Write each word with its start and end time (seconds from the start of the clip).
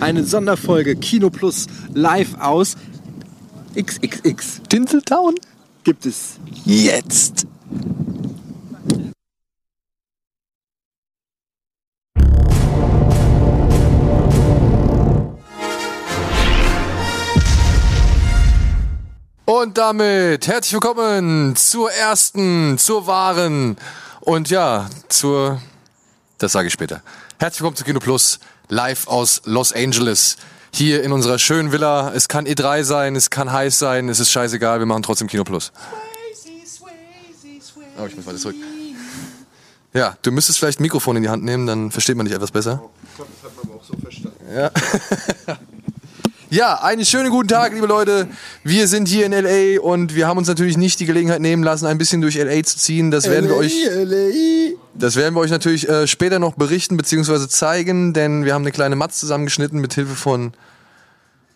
eine 0.00 0.24
Sonderfolge 0.24 0.96
Kino 0.96 1.30
Plus 1.30 1.66
live 1.94 2.34
aus 2.38 2.76
XXX. 3.74 4.62
Tinseltown 4.68 5.34
Gibt 5.82 6.04
es 6.04 6.38
jetzt. 6.64 7.46
Und 19.46 19.78
damit 19.78 20.46
herzlich 20.46 20.74
willkommen 20.74 21.56
zur 21.56 21.90
ersten, 21.90 22.78
zur 22.78 23.06
wahren 23.06 23.76
und 24.20 24.50
ja, 24.50 24.88
zur, 25.08 25.60
das 26.38 26.52
sage 26.52 26.68
ich 26.68 26.72
später. 26.72 27.02
Herzlich 27.38 27.62
willkommen 27.62 27.76
zu 27.76 27.84
Kino 27.84 28.00
Plus, 28.00 28.38
live 28.70 29.06
aus 29.08 29.42
Los 29.44 29.72
Angeles. 29.72 30.36
Hier 30.72 31.02
in 31.02 31.12
unserer 31.12 31.38
schönen 31.38 31.72
Villa. 31.72 32.12
Es 32.14 32.28
kann 32.28 32.46
E3 32.46 32.84
sein, 32.84 33.16
es 33.16 33.28
kann 33.28 33.52
heiß 33.52 33.78
sein, 33.78 34.08
es 34.08 34.20
ist 34.20 34.30
scheißegal, 34.30 34.78
wir 34.78 34.86
machen 34.86 35.02
trotzdem 35.02 35.26
Kino 35.28 35.44
Plus. 35.44 35.72
Oh, 37.98 38.06
ich 38.06 38.16
muss 38.16 38.26
weiter 38.26 38.38
zurück. 38.38 38.56
Ja, 39.92 40.16
du 40.22 40.30
müsstest 40.30 40.60
vielleicht 40.60 40.78
ein 40.78 40.84
Mikrofon 40.84 41.16
in 41.16 41.22
die 41.24 41.28
Hand 41.28 41.42
nehmen, 41.42 41.66
dann 41.66 41.90
versteht 41.90 42.16
man 42.16 42.24
dich 42.24 42.34
etwas 42.34 42.52
besser. 42.52 42.80
Ja. 44.54 44.70
Ja, 46.52 46.82
einen 46.82 47.04
schönen 47.04 47.30
guten 47.30 47.46
Tag, 47.46 47.74
liebe 47.74 47.86
Leute. 47.86 48.26
Wir 48.64 48.88
sind 48.88 49.06
hier 49.06 49.24
in 49.24 49.30
LA 49.30 49.80
und 49.80 50.16
wir 50.16 50.26
haben 50.26 50.36
uns 50.36 50.48
natürlich 50.48 50.76
nicht 50.76 50.98
die 50.98 51.06
Gelegenheit 51.06 51.40
nehmen 51.40 51.62
lassen, 51.62 51.86
ein 51.86 51.96
bisschen 51.96 52.20
durch 52.22 52.34
LA 52.34 52.64
zu 52.64 52.76
ziehen. 52.76 53.12
Das 53.12 53.30
werden 53.30 53.48
wir 53.48 53.54
euch, 53.54 53.72
das 54.94 55.14
werden 55.14 55.36
wir 55.36 55.42
euch 55.42 55.52
natürlich 55.52 55.88
äh, 55.88 56.08
später 56.08 56.40
noch 56.40 56.54
berichten 56.54 56.96
bzw. 56.96 57.46
zeigen, 57.46 58.14
denn 58.14 58.44
wir 58.44 58.52
haben 58.52 58.62
eine 58.62 58.72
kleine 58.72 58.96
Matz 58.96 59.20
zusammengeschnitten 59.20 59.80
mit 59.80 59.94
Hilfe 59.94 60.16
von 60.16 60.52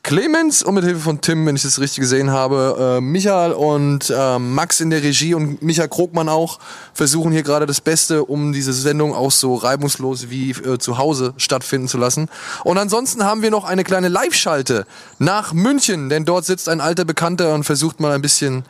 Clemens 0.04 0.62
und 0.62 0.74
mit 0.74 0.84
Hilfe 0.84 1.00
von 1.00 1.22
Tim, 1.22 1.46
wenn 1.46 1.56
ich 1.56 1.62
das 1.62 1.80
richtig 1.80 2.02
gesehen 2.02 2.30
habe, 2.30 2.98
äh, 2.98 3.00
Michael 3.00 3.52
und 3.52 4.12
äh, 4.14 4.38
Max 4.38 4.80
in 4.80 4.90
der 4.90 5.02
Regie 5.02 5.32
und 5.32 5.62
Michael 5.62 5.88
Krogmann 5.88 6.28
auch 6.28 6.58
versuchen 6.92 7.32
hier 7.32 7.42
gerade 7.42 7.64
das 7.64 7.80
Beste, 7.80 8.22
um 8.22 8.52
diese 8.52 8.74
Sendung 8.74 9.14
auch 9.14 9.30
so 9.30 9.54
reibungslos 9.54 10.28
wie 10.28 10.50
äh, 10.50 10.78
zu 10.78 10.98
Hause 10.98 11.32
stattfinden 11.38 11.88
zu 11.88 11.96
lassen. 11.96 12.28
Und 12.64 12.76
ansonsten 12.76 13.24
haben 13.24 13.40
wir 13.40 13.50
noch 13.50 13.64
eine 13.64 13.82
kleine 13.82 14.08
Live-Schalte 14.08 14.86
nach 15.18 15.54
München, 15.54 16.10
denn 16.10 16.26
dort 16.26 16.44
sitzt 16.44 16.68
ein 16.68 16.82
alter 16.82 17.06
Bekannter 17.06 17.54
und 17.54 17.64
versucht 17.64 17.98
mal 17.98 18.12
ein 18.12 18.20
bisschen 18.20 18.64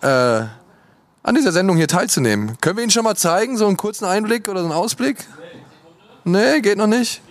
äh, 0.00 0.06
an 0.08 1.34
dieser 1.36 1.52
Sendung 1.52 1.76
hier 1.76 1.86
teilzunehmen. 1.88 2.58
Können 2.60 2.78
wir 2.78 2.84
ihn 2.84 2.90
schon 2.90 3.04
mal 3.04 3.14
zeigen, 3.14 3.56
so 3.56 3.68
einen 3.68 3.76
kurzen 3.76 4.04
Einblick 4.04 4.48
oder 4.48 4.58
so 4.58 4.66
einen 4.66 4.74
Ausblick? 4.74 5.18
Nee, 6.24 6.60
geht 6.60 6.76
noch 6.76 6.88
nicht. 6.88 7.22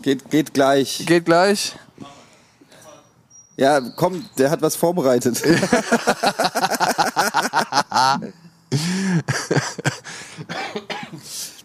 Geht, 0.00 0.30
geht 0.30 0.54
gleich. 0.54 1.04
Geht 1.04 1.26
gleich. 1.26 1.76
Ja, 3.56 3.80
komm, 3.80 4.24
der 4.38 4.50
hat 4.50 4.60
was 4.62 4.76
vorbereitet. 4.76 5.42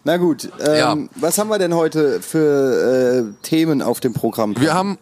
Na 0.04 0.16
gut, 0.16 0.50
ähm, 0.60 0.74
Ja. 0.76 0.96
was 1.16 1.38
haben 1.38 1.48
wir 1.48 1.58
denn 1.58 1.74
heute 1.74 2.20
für 2.20 3.24
äh, 3.40 3.46
Themen 3.46 3.82
auf 3.82 4.00
dem 4.00 4.12
Programm? 4.14 4.54
Wir 4.58 4.74
haben. 4.74 4.98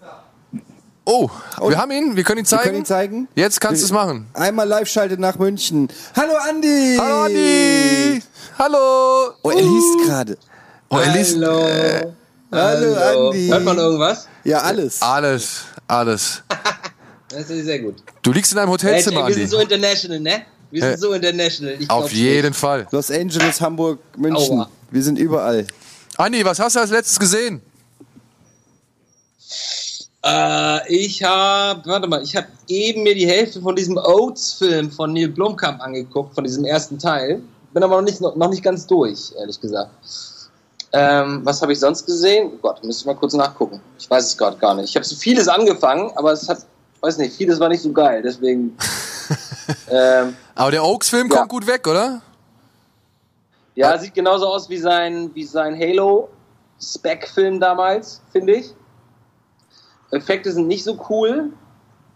Oh, 1.06 1.30
wir 1.66 1.78
haben 1.78 1.90
ihn, 1.90 2.14
wir 2.16 2.24
können 2.24 2.40
ihn 2.40 2.44
Wir 2.44 2.48
zeigen. 2.48 2.62
können 2.64 2.76
ihn 2.78 2.84
zeigen. 2.84 3.28
Jetzt 3.34 3.60
kannst 3.60 3.80
du 3.80 3.86
es 3.86 3.92
machen. 3.92 4.26
Einmal 4.34 4.68
live-schaltet 4.68 5.18
nach 5.18 5.38
München. 5.38 5.88
Hallo 6.14 6.34
Andi! 6.48 6.96
Hallo 7.00 7.22
Andi! 7.24 8.22
Hallo! 8.58 9.30
Oh, 9.42 9.50
er 9.50 9.56
liest 9.62 10.06
gerade. 10.06 10.36
Oh, 10.90 10.98
er 10.98 11.12
liest 11.16 11.36
Hallo. 11.36 12.14
Hallo, 12.52 13.28
Andi. 13.28 13.48
Hört 13.48 13.64
man 13.64 13.78
irgendwas? 13.78 14.28
Ja, 14.44 14.58
alles. 14.60 15.00
alles, 15.02 15.62
alles. 15.90 16.42
Das 17.32 17.48
ist 17.48 17.64
sehr 17.64 17.78
gut. 17.78 17.94
Du 18.22 18.32
liegst 18.32 18.50
in 18.50 18.58
einem 18.58 18.72
Hotelzimmer, 18.72 19.24
wir 19.28 19.34
sind 19.34 19.48
so 19.48 19.60
international, 19.60 20.18
ne? 20.18 20.42
Wir 20.72 20.82
sind 20.82 20.98
so 20.98 21.12
international. 21.12 21.74
Ich 21.78 21.88
Auf 21.88 21.98
glaub's 22.00 22.12
jeden 22.12 22.52
Fall. 22.52 22.88
Los 22.90 23.08
Angeles, 23.08 23.60
Hamburg, 23.60 24.00
München. 24.16 24.58
Aua. 24.58 24.68
Wir 24.90 25.00
sind 25.00 25.16
überall. 25.16 25.64
Andi, 26.16 26.44
was 26.44 26.58
hast 26.58 26.74
du 26.74 26.80
als 26.80 26.90
letztes 26.90 27.20
gesehen? 27.20 27.62
Äh, 30.24 30.92
ich 30.94 31.22
habe, 31.22 31.88
warte 31.88 32.06
mal, 32.08 32.22
ich 32.22 32.36
habe 32.36 32.48
eben 32.68 33.04
mir 33.04 33.14
die 33.14 33.26
Hälfte 33.28 33.60
von 33.60 33.74
diesem 33.74 33.96
Oates-Film 33.96 34.90
von 34.90 35.12
Neil 35.12 35.28
Blomkamp 35.28 35.80
angeguckt, 35.80 36.34
von 36.34 36.44
diesem 36.44 36.64
ersten 36.64 36.98
Teil. 36.98 37.42
Bin 37.72 37.82
aber 37.82 37.96
noch 37.96 38.02
nicht, 38.02 38.20
noch 38.20 38.50
nicht 38.50 38.62
ganz 38.62 38.86
durch, 38.86 39.32
ehrlich 39.38 39.60
gesagt. 39.60 39.90
Ähm, 40.92 41.40
was 41.44 41.62
habe 41.62 41.72
ich 41.72 41.78
sonst 41.80 42.04
gesehen? 42.04 42.50
Oh 42.54 42.58
Gott, 42.62 42.82
müsste 42.82 43.02
ich 43.02 43.06
mal 43.06 43.14
kurz 43.14 43.32
nachgucken. 43.34 43.80
Ich 43.98 44.10
weiß 44.10 44.24
es 44.26 44.36
gerade 44.36 44.56
gar 44.56 44.74
nicht. 44.74 44.90
Ich 44.90 44.96
habe 44.96 45.04
so 45.06 45.14
vieles 45.14 45.46
angefangen, 45.46 46.10
aber 46.16 46.32
es 46.32 46.48
hat, 46.48 46.66
weiß 47.00 47.18
nicht, 47.18 47.36
vieles 47.36 47.60
war 47.60 47.68
nicht 47.68 47.82
so 47.82 47.92
geil, 47.92 48.22
deswegen. 48.22 48.76
ähm, 49.90 50.36
Aber 50.56 50.70
der 50.72 50.84
Oaks-Film 50.84 51.28
Ja. 51.30 51.36
kommt 51.38 51.48
gut 51.50 51.66
weg, 51.66 51.86
oder? 51.86 52.20
Ja, 53.76 53.96
sieht 53.98 54.14
genauso 54.14 54.46
aus 54.46 54.68
wie 54.68 54.78
sein, 54.78 55.30
wie 55.32 55.44
sein 55.44 55.78
Halo-Spec-Film 55.78 57.60
damals, 57.60 58.20
finde 58.32 58.54
ich. 58.56 58.74
Effekte 60.10 60.50
sind 60.52 60.66
nicht 60.66 60.82
so 60.82 60.98
cool, 61.08 61.52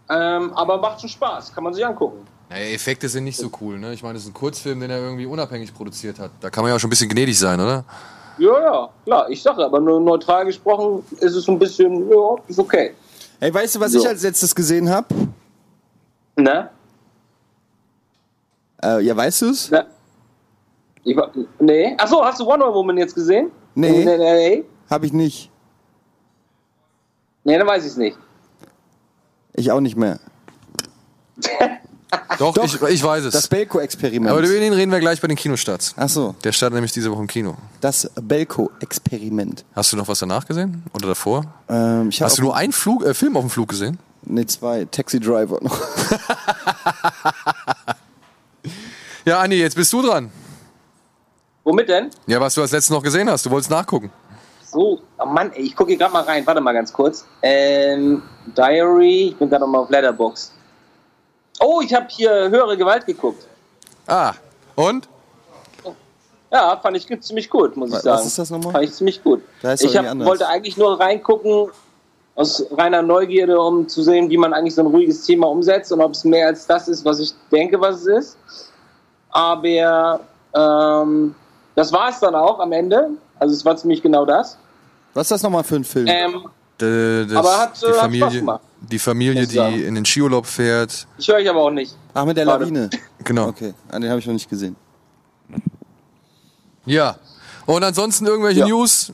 ähm, 0.09 0.51
aber 0.53 0.77
macht 0.79 0.99
schon 0.99 1.09
Spaß, 1.09 1.53
kann 1.53 1.63
man 1.63 1.73
sich 1.73 1.85
angucken. 1.85 2.27
Naja, 2.49 2.65
Effekte 2.73 3.07
sind 3.07 3.23
nicht 3.23 3.37
so 3.37 3.49
cool, 3.61 3.79
ne? 3.79 3.93
Ich 3.93 4.03
meine, 4.03 4.15
das 4.15 4.23
ist 4.23 4.29
ein 4.29 4.33
Kurzfilm, 4.33 4.81
den 4.81 4.91
er 4.91 4.99
irgendwie 4.99 5.25
unabhängig 5.25 5.73
produziert 5.73 6.19
hat. 6.19 6.29
Da 6.41 6.49
kann 6.49 6.61
man 6.63 6.69
ja 6.69 6.75
auch 6.75 6.79
schon 6.79 6.89
ein 6.89 6.91
bisschen 6.91 7.09
gnädig 7.09 7.39
sein, 7.39 7.59
oder? 7.59 7.85
Ja, 8.37 8.61
ja, 8.61 8.89
klar, 9.05 9.29
ich 9.29 9.41
sage, 9.41 9.63
aber 9.63 9.79
nur 9.79 9.99
neutral 10.01 10.45
gesprochen 10.45 11.03
ist 11.19 11.35
es 11.35 11.47
ein 11.47 11.57
bisschen, 11.57 12.09
ja, 12.09 12.35
ist 12.47 12.59
okay. 12.59 12.93
Ey, 13.39 13.53
weißt 13.53 13.75
du, 13.75 13.79
was 13.79 13.91
So. 13.91 13.99
ich 13.99 14.07
als 14.07 14.23
letztes 14.23 14.53
gesehen 14.53 14.89
habe? 14.89 15.07
Ne? 16.37 16.69
Äh, 18.83 19.01
ja, 19.01 19.15
weißt 19.15 19.41
du's? 19.43 19.71
ne? 19.71 19.85
Ich, 21.03 21.15
nee. 21.59 21.95
Achso, 21.97 22.23
hast 22.23 22.39
du 22.39 22.45
Wonder 22.45 22.73
Woman 22.73 22.97
jetzt 22.97 23.13
gesehen? 23.15 23.51
Nee. 23.75 24.01
In 24.01 24.07
LA? 24.07 24.63
Hab 24.89 25.03
ich 25.03 25.13
nicht. 25.13 25.51
Nee, 27.43 27.57
dann 27.57 27.67
weiß 27.67 27.83
ich 27.85 27.91
es 27.91 27.97
nicht. 27.97 28.17
Ich 29.53 29.71
auch 29.71 29.79
nicht 29.81 29.95
mehr. 29.95 30.19
Doch, 32.39 32.53
Doch. 32.53 32.63
Ich, 32.63 32.81
ich 32.81 33.03
weiß 33.03 33.25
es. 33.25 33.33
Das 33.33 33.47
Belko-Experiment. 33.47 34.29
Aber 34.29 34.39
über 34.39 34.59
den 34.59 34.73
reden 34.73 34.91
wir 34.91 34.99
gleich 34.99 35.21
bei 35.21 35.27
den 35.27 35.37
Kinostarts. 35.37 35.93
Ach 35.97 36.09
so, 36.09 36.35
Der 36.43 36.51
startet 36.51 36.75
nämlich 36.75 36.91
diese 36.91 37.11
Woche 37.11 37.21
im 37.21 37.27
Kino. 37.27 37.55
das 37.81 38.09
Belko-Experiment. 38.21 39.63
Hast 39.75 39.93
du 39.93 39.97
noch 39.97 40.07
was 40.07 40.19
danach 40.19 40.45
gesehen? 40.45 40.83
Oder 40.93 41.07
davor? 41.07 41.45
Ähm, 41.69 42.09
Hast 42.19 42.37
du 42.37 42.41
nur 42.43 42.55
einen 42.55 42.73
Flug, 42.73 43.05
äh, 43.05 43.13
Film 43.13 43.37
auf 43.37 43.43
dem 43.43 43.49
Flug 43.49 43.69
gesehen? 43.69 43.99
Ne, 44.23 44.45
zwei. 44.45 44.85
Taxi 44.85 45.19
Driver 45.19 45.59
noch. 45.61 45.79
Ja, 49.25 49.39
Andi, 49.39 49.57
jetzt 49.57 49.75
bist 49.75 49.91
du 49.91 50.03
dran. 50.03 50.29
Womit 51.63 51.89
denn? 51.89 52.11
Ja, 52.27 52.39
was 52.39 52.53
du 52.53 52.61
als 52.61 52.71
letztes 52.71 52.91
noch 52.91 53.01
gesehen 53.01 53.27
hast. 53.27 53.43
Du 53.45 53.49
wolltest 53.49 53.71
nachgucken. 53.71 54.11
So, 54.63 55.01
oh 55.17 55.25
Mann, 55.25 55.51
ey, 55.53 55.63
ich 55.63 55.75
gucke 55.75 55.89
hier 55.89 55.97
gerade 55.97 56.13
mal 56.13 56.21
rein. 56.23 56.45
Warte 56.45 56.61
mal 56.61 56.73
ganz 56.73 56.93
kurz. 56.93 57.25
Ähm, 57.41 58.21
Diary, 58.55 59.29
ich 59.29 59.35
bin 59.37 59.49
gerade 59.49 59.61
noch 59.63 59.67
mal 59.71 59.79
auf 59.79 59.89
Letterbox. 59.89 60.51
Oh, 61.59 61.81
ich 61.81 61.93
habe 61.93 62.07
hier 62.09 62.49
höhere 62.49 62.77
Gewalt 62.77 63.05
geguckt. 63.05 63.47
Ah, 64.07 64.33
und? 64.75 65.07
Ja, 66.51 66.77
fand 66.77 66.95
ich 66.97 67.21
ziemlich 67.21 67.49
gut, 67.49 67.75
muss 67.75 67.89
ich 67.89 67.95
Was 67.95 68.03
sagen. 68.03 68.27
ist 68.27 68.37
das 68.37 68.49
nochmal? 68.49 68.73
Fand 68.73 68.85
ich 68.85 68.93
ziemlich 68.93 69.23
gut. 69.23 69.41
Ich 69.79 69.97
hab, 69.97 70.19
wollte 70.19 70.47
eigentlich 70.47 70.77
nur 70.77 70.99
reingucken, 70.99 71.69
aus 72.35 72.65
reiner 72.71 73.01
Neugierde, 73.01 73.59
um 73.59 73.87
zu 73.87 74.03
sehen, 74.03 74.29
wie 74.29 74.37
man 74.37 74.53
eigentlich 74.53 74.75
so 74.75 74.81
ein 74.81 74.87
ruhiges 74.87 75.25
Thema 75.25 75.47
umsetzt 75.47 75.91
und 75.91 76.01
ob 76.01 76.11
es 76.11 76.23
mehr 76.25 76.47
als 76.47 76.67
das 76.67 76.87
ist, 76.87 77.05
was 77.05 77.19
ich 77.19 77.33
denke, 77.51 77.79
was 77.79 78.01
es 78.01 78.07
ist. 78.07 78.37
Aber 79.29 80.19
ähm, 80.53 81.35
das 81.75 81.91
war 81.91 82.09
es 82.09 82.19
dann 82.19 82.35
auch 82.35 82.59
am 82.59 82.71
Ende. 82.73 83.11
Also 83.39 83.53
es 83.53 83.65
war 83.65 83.75
ziemlich 83.77 84.01
genau 84.01 84.25
das. 84.25 84.57
Was 85.13 85.23
ist 85.23 85.31
das 85.31 85.43
nochmal 85.43 85.63
für 85.63 85.75
ein 85.75 85.83
Film? 85.85 86.07
Ähm, 86.07 86.47
das, 86.77 87.35
Aber 87.35 87.57
hat, 87.57 87.81
die 87.81 87.85
äh, 87.85 87.89
hat 87.89 87.95
Familie, 87.97 88.39
gemacht. 88.39 88.61
die 88.81 88.99
Familie, 88.99 89.47
die 89.47 89.57
in 89.83 89.95
den 89.95 90.05
Skiurlaub 90.05 90.45
fährt. 90.45 91.07
ich 91.17 91.27
höre 91.27 91.39
ich 91.39 91.49
aber 91.49 91.61
auch 91.61 91.71
nicht. 91.71 91.95
Ach, 92.13 92.25
mit 92.25 92.35
der 92.37 92.45
Schade. 92.45 92.65
Lawine. 92.65 92.89
Genau. 93.23 93.47
Okay, 93.47 93.73
ah, 93.89 93.97
den 93.99 94.09
habe 94.09 94.19
ich 94.19 94.25
noch 94.27 94.33
nicht 94.33 94.49
gesehen. 94.49 94.75
Ja. 96.85 97.15
Und 97.65 97.83
ansonsten 97.83 98.27
irgendwelche 98.27 98.59
Ja. 98.59 98.67
News? 98.67 99.11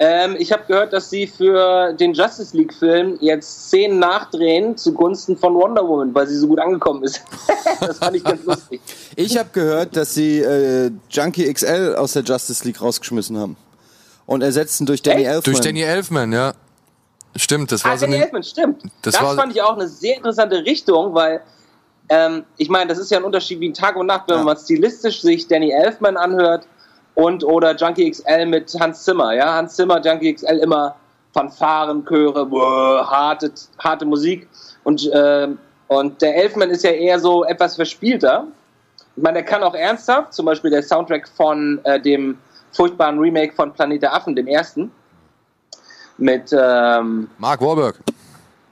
Ähm, 0.00 0.34
ich 0.38 0.50
habe 0.52 0.64
gehört, 0.66 0.92
dass 0.92 1.08
sie 1.08 1.26
für 1.28 1.92
den 1.92 2.14
Justice 2.14 2.56
League-Film 2.56 3.16
jetzt 3.20 3.66
Szenen 3.68 4.00
nachdrehen 4.00 4.76
zugunsten 4.76 5.36
von 5.36 5.54
Wonder 5.54 5.86
Woman, 5.86 6.12
weil 6.14 6.26
sie 6.26 6.36
so 6.36 6.48
gut 6.48 6.58
angekommen 6.58 7.04
ist. 7.04 7.22
das 7.80 7.98
fand 7.98 8.16
ich 8.16 8.24
ganz 8.24 8.44
lustig. 8.44 8.80
Ich 9.16 9.38
habe 9.38 9.48
gehört, 9.52 9.96
dass 9.96 10.12
sie 10.14 10.40
äh, 10.40 10.90
Junkie 11.08 11.52
XL 11.52 11.94
aus 11.96 12.14
der 12.14 12.24
Justice 12.24 12.64
League 12.64 12.80
rausgeschmissen 12.82 13.38
haben. 13.38 13.56
Und 14.26 14.42
ersetzen 14.42 14.86
durch 14.86 15.02
Danny 15.02 15.22
Echt? 15.22 15.30
Elfman. 15.30 15.52
Durch 15.54 15.60
Danny 15.64 15.82
Elfman, 15.82 16.32
ja. 16.32 16.54
Stimmt, 17.36 17.72
das 17.72 17.84
war 17.84 17.92
Ah, 17.92 17.96
so 17.96 18.06
Danny 18.06 18.16
eine. 18.16 18.24
Elfman, 18.24 18.42
stimmt. 18.42 18.82
das 19.02 19.14
Das, 19.14 19.22
war- 19.22 19.34
fand 19.34 19.54
ich 19.54 19.60
auch 19.62 19.74
eine 19.76 19.88
sehr 19.88 20.16
interessante 20.16 20.64
Richtung, 20.64 21.14
weil 21.14 21.40
ähm, 22.08 22.44
ich 22.58 22.68
meine, 22.68 22.86
das 22.88 22.98
ist 22.98 23.10
ja 23.10 23.18
ein 23.18 23.24
Unterschied 23.24 23.60
wie 23.60 23.72
Tag 23.72 23.96
und 23.96 24.06
Nacht, 24.06 24.24
wenn 24.28 24.36
Ja. 24.38 24.44
man 24.44 24.56
stilistisch 24.56 25.22
sich 25.22 25.48
Danny 25.48 25.70
Elfman 25.72 26.16
anhört 26.16 26.66
und 27.14 27.42
oder 27.44 27.74
Junkie 27.74 28.10
XL 28.10 28.46
mit 28.46 28.72
Hans 28.78 29.04
Zimmer. 29.04 29.32
Ja, 29.34 29.54
Hans 29.54 29.74
Zimmer, 29.74 30.00
Junkie 30.04 30.34
XL 30.34 30.58
immer 30.62 30.96
Fanfaren, 31.32 32.04
Chöre, 32.06 32.46
boah, 32.46 33.10
harte, 33.10 33.50
harte 33.78 34.04
Musik. 34.04 34.46
Und, 34.84 35.04
äh, 35.10 35.48
und 35.88 36.22
der 36.22 36.36
Elfman 36.36 36.70
ist 36.70 36.84
ja 36.84 36.90
eher 36.90 37.18
so 37.18 37.44
etwas 37.44 37.74
verspielter. 37.76 38.46
Ich 39.16 39.22
meine, 39.22 39.34
der 39.38 39.44
kann 39.44 39.62
auch 39.62 39.74
ernsthaft, 39.74 40.32
zum 40.34 40.46
Beispiel 40.46 40.70
der 40.70 40.82
Soundtrack 40.82 41.28
von 41.28 41.80
äh, 41.84 42.00
dem 42.00 42.38
furchtbaren 42.74 43.18
Remake 43.18 43.54
von 43.54 43.72
Planet 43.72 44.02
der 44.02 44.14
Affen, 44.14 44.34
dem 44.34 44.46
ersten, 44.46 44.90
mit 46.18 46.52
ähm, 46.52 47.28
Mark 47.38 47.60
Wahlberg. 47.60 48.00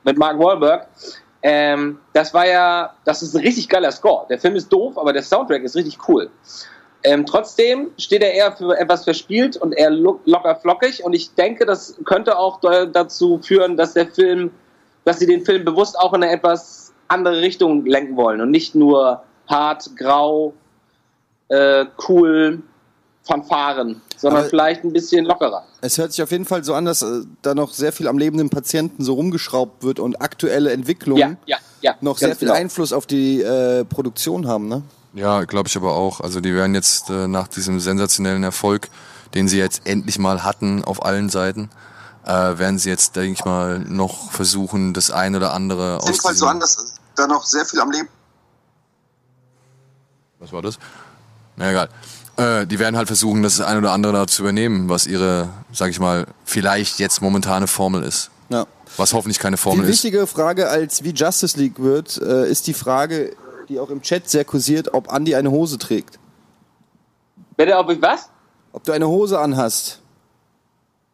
Mit 0.05 0.19
Mark 0.19 0.39
Wahlberg. 0.39 0.87
Ähm, 1.43 1.99
das 2.13 2.33
war 2.35 2.47
ja, 2.47 2.95
das 3.05 3.23
ist 3.23 3.35
ein 3.35 3.43
richtig 3.43 3.69
geiler 3.69 3.91
Score. 3.91 4.27
Der 4.29 4.39
Film 4.39 4.55
ist 4.55 4.73
doof, 4.73 4.97
aber 4.97 5.13
der 5.13 5.23
Soundtrack 5.23 5.63
ist 5.63 5.75
richtig 5.75 5.99
cool. 6.09 6.31
Ähm, 7.05 7.27
trotzdem 7.27 7.91
steht 7.99 8.23
er 8.23 8.33
eher 8.33 8.53
für 8.53 8.79
etwas 8.79 9.05
verspielt 9.05 9.57
und 9.57 9.73
eher 9.73 9.91
locker 9.91 10.55
flockig 10.55 11.03
und 11.05 11.15
ich 11.15 11.35
denke, 11.35 11.67
das 11.67 11.97
könnte 12.05 12.39
auch 12.39 12.61
dazu 12.61 13.41
führen, 13.43 13.77
dass 13.77 13.95
der 13.95 14.07
Film, 14.07 14.53
dass 15.05 15.19
sie 15.19 15.27
den 15.27 15.45
Film 15.45 15.65
bewusst 15.65 15.99
auch 15.99 16.13
in 16.13 16.23
eine 16.23 16.33
etwas 16.33 16.93
andere 17.09 17.41
Richtung 17.41 17.85
lenken 17.87 18.17
wollen 18.17 18.41
und 18.41 18.53
nicht 18.53 18.77
nur 18.77 19.25
hart, 19.49 19.91
grau, 19.97 20.55
äh, 21.49 21.87
cool, 22.09 22.63
Fanfaren, 23.25 24.01
sondern 24.17 24.41
Aber 24.41 24.51
vielleicht 24.51 24.85
ein 24.85 24.93
bisschen 24.93 25.25
lockerer. 25.25 25.65
Es 25.81 25.97
hört 25.99 26.13
sich 26.13 26.23
auf 26.23 26.31
jeden 26.33 26.45
Fall 26.45 26.65
so 26.65 26.75
an, 26.75 26.85
dass 26.85 27.03
äh, 27.03 27.23
da 27.43 27.55
noch 27.55 27.73
sehr 27.73 27.93
viel 27.93 28.09
am 28.09 28.19
lebenden 28.19 28.51
Patienten 28.51 29.05
so 29.05 29.15
rumgeschraubt 29.15 29.85
wird 29.85 30.01
und 30.01 30.21
aktuelle 30.21 30.73
Entwicklungen 30.73 31.39
ja, 31.47 31.57
ja, 31.57 31.59
ja, 31.81 31.95
noch 32.01 32.19
sehr 32.19 32.35
viel 32.35 32.49
genau. 32.49 32.59
Einfluss 32.59 32.93
auf 32.93 33.07
die 33.07 33.41
äh, 33.41 33.85
Produktion 33.85 34.49
haben, 34.49 34.69
ne? 34.69 34.83
Ja, 35.15 35.45
glaube 35.45 35.69
ich 35.69 35.77
aber 35.77 35.93
auch. 35.93 36.21
Also 36.21 36.41
die 36.41 36.55
werden 36.55 36.75
jetzt 36.75 37.11
äh, 37.11 37.29
nach 37.29 37.47
diesem 37.47 37.81
sensationellen 37.81 38.43
Erfolg, 38.43 38.89
den 39.35 39.47
sie 39.47 39.59
jetzt 39.59 39.83
endlich 39.87 40.19
mal 40.19 40.43
hatten 40.43 40.85
auf 40.85 41.05
allen 41.05 41.29
Seiten, 41.29 41.71
äh, 42.25 42.31
werden 42.31 42.79
sie 42.79 42.89
jetzt, 42.89 43.15
denke 43.17 43.33
ich 43.33 43.45
mal, 43.45 43.81
noch 43.81 44.33
versuchen, 44.33 44.95
das 44.95 45.11
ein 45.11 45.37
oder 45.37 45.53
andere 45.53 45.99
aus. 45.99 46.09
Es 46.11 46.25
halt 46.25 46.37
so 46.37 46.47
an, 46.47 46.61
dass 46.61 46.95
da 47.15 47.27
noch 47.27 47.45
sehr 47.45 47.65
viel 47.67 47.81
am 47.81 47.91
Leben. 47.91 48.09
Was 50.39 50.53
war 50.53 50.63
das? 50.63 50.79
Na 51.57 51.71
egal. 51.71 51.89
Äh, 52.37 52.67
die 52.67 52.79
werden 52.79 52.97
halt 52.97 53.09
versuchen, 53.09 53.43
das 53.43 53.61
ein 53.61 53.79
oder 53.79 53.93
andere 53.93 54.13
da 54.13 54.27
zu 54.27 54.43
übernehmen, 54.43 54.89
was 54.89 55.07
ihre, 55.07 55.51
sag 55.73 55.91
ich 55.91 56.01
mal, 56.01 56.27
vielleicht 56.45 56.99
jetzt 56.99 57.21
momentane 57.21 57.67
Formel 57.67 58.03
ist. 58.03 58.31
Ja. 58.49 58.67
Was 58.97 59.13
hoffentlich 59.13 59.39
keine 59.39 59.57
Formel 59.57 59.85
ist. 59.85 59.87
Die 59.87 59.93
wichtige 59.93 60.27
Frage, 60.27 60.69
als 60.69 61.05
wie 61.05 61.11
Justice 61.11 61.59
League 61.59 61.79
wird, 61.79 62.21
äh, 62.21 62.49
ist 62.49 62.67
die 62.67 62.75
Frage, 62.75 63.35
die 63.69 63.79
auch 63.79 63.91
im 63.91 64.03
Chat 64.03 64.29
sehr 64.29 64.45
kursiert, 64.45 64.93
ob 64.95 65.13
Andi 65.13 65.35
eine 65.35 65.51
Hose 65.51 65.79
trägt. 65.79 66.19
Bitte, 67.57 67.77
ob 67.77 67.91
ich 67.91 68.01
was? 68.01 68.29
Ob 68.73 68.85
du 68.85 68.93
eine 68.93 69.09
Hose 69.09 69.39
anhast. 69.39 70.01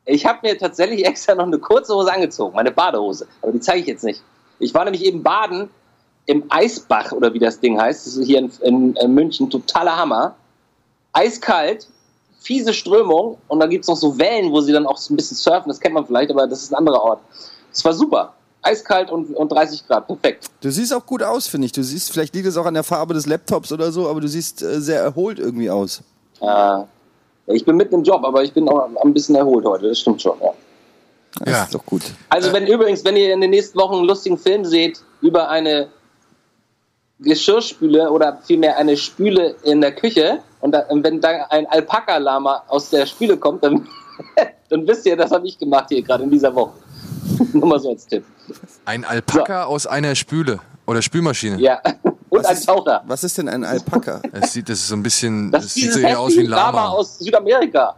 Ich 0.04 0.24
habe 0.24 0.38
mir 0.42 0.56
tatsächlich 0.56 1.04
extra 1.06 1.34
noch 1.34 1.46
eine 1.46 1.58
kurze 1.58 1.94
Hose 1.94 2.12
angezogen, 2.12 2.54
meine 2.54 2.70
Badehose. 2.70 3.26
Aber 3.42 3.52
die 3.52 3.60
zeige 3.60 3.80
ich 3.80 3.86
jetzt 3.86 4.04
nicht. 4.04 4.22
Ich 4.58 4.74
war 4.74 4.84
nämlich 4.84 5.04
eben 5.04 5.22
baden 5.22 5.68
im 6.26 6.44
Eisbach 6.48 7.12
oder 7.12 7.32
wie 7.32 7.38
das 7.38 7.60
Ding 7.60 7.80
heißt. 7.80 8.06
Das 8.06 8.16
ist 8.16 8.26
hier 8.26 8.38
in, 8.38 8.50
in, 8.62 8.96
in 8.96 9.14
München 9.14 9.50
totaler 9.50 9.96
Hammer. 9.96 10.34
Eiskalt, 11.12 11.88
fiese 12.40 12.72
Strömung 12.72 13.38
und 13.48 13.60
dann 13.60 13.70
gibt 13.70 13.84
es 13.84 13.88
noch 13.88 13.96
so 13.96 14.18
Wellen, 14.18 14.52
wo 14.52 14.60
sie 14.60 14.72
dann 14.72 14.86
auch 14.86 14.96
so 14.96 15.12
ein 15.12 15.16
bisschen 15.16 15.36
surfen. 15.36 15.68
Das 15.68 15.80
kennt 15.80 15.94
man 15.94 16.06
vielleicht, 16.06 16.30
aber 16.30 16.46
das 16.46 16.62
ist 16.62 16.72
ein 16.72 16.76
anderer 16.76 17.02
Ort. 17.02 17.20
Es 17.72 17.84
war 17.84 17.92
super 17.92 18.34
eiskalt 18.62 19.10
und, 19.10 19.34
und 19.34 19.52
30 19.52 19.86
Grad, 19.86 20.06
perfekt. 20.06 20.46
Du 20.60 20.70
siehst 20.70 20.92
auch 20.92 21.04
gut 21.04 21.22
aus, 21.22 21.46
finde 21.46 21.66
ich. 21.66 21.72
Du 21.72 21.82
siehst, 21.82 22.10
vielleicht 22.10 22.34
liegt 22.34 22.46
es 22.46 22.56
auch 22.56 22.66
an 22.66 22.74
der 22.74 22.84
Farbe 22.84 23.14
des 23.14 23.26
Laptops 23.26 23.72
oder 23.72 23.92
so, 23.92 24.08
aber 24.08 24.20
du 24.20 24.28
siehst 24.28 24.62
äh, 24.62 24.80
sehr 24.80 25.00
erholt 25.00 25.38
irgendwie 25.38 25.70
aus. 25.70 26.02
Äh, 26.40 26.82
ich 27.46 27.64
bin 27.64 27.76
mitten 27.76 27.94
im 27.94 28.02
Job, 28.02 28.24
aber 28.24 28.42
ich 28.42 28.52
bin 28.52 28.68
auch 28.68 28.88
ein 29.02 29.14
bisschen 29.14 29.34
erholt 29.36 29.64
heute, 29.64 29.88
das 29.88 30.00
stimmt 30.00 30.20
schon, 30.20 30.38
ja. 30.40 30.52
Das 31.40 31.52
ja. 31.52 31.64
ist 31.64 31.74
doch 31.74 31.84
gut. 31.84 32.02
Also 32.30 32.52
wenn 32.52 32.66
übrigens, 32.66 33.04
wenn 33.04 33.16
ihr 33.16 33.32
in 33.32 33.40
den 33.40 33.50
nächsten 33.50 33.78
Wochen 33.78 33.96
einen 33.96 34.04
lustigen 34.04 34.38
Film 34.38 34.64
seht 34.64 35.00
über 35.20 35.48
eine 35.48 35.88
Geschirrspüle 37.20 38.10
oder 38.10 38.38
vielmehr 38.44 38.76
eine 38.76 38.96
Spüle 38.96 39.54
in 39.62 39.80
der 39.80 39.94
Küche 39.94 40.40
und 40.60 40.72
da, 40.72 40.84
wenn 40.90 41.20
da 41.20 41.46
ein 41.50 41.66
Alpaka-Lama 41.66 42.64
aus 42.68 42.90
der 42.90 43.06
Spüle 43.06 43.36
kommt, 43.36 43.62
dann, 43.62 43.86
dann 44.68 44.86
wisst 44.86 45.06
ihr, 45.06 45.16
das 45.16 45.30
habe 45.30 45.46
ich 45.46 45.58
gemacht 45.58 45.86
hier 45.88 46.02
gerade 46.02 46.24
in 46.24 46.30
dieser 46.30 46.54
Woche. 46.54 46.72
Nur 47.52 47.66
mal 47.66 47.78
so 47.78 47.90
als 47.90 48.06
Tipp. 48.06 48.24
Ein 48.84 49.04
Alpaka 49.04 49.64
so. 49.64 49.68
aus 49.68 49.86
einer 49.86 50.14
Spüle 50.14 50.60
oder 50.86 51.02
Spülmaschine. 51.02 51.60
Ja. 51.60 51.80
Und 52.30 52.44
was 52.44 52.60
ein 52.60 52.66
Taucher. 52.66 53.02
was 53.06 53.24
ist 53.24 53.38
denn 53.38 53.48
ein 53.48 53.64
Alpaka? 53.64 54.20
Es 54.32 54.52
sieht, 54.52 54.68
das 54.68 54.80
ist 54.80 54.88
so 54.88 54.96
ein 54.96 55.02
bisschen, 55.02 55.50
das, 55.50 55.62
das 55.62 55.74
sieht 55.74 55.92
so 55.94 55.98
eher 56.00 56.20
aus 56.20 56.36
wie 56.36 56.40
ein 56.40 56.46
Lama. 56.46 56.78
Lama 56.78 56.88
aus 56.88 57.18
Südamerika. 57.18 57.96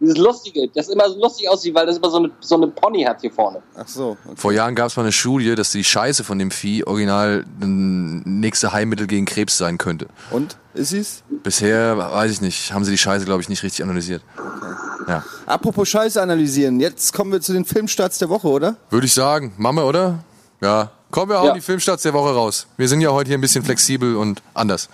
Dieses 0.00 0.18
Lustige, 0.18 0.68
das 0.74 0.88
immer 0.88 1.08
so 1.08 1.18
lustig 1.18 1.48
aussieht, 1.48 1.74
weil 1.74 1.86
das 1.86 1.98
immer 1.98 2.10
so 2.10 2.18
eine, 2.18 2.30
so 2.40 2.56
eine 2.56 2.66
Pony 2.66 3.04
hat 3.04 3.20
hier 3.20 3.30
vorne. 3.30 3.62
Ach 3.76 3.86
so. 3.86 4.16
Okay. 4.24 4.36
Vor 4.36 4.52
Jahren 4.52 4.74
gab 4.74 4.88
es 4.88 4.96
mal 4.96 5.02
eine 5.02 5.12
Studie, 5.12 5.54
dass 5.54 5.70
die 5.70 5.84
Scheiße 5.84 6.24
von 6.24 6.38
dem 6.38 6.50
Vieh 6.50 6.84
original 6.84 7.44
ein 7.60 8.20
nächste 8.40 8.72
Heilmittel 8.72 9.06
gegen 9.06 9.24
Krebs 9.24 9.56
sein 9.56 9.78
könnte. 9.78 10.08
Und? 10.30 10.56
Ist 10.74 10.90
sie's? 10.90 11.22
Bisher, 11.42 11.96
weiß 11.96 12.32
ich 12.32 12.40
nicht, 12.40 12.72
haben 12.72 12.84
sie 12.84 12.90
die 12.90 12.98
Scheiße, 12.98 13.24
glaube 13.24 13.40
ich, 13.40 13.48
nicht 13.48 13.62
richtig 13.62 13.84
analysiert. 13.84 14.22
Okay. 14.36 14.74
Ja. 15.06 15.24
Apropos 15.46 15.88
Scheiße 15.88 16.20
analysieren, 16.20 16.80
jetzt 16.80 17.12
kommen 17.12 17.30
wir 17.30 17.40
zu 17.40 17.52
den 17.52 17.64
Filmstarts 17.64 18.18
der 18.18 18.28
Woche, 18.28 18.48
oder? 18.48 18.76
Würde 18.90 19.06
ich 19.06 19.14
sagen. 19.14 19.52
Mama, 19.56 19.84
oder? 19.84 20.24
Ja. 20.60 20.90
Kommen 21.10 21.30
wir 21.30 21.40
auch 21.40 21.46
ja. 21.46 21.52
die 21.52 21.60
Filmstarts 21.60 22.02
der 22.02 22.12
Woche 22.12 22.34
raus. 22.34 22.66
Wir 22.76 22.88
sind 22.88 23.00
ja 23.00 23.10
heute 23.10 23.28
hier 23.28 23.38
ein 23.38 23.40
bisschen 23.40 23.64
flexibel 23.64 24.16
und 24.16 24.42
anders. 24.52 24.88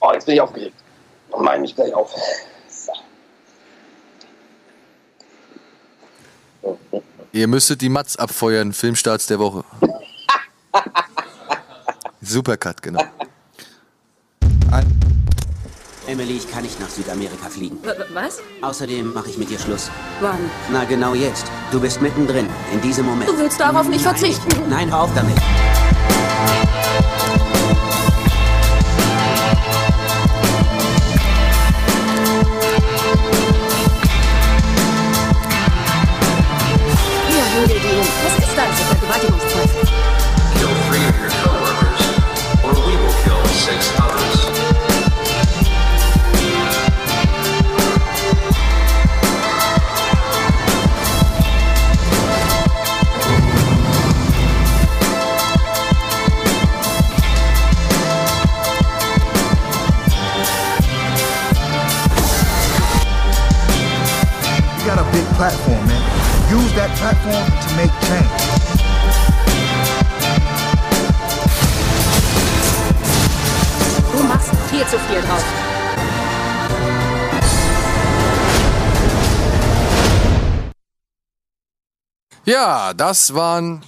Oh, 0.00 0.10
jetzt 0.14 0.24
bin 0.24 0.36
ich 0.36 0.40
aufgeregt. 0.40 0.74
Oh 1.32 1.42
mein, 1.42 1.64
ich 1.64 1.74
gleich 1.74 1.92
auf. 1.92 2.14
Ihr 7.32 7.46
müsstet 7.46 7.80
die 7.80 7.88
Mats 7.88 8.16
abfeuern, 8.16 8.72
Filmstarts 8.72 9.26
der 9.26 9.38
Woche. 9.38 9.64
Supercut, 12.20 12.82
genau. 12.82 13.04
Emily, 16.08 16.38
ich 16.38 16.50
kann 16.50 16.62
nicht 16.62 16.80
nach 16.80 16.88
Südamerika 16.88 17.50
fliegen. 17.50 17.82
W 17.82 17.90
was? 18.14 18.38
Außerdem 18.62 19.12
mache 19.12 19.28
ich 19.28 19.36
mit 19.36 19.50
dir 19.50 19.58
Schluss. 19.58 19.90
Wann? 20.20 20.38
Na, 20.72 20.84
genau 20.84 21.12
jetzt. 21.12 21.44
Du 21.70 21.78
bist 21.78 22.00
mittendrin, 22.00 22.48
in 22.72 22.80
diesem 22.80 23.04
Moment. 23.04 23.28
Du 23.28 23.36
willst 23.36 23.60
darauf 23.60 23.86
nicht 23.88 24.00
verzichten. 24.00 24.48
Nein, 24.70 24.90
hör 24.90 25.02
auf 25.02 25.14
damit. 25.14 25.36
Ist 39.16 39.56
das? 39.56 39.70
Kill 40.58 40.68
three 40.86 41.04
of 41.08 41.18
your 41.18 41.30
coworkers, 41.30 42.02
or 42.62 42.72
we 42.86 42.94
will 42.96 43.14
kill 43.24 43.42
six 43.46 43.90
others. 43.98 44.36
You 64.78 64.84
got 64.84 64.98
a 64.98 65.10
big 65.12 65.24
platform, 65.36 65.86
man. 65.86 66.02
Use 66.50 66.72
that 66.74 66.90
platform 66.96 67.46
to 67.60 67.76
make 67.76 67.92
change. 68.08 68.67
Viel 74.78 74.86
zu 74.86 74.98
viel 75.00 75.20
drauf. 75.22 75.44
Ja, 82.44 82.94
das 82.94 83.34
waren 83.34 83.82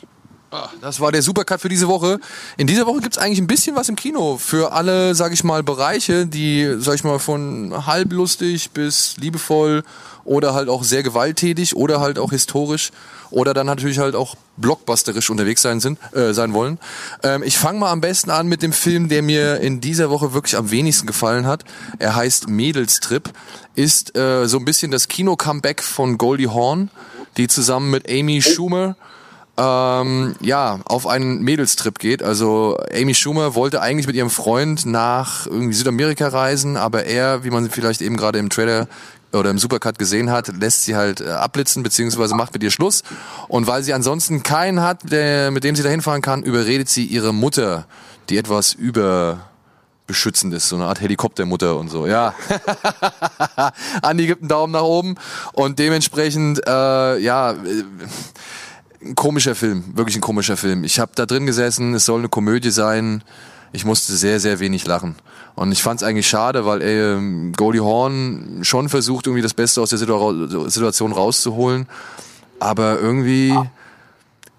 das 0.81 0.99
war 0.99 1.13
der 1.13 1.23
Supercut 1.23 1.61
für 1.61 1.69
diese 1.69 1.87
Woche. 1.87 2.19
In 2.57 2.67
dieser 2.67 2.87
Woche 2.87 3.01
gibt's 3.01 3.19
eigentlich 3.19 3.39
ein 3.39 3.47
bisschen 3.47 3.77
was 3.77 3.89
im 3.89 3.97
Kino 3.97 4.37
für 4.37 4.73
alle, 4.73 5.15
sag 5.15 5.33
ich 5.33 5.45
mal, 5.45 5.63
Bereiche, 5.63 6.27
die, 6.27 6.77
sag 6.79 6.97
ich 6.97 7.05
mal, 7.05 7.21
von 7.21 7.87
halblustig 7.87 8.71
bis 8.73 9.17
liebevoll 9.17 9.85
oder 10.25 10.53
halt 10.55 10.69
auch 10.69 10.83
sehr 10.83 11.03
gewalttätig 11.03 11.77
oder 11.77 12.01
halt 12.01 12.19
auch 12.19 12.31
historisch 12.31 12.91
oder 13.31 13.55
dann 13.55 13.67
natürlich 13.67 14.01
halt 14.01 14.17
auch 14.17 14.35
blockbusterisch 14.57 15.31
unterwegs 15.31 15.63
sein 15.63 15.79
sind 15.79 15.99
äh, 16.15 16.35
sein 16.35 16.53
wollen. 16.53 16.79
Ähm, 17.23 17.43
ich 17.45 17.57
fange 17.57 17.79
mal 17.79 17.91
am 17.91 18.01
besten 18.01 18.31
an 18.31 18.49
mit 18.49 18.63
dem 18.63 18.73
Film, 18.73 19.09
der 19.09 19.23
mir 19.23 19.61
in 19.61 19.81
dieser 19.81 20.11
Woche 20.11 20.33
wirklich 20.33 20.57
am 20.57 20.71
wenigsten 20.71 21.07
gefallen 21.07 21.47
hat. 21.47 21.65
Er 21.99 22.17
heißt 22.17 22.49
Mädelstrip, 22.49 23.31
ist 23.77 24.17
äh, 24.17 24.47
so 24.47 24.59
ein 24.59 24.65
bisschen 24.65 24.91
das 24.91 25.07
Kino-Comeback 25.09 25.83
von 25.83 26.19
Goldie 26.19 26.49
Hawn, 26.49 26.91
die 27.37 27.47
zusammen 27.47 27.91
mit 27.91 28.11
Amy 28.11 28.43
Schumer 28.43 28.97
ähm, 29.61 30.35
ja, 30.41 30.81
auf 30.87 31.07
einen 31.07 31.43
Mädelstrip 31.43 31.99
geht. 31.99 32.23
Also 32.23 32.79
Amy 32.95 33.15
Schumer 33.15 33.55
wollte 33.55 33.83
eigentlich 33.83 34.07
mit 34.07 34.17
ihrem 34.17 34.31
Freund 34.31 34.87
nach 34.87 35.47
irgendwie 35.47 35.75
Südamerika 35.75 36.29
reisen, 36.29 36.79
aber 36.79 37.05
er, 37.05 37.45
wie 37.45 37.51
man 37.51 37.69
vielleicht 37.69 38.01
eben 38.01 38.17
gerade 38.17 38.39
im 38.39 38.49
Trailer 38.49 38.89
oder 39.33 39.51
im 39.51 39.59
Supercut 39.59 39.99
gesehen 39.99 40.31
hat, 40.31 40.49
lässt 40.49 40.85
sie 40.85 40.97
halt 40.97 41.21
äh, 41.21 41.29
abblitzen, 41.29 41.83
beziehungsweise 41.83 42.35
macht 42.35 42.55
mit 42.55 42.63
ihr 42.63 42.71
Schluss. 42.71 43.03
Und 43.49 43.67
weil 43.67 43.83
sie 43.83 43.93
ansonsten 43.93 44.43
keinen 44.43 44.81
hat, 44.81 45.13
der, 45.13 45.51
mit 45.51 45.63
dem 45.63 45.77
sie 45.77 45.83
dahin 45.83 46.01
fahren 46.01 46.23
kann, 46.23 46.43
überredet 46.43 46.89
sie 46.89 47.05
ihre 47.05 47.35
Mutter, 47.35 47.87
die 48.31 48.39
etwas 48.39 48.73
überbeschützend 48.73 50.55
ist, 50.55 50.71
so 50.71 50.77
eine 50.77 50.87
Art 50.87 51.01
Helikoptermutter 51.03 51.77
und 51.77 51.91
so, 51.91 52.07
ja. 52.07 52.35
Andi 54.03 54.27
gibt 54.27 54.43
einen 54.43 54.49
Daumen 54.49 54.73
nach 54.73 54.83
oben 54.83 55.17
und 55.53 55.79
dementsprechend, 55.79 56.67
äh, 56.67 57.19
ja, 57.19 57.53
äh, 57.53 57.85
ein 59.03 59.15
komischer 59.15 59.55
Film, 59.55 59.85
wirklich 59.95 60.17
ein 60.17 60.21
komischer 60.21 60.57
Film. 60.57 60.85
Ich 60.85 61.01
habe 61.01 61.13
da 61.15 61.27
drin 61.27 61.47
gesessen, 61.47 61.95
es 61.95 62.05
soll 62.05 62.21
eine 62.21 62.29
Komödie 62.29 62.71
sein. 62.71 63.23
Ich 63.73 63.85
musste 63.85 64.13
sehr, 64.15 64.41
sehr 64.41 64.61
wenig 64.61 64.87
lachen. 64.87 65.15
Und 65.55 65.73
ich 65.73 65.83
fand 65.83 66.01
es 66.01 66.07
eigentlich 66.07 66.29
schade, 66.29 66.67
weil 66.67 66.83
ähm, 66.83 67.53
Goldie 67.57 67.81
Horn 67.81 68.61
schon 68.63 68.89
versucht, 68.89 69.27
irgendwie 69.27 69.43
das 69.43 69.55
Beste 69.55 69.81
aus 69.81 69.91
der 69.91 69.99
Situa 69.99 70.69
Situation 70.69 71.13
rauszuholen. 71.13 71.87
Aber 72.59 73.01
irgendwie, 73.01 73.57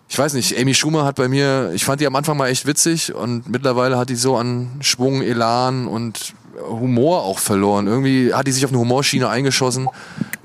ich 0.10 0.18
weiß 0.18 0.34
nicht, 0.34 0.58
Amy 0.58 0.74
Schumer 0.74 1.06
hat 1.06 1.16
bei 1.16 1.28
mir, 1.28 1.72
ich 1.74 1.86
fand 1.86 2.02
die 2.02 2.08
am 2.08 2.16
Anfang 2.16 2.38
mal 2.38 2.48
echt 2.48 2.66
witzig 2.66 3.14
und 3.14 3.50
mittlerweile 3.50 3.98
hat 3.98 4.10
die 4.10 4.16
so 4.16 4.38
an 4.38 4.70
Schwung, 4.82 5.22
Elan 5.22 5.88
und 5.88 6.34
Humor 6.70 7.24
auch 7.24 7.40
verloren. 7.40 7.88
Irgendwie 7.88 8.34
hat 8.34 8.48
die 8.48 8.52
sich 8.52 8.66
auf 8.66 8.72
eine 8.72 8.80
Humorschiene 8.80 9.30
eingeschossen, 9.30 9.88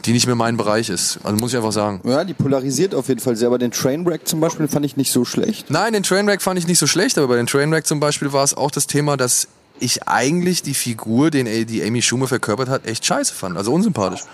die 0.05 0.13
nicht 0.13 0.27
mehr 0.27 0.37
mein 0.37 0.57
Bereich 0.57 0.89
ist. 0.89 1.19
Also 1.23 1.37
muss 1.39 1.53
ich 1.53 1.57
einfach 1.57 1.73
sagen. 1.73 2.01
Ja, 2.05 2.25
die 2.25 2.35
polarisiert 2.35 2.95
auf 2.95 3.09
jeden 3.09 3.21
Fall 3.21 3.37
sehr, 3.37 3.49
aber 3.49 3.59
den 3.59 3.71
Trainwreck 3.71 4.27
zum 4.27 4.41
Beispiel 4.41 4.69
fand 4.69 4.87
ich 4.87 4.97
nicht 4.97 5.11
so 5.13 5.25
schlecht. 5.25 5.71
Nein, 5.71 5.93
den 5.93 6.03
Trainwreck 6.03 6.43
fand 6.43 6.59
ich 6.59 6.67
nicht 6.67 6.79
so 6.79 6.87
schlecht, 6.87 7.19
aber 7.19 7.29
bei 7.29 7.37
den 7.37 7.47
Trainwreck 7.47 7.87
zum 7.87 8.01
Beispiel 8.01 8.33
war 8.33 8.45
es 8.45 8.55
auch 8.55 8.71
das 8.71 8.87
Thema, 8.87 9.17
dass 9.17 9.49
ich 9.79 10.09
eigentlich 10.09 10.63
die 10.63 10.75
Figur, 10.75 11.31
den 11.31 11.47
die 11.67 11.83
Amy 11.83 12.03
Schumer 12.03 12.29
verkörpert 12.29 12.69
hat, 12.69 12.87
echt 12.87 13.05
scheiße 13.05 13.35
fand. 13.35 13.57
Also 13.57 13.73
unsympathisch. 13.73 14.23
Ja, 14.23 14.29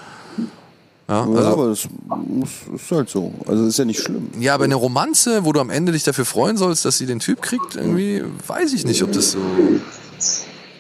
Ja, 1.09 1.21
also, 1.25 1.49
aber 1.53 1.69
das 1.71 1.89
muss, 2.09 2.51
ist 2.75 2.91
halt 2.91 3.09
so. 3.11 3.33
Also 3.47 3.67
ist 3.67 3.79
ja 3.79 3.85
nicht 3.85 4.01
schlimm. 4.01 4.29
ja, 4.39 4.55
aber 4.55 4.65
eine 4.65 4.77
Romanze, 4.77 5.45
wo 5.45 5.53
du 5.53 5.61
am 5.61 5.69
Ende 5.71 5.93
dich 5.93 6.05
dafür 6.05 6.25
freuen 6.25 6.57
sollst, 6.57 6.85
dass 6.85 6.97
sie 6.99 7.07
den 7.07 7.19
Typ 7.19 7.43
kriegt, 7.43 7.75
irgendwie 7.77 8.23
weiß 8.47 8.73
ich 8.73 8.85
nicht, 8.85 9.03
ob 9.03 9.13
das 9.13 9.33
so 9.33 9.39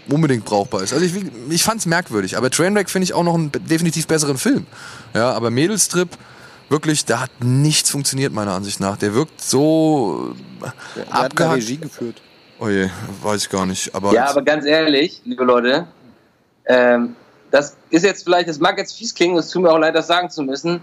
unbedingt 0.09 0.45
brauchbar 0.45 0.83
ist. 0.83 0.93
Also 0.93 1.05
ich, 1.05 1.15
ich 1.51 1.63
fand 1.63 1.81
es 1.81 1.87
merkwürdig, 1.87 2.37
aber 2.37 2.51
Trainwreck 2.51 2.91
finde 2.91 3.05
ich 3.05 3.15
auch 3.15 3.25
noch 3.25 3.35
einen 3.35 3.53
definitiv 3.53 4.07
besseren 4.07 4.39
Film. 4.39 4.67
Ja, 5.15 5.33
aber 5.33 5.51
Mädelstrip, 5.51 6.09
wirklich, 6.69 7.05
da 7.05 7.21
hat 7.21 7.31
nichts 7.41 7.91
funktioniert 7.91 8.33
meiner 8.33 8.53
Ansicht 8.53 8.81
nach. 8.81 8.97
Der 8.97 9.15
wirkt 9.15 9.41
so 9.41 10.35
Der 10.97 11.03
hat 11.07 11.13
eine 11.13 11.25
abgehackt. 11.27 11.57
Regie 11.57 11.77
geführt. 11.79 12.23
Oh 12.59 12.69
je, 12.69 12.89
weiß 13.23 13.43
ich 13.45 13.51
gar 13.51 13.67
nicht. 13.67 13.95
Aber, 13.95 14.13
Ja, 14.13 14.29
aber 14.29 14.43
ganz 14.43 14.65
ehrlich, 14.65 15.21
liebe 15.25 15.45
Leute, 15.45 15.87
ähm, 16.67 17.17
das 17.51 17.77
ist 17.91 18.05
jetzt 18.05 18.25
vielleicht, 18.25 18.49
das 18.49 18.59
mag 18.61 18.79
jetzt 18.79 18.97
fies 18.97 19.15
klingen, 19.15 19.37
es 19.37 19.49
tut 19.49 19.63
mir 19.63 19.71
auch 19.71 19.79
leid, 19.79 19.95
das 19.95 20.07
sagen 20.07 20.31
zu 20.31 20.43
müssen, 20.43 20.81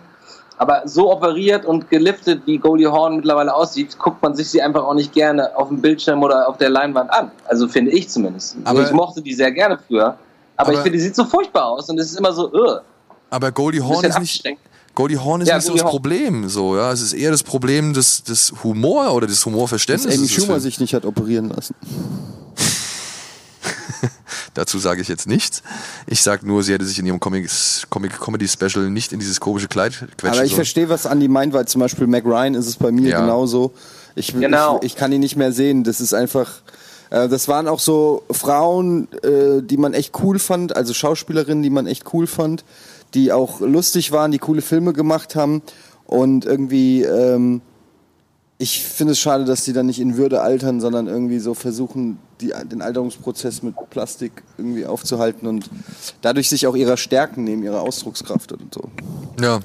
aber 0.60 0.84
so 0.86 1.12
operiert 1.12 1.66
und 1.66 1.90
geliftet, 1.90 2.42
wie 2.46 2.58
Goldie 2.58 2.86
Horn 2.88 3.16
mittlerweile 3.16 3.54
aussieht, 3.56 3.98
guckt 3.98 4.22
man 4.22 4.36
sich 4.36 4.50
sie 4.50 4.62
einfach 4.62 4.84
auch 4.84 4.94
nicht 4.94 5.14
gerne 5.14 5.56
auf 5.58 5.70
dem 5.70 5.82
Bildschirm 5.82 6.22
oder 6.22 6.48
auf 6.48 6.58
der 6.58 6.70
Leinwand 6.70 7.10
an. 7.12 7.32
Also 7.48 7.68
finde 7.68 7.92
ich 7.92 8.10
zumindest. 8.10 8.58
Aber- 8.66 8.84
ich 8.84 8.92
mochte 8.92 9.22
die 9.22 9.34
sehr 9.34 9.52
gerne 9.52 9.80
früher, 9.88 10.18
aber, 10.58 10.72
ich 10.72 10.78
Aber- 10.78 10.84
finde, 10.84 10.98
die 10.98 11.04
sieht 11.04 11.16
so 11.16 11.24
furchtbar 11.26 11.66
aus 11.66 11.90
und 11.90 11.98
es 11.98 12.12
ist 12.12 12.20
immer 12.20 12.34
so, 12.34 12.52
uh, 12.54 12.80
aber 13.32 13.52
Goldie 13.52 13.82
Horn 13.82 14.04
ist 14.06 14.20
nicht. 14.20 14.44
Goldie 14.96 15.18
Horn 15.18 15.40
ist 15.42 15.48
Ja, 15.48 15.56
nicht 15.56 15.66
so 15.66 15.74
das 15.74 15.84
Hawn. 15.84 15.92
Problem, 15.92 16.50
so, 16.50 16.76
ja. 16.76 16.92
Es 16.92 17.02
ist 17.02 17.14
eher 17.14 17.32
das 17.32 17.44
Problem 17.44 17.94
des, 17.94 18.22
des 18.24 18.52
Humor 18.64 19.14
oder 19.14 19.28
des 19.28 19.38
Dass 19.38 19.46
Humorverständnisses. 19.46 20.20
Amy 20.20 20.28
des 20.28 20.36
Schumer 20.36 20.60
sich 20.60 20.80
nicht 20.82 20.94
hat 20.94 21.06
operieren 21.06 21.50
lassen. 21.56 21.74
Dazu 24.60 24.78
sage 24.78 25.02
ich 25.02 25.08
jetzt 25.08 25.26
nichts. 25.26 25.64
Ich 26.06 26.22
sage 26.22 26.46
nur, 26.46 26.64
sie 26.64 26.74
hätte 26.74 26.84
sich 26.84 27.00
in 27.00 27.06
ihrem 27.06 27.22
Comics, 27.22 27.88
Comic 27.90 28.20
Comedy 28.20 28.46
Special 28.46 28.90
nicht 28.90 29.14
in 29.14 29.20
dieses 29.20 29.40
komische 29.40 29.70
Kleid 29.70 29.94
quetschen 30.18 30.28
Aber 30.32 30.44
ich 30.44 30.50
sollen. 30.52 30.56
verstehe, 30.58 30.90
was 30.90 31.06
Andy 31.06 31.30
meint, 31.30 31.54
weil 31.54 31.66
zum 31.66 31.80
Beispiel 31.80 32.08
Mac 32.08 32.26
Ryan 32.26 32.56
ist 32.56 32.68
es 32.68 32.76
bei 32.76 32.92
mir 32.92 33.08
Ja. 33.10 33.22
genauso. 33.22 33.72
Ich, 34.16 34.34
Genau. 34.34 34.80
ich, 34.80 34.88
ich 34.88 34.96
kann 34.98 35.14
ihn 35.14 35.22
nicht 35.22 35.38
mehr 35.38 35.54
sehen. 35.54 35.86
Das 35.86 36.02
ist 36.02 36.14
einfach. 36.14 36.52
Äh, 37.10 37.30
das 37.30 37.48
waren 37.48 37.70
auch 37.70 37.80
so 37.80 38.24
Frauen, 38.32 39.08
äh, 39.24 39.62
die 39.64 39.78
man 39.78 39.94
echt 39.94 40.14
cool 40.22 40.40
fand, 40.40 40.76
also 40.76 40.94
Schauspielerinnen, 40.94 41.64
die 41.64 41.70
man 41.70 41.88
echt 41.88 42.14
cool 42.14 42.28
fand, 42.28 42.66
die 43.14 43.32
auch 43.32 43.62
lustig 43.62 44.12
waren, 44.12 44.32
die 44.32 44.40
coole 44.40 44.62
Filme 44.62 44.92
gemacht 44.92 45.38
haben. 45.38 45.62
Und 46.06 46.44
irgendwie, 46.44 47.04
ähm, 47.04 47.62
ich 48.62 48.84
finde 48.84 49.14
es 49.14 49.20
schade, 49.20 49.46
dass 49.46 49.64
die 49.64 49.72
dann 49.72 49.86
nicht 49.86 50.02
in 50.02 50.18
Würde 50.18 50.42
altern, 50.42 50.82
sondern 50.82 51.08
irgendwie 51.08 51.40
so 51.40 51.54
versuchen, 51.54 52.20
die, 52.42 52.54
den 52.66 52.82
Alterungsprozess 52.82 53.64
mit 53.64 53.74
Plastik 53.90 54.44
irgendwie 54.58 54.86
aufzuhalten 54.86 55.48
und 55.48 55.70
dadurch 56.22 56.50
sich 56.50 56.68
auch 56.68 56.76
ihrer 56.76 56.98
Stärken 56.98 57.46
nehmen, 57.46 57.64
ihrer 57.64 57.80
Ausdruckskraft 57.80 58.52
und 58.52 58.74
so. 58.74 58.90
Ja. 59.42 59.62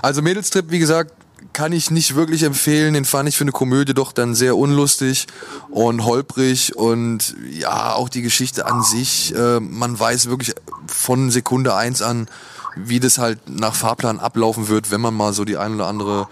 Also 0.00 0.22
Mädelstrip, 0.22 0.70
wie 0.70 0.78
gesagt, 0.78 1.12
kann 1.54 1.72
ich 1.72 1.90
nicht 1.90 2.14
wirklich 2.14 2.44
empfehlen. 2.44 2.94
Den 2.94 3.04
fand 3.04 3.28
ich 3.28 3.36
für 3.36 3.42
eine 3.44 3.50
Komödie 3.50 3.94
doch 3.94 4.12
dann 4.12 4.36
sehr 4.36 4.56
unlustig 4.56 5.26
und 5.70 6.04
holprig 6.04 6.76
und 6.76 7.34
ja, 7.50 7.94
auch 7.94 8.08
die 8.08 8.22
Geschichte 8.22 8.66
an 8.66 8.84
sich. 8.84 9.34
Äh, 9.34 9.58
man 9.58 9.98
weiß 9.98 10.30
wirklich 10.30 10.54
von 10.86 11.32
Sekunde 11.32 11.74
eins 11.74 12.00
an, 12.00 12.28
wie 12.76 13.00
das 13.00 13.18
halt 13.18 13.48
nach 13.48 13.74
Fahrplan 13.74 14.20
ablaufen 14.20 14.68
wird, 14.68 14.92
wenn 14.92 15.00
man 15.00 15.14
mal 15.14 15.32
so 15.32 15.44
die 15.44 15.56
ein 15.56 15.74
oder 15.74 15.88
andere 15.88 16.28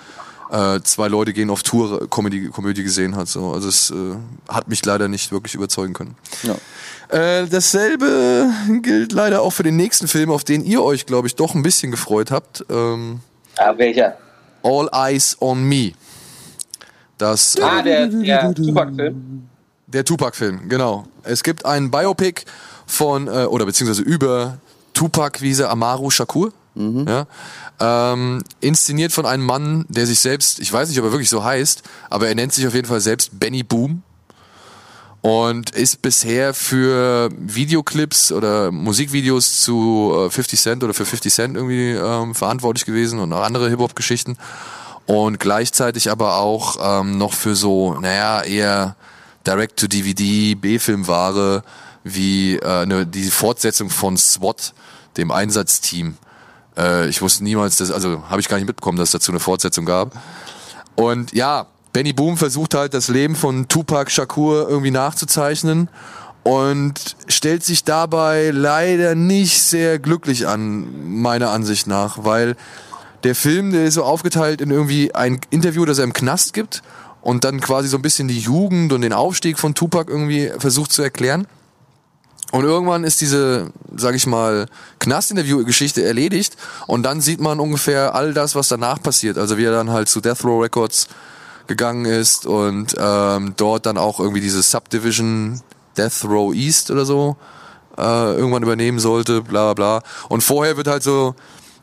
äh, 0.50 0.80
zwei 0.82 1.08
Leute 1.08 1.32
gehen 1.32 1.50
auf 1.50 1.62
Tour 1.62 2.08
Komödie, 2.08 2.48
Komödie 2.48 2.82
gesehen 2.82 3.16
hat. 3.16 3.28
So. 3.28 3.52
Also 3.52 3.68
es 3.68 3.90
äh, 3.90 3.94
hat 4.48 4.68
mich 4.68 4.84
leider 4.84 5.08
nicht 5.08 5.32
wirklich 5.32 5.54
überzeugen 5.54 5.94
können. 5.94 6.16
Ja. 6.42 6.56
Äh, 7.08 7.46
dasselbe 7.48 8.50
gilt 8.82 9.12
leider 9.12 9.42
auch 9.42 9.50
für 9.50 9.62
den 9.62 9.76
nächsten 9.76 10.08
Film, 10.08 10.30
auf 10.30 10.44
den 10.44 10.64
ihr 10.64 10.82
euch, 10.82 11.06
glaube 11.06 11.26
ich, 11.28 11.36
doch 11.36 11.54
ein 11.54 11.62
bisschen 11.62 11.90
gefreut 11.90 12.30
habt. 12.30 12.64
Ähm, 12.70 13.20
ah, 13.56 13.72
welcher? 13.76 14.16
All 14.62 14.88
Eyes 14.92 15.36
on 15.40 15.64
Me. 15.64 15.92
Das, 17.18 17.56
Ah, 17.60 17.80
äh, 17.80 17.82
der, 17.84 18.06
der 18.08 18.54
Tupac-Film. 18.54 19.48
der 19.86 20.04
Tupac-Film, 20.04 20.68
genau. 20.68 21.06
Es 21.22 21.42
gibt 21.42 21.64
einen 21.64 21.90
Biopic 21.90 22.44
von, 22.86 23.28
äh, 23.28 23.44
oder 23.44 23.66
beziehungsweise 23.66 24.02
über 24.02 24.58
Tupac, 24.94 25.40
wie 25.40 25.62
Amaru 25.62 26.10
Shakur. 26.10 26.52
Ja, 27.09 27.26
ähm, 27.81 28.43
inszeniert 28.61 29.12
von 29.12 29.26
einem 29.26 29.45
Mann, 29.45 29.85
der 29.88 30.07
sich 30.07 30.21
selbst, 30.21 30.59
ich 30.59 30.73
weiß 30.73 30.88
nicht, 30.88 30.99
ob 30.99 31.04
er 31.04 31.12
wirklich 31.12 31.31
so 31.31 31.45
heißt, 31.45 31.83
aber 32.11 32.28
er 32.28 32.35
nennt 32.35 32.52
sich 32.52 32.66
auf 32.66 32.75
jeden 32.75 32.88
Fall 32.88 33.00
selbst 33.00 33.38
Benny 33.38 33.62
Boom. 33.62 34.02
Und 35.21 35.71
ist 35.71 36.02
bisher 36.02 36.52
für 36.52 37.31
Videoclips 37.38 38.31
oder 38.31 38.71
Musikvideos 38.71 39.62
zu 39.62 40.26
äh, 40.26 40.31
50 40.31 40.61
Cent 40.61 40.85
oder 40.85 40.93
für 40.93 41.07
50 41.07 41.33
Cent 41.33 41.57
irgendwie 41.57 41.93
ähm, 41.93 42.35
verantwortlich 42.35 42.85
gewesen 42.85 43.19
und 43.21 43.33
auch 43.33 43.43
andere 43.43 43.71
Hip-Hop-Geschichten. 43.71 44.37
Und 45.07 45.40
gleichzeitig 45.40 46.11
aber 46.11 46.37
auch 46.37 46.76
ähm, 47.00 47.16
noch 47.16 47.33
für 47.33 47.54
so, 47.54 47.95
naja, 47.95 48.43
eher 48.43 48.97
Direct-to-DVD, 49.47 50.57
B-Filmware 50.57 51.62
wie 52.02 52.57
äh, 52.57 52.85
ne, 52.85 53.07
die 53.07 53.31
Fortsetzung 53.31 53.88
von 53.88 54.19
SWAT, 54.19 54.75
dem 55.16 55.31
Einsatzteam. 55.31 56.19
Äh, 56.76 57.09
ich 57.09 57.23
wusste 57.23 57.45
niemals, 57.45 57.76
dass, 57.76 57.90
also 57.90 58.23
habe 58.28 58.40
ich 58.40 58.49
gar 58.49 58.57
nicht 58.57 58.66
mitbekommen, 58.66 58.99
dass 58.99 59.09
es 59.09 59.12
dazu 59.12 59.33
eine 59.33 59.40
Fortsetzung 59.40 59.85
gab. 59.85 60.12
Und 60.97 61.33
ja, 61.33 61.66
Benny 61.93 62.12
Boom 62.12 62.37
versucht 62.37 62.75
halt 62.75 62.95
das 62.95 63.09
Leben 63.09 63.37
von 63.37 63.69
Tupac 63.69 64.11
Shakur 64.11 64.69
irgendwie 64.69 64.90
nachzuzeichnen 64.90 65.88
und 66.43 67.16
stellt 67.28 67.64
sich 67.64 67.85
dabei 67.85 68.50
leider 68.50 69.14
nicht 69.14 69.62
sehr 69.62 69.99
glücklich 69.99 70.47
an, 70.47 71.21
meiner 71.21 71.50
Ansicht 71.50 71.87
nach, 71.87 72.25
weil 72.25 72.57
der 73.25 73.35
Film, 73.35 73.73
der 73.73 73.85
ist 73.87 73.95
so 73.95 74.04
aufgeteilt 74.04 74.61
in 74.61 74.71
irgendwie 74.71 75.14
ein 75.14 75.40
Interview, 75.50 75.85
das 75.85 75.99
er 75.99 76.04
im 76.04 76.12
Knast 76.12 76.52
gibt 76.52 76.83
und 77.23 77.45
dann 77.45 77.61
quasi 77.61 77.88
so 77.88 77.97
ein 77.97 78.02
bisschen 78.02 78.28
die 78.28 78.38
Jugend 78.38 78.93
und 78.93 79.00
den 79.00 79.14
Aufstieg 79.14 79.59
von 79.59 79.75
Tupac 79.75 80.11
irgendwie 80.11 80.52
versucht 80.59 80.93
zu 80.93 81.02
erklären. 81.02 81.47
Und 82.54 82.62
irgendwann 82.64 83.02
ist 83.02 83.20
diese, 83.20 83.73
sag 83.96 84.14
ich 84.14 84.28
mal, 84.28 84.66
Knast-Interview-Geschichte 85.00 86.04
erledigt 86.04 86.56
und 86.87 87.02
dann 87.02 87.20
sieht 87.20 87.40
man 87.40 87.58
ungefähr 87.58 88.14
all 88.14 88.32
das, 88.32 88.54
was 88.54 88.68
danach 88.68 89.02
passiert. 89.02 89.38
Also 89.38 89.58
wie 89.58 89.64
er 89.64 89.73
dann 89.73 89.90
halt 89.90 90.08
zu 90.08 90.20
Death 90.20 90.44
Row 90.44 90.62
Records 90.62 91.08
gegangen 91.66 92.04
ist 92.04 92.46
und 92.46 92.94
ähm, 92.96 93.54
dort 93.56 93.87
dann 93.87 93.99
auch 93.99 94.20
irgendwie 94.20 94.40
diese 94.40 94.62
Subdivision 94.62 95.62
Death 95.96 96.25
Row 96.25 96.54
East 96.54 96.92
oder 96.92 97.04
so 97.04 97.37
äh, 97.99 98.37
irgendwann 98.37 98.62
übernehmen 98.62 99.00
sollte, 99.00 99.42
bla 99.42 99.73
bla 99.73 99.99
bla. 99.99 100.08
Und 100.28 100.42
vorher 100.44 100.76
wird 100.76 100.87
halt 100.87 101.02
so, 101.02 101.34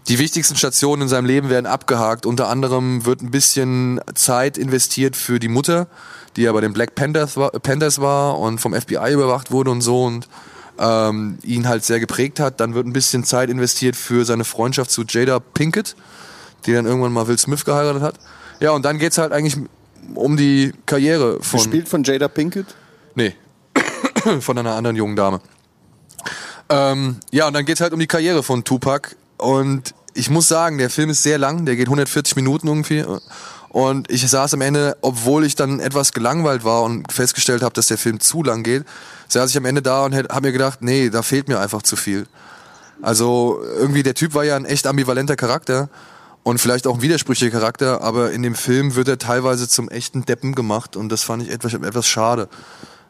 die 0.07 0.19
wichtigsten 0.19 0.55
Stationen 0.55 1.01
in 1.01 1.07
seinem 1.09 1.25
Leben 1.25 1.49
werden 1.49 1.65
abgehakt. 1.65 2.25
Unter 2.25 2.47
anderem 2.47 3.05
wird 3.05 3.21
ein 3.21 3.31
bisschen 3.31 3.99
Zeit 4.15 4.57
investiert 4.57 5.17
für 5.17 5.37
die 5.37 5.49
Mutter, 5.49 5.87
die 6.37 6.43
ja 6.43 6.53
bei 6.53 6.61
den 6.61 6.71
Black 6.71 6.95
Panthers 6.95 7.35
war, 7.35 7.51
Panthers 7.51 7.99
war 7.99 8.39
und 8.39 8.59
vom 8.59 8.73
FBI 8.73 9.11
überwacht 9.11 9.51
wurde 9.51 9.69
und 9.69 9.81
so 9.81 10.05
und 10.05 10.29
ähm, 10.81 11.37
ihn 11.43 11.67
halt 11.67 11.85
sehr 11.85 11.99
geprägt 11.99 12.39
hat. 12.39 12.59
Dann 12.59 12.73
wird 12.73 12.87
ein 12.87 12.93
bisschen 12.93 13.23
Zeit 13.23 13.49
investiert 13.49 13.95
für 13.95 14.25
seine 14.25 14.43
Freundschaft 14.43 14.89
zu 14.89 15.03
Jada 15.07 15.39
Pinkett, 15.39 15.95
die 16.65 16.73
dann 16.73 16.85
irgendwann 16.85 17.13
mal 17.13 17.27
Will 17.27 17.37
Smith 17.37 17.63
geheiratet 17.63 18.01
hat. 18.01 18.15
Ja, 18.59 18.71
und 18.71 18.83
dann 18.83 18.97
geht's 18.97 19.17
halt 19.17 19.31
eigentlich 19.31 19.57
um 20.15 20.37
die 20.37 20.73
Karriere 20.85 21.41
von. 21.41 21.59
Gespielt 21.59 21.87
von 21.87 22.03
Jada 22.03 22.27
Pinkett. 22.27 22.65
Nee. 23.13 23.35
von 24.39 24.57
einer 24.57 24.75
anderen 24.75 24.95
jungen 24.95 25.15
Dame. 25.15 25.39
Ähm, 26.69 27.17
ja, 27.31 27.47
und 27.47 27.53
dann 27.53 27.65
geht's 27.65 27.81
halt 27.81 27.93
um 27.93 27.99
die 27.99 28.07
Karriere 28.07 28.41
von 28.41 28.63
Tupac. 28.63 29.15
Und 29.37 29.93
ich 30.13 30.29
muss 30.29 30.47
sagen, 30.47 30.77
der 30.77 30.89
Film 30.89 31.09
ist 31.11 31.21
sehr 31.21 31.37
lang, 31.37 31.65
der 31.65 31.75
geht 31.75 31.87
140 31.87 32.35
Minuten 32.35 32.67
irgendwie. 32.67 33.05
Und 33.69 34.11
ich 34.11 34.27
saß 34.27 34.53
am 34.55 34.61
Ende, 34.61 34.97
obwohl 35.01 35.45
ich 35.45 35.55
dann 35.55 35.79
etwas 35.79 36.11
gelangweilt 36.11 36.63
war 36.63 36.83
und 36.83 37.11
festgestellt 37.11 37.61
habe, 37.61 37.73
dass 37.73 37.87
der 37.87 37.97
Film 37.97 38.19
zu 38.19 38.43
lang 38.43 38.63
geht, 38.63 38.83
saß 39.33 39.49
ich 39.49 39.57
am 39.57 39.65
Ende 39.65 39.81
da 39.81 40.05
und 40.05 40.15
habe 40.15 40.47
mir 40.47 40.51
gedacht, 40.51 40.81
nee, 40.81 41.09
da 41.09 41.21
fehlt 41.21 41.47
mir 41.47 41.59
einfach 41.59 41.81
zu 41.81 41.95
viel. 41.95 42.27
Also 43.01 43.61
irgendwie 43.77 44.03
der 44.03 44.13
Typ 44.13 44.33
war 44.33 44.43
ja 44.43 44.55
ein 44.55 44.65
echt 44.65 44.85
ambivalenter 44.85 45.35
Charakter 45.35 45.89
und 46.43 46.59
vielleicht 46.59 46.87
auch 46.87 46.95
ein 46.95 47.01
widersprüchlicher 47.01 47.51
Charakter, 47.51 48.01
aber 48.01 48.31
in 48.31 48.43
dem 48.43 48.55
Film 48.55 48.95
wird 48.95 49.07
er 49.07 49.17
teilweise 49.17 49.67
zum 49.67 49.89
echten 49.89 50.25
Deppen 50.25 50.53
gemacht 50.53 50.95
und 50.95 51.09
das 51.09 51.23
fand 51.23 51.43
ich 51.43 51.51
etwas, 51.51 51.73
etwas 51.73 52.07
schade. 52.07 52.47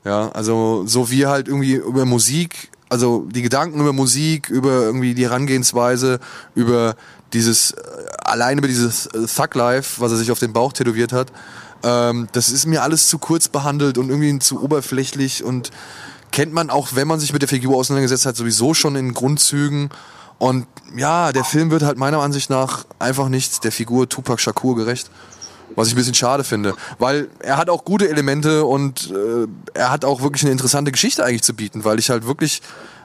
Ja, 0.03 0.29
also 0.29 0.83
so 0.87 1.11
wie 1.11 1.27
halt 1.27 1.47
irgendwie 1.47 1.75
über 1.75 2.05
Musik, 2.05 2.69
also 2.89 3.27
die 3.31 3.41
Gedanken 3.41 3.79
über 3.79 3.93
Musik, 3.93 4.49
über 4.49 4.81
irgendwie 4.81 5.13
die 5.13 5.25
Herangehensweise, 5.25 6.19
über 6.55 6.95
dieses, 7.33 7.71
äh, 7.71 7.81
allein 8.23 8.57
über 8.57 8.67
dieses 8.67 9.05
äh, 9.07 9.27
Thug 9.27 9.55
Life, 9.55 10.01
was 10.01 10.11
er 10.11 10.17
sich 10.17 10.31
auf 10.31 10.39
den 10.39 10.53
Bauch 10.53 10.73
tätowiert 10.73 11.13
hat, 11.13 11.31
ähm, 11.83 12.27
das 12.31 12.49
ist 12.49 12.65
mir 12.65 12.83
alles 12.83 13.07
zu 13.07 13.17
kurz 13.17 13.47
behandelt 13.47 13.97
und 13.97 14.09
irgendwie 14.09 14.37
zu 14.39 14.61
oberflächlich 14.61 15.43
und 15.43 15.71
kennt 16.31 16.53
man 16.53 16.69
auch, 16.69 16.89
wenn 16.93 17.07
man 17.07 17.19
sich 17.19 17.33
mit 17.33 17.41
der 17.41 17.49
Figur 17.49 17.77
auseinandergesetzt 17.77 18.25
hat, 18.25 18.35
sowieso 18.35 18.73
schon 18.73 18.95
in 18.95 19.13
Grundzügen. 19.13 19.89
Und 20.39 20.65
ja, 20.95 21.31
der 21.31 21.43
Film 21.43 21.71
wird 21.71 21.83
halt 21.83 21.97
meiner 21.97 22.19
Ansicht 22.19 22.49
nach 22.49 22.85
einfach 22.99 23.29
nicht 23.29 23.63
der 23.63 23.71
Figur 23.71 24.09
Tupac 24.09 24.41
Shakur 24.41 24.75
gerecht. 24.75 25.11
Was 25.75 25.87
ich 25.87 25.93
ein 25.93 25.97
bisschen 25.97 26.15
schade 26.15 26.43
finde. 26.43 26.73
Weil 26.99 27.29
er 27.39 27.57
hat 27.57 27.69
auch 27.69 27.85
gute 27.85 28.09
Elemente 28.09 28.65
und 28.65 29.09
äh, 29.11 29.47
er 29.73 29.89
hat 29.89 30.03
auch 30.03 30.21
wirklich 30.21 30.43
eine 30.43 30.51
interessante 30.51 30.91
Geschichte 30.91 31.23
eigentlich 31.23 31.43
zu 31.43 31.53
bieten, 31.53 31.85
weil 31.85 31.97
ich 31.97 32.09
halt 32.09 32.27
wirklich 32.27 32.61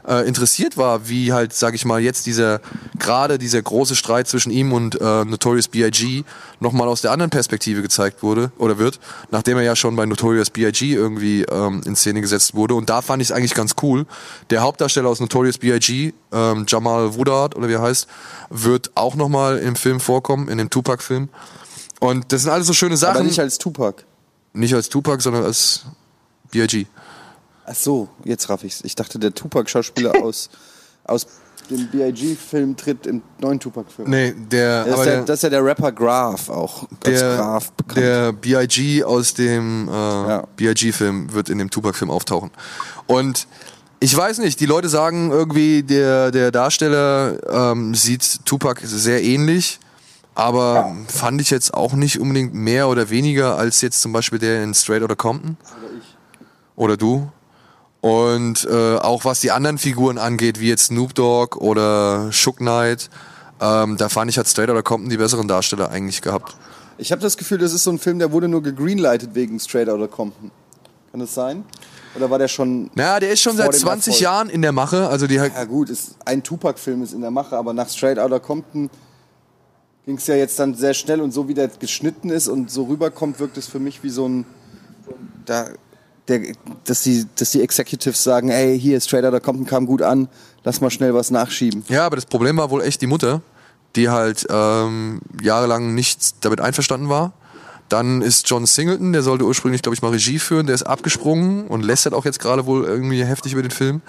äh, 0.06 0.26
interessiert 0.26 0.76
war, 0.76 1.08
wie 1.08 1.32
halt, 1.32 1.52
sag 1.52 1.74
ich 1.74 1.84
mal, 1.84 2.00
jetzt 2.00 2.26
dieser, 2.26 2.60
gerade 2.98 3.38
dieser 3.38 3.60
große 3.60 3.96
Streit 3.96 4.28
zwischen 4.28 4.50
ihm 4.50 4.72
und 4.72 5.00
äh, 5.00 5.24
Notorious 5.24 5.68
B.I.G. 5.68 6.24
nochmal 6.60 6.88
aus 6.88 7.02
der 7.02 7.12
anderen 7.12 7.30
Perspektive 7.30 7.82
gezeigt 7.82 8.22
wurde 8.22 8.52
oder 8.58 8.78
wird, 8.78 9.00
nachdem 9.30 9.58
er 9.58 9.64
ja 9.64 9.76
schon 9.76 9.96
bei 9.96 10.06
Notorious 10.06 10.50
B.I.G. 10.50 10.92
irgendwie 10.94 11.42
ähm, 11.42 11.82
in 11.84 11.96
Szene 11.96 12.20
gesetzt 12.20 12.54
wurde. 12.54 12.74
Und 12.74 12.88
da 12.88 13.02
fand 13.02 13.22
ich 13.22 13.30
es 13.30 13.32
eigentlich 13.32 13.54
ganz 13.54 13.74
cool. 13.82 14.06
Der 14.50 14.62
Hauptdarsteller 14.62 15.08
aus 15.08 15.20
Notorious 15.20 15.58
B.I.G., 15.58 16.12
ähm, 16.32 16.66
Jamal 16.68 17.14
Woodard 17.14 17.56
oder 17.56 17.68
wie 17.68 17.74
er 17.74 17.82
heißt, 17.82 18.06
wird 18.50 18.92
auch 18.94 19.14
nochmal 19.14 19.58
im 19.58 19.76
Film 19.76 20.00
vorkommen, 20.00 20.48
in 20.48 20.58
dem 20.58 20.70
Tupac-Film. 20.70 21.28
Und 22.00 22.32
das 22.32 22.42
sind 22.42 22.50
alles 22.50 22.66
so 22.66 22.72
schöne 22.72 22.96
Sachen. 22.96 23.16
Aber 23.16 23.24
nicht 23.24 23.40
als 23.40 23.58
Tupac. 23.58 24.04
Nicht 24.52 24.74
als 24.74 24.88
Tupac, 24.88 25.22
sondern 25.22 25.44
als 25.44 25.86
B.I.G. 26.50 26.86
Ach 27.68 27.74
so, 27.74 28.08
jetzt 28.24 28.48
raff 28.48 28.62
ich's. 28.64 28.82
Ich 28.84 28.94
dachte, 28.94 29.18
der 29.18 29.34
Tupac-Schauspieler 29.34 30.14
aus, 30.22 30.50
aus 31.04 31.26
dem 31.68 31.88
B.I.G.-Film 31.88 32.76
tritt 32.76 33.06
im 33.06 33.22
neuen 33.40 33.58
Tupac-Film. 33.58 34.08
Nee, 34.08 34.34
der, 34.36 34.84
Das 34.84 34.98
ist, 34.98 35.04
der, 35.04 35.14
der, 35.16 35.24
das 35.24 35.38
ist 35.38 35.42
ja 35.42 35.50
der 35.50 35.64
Rapper 35.64 35.90
Graf 35.90 36.48
auch. 36.48 36.84
Als 37.04 37.20
der, 37.20 37.36
Graf 37.36 37.72
bekannt. 37.72 37.96
der 37.98 38.32
B.I.G. 38.32 39.02
aus 39.02 39.34
dem 39.34 39.88
äh, 39.88 40.42
B.I.G.-Film 40.56 41.32
wird 41.32 41.48
in 41.48 41.58
dem 41.58 41.70
Tupac-Film 41.70 42.10
auftauchen. 42.10 42.52
Und 43.06 43.48
ich 43.98 44.16
weiß 44.16 44.38
nicht, 44.38 44.60
die 44.60 44.66
Leute 44.66 44.88
sagen 44.88 45.32
irgendwie, 45.32 45.82
der, 45.82 46.30
der 46.30 46.52
Darsteller 46.52 47.72
ähm, 47.72 47.94
sieht 47.94 48.44
Tupac 48.44 48.80
sehr 48.84 49.24
ähnlich, 49.24 49.80
aber 50.34 50.94
fand 51.08 51.40
ich 51.40 51.50
jetzt 51.50 51.74
auch 51.74 51.94
nicht 51.94 52.20
unbedingt 52.20 52.54
mehr 52.54 52.88
oder 52.88 53.10
weniger 53.10 53.56
als 53.56 53.80
jetzt 53.80 54.02
zum 54.02 54.12
Beispiel 54.12 54.38
der 54.38 54.62
in 54.62 54.74
Straight 54.74 55.02
Outta 55.02 55.14
Compton. 55.14 55.56
Oder 56.76 56.96
du. 56.96 57.32
Und 58.00 58.66
äh, 58.70 58.96
auch 58.96 59.24
was 59.24 59.40
die 59.40 59.50
anderen 59.50 59.78
Figuren 59.78 60.18
angeht, 60.18 60.60
wie 60.60 60.68
jetzt 60.68 60.86
Snoop 60.86 61.14
Dogg 61.14 61.58
oder 61.58 62.30
Shook 62.32 62.58
Knight, 62.58 63.10
ähm, 63.60 63.96
da 63.96 64.08
fand 64.08 64.30
ich 64.30 64.38
hat 64.38 64.46
Straight 64.46 64.70
Outta 64.70 64.82
Compton 64.82 65.10
die 65.10 65.16
besseren 65.16 65.48
Darsteller 65.48 65.90
eigentlich 65.90 66.22
gehabt. 66.22 66.56
Ich 66.98 67.12
habe 67.12 67.22
das 67.22 67.36
Gefühl, 67.36 67.58
das 67.58 67.72
ist 67.72 67.84
so 67.84 67.90
ein 67.90 67.98
Film, 67.98 68.18
der 68.18 68.32
wurde 68.32 68.48
nur 68.48 68.62
gegreenlightet 68.62 69.34
wegen 69.34 69.58
Straight 69.60 69.88
Outta 69.88 70.06
Compton. 70.06 70.50
Kann 71.10 71.20
das 71.20 71.34
sein? 71.34 71.64
Oder 72.14 72.30
war 72.30 72.38
der 72.38 72.48
schon... 72.48 72.90
Na, 72.94 73.20
der 73.20 73.30
ist 73.30 73.42
schon 73.42 73.56
seit 73.56 73.72
dem 73.72 73.80
20 73.80 74.14
Erfolg? 74.14 74.22
Jahren 74.22 74.50
in 74.50 74.62
der 74.62 74.72
Mache. 74.72 75.08
Also 75.08 75.26
die 75.26 75.34
Ja 75.34 75.64
gut, 75.64 75.90
ist, 75.90 76.16
ein 76.24 76.42
Tupac-Film 76.42 77.02
ist 77.02 77.12
in 77.12 77.20
der 77.20 77.30
Mache, 77.30 77.56
aber 77.56 77.72
nach 77.72 77.88
Straight 77.88 78.18
Outta 78.18 78.38
Compton 78.38 78.88
ging 80.06 80.16
es 80.16 80.26
ja 80.26 80.34
jetzt 80.34 80.58
dann 80.58 80.74
sehr 80.74 80.94
schnell 80.94 81.20
und 81.20 81.32
so 81.32 81.48
wie 81.48 81.54
der 81.54 81.68
geschnitten 81.68 82.30
ist 82.30 82.48
und 82.48 82.70
so 82.70 82.84
rüberkommt, 82.84 83.38
wirkt 83.40 83.58
es 83.58 83.66
für 83.66 83.80
mich 83.80 84.02
wie 84.02 84.10
so 84.10 84.28
ein... 84.28 84.46
Da, 85.44 85.66
der, 86.28 86.40
dass, 86.84 87.02
die, 87.02 87.26
dass 87.36 87.50
die 87.52 87.62
Executives 87.62 88.22
sagen, 88.22 88.50
ey, 88.50 88.78
hier, 88.78 89.00
Straight 89.00 89.24
Outta 89.24 89.40
Compton 89.40 89.66
kam 89.66 89.86
gut 89.86 90.02
an, 90.02 90.28
lass 90.64 90.80
mal 90.80 90.90
schnell 90.90 91.14
was 91.14 91.30
nachschieben. 91.30 91.84
Ja, 91.88 92.06
aber 92.06 92.16
das 92.16 92.26
Problem 92.26 92.56
war 92.56 92.70
wohl 92.70 92.82
echt 92.82 93.00
die 93.02 93.06
Mutter, 93.06 93.42
die 93.94 94.08
halt 94.08 94.46
ähm, 94.50 95.20
jahrelang 95.42 95.94
nicht 95.94 96.44
damit 96.44 96.60
einverstanden 96.60 97.08
war. 97.08 97.32
Dann 97.88 98.20
ist 98.20 98.48
John 98.48 98.66
Singleton, 98.66 99.12
der 99.12 99.22
sollte 99.22 99.44
ursprünglich, 99.44 99.82
glaube 99.82 99.94
ich, 99.94 100.02
mal 100.02 100.10
Regie 100.10 100.40
führen, 100.40 100.66
der 100.66 100.74
ist 100.74 100.82
abgesprungen 100.82 101.68
und 101.68 101.82
lästert 101.84 102.14
auch 102.14 102.24
jetzt 102.24 102.40
gerade 102.40 102.66
wohl 102.66 102.84
irgendwie 102.84 103.24
heftig 103.24 103.52
über 103.52 103.62
den 103.62 103.70
Film. 103.70 104.02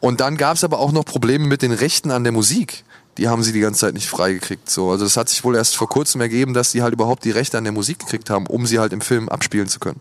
Und 0.00 0.20
dann 0.20 0.36
gab 0.36 0.56
es 0.56 0.64
aber 0.64 0.78
auch 0.78 0.92
noch 0.92 1.04
Probleme 1.04 1.46
mit 1.46 1.62
den 1.62 1.72
Rechten 1.72 2.10
an 2.10 2.22
der 2.22 2.32
Musik. 2.32 2.84
Die 3.18 3.28
haben 3.28 3.42
sie 3.42 3.52
die 3.52 3.60
ganze 3.60 3.80
Zeit 3.80 3.94
nicht 3.94 4.08
freigekriegt. 4.08 4.70
So. 4.70 4.90
Also 4.90 5.04
das 5.04 5.16
hat 5.16 5.28
sich 5.28 5.42
wohl 5.42 5.56
erst 5.56 5.76
vor 5.76 5.88
kurzem 5.88 6.20
ergeben, 6.20 6.54
dass 6.54 6.72
die 6.72 6.82
halt 6.82 6.92
überhaupt 6.92 7.24
die 7.24 7.30
Rechte 7.30 7.58
an 7.58 7.64
der 7.64 7.72
Musik 7.72 7.98
gekriegt 8.00 8.30
haben, 8.30 8.46
um 8.46 8.66
sie 8.66 8.78
halt 8.78 8.92
im 8.92 9.00
Film 9.00 9.28
abspielen 9.28 9.68
zu 9.68 9.80
können. 9.80 10.00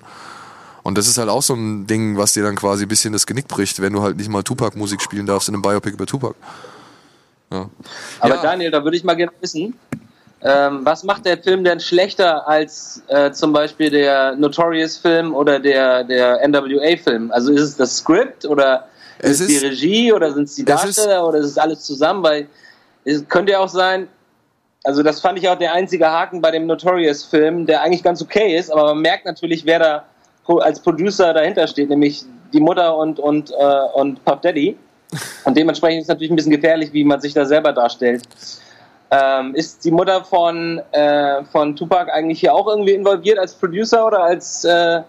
Und 0.85 0.99
das 0.99 1.07
ist 1.07 1.17
halt 1.17 1.29
auch 1.29 1.41
so 1.41 1.55
ein 1.55 1.87
Ding, 1.87 2.15
was 2.15 2.33
dir 2.33 2.43
dann 2.43 2.55
quasi 2.55 2.83
ein 2.85 2.87
bisschen 2.87 3.11
das 3.11 3.25
Genick 3.25 3.47
bricht, 3.47 3.81
wenn 3.81 3.91
du 3.91 4.03
halt 4.03 4.17
nicht 4.17 4.29
mal 4.29 4.43
Tupac-Musik 4.43 5.01
spielen 5.01 5.25
darfst 5.25 5.49
in 5.49 5.55
einem 5.55 5.63
Biopic 5.63 5.93
über 5.95 6.05
Tupac. 6.05 6.35
Ja. 7.51 7.67
Aber 8.19 8.35
Ja. 8.35 8.41
Daniel, 8.43 8.69
da 8.69 8.83
würde 8.83 8.95
ich 8.95 9.03
mal 9.03 9.15
gerne 9.15 9.31
wissen, 9.41 9.73
ähm, 10.43 10.81
was 10.83 11.03
macht 11.03 11.25
der 11.25 11.39
Film 11.39 11.63
denn 11.63 11.79
schlechter 11.79 12.47
als 12.47 13.01
äh, 13.07 13.31
zum 13.31 13.51
Beispiel 13.51 13.89
der 13.89 14.35
Notorious-Film 14.35 15.33
oder 15.33 15.59
der, 15.59 16.03
der 16.03 16.47
NWA-Film? 16.47 17.31
Also 17.31 17.51
ist 17.51 17.61
es 17.61 17.77
das 17.77 17.97
Skript 17.97 18.45
oder 18.45 18.87
Es 19.17 19.31
ist 19.31 19.41
es 19.41 19.47
die 19.47 19.53
ist- 19.55 19.63
Regie 19.63 20.13
oder 20.13 20.31
sind 20.33 20.43
es 20.43 20.53
die 20.53 20.61
ist- 20.61 20.69
Darsteller 20.69 21.27
oder 21.27 21.39
ist 21.39 21.47
es 21.47 21.57
alles 21.57 21.81
zusammen? 21.81 22.21
Weil 22.21 22.47
es 23.05 23.27
könnte 23.27 23.53
ja 23.53 23.57
auch 23.59 23.69
sein, 23.69 24.07
also 24.83 25.01
das 25.01 25.19
fand 25.19 25.39
ich 25.39 25.49
auch 25.49 25.57
der 25.57 25.73
einzige 25.73 26.05
Haken 26.11 26.41
bei 26.41 26.51
dem 26.51 26.67
Notorious-Film, 26.67 27.65
der 27.65 27.81
eigentlich 27.81 28.03
ganz 28.03 28.21
okay 28.21 28.55
ist, 28.55 28.71
aber 28.71 28.93
man 28.93 29.01
merkt 29.01 29.25
natürlich, 29.25 29.65
wer 29.65 29.79
da 29.79 30.05
als 30.47 30.79
Producer 30.79 31.33
dahinter 31.33 31.67
steht, 31.67 31.89
nämlich 31.89 32.23
die 32.53 32.59
Mutter 32.59 32.95
und, 32.97 33.19
und, 33.19 33.51
äh, 33.51 33.55
und 33.95 34.23
Puff 34.25 34.41
Daddy. 34.41 34.77
Und 35.43 35.55
dementsprechend 35.57 35.99
ist 35.99 36.05
es 36.05 36.09
natürlich 36.09 36.31
ein 36.31 36.35
bisschen 36.35 36.51
gefährlich, 36.51 36.91
wie 36.93 37.03
man 37.03 37.21
sich 37.21 37.33
da 37.33 37.45
selber 37.45 37.71
darstellt. 37.73 38.23
Ähm, 39.11 39.53
ist 39.55 39.85
die 39.85 39.91
Mutter 39.91 40.23
von, 40.23 40.81
äh, 40.91 41.43
von 41.51 41.75
Tupac 41.75 42.11
eigentlich 42.11 42.39
hier 42.39 42.53
auch 42.53 42.67
irgendwie 42.67 42.93
involviert 42.93 43.37
als 43.37 43.53
Producer 43.53 44.05
oder 44.07 44.23
als, 44.23 44.65
äh, 44.65 45.01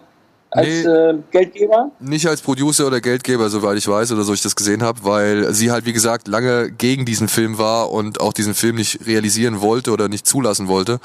als 0.51 0.67
Nee. 0.67 0.81
äh, 0.83 1.15
Geldgeber? 1.31 1.91
Nicht 1.99 2.27
als 2.27 2.41
Producer 2.41 2.87
oder 2.87 3.01
Geldgeber, 3.01 3.49
soweit 3.49 3.77
ich 3.77 3.87
weiß 3.87 4.11
oder 4.11 4.23
so 4.23 4.33
ich 4.33 4.41
das 4.41 4.55
gesehen 4.55 4.83
habe, 4.83 4.99
weil 5.03 5.51
sie 5.53 5.71
halt 5.71 5.85
wie 5.85 5.93
gesagt 5.93 6.27
lange 6.27 6.71
gegen 6.71 7.05
diesen 7.05 7.27
Film 7.27 7.57
war 7.57 7.91
und 7.91 8.21
auch 8.21 8.33
diesen 8.33 8.53
Film 8.53 8.75
nicht 8.75 9.05
realisieren 9.07 9.61
wollte 9.61 9.91
oder 9.91 10.07
nicht 10.07 10.27
zulassen 10.27 10.67
wollte. 10.67 10.99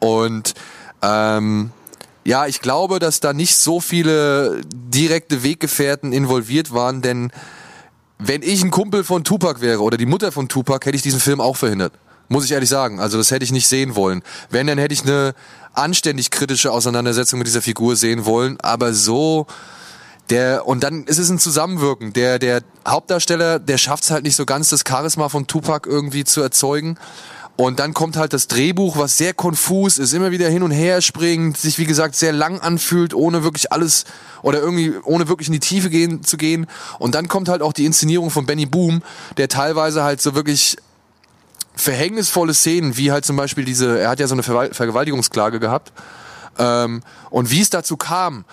Und 0.00 0.54
ähm, 1.02 1.70
ja, 2.24 2.46
ich 2.46 2.60
glaube, 2.60 2.98
dass 2.98 3.20
da 3.20 3.32
nicht 3.32 3.56
so 3.56 3.80
viele 3.80 4.62
direkte 4.72 5.42
Weggefährten 5.42 6.12
involviert 6.12 6.72
waren, 6.72 7.02
denn 7.02 7.30
wenn 8.18 8.42
ich 8.42 8.62
ein 8.62 8.70
Kumpel 8.70 9.04
von 9.04 9.24
Tupac 9.24 9.60
wäre 9.60 9.82
oder 9.82 9.96
die 9.96 10.06
Mutter 10.06 10.32
von 10.32 10.48
Tupac, 10.48 10.86
hätte 10.86 10.96
ich 10.96 11.02
diesen 11.02 11.20
Film 11.20 11.40
auch 11.40 11.56
verhindert. 11.56 11.92
Muss 12.28 12.44
ich 12.44 12.52
ehrlich 12.52 12.70
sagen. 12.70 13.00
Also 13.00 13.18
das 13.18 13.30
hätte 13.30 13.44
ich 13.44 13.52
nicht 13.52 13.68
sehen 13.68 13.96
wollen. 13.96 14.22
Wenn, 14.48 14.66
dann 14.66 14.78
hätte 14.78 14.94
ich 14.94 15.02
eine 15.02 15.34
anständig 15.74 16.30
kritische 16.30 16.72
Auseinandersetzung 16.72 17.38
mit 17.38 17.46
dieser 17.46 17.60
Figur 17.60 17.96
sehen 17.96 18.24
wollen. 18.24 18.58
Aber 18.60 18.94
so, 18.94 19.46
der, 20.30 20.66
und 20.66 20.82
dann 20.82 21.04
ist 21.04 21.18
es 21.18 21.28
ein 21.28 21.38
Zusammenwirken. 21.38 22.14
Der, 22.14 22.38
der 22.38 22.62
Hauptdarsteller, 22.88 23.58
der 23.58 23.76
schafft 23.76 24.04
es 24.04 24.10
halt 24.10 24.24
nicht 24.24 24.36
so 24.36 24.46
ganz, 24.46 24.70
das 24.70 24.84
Charisma 24.88 25.28
von 25.28 25.46
Tupac 25.46 25.86
irgendwie 25.88 26.24
zu 26.24 26.40
erzeugen. 26.40 26.96
Und 27.56 27.78
dann 27.78 27.94
kommt 27.94 28.16
halt 28.16 28.32
das 28.32 28.48
Drehbuch, 28.48 28.96
was 28.98 29.16
sehr 29.16 29.32
konfus 29.32 29.98
ist, 29.98 30.12
immer 30.12 30.32
wieder 30.32 30.48
hin 30.48 30.64
und 30.64 30.72
her 30.72 31.00
springt, 31.00 31.56
sich 31.56 31.78
wie 31.78 31.84
gesagt 31.84 32.16
sehr 32.16 32.32
lang 32.32 32.58
anfühlt, 32.60 33.14
ohne 33.14 33.44
wirklich 33.44 33.70
alles 33.70 34.06
oder 34.42 34.58
irgendwie 34.58 34.92
ohne 35.04 35.28
wirklich 35.28 35.48
in 35.48 35.52
die 35.52 35.60
Tiefe 35.60 35.88
gehen 35.88 36.24
zu 36.24 36.36
gehen. 36.36 36.66
Und 36.98 37.14
dann 37.14 37.28
kommt 37.28 37.48
halt 37.48 37.62
auch 37.62 37.72
die 37.72 37.84
Inszenierung 37.84 38.30
von 38.30 38.44
Benny 38.44 38.66
Boom, 38.66 39.02
der 39.36 39.48
teilweise 39.48 40.02
halt 40.02 40.20
so 40.20 40.34
wirklich 40.34 40.76
verhängnisvolle 41.76 42.54
Szenen, 42.54 42.96
wie 42.96 43.12
halt 43.12 43.24
zum 43.24 43.36
Beispiel 43.36 43.64
diese, 43.64 44.00
er 44.00 44.08
hat 44.08 44.20
ja 44.20 44.26
so 44.26 44.34
eine 44.34 44.42
Vergewaltigungsklage 44.42 45.60
gehabt, 45.60 45.92
ähm, 46.58 47.02
und 47.30 47.50
wie 47.50 47.60
es 47.60 47.70
dazu 47.70 47.96
kam, 47.96 48.44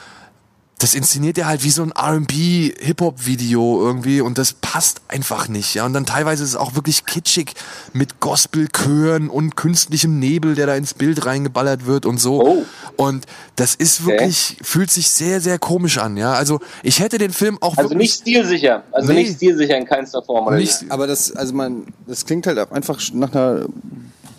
das 0.82 0.96
inszeniert 0.96 1.38
er 1.38 1.48
halt 1.48 1.64
wie 1.64 1.70
so 1.70 1.84
ein 1.84 1.92
R&B 1.92 2.74
Hip-Hop-Video 2.80 3.80
irgendwie 3.82 4.22
und 4.22 4.38
das 4.38 4.54
passt 4.54 5.02
einfach 5.08 5.48
nicht, 5.48 5.76
ja. 5.76 5.86
Und 5.86 5.94
dann 5.94 6.06
teilweise 6.06 6.44
ist 6.44 6.50
es 6.50 6.56
auch 6.56 6.76
wirklich 6.76 7.06
kitschig 7.06 7.54
mit 7.94 8.20
Gospelchören 8.20 9.30
und 9.30 9.56
künstlichem 9.56 10.18
Nebel, 10.20 10.56
der 10.56 10.66
da 10.66 10.76
ins 10.76 10.94
Bild 10.94 11.26
reingeballert 11.26 11.86
wird 11.86 12.06
und 12.06 12.20
so. 12.20 12.42
Oh. 12.42 12.66
Und 12.98 13.26
das 13.56 13.76
ist 13.76 14.06
wirklich, 14.06 14.58
fühlt 14.62 14.90
sich 14.90 15.10
sehr, 15.10 15.40
sehr 15.40 15.60
komisch 15.60 15.98
an, 16.00 16.18
ja. 16.18 16.34
Also 16.34 16.60
ich 16.84 17.00
hätte 17.00 17.18
den 17.18 17.32
Film 17.32 17.58
auch 17.62 17.78
Also 17.78 17.92
wirklich... 17.92 18.10
nicht 18.10 18.22
stilsicher. 18.22 18.84
Also 18.92 19.12
Nee. 19.12 19.24
nicht 19.24 19.36
stilsicher 19.36 19.78
in 19.78 19.86
keinster 19.86 20.24
Form. 20.24 20.48
Oder 20.48 20.58
Nicht-? 20.58 20.86
Aber 20.90 21.06
das, 21.06 21.32
also 21.36 21.54
man, 21.54 21.88
das 22.08 22.26
klingt 22.26 22.48
halt 22.48 22.58
einfach 22.72 23.00
nach 23.14 23.32
einer 23.34 23.66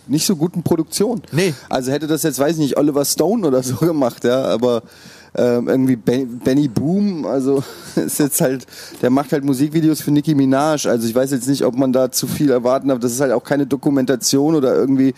nicht 0.07 0.25
so 0.25 0.35
guten 0.35 0.63
Produktion. 0.63 1.21
Nee. 1.31 1.53
Also 1.69 1.91
hätte 1.91 2.07
das 2.07 2.23
jetzt, 2.23 2.39
weiß 2.39 2.53
ich 2.53 2.59
nicht, 2.59 2.77
Oliver 2.77 3.05
Stone 3.05 3.47
oder 3.47 3.63
so 3.63 3.75
gemacht, 3.85 4.23
ja, 4.23 4.43
aber 4.45 4.83
ähm, 5.35 5.67
irgendwie 5.67 5.95
ben, 5.95 6.39
Benny 6.39 6.67
Boom, 6.67 7.25
also 7.25 7.63
ist 7.95 8.19
jetzt 8.19 8.41
halt, 8.41 8.65
der 9.01 9.09
macht 9.09 9.31
halt 9.31 9.43
Musikvideos 9.43 10.01
für 10.01 10.11
Nicki 10.11 10.35
Minaj. 10.35 10.87
Also 10.87 11.07
ich 11.07 11.15
weiß 11.15 11.31
jetzt 11.31 11.47
nicht, 11.47 11.65
ob 11.65 11.75
man 11.75 11.91
da 11.91 12.11
zu 12.11 12.27
viel 12.27 12.51
erwarten 12.51 12.89
darf. 12.89 12.99
Das 12.99 13.11
ist 13.11 13.21
halt 13.21 13.31
auch 13.31 13.43
keine 13.43 13.65
Dokumentation 13.65 14.55
oder 14.55 14.75
irgendwie. 14.75 15.13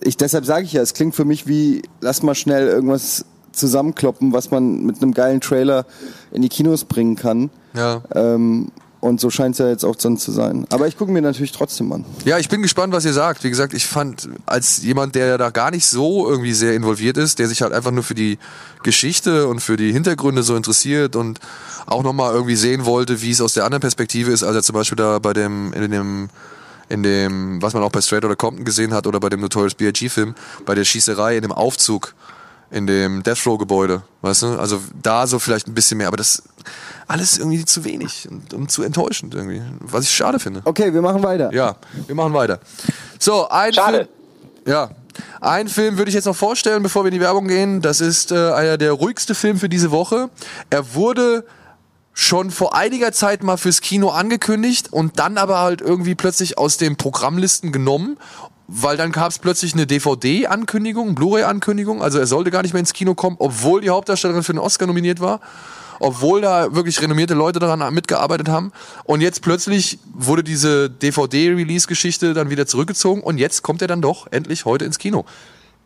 Ich 0.00 0.16
deshalb 0.16 0.44
sage 0.44 0.64
ich 0.64 0.72
ja, 0.72 0.82
es 0.82 0.94
klingt 0.94 1.14
für 1.14 1.24
mich 1.24 1.46
wie, 1.46 1.82
lass 2.00 2.22
mal 2.22 2.34
schnell 2.34 2.68
irgendwas 2.68 3.24
zusammenkloppen, 3.52 4.32
was 4.32 4.50
man 4.50 4.84
mit 4.84 5.02
einem 5.02 5.12
geilen 5.12 5.40
Trailer 5.40 5.86
in 6.30 6.42
die 6.42 6.48
Kinos 6.48 6.84
bringen 6.84 7.16
kann. 7.16 7.50
Ja. 7.74 8.02
Ähm, 8.14 8.70
und 9.00 9.20
so 9.20 9.30
scheint 9.30 9.54
es 9.54 9.58
ja 9.58 9.68
jetzt 9.68 9.84
auch 9.84 9.94
dann 9.94 10.16
zu 10.16 10.32
sein. 10.32 10.66
Aber 10.70 10.88
ich 10.88 10.96
gucke 10.96 11.12
mir 11.12 11.22
natürlich 11.22 11.52
trotzdem 11.52 11.92
an. 11.92 12.04
Ja, 12.24 12.38
ich 12.38 12.48
bin 12.48 12.62
gespannt, 12.62 12.92
was 12.92 13.04
ihr 13.04 13.12
sagt. 13.12 13.44
Wie 13.44 13.50
gesagt, 13.50 13.72
ich 13.72 13.86
fand, 13.86 14.28
als 14.44 14.82
jemand, 14.82 15.14
der 15.14 15.38
da 15.38 15.50
gar 15.50 15.70
nicht 15.70 15.86
so 15.86 16.28
irgendwie 16.28 16.52
sehr 16.52 16.74
involviert 16.74 17.16
ist, 17.16 17.38
der 17.38 17.46
sich 17.46 17.62
halt 17.62 17.72
einfach 17.72 17.92
nur 17.92 18.02
für 18.02 18.16
die 18.16 18.38
Geschichte 18.82 19.46
und 19.46 19.60
für 19.60 19.76
die 19.76 19.92
Hintergründe 19.92 20.42
so 20.42 20.56
interessiert 20.56 21.14
und 21.14 21.38
auch 21.86 22.02
nochmal 22.02 22.34
irgendwie 22.34 22.56
sehen 22.56 22.86
wollte, 22.86 23.22
wie 23.22 23.30
es 23.30 23.40
aus 23.40 23.54
der 23.54 23.64
anderen 23.64 23.80
Perspektive 23.80 24.32
ist, 24.32 24.42
als 24.42 24.56
er 24.56 24.62
zum 24.62 24.74
Beispiel 24.74 24.96
da 24.96 25.20
bei 25.20 25.32
dem, 25.32 25.72
in 25.72 25.90
dem, 25.90 26.28
in 26.88 27.02
dem, 27.04 27.62
was 27.62 27.74
man 27.74 27.84
auch 27.84 27.92
bei 27.92 28.00
Straight 28.00 28.24
Outta 28.24 28.34
Compton 28.34 28.64
gesehen 28.64 28.92
hat 28.94 29.06
oder 29.06 29.20
bei 29.20 29.28
dem 29.28 29.40
Notorious 29.40 29.74
B.I.G. 29.74 30.08
Film, 30.08 30.34
bei 30.66 30.74
der 30.74 30.84
Schießerei 30.84 31.36
in 31.36 31.42
dem 31.42 31.52
Aufzug 31.52 32.14
in 32.70 32.86
dem 32.86 33.22
Death 33.22 33.46
Row 33.46 33.58
Gebäude, 33.58 34.02
weißt 34.22 34.42
du? 34.42 34.46
Also 34.58 34.80
da 35.02 35.26
so 35.26 35.38
vielleicht 35.38 35.68
ein 35.68 35.74
bisschen 35.74 35.98
mehr, 35.98 36.08
aber 36.08 36.16
das 36.16 36.42
alles 37.06 37.38
irgendwie 37.38 37.64
zu 37.64 37.84
wenig 37.84 38.28
und, 38.30 38.52
und 38.52 38.70
zu 38.70 38.82
enttäuschend 38.82 39.34
irgendwie, 39.34 39.62
was 39.80 40.04
ich 40.04 40.10
schade 40.10 40.38
finde. 40.38 40.60
Okay, 40.64 40.92
wir 40.92 41.00
machen 41.00 41.22
weiter. 41.22 41.52
Ja, 41.52 41.76
wir 42.06 42.14
machen 42.14 42.34
weiter. 42.34 42.60
So, 43.18 43.48
ein 43.48 43.72
Schade. 43.72 43.96
Film. 43.96 44.08
Ja. 44.66 44.90
Einen 45.40 45.68
Film 45.68 45.96
würde 45.96 46.10
ich 46.10 46.14
jetzt 46.14 46.26
noch 46.26 46.36
vorstellen, 46.36 46.82
bevor 46.82 47.04
wir 47.04 47.08
in 47.08 47.14
die 47.14 47.20
Werbung 47.20 47.48
gehen. 47.48 47.80
Das 47.80 48.00
ist 48.00 48.30
äh, 48.30 48.52
einer 48.52 48.76
der 48.76 48.92
ruhigste 48.92 49.34
Film 49.34 49.58
für 49.58 49.68
diese 49.68 49.90
Woche. 49.90 50.30
Er 50.70 50.94
wurde 50.94 51.44
schon 52.12 52.50
vor 52.50 52.74
einiger 52.74 53.12
Zeit 53.12 53.42
mal 53.42 53.56
fürs 53.56 53.80
Kino 53.80 54.10
angekündigt 54.10 54.92
und 54.92 55.18
dann 55.18 55.38
aber 55.38 55.60
halt 55.60 55.80
irgendwie 55.80 56.14
plötzlich 56.14 56.58
aus 56.58 56.76
den 56.76 56.96
Programmlisten 56.96 57.72
genommen, 57.72 58.18
weil 58.68 58.96
dann 58.96 59.12
gab 59.12 59.30
es 59.30 59.38
plötzlich 59.38 59.72
eine 59.72 59.86
DVD-Ankündigung, 59.86 61.14
Blu-ray-Ankündigung. 61.14 62.02
Also 62.02 62.18
er 62.18 62.26
sollte 62.26 62.50
gar 62.50 62.62
nicht 62.62 62.74
mehr 62.74 62.80
ins 62.80 62.92
Kino 62.92 63.14
kommen, 63.14 63.36
obwohl 63.38 63.80
die 63.80 63.90
Hauptdarstellerin 63.90 64.42
für 64.42 64.52
den 64.52 64.60
Oscar 64.60 64.86
nominiert 64.86 65.20
war 65.20 65.40
obwohl 66.00 66.40
da 66.40 66.74
wirklich 66.74 67.00
renommierte 67.02 67.34
Leute 67.34 67.58
daran 67.58 67.92
mitgearbeitet 67.92 68.48
haben. 68.48 68.72
Und 69.04 69.20
jetzt 69.20 69.42
plötzlich 69.42 69.98
wurde 70.14 70.44
diese 70.44 70.90
DVD-Release-Geschichte 70.90 72.34
dann 72.34 72.50
wieder 72.50 72.66
zurückgezogen 72.66 73.22
und 73.22 73.38
jetzt 73.38 73.62
kommt 73.62 73.82
er 73.82 73.88
dann 73.88 74.02
doch 74.02 74.26
endlich 74.30 74.64
heute 74.64 74.84
ins 74.84 74.98
Kino. 74.98 75.24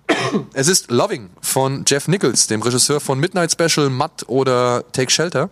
Es 0.53 0.69
ist 0.69 0.91
Loving 0.91 1.31
von 1.41 1.85
Jeff 1.87 2.09
Nichols, 2.09 2.47
dem 2.47 2.63
Regisseur 2.63 3.01
von 3.01 3.19
Midnight 3.19 3.53
Special, 3.53 3.89
Matt 3.89 4.25
oder 4.27 4.85
Take 4.93 5.11
Shelter, 5.11 5.51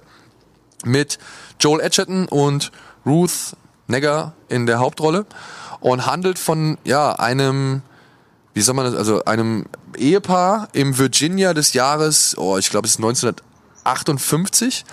mit 0.85 1.19
Joel 1.59 1.81
Edgerton 1.81 2.27
und 2.27 2.71
Ruth 3.07 3.57
Negger 3.87 4.35
in 4.49 4.67
der 4.67 4.79
Hauptrolle 4.79 5.27
und 5.81 6.07
handelt 6.07 6.39
von 6.39 6.79
ja 6.85 7.13
einem 7.13 7.83
wie 8.55 8.63
soll 8.63 8.75
man 8.75 8.87
das, 8.87 8.95
also 8.95 9.25
einem 9.25 9.67
Ehepaar 9.97 10.69
im 10.73 10.99
Virginia 10.99 11.55
des 11.55 11.73
Jahres, 11.73 12.37
oh, 12.37 12.59
ich 12.59 12.71
glaube 12.71 12.87
es 12.87 12.93
ist 12.95 12.99
1958. 12.99 14.85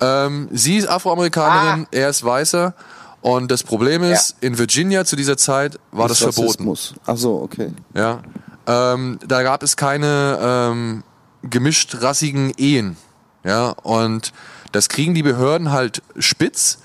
Ähm, 0.00 0.48
sie 0.52 0.76
ist 0.76 0.88
Afroamerikanerin, 0.88 1.86
er 1.90 2.08
ist 2.08 2.24
Weißer. 2.24 2.74
Und 3.20 3.50
das 3.50 3.64
Problem 3.64 4.04
ist, 4.04 4.36
in 4.40 4.58
Virginia 4.58 5.04
zu 5.04 5.16
dieser 5.16 5.36
Zeit 5.36 5.78
war 5.90 6.06
das 6.06 6.18
verboten. 6.18 6.46
Rassismus. 6.46 6.94
Ach 7.04 7.16
so, 7.16 7.40
okay. 7.42 7.72
Ja. 7.94 8.22
Ähm, 8.66 9.18
da 9.26 9.42
gab 9.42 9.62
es 9.64 9.76
keine 9.76 10.38
ähm, 10.40 11.02
gemischt 11.42 12.00
rassigen 12.00 12.52
Ehen. 12.56 12.96
Ja. 13.42 13.70
Und 13.70 14.32
das 14.70 14.88
kriegen 14.88 15.14
die 15.14 15.24
Behörden 15.24 15.72
halt 15.72 16.02
spitz 16.18 16.78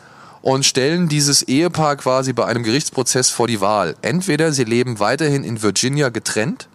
und 0.43 0.65
stellen 0.65 1.07
dieses 1.07 1.41
Ehepaar 1.41 1.95
quasi 1.95 2.33
bei 2.33 2.45
einem 2.45 2.63
Gerichtsprozess 2.63 3.29
vor 3.29 3.47
die 3.47 3.61
Wahl. 3.61 3.95
Entweder 4.01 4.51
sie 4.51 4.65
leben 4.65 4.99
weiterhin 4.99 5.45
in 5.45 5.63
Virginia 5.63 6.09
getrennt 6.09 6.67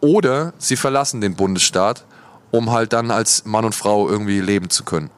oder 0.00 0.54
sie 0.58 0.76
verlassen 0.76 1.20
den 1.20 1.34
Bundesstaat, 1.34 2.04
um 2.52 2.70
halt 2.70 2.92
dann 2.92 3.10
als 3.10 3.44
Mann 3.44 3.64
und 3.64 3.74
Frau 3.74 4.08
irgendwie 4.08 4.40
leben 4.40 4.70
zu 4.70 4.84
können. 4.84 5.10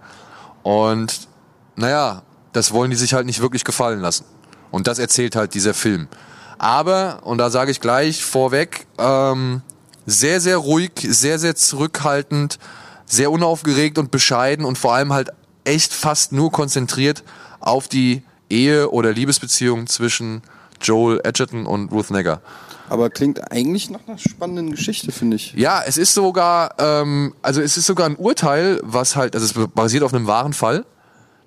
Und 0.63 1.29
naja, 1.77 2.23
das 2.55 2.73
wollen 2.73 2.91
die 2.91 2.97
sich 2.97 3.13
halt 3.13 3.27
nicht 3.27 3.43
wirklich 3.43 3.65
gefallen 3.65 4.01
lassen. 4.01 4.25
Und 4.71 4.87
das 4.87 4.99
erzählt 4.99 5.37
halt 5.37 5.53
dieser 5.53 5.75
Film. 5.75 6.09
Aber, 6.57 7.21
und 7.25 7.37
da 7.37 7.51
sage 7.51 7.71
ich 7.71 7.81
gleich 7.83 8.25
vorweg, 8.25 8.87
ähm, 8.97 9.61
sehr, 10.07 10.41
sehr 10.41 10.57
ruhig, 10.57 10.93
sehr, 11.03 11.39
sehr 11.39 11.55
zurückhaltend, 11.55 12.59
sehr 13.05 13.31
unaufgeregt 13.31 13.99
und 13.99 14.11
bescheiden 14.11 14.65
und 14.65 14.79
vor 14.79 14.95
allem 14.95 15.13
halt 15.13 15.33
echt 15.65 15.93
fast 15.93 16.33
nur 16.33 16.51
konzentriert 16.51 17.23
auf 17.61 17.89
die 17.89 18.23
Ehe 18.51 18.91
oder 18.91 19.13
Liebesbeziehung 19.13 19.87
zwischen 19.87 20.43
Joel 20.81 21.21
Edgerton 21.25 21.67
und 21.67 21.93
Ruth 21.93 22.11
Negger. 22.11 22.41
Aber 22.89 23.11
klingt 23.11 23.53
eigentlich 23.53 23.91
nach 23.91 24.01
einer 24.07 24.19
spannenden 24.19 24.71
Geschichte, 24.71 25.13
finde 25.13 25.37
ich. 25.37 25.53
Ja, 25.55 25.83
es 25.87 25.97
ist 25.97 26.15
sogar, 26.15 26.75
ähm, 26.79 27.35
also 27.43 27.61
es 27.61 27.77
ist 27.77 27.87
sogar 27.87 28.07
ein 28.07 28.17
Urteil, 28.17 28.81
was 28.83 29.15
halt, 29.15 29.35
also 29.35 29.45
es 29.45 29.69
basiert 29.75 30.03
auf 30.03 30.15
einem 30.15 30.27
wahren 30.27 30.55
Fall. 30.55 30.87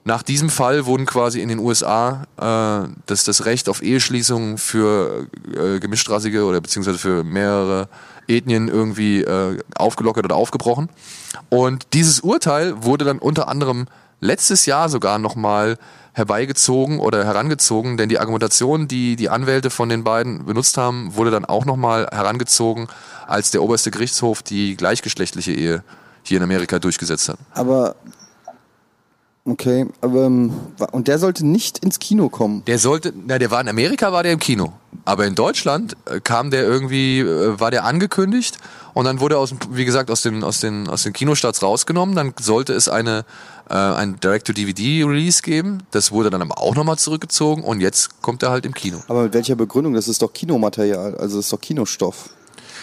Nach 0.03 0.23
diesem 0.23 0.49
Fall 0.49 0.85
wurden 0.85 1.05
quasi 1.05 1.41
in 1.41 1.49
den 1.49 1.59
USA 1.59 2.23
äh, 2.37 2.89
das, 3.05 3.23
das 3.23 3.45
Recht 3.45 3.69
auf 3.69 3.83
Eheschließung 3.83 4.57
für 4.57 5.27
äh, 5.55 5.79
gemischtrassige 5.79 6.43
oder 6.45 6.59
beziehungsweise 6.59 6.97
für 6.97 7.23
mehrere 7.23 7.87
Ethnien 8.27 8.67
irgendwie 8.67 9.21
äh, 9.21 9.59
aufgelockert 9.75 10.25
oder 10.25 10.35
aufgebrochen. 10.35 10.89
Und 11.49 11.87
dieses 11.93 12.21
Urteil 12.21 12.83
wurde 12.83 13.05
dann 13.05 13.19
unter 13.19 13.47
anderem 13.47 13.87
letztes 14.21 14.65
Jahr 14.65 14.87
sogar 14.87 15.19
nochmal 15.19 15.77
herbeigezogen 16.13 16.99
oder 16.99 17.25
herangezogen, 17.25 17.97
denn 17.97 18.09
die 18.09 18.19
Argumentation, 18.19 18.87
die 18.87 19.15
die 19.15 19.29
Anwälte 19.29 19.69
von 19.69 19.89
den 19.89 20.03
beiden 20.03 20.45
benutzt 20.45 20.77
haben, 20.77 21.15
wurde 21.15 21.31
dann 21.31 21.45
auch 21.45 21.65
nochmal 21.65 22.07
herangezogen, 22.11 22.87
als 23.27 23.51
der 23.51 23.63
oberste 23.63 23.91
Gerichtshof 23.91 24.43
die 24.43 24.75
gleichgeschlechtliche 24.75 25.51
Ehe 25.51 25.83
hier 26.23 26.37
in 26.37 26.43
Amerika 26.43 26.79
durchgesetzt 26.79 27.29
hat. 27.29 27.37
Aber 27.53 27.95
okay, 29.45 29.85
aber 30.01 30.25
ähm, 30.25 30.51
und 30.91 31.07
der 31.07 31.19
sollte 31.19 31.45
nicht 31.45 31.79
ins 31.79 31.99
Kino 31.99 32.29
kommen. 32.29 32.63
Der 32.65 32.79
sollte, 32.79 33.13
na, 33.25 33.37
der 33.39 33.51
war 33.51 33.61
in 33.61 33.67
Amerika, 33.69 34.11
war 34.11 34.23
der 34.23 34.33
im 34.33 34.39
Kino. 34.39 34.73
Aber 35.05 35.25
in 35.25 35.35
Deutschland 35.35 35.95
äh, 36.05 36.19
kam 36.19 36.51
der 36.51 36.63
irgendwie, 36.63 37.19
äh, 37.19 37.59
war 37.59 37.71
der 37.71 37.85
angekündigt 37.85 38.57
und 38.93 39.05
dann 39.05 39.19
wurde 39.19 39.35
er 39.35 39.39
aus, 39.39 39.49
dem- 39.49 39.59
wie 39.71 39.85
gesagt, 39.85 40.11
aus 40.11 40.21
den, 40.21 40.43
aus 40.43 40.59
den, 40.59 40.87
aus 40.87 41.03
den 41.03 41.13
Kinostarts 41.13 41.63
rausgenommen. 41.63 42.15
Dann 42.15 42.33
sollte 42.39 42.73
es 42.73 42.87
eine, 42.89 43.25
äh, 43.69 43.73
ein 43.73 44.19
Direct-to-DVD-Release 44.19 45.41
geben. 45.41 45.79
Das 45.91 46.11
wurde 46.11 46.29
dann 46.29 46.41
aber 46.41 46.59
auch 46.59 46.75
nochmal 46.75 46.97
zurückgezogen 46.99 47.63
und 47.63 47.81
jetzt 47.81 48.21
kommt 48.21 48.43
er 48.43 48.51
halt 48.51 48.65
im 48.65 48.73
Kino. 48.73 48.99
Aber 49.07 49.23
mit 49.23 49.33
welcher 49.33 49.55
Begründung? 49.55 49.93
Das 49.93 50.07
ist 50.07 50.21
doch 50.21 50.33
Kinomaterial, 50.33 51.15
also 51.15 51.37
das 51.37 51.45
ist 51.45 51.53
doch 51.53 51.61
Kinostoff. 51.61 52.29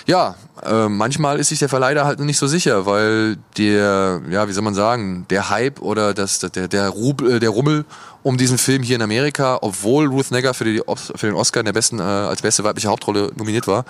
Ja, 0.09 0.37
äh, 0.65 0.89
manchmal 0.89 1.39
ist 1.39 1.51
sich 1.51 1.59
der 1.59 1.69
Verleiher 1.69 2.07
halt 2.07 2.19
nicht 2.21 2.39
so 2.39 2.47
sicher, 2.47 2.87
weil 2.87 3.37
der, 3.59 4.23
ja, 4.31 4.49
wie 4.49 4.53
soll 4.53 4.65
man 4.65 4.73
sagen, 4.73 5.27
der 5.29 5.51
Hype 5.51 5.83
oder 5.83 6.15
das, 6.15 6.39
der, 6.39 6.67
der, 6.67 6.89
Rubel, 6.89 7.33
äh, 7.33 7.41
der 7.41 7.51
Rummel 7.51 7.85
um 8.23 8.39
diesen 8.39 8.57
Film 8.57 8.83
hier 8.83 8.97
in 8.97 9.03
Amerika, 9.03 9.59
obwohl 9.61 10.07
Ruth 10.07 10.31
Negger 10.31 10.55
für, 10.55 10.65
die, 10.65 10.83
für 10.97 11.27
den 11.27 11.35
Oscar 11.35 11.61
in 11.61 11.67
der 11.67 11.75
besten, 11.75 11.99
äh, 11.99 12.03
als 12.03 12.41
beste 12.41 12.65
weibliche 12.65 12.89
Hauptrolle 12.89 13.33
nominiert 13.37 13.67
war, 13.67 13.85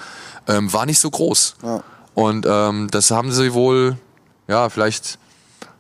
ähm, 0.49 0.73
war 0.73 0.87
nicht 0.87 0.99
so 0.99 1.09
groß. 1.09 1.55
Ja. 1.63 1.85
Und 2.15 2.47
ähm, 2.51 2.89
das 2.91 3.13
haben 3.13 3.31
sie 3.31 3.55
wohl, 3.55 3.97
ja, 4.49 4.71
vielleicht 4.71 5.21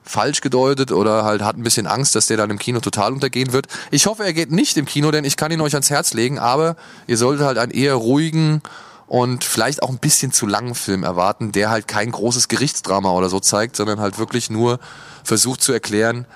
falsch 0.04 0.40
gedeutet 0.40 0.92
oder 0.92 1.24
halt 1.24 1.42
hat 1.42 1.56
ein 1.56 1.64
bisschen 1.64 1.88
Angst, 1.88 2.14
dass 2.14 2.28
der 2.28 2.36
dann 2.36 2.50
im 2.50 2.60
Kino 2.60 2.78
total 2.78 3.12
untergehen 3.12 3.52
wird. 3.52 3.66
Ich 3.90 4.06
hoffe, 4.06 4.22
er 4.22 4.32
geht 4.32 4.52
nicht 4.52 4.76
im 4.76 4.86
Kino, 4.86 5.10
denn 5.10 5.24
ich 5.24 5.36
kann 5.36 5.50
ihn 5.50 5.60
euch 5.60 5.74
ans 5.74 5.90
Herz 5.90 6.14
legen, 6.14 6.38
aber 6.38 6.76
ihr 7.08 7.16
solltet 7.16 7.44
halt 7.44 7.58
einen 7.58 7.72
eher 7.72 7.94
ruhigen 7.94 8.62
und 9.08 9.42
vielleicht 9.44 9.82
auch 9.82 9.88
ein 9.90 9.98
bisschen 9.98 10.32
zu 10.32 10.46
langen 10.46 10.74
Film 10.74 11.02
erwarten, 11.02 11.50
der 11.52 11.70
halt 11.70 11.88
kein 11.88 12.10
großes 12.12 12.48
Gerichtsdrama 12.48 13.10
oder 13.12 13.28
so 13.28 13.40
zeigt, 13.40 13.74
sondern 13.76 14.00
halt 14.00 14.18
wirklich 14.18 14.50
nur 14.50 14.78
versucht 15.24 15.62
zu 15.62 15.72
erklären, 15.72 16.26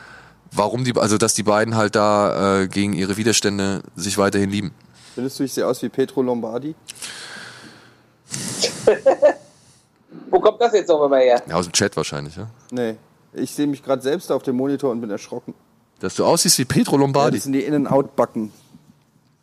warum 0.50 0.84
die, 0.84 0.96
also 0.96 1.18
dass 1.18 1.34
die 1.34 1.42
beiden 1.42 1.76
halt 1.76 1.94
da 1.94 2.60
äh, 2.62 2.68
gegen 2.68 2.92
ihre 2.94 3.16
Widerstände 3.16 3.82
sich 3.94 4.18
weiterhin 4.18 4.50
lieben. 4.50 4.72
Findest 5.14 5.38
du, 5.38 5.44
ich 5.44 5.52
sehe 5.52 5.66
aus 5.66 5.82
wie 5.82 5.88
Petro 5.90 6.22
Lombardi? 6.22 6.74
Wo 10.30 10.40
kommt 10.40 10.60
das 10.60 10.72
jetzt 10.72 10.88
noch 10.88 11.08
mal 11.08 11.20
her? 11.20 11.42
Ja, 11.46 11.56
aus 11.56 11.66
dem 11.66 11.72
Chat 11.72 11.96
wahrscheinlich, 11.96 12.36
ja. 12.36 12.48
Nee. 12.70 12.96
Ich 13.34 13.50
sehe 13.54 13.66
mich 13.66 13.82
gerade 13.82 14.02
selbst 14.02 14.30
auf 14.30 14.42
dem 14.42 14.56
Monitor 14.56 14.90
und 14.90 15.00
bin 15.00 15.10
erschrocken. 15.10 15.54
Dass 16.00 16.14
du 16.14 16.24
aussiehst 16.24 16.58
wie 16.58 16.64
Petro 16.64 16.96
Ja, 16.96 17.00
Lombardi. 17.00 17.36
das 17.38 17.44
sind 17.44 17.52
die 17.54 17.62
In-and-Out-Backen. 17.62 18.52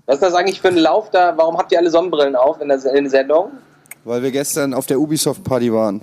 Was 0.10 0.16
ist 0.16 0.24
das 0.24 0.34
eigentlich 0.34 0.60
für 0.60 0.70
ein 0.70 0.78
Lauf 0.78 1.12
da? 1.12 1.38
Warum 1.38 1.56
habt 1.60 1.72
ihr 1.72 1.78
alle 1.78 1.92
Sonnenbrillen 1.92 2.36
auf 2.36 2.60
in 2.62 2.68
der, 2.68 2.84
in 2.96 3.04
der 3.04 3.12
Sendung? 3.12 3.52
Weil 4.06 4.24
wir 4.24 4.32
gestern 4.32 4.74
auf 4.74 4.88
der 4.88 5.00
Ubisoft-Party 5.00 5.72
waren. 5.72 6.02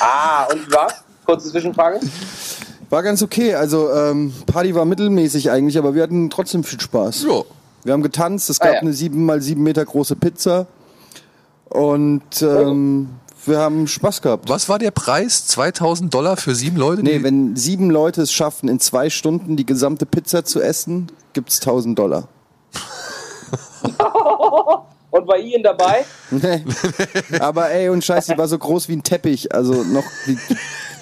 Ah, 0.00 0.46
und 0.52 0.72
war's? 0.74 0.94
Kurze 1.24 1.48
Zwischenfrage. 1.48 2.00
War 2.90 3.04
ganz 3.04 3.22
okay. 3.22 3.54
Also, 3.54 3.88
ähm, 3.92 4.34
Party 4.46 4.74
war 4.74 4.84
mittelmäßig 4.84 5.52
eigentlich, 5.52 5.78
aber 5.78 5.94
wir 5.94 6.02
hatten 6.02 6.28
trotzdem 6.28 6.64
viel 6.64 6.80
Spaß. 6.80 7.22
Ja. 7.28 7.42
Wir 7.84 7.92
haben 7.92 8.02
getanzt, 8.02 8.50
es 8.50 8.60
Ah, 8.60 8.64
gab 8.64 8.74
ja. 8.74 8.80
eine 8.80 8.92
7 8.92 9.24
mal 9.24 9.40
7 9.40 9.62
Meter 9.62 9.84
große 9.84 10.16
Pizza. 10.16 10.66
Und 11.68 12.42
ähm, 12.42 13.10
wir 13.46 13.58
haben 13.58 13.86
Spaß 13.86 14.22
gehabt. 14.22 14.48
Was 14.48 14.68
war 14.68 14.80
der 14.80 14.90
Preis? 14.90 15.46
2000 15.46 16.12
Dollar 16.12 16.36
für 16.36 16.56
sieben 16.56 16.78
Leute? 16.78 17.04
Nee, 17.04 17.22
wenn 17.22 17.54
sieben 17.54 17.90
Leute 17.90 18.22
es 18.22 18.32
schaffen, 18.32 18.68
in 18.68 18.80
zwei 18.80 19.08
Stunden 19.08 19.56
die 19.56 19.66
gesamte 19.66 20.04
Pizza 20.04 20.44
zu 20.44 20.60
essen, 20.60 21.12
gibt's 21.32 21.60
1000 21.60 21.96
Dollar. 21.96 22.26
Und 25.10 25.28
war 25.28 25.38
Ian 25.38 25.62
dabei? 25.62 26.04
Nee. 26.30 26.64
Aber 27.38 27.70
ey, 27.70 27.88
und 27.88 28.04
Scheiß, 28.04 28.26
die 28.26 28.36
war 28.36 28.48
so 28.48 28.58
groß 28.58 28.88
wie 28.88 28.94
ein 28.96 29.02
Teppich. 29.02 29.54
Also 29.54 29.84
noch, 29.84 30.04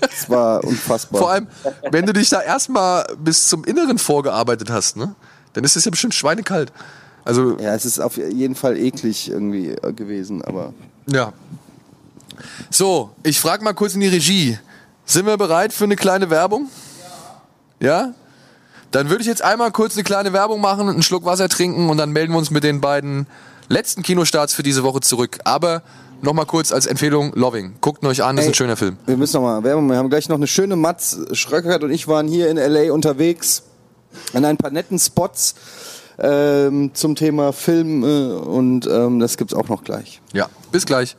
das 0.00 0.28
war 0.28 0.62
unfassbar. 0.64 1.18
Vor 1.18 1.31
allem, 1.31 1.46
wenn 1.90 2.05
du 2.05 2.12
dich 2.12 2.28
da 2.28 2.42
erstmal 2.42 3.07
bis 3.18 3.48
zum 3.48 3.64
Inneren 3.64 3.96
vorgearbeitet 3.96 4.70
hast, 4.70 4.96
ne? 4.96 5.14
Dann 5.55 5.64
ist 5.64 5.76
es 5.76 5.85
ja 5.85 5.90
bestimmt 5.90 6.14
schweinekalt. 6.14 6.72
Also, 7.24 7.57
ja, 7.59 7.74
es 7.74 7.85
ist 7.85 8.00
auf 8.00 8.16
jeden 8.16 8.55
Fall 8.55 8.76
eklig 8.76 9.31
irgendwie 9.31 9.70
äh, 9.70 9.92
gewesen, 9.92 10.42
aber 10.42 10.74
ja. 11.07 11.33
So, 12.70 13.11
ich 13.22 13.38
frage 13.38 13.62
mal 13.62 13.74
kurz 13.74 13.94
in 13.94 14.00
die 14.00 14.09
Regie. 14.09 14.59
Sind 15.05 15.26
wir 15.26 15.37
bereit 15.37 15.72
für 15.72 15.85
eine 15.85 15.96
kleine 15.96 16.31
Werbung? 16.31 16.68
Ja? 17.81 18.12
Dann 18.92 19.09
würde 19.09 19.22
ich 19.22 19.26
jetzt 19.26 19.42
einmal 19.42 19.72
kurz 19.72 19.94
eine 19.94 20.05
kleine 20.05 20.33
Werbung 20.35 20.61
machen, 20.61 20.88
einen 20.88 21.02
Schluck 21.02 21.24
Wasser 21.24 21.48
trinken 21.48 21.88
und 21.88 21.96
dann 21.96 22.12
melden 22.12 22.33
wir 22.33 22.38
uns 22.38 22.50
mit 22.50 22.62
den 22.62 22.81
beiden 22.81 23.26
letzten 23.68 24.02
Kinostarts 24.02 24.52
für 24.52 24.62
diese 24.62 24.83
Woche 24.83 25.00
zurück. 25.00 25.38
Aber 25.44 25.83
nochmal 26.20 26.44
kurz 26.44 26.72
als 26.72 26.85
Empfehlung, 26.85 27.33
Loving. 27.35 27.74
Guckt 27.81 28.02
ihn 28.02 28.07
euch 28.07 28.22
an, 28.22 28.37
das 28.37 28.44
ist 28.44 28.50
ein 28.50 28.52
Ey. 28.52 28.57
schöner 28.57 28.76
Film. 28.76 28.98
wir 29.07 29.16
müssen 29.16 29.37
noch 29.37 29.42
mal 29.42 29.64
Werbung. 29.64 29.88
Wir 29.88 29.96
haben 29.96 30.11
gleich 30.11 30.28
noch 30.28 30.37
eine 30.37 30.46
schöne 30.46 30.76
Mats 30.76 31.18
Schröckert 31.33 31.83
und 31.83 31.90
ich 31.90 32.07
waren 32.07 32.28
hier 32.28 32.50
in 32.50 32.59
LA 32.59 32.92
unterwegs 32.92 33.62
an 34.35 34.44
ein 34.44 34.59
paar 34.59 34.70
netten 34.70 34.98
Spots 34.98 35.55
ähm, 36.18 36.90
zum 36.92 37.14
Thema 37.14 37.55
Film 37.55 38.05
äh, 38.05 38.33
und 38.35 38.87
ähm, 38.87 39.20
das 39.20 39.38
gibt's 39.38 39.55
auch 39.55 39.68
noch 39.68 39.85
gleich. 39.85 40.20
Ja, 40.35 40.48
bis 40.70 40.85
gleich. 40.85 41.16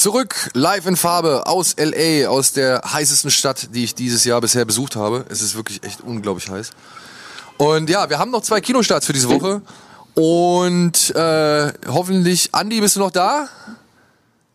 Zurück, 0.00 0.48
live 0.54 0.86
in 0.86 0.96
Farbe 0.96 1.46
aus 1.46 1.76
LA, 1.76 2.26
aus 2.26 2.52
der 2.52 2.80
heißesten 2.90 3.30
Stadt, 3.30 3.68
die 3.74 3.84
ich 3.84 3.94
dieses 3.94 4.24
Jahr 4.24 4.40
bisher 4.40 4.64
besucht 4.64 4.96
habe. 4.96 5.26
Es 5.28 5.42
ist 5.42 5.54
wirklich 5.56 5.84
echt 5.84 6.00
unglaublich 6.00 6.48
heiß. 6.48 6.70
Und 7.58 7.90
ja, 7.90 8.08
wir 8.08 8.18
haben 8.18 8.30
noch 8.30 8.40
zwei 8.40 8.62
Kinostarts 8.62 9.04
für 9.04 9.12
diese 9.12 9.28
Woche. 9.28 9.60
Und 10.14 11.14
äh, 11.14 11.72
hoffentlich, 11.86 12.48
Andi, 12.52 12.80
bist 12.80 12.96
du 12.96 13.00
noch 13.00 13.10
da? 13.10 13.46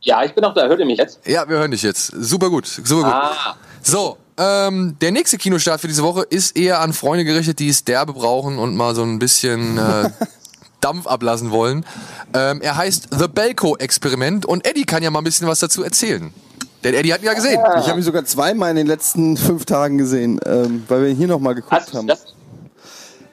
Ja, 0.02 0.24
ich 0.24 0.34
bin 0.34 0.44
auch 0.46 0.56
da. 0.56 0.66
Hört 0.66 0.80
ihr 0.80 0.86
mich 0.88 0.98
jetzt? 0.98 1.20
Ja, 1.28 1.48
wir 1.48 1.60
hören 1.60 1.70
dich 1.70 1.84
jetzt. 1.84 2.08
Super 2.08 2.50
gut, 2.50 2.66
super 2.66 3.04
gut. 3.04 3.14
Ah, 3.14 3.56
So, 3.84 4.18
ähm, 4.38 4.98
der 5.00 5.12
nächste 5.12 5.38
Kinostart 5.38 5.80
für 5.80 5.88
diese 5.88 6.02
Woche 6.02 6.24
ist 6.24 6.58
eher 6.58 6.82
an 6.82 6.92
Freunde 6.92 7.24
gerichtet, 7.24 7.60
die 7.60 7.70
es 7.70 7.84
derbe 7.84 8.14
brauchen 8.14 8.58
und 8.58 8.76
mal 8.76 8.96
so 8.96 9.04
ein 9.04 9.20
bisschen 9.20 9.78
äh, 9.78 10.10
Dampf 10.82 11.08
ablassen 11.08 11.52
wollen. 11.52 11.86
Ähm, 12.34 12.62
er 12.62 12.78
heißt 12.78 13.10
The 13.18 13.28
Belko 13.28 13.78
Experiment 13.78 14.46
und 14.46 14.68
Eddie 14.68 14.86
kann 14.86 15.04
ja 15.04 15.12
mal 15.12 15.20
ein 15.20 15.26
bisschen 15.26 15.48
was 15.48 15.60
dazu 15.60 15.84
erzählen. 15.84 16.34
Denn 16.84 16.94
Eddie 16.94 17.14
hat 17.14 17.22
ihn 17.22 17.26
ja 17.26 17.34
gesehen. 17.34 17.60
Ich 17.80 17.88
habe 17.88 18.00
ihn 18.00 18.04
sogar 18.04 18.26
zweimal 18.26 18.70
in 18.70 18.76
den 18.76 18.88
letzten 18.88 19.38
fünf 19.38 19.66
Tagen 19.66 19.98
gesehen, 19.98 20.40
ähm, 20.46 20.84
weil 20.88 21.02
wir 21.02 21.10
ihn 21.10 21.18
hier 21.18 21.28
noch 21.28 21.40
mal 21.40 21.54
geguckt 21.54 21.74
hast 21.74 21.94
haben. 21.94 22.12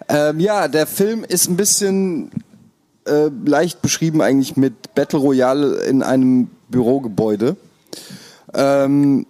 Ähm, 0.09 0.41
ja, 0.41 0.69
der 0.69 0.87
Film 0.87 1.25
ist 1.25 1.49
ein 1.49 1.57
bisschen 1.57 2.31
äh, 3.07 3.31
leicht 3.45 3.83
beschrieben 3.83 4.21
eigentlich 4.23 4.57
mit 4.57 4.95
Battle 4.95 5.19
Royale 5.19 5.83
in 5.85 6.03
einem 6.03 6.51
Bürogebäude. 6.69 7.57
Ähm, 8.55 9.27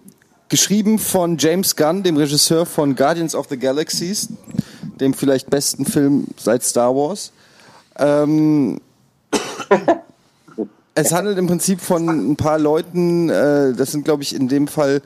geschrieben 0.49 0.99
von 0.99 1.37
James 1.37 1.75
Gunn, 1.75 2.03
dem 2.03 2.17
Regisseur 2.17 2.65
von 2.65 2.95
Guardians 2.95 3.35
of 3.35 3.47
the 3.49 3.57
Galaxies, 3.57 4.29
dem 4.99 5.13
vielleicht 5.13 5.49
besten 5.49 5.85
Film 5.85 6.27
seit 6.37 6.63
Star 6.63 6.95
Wars. 6.95 7.31
Ähm, 7.97 8.79
es 10.95 11.11
handelt 11.11 11.37
im 11.37 11.47
Prinzip 11.47 11.81
von 11.81 12.31
ein 12.31 12.35
paar 12.35 12.59
Leuten, 12.59 13.29
äh, 13.29 13.73
das 13.73 13.91
sind 13.91 14.05
glaube 14.05 14.23
ich 14.23 14.35
in 14.35 14.47
dem 14.47 14.67
Fall 14.67 15.01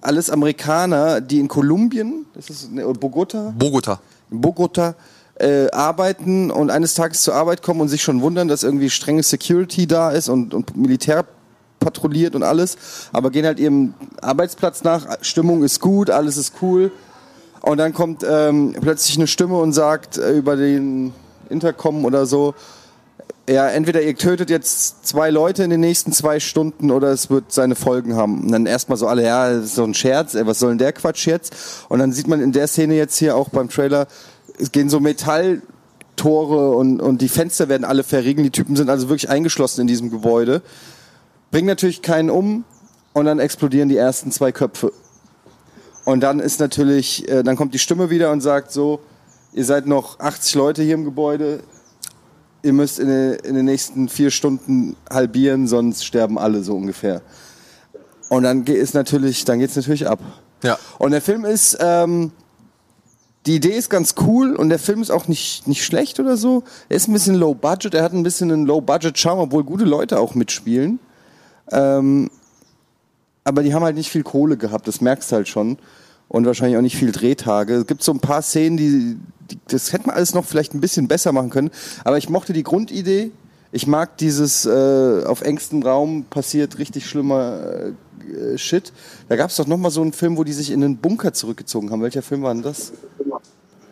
alles 0.00 0.30
Amerikaner, 0.30 1.20
die 1.20 1.38
in 1.38 1.48
Kolumbien, 1.48 2.26
das 2.34 2.50
ist 2.50 2.72
ne, 2.72 2.84
Bogota, 2.84 3.54
Bogota. 3.56 4.00
in 4.30 4.40
Bogota 4.40 4.94
äh, 5.36 5.70
arbeiten 5.70 6.50
und 6.50 6.70
eines 6.70 6.94
Tages 6.94 7.22
zur 7.22 7.34
Arbeit 7.34 7.62
kommen 7.62 7.80
und 7.80 7.88
sich 7.88 8.02
schon 8.02 8.20
wundern, 8.20 8.48
dass 8.48 8.62
irgendwie 8.62 8.90
strenge 8.90 9.22
Security 9.22 9.86
da 9.86 10.10
ist 10.10 10.28
und, 10.28 10.54
und 10.54 10.76
Militär 10.76 11.24
patrouilliert 11.78 12.34
und 12.34 12.42
alles, 12.42 12.76
aber 13.12 13.30
gehen 13.30 13.44
halt 13.44 13.58
ihrem 13.58 13.94
Arbeitsplatz 14.20 14.84
nach, 14.84 15.18
Stimmung 15.20 15.62
ist 15.62 15.80
gut, 15.80 16.10
alles 16.10 16.36
ist 16.36 16.54
cool 16.62 16.92
und 17.60 17.78
dann 17.78 17.92
kommt 17.92 18.24
ähm, 18.28 18.74
plötzlich 18.80 19.16
eine 19.16 19.26
Stimme 19.26 19.58
und 19.58 19.72
sagt 19.72 20.18
äh, 20.18 20.36
über 20.36 20.56
den 20.56 21.12
Intercom 21.52 22.04
oder 22.04 22.26
so, 22.26 22.54
ja, 23.48 23.68
entweder 23.68 24.02
ihr 24.02 24.16
tötet 24.16 24.50
jetzt 24.50 25.06
zwei 25.06 25.30
Leute 25.30 25.64
in 25.64 25.70
den 25.70 25.80
nächsten 25.80 26.12
zwei 26.12 26.38
Stunden 26.38 26.90
oder 26.90 27.08
es 27.08 27.28
wird 27.28 27.52
seine 27.52 27.74
Folgen 27.74 28.14
haben. 28.14 28.44
Und 28.44 28.52
dann 28.52 28.66
erstmal 28.66 28.96
so 28.96 29.08
alle, 29.08 29.24
ja, 29.24 29.52
das 29.52 29.64
ist 29.66 29.74
so 29.74 29.84
ein 29.84 29.94
Scherz, 29.94 30.34
ey, 30.34 30.46
was 30.46 30.60
soll 30.60 30.70
denn 30.70 30.78
der 30.78 30.92
Quatsch 30.92 31.26
jetzt? 31.26 31.54
Und 31.88 31.98
dann 31.98 32.12
sieht 32.12 32.28
man 32.28 32.40
in 32.40 32.52
der 32.52 32.68
Szene 32.68 32.94
jetzt 32.94 33.16
hier 33.16 33.36
auch 33.36 33.48
beim 33.48 33.68
Trailer, 33.68 34.06
es 34.58 34.70
gehen 34.70 34.88
so 34.88 35.00
Metalltore 35.00 36.70
und, 36.76 37.00
und 37.00 37.20
die 37.20 37.28
Fenster 37.28 37.68
werden 37.68 37.84
alle 37.84 38.04
verriegelt. 38.04 38.46
Die 38.46 38.50
Typen 38.50 38.76
sind 38.76 38.88
also 38.88 39.08
wirklich 39.08 39.28
eingeschlossen 39.28 39.82
in 39.82 39.86
diesem 39.88 40.10
Gebäude. 40.10 40.62
Bringen 41.50 41.66
natürlich 41.66 42.00
keinen 42.00 42.30
um 42.30 42.64
und 43.12 43.24
dann 43.24 43.40
explodieren 43.40 43.88
die 43.88 43.96
ersten 43.96 44.30
zwei 44.30 44.52
Köpfe. 44.52 44.92
Und 46.04 46.20
dann 46.20 46.38
ist 46.38 46.60
natürlich, 46.60 47.28
äh, 47.28 47.42
dann 47.42 47.56
kommt 47.56 47.74
die 47.74 47.78
Stimme 47.78 48.08
wieder 48.10 48.30
und 48.30 48.40
sagt 48.40 48.72
so, 48.72 49.00
ihr 49.52 49.64
seid 49.64 49.86
noch 49.86 50.18
80 50.20 50.54
Leute 50.54 50.82
hier 50.82 50.94
im 50.94 51.04
Gebäude, 51.04 51.62
ihr 52.62 52.72
müsst 52.72 52.98
in, 52.98 53.08
den- 53.08 53.34
in 53.40 53.54
den 53.54 53.64
nächsten 53.64 54.08
vier 54.08 54.30
Stunden 54.30 54.96
halbieren, 55.10 55.66
sonst 55.66 56.04
sterben 56.04 56.38
alle 56.38 56.62
so 56.62 56.76
ungefähr. 56.76 57.22
Und 58.28 58.44
dann 58.44 58.64
geht 58.64 58.78
es 58.80 58.94
natürlich, 58.94 59.44
dann 59.44 59.58
geht's 59.58 59.76
natürlich 59.76 60.08
ab. 60.08 60.20
Ja. 60.62 60.78
Und 60.98 61.10
der 61.10 61.20
Film 61.20 61.44
ist, 61.44 61.76
ähm, 61.80 62.32
die 63.46 63.56
Idee 63.56 63.72
ist 63.76 63.90
ganz 63.90 64.14
cool 64.26 64.54
und 64.54 64.68
der 64.68 64.78
Film 64.78 65.02
ist 65.02 65.10
auch 65.10 65.26
nicht, 65.26 65.66
nicht 65.66 65.84
schlecht 65.84 66.20
oder 66.20 66.36
so. 66.36 66.62
Er 66.88 66.96
ist 66.96 67.08
ein 67.08 67.12
bisschen 67.12 67.34
low 67.34 67.54
budget, 67.54 67.92
er 67.94 68.04
hat 68.04 68.12
ein 68.12 68.22
bisschen 68.22 68.52
einen 68.52 68.66
low 68.66 68.80
budget 68.80 69.18
Charme, 69.18 69.40
obwohl 69.40 69.64
gute 69.64 69.84
Leute 69.84 70.20
auch 70.20 70.34
mitspielen. 70.36 71.00
Ähm, 71.72 72.30
aber 73.44 73.64
die 73.64 73.74
haben 73.74 73.82
halt 73.82 73.96
nicht 73.96 74.10
viel 74.10 74.22
Kohle 74.22 74.56
gehabt, 74.56 74.86
das 74.86 75.00
merkst 75.00 75.32
du 75.32 75.36
halt 75.36 75.48
schon. 75.48 75.78
Und 76.32 76.46
wahrscheinlich 76.46 76.78
auch 76.78 76.82
nicht 76.82 76.96
viel 76.96 77.12
Drehtage. 77.12 77.74
Es 77.74 77.86
gibt 77.86 78.02
so 78.02 78.10
ein 78.10 78.20
paar 78.20 78.40
Szenen, 78.40 78.78
die, 78.78 79.18
die 79.50 79.58
das 79.68 79.92
hätte 79.92 80.06
man 80.06 80.16
alles 80.16 80.34
noch 80.34 80.46
vielleicht 80.46 80.72
ein 80.72 80.80
bisschen 80.80 81.06
besser 81.06 81.30
machen 81.30 81.50
können. 81.50 81.70
Aber 82.04 82.16
ich 82.16 82.30
mochte 82.30 82.54
die 82.54 82.62
Grundidee. 82.62 83.32
Ich 83.70 83.86
mag 83.86 84.16
dieses 84.16 84.64
äh, 84.64 85.24
auf 85.26 85.42
engstem 85.42 85.82
Raum 85.82 86.24
passiert 86.30 86.78
richtig 86.78 87.06
schlimmer 87.06 87.60
äh, 88.34 88.56
Shit. 88.56 88.94
Da 89.28 89.36
gab 89.36 89.50
es 89.50 89.56
doch 89.56 89.66
noch 89.66 89.76
mal 89.76 89.90
so 89.90 90.00
einen 90.00 90.14
Film, 90.14 90.38
wo 90.38 90.44
die 90.44 90.54
sich 90.54 90.70
in 90.70 90.82
einen 90.82 90.96
Bunker 90.96 91.34
zurückgezogen 91.34 91.90
haben. 91.90 92.00
Welcher 92.00 92.22
Film 92.22 92.40
war 92.40 92.54
denn 92.54 92.62
das? 92.62 92.94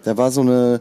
Da 0.04 0.16
war 0.16 0.30
so 0.30 0.40
eine 0.40 0.80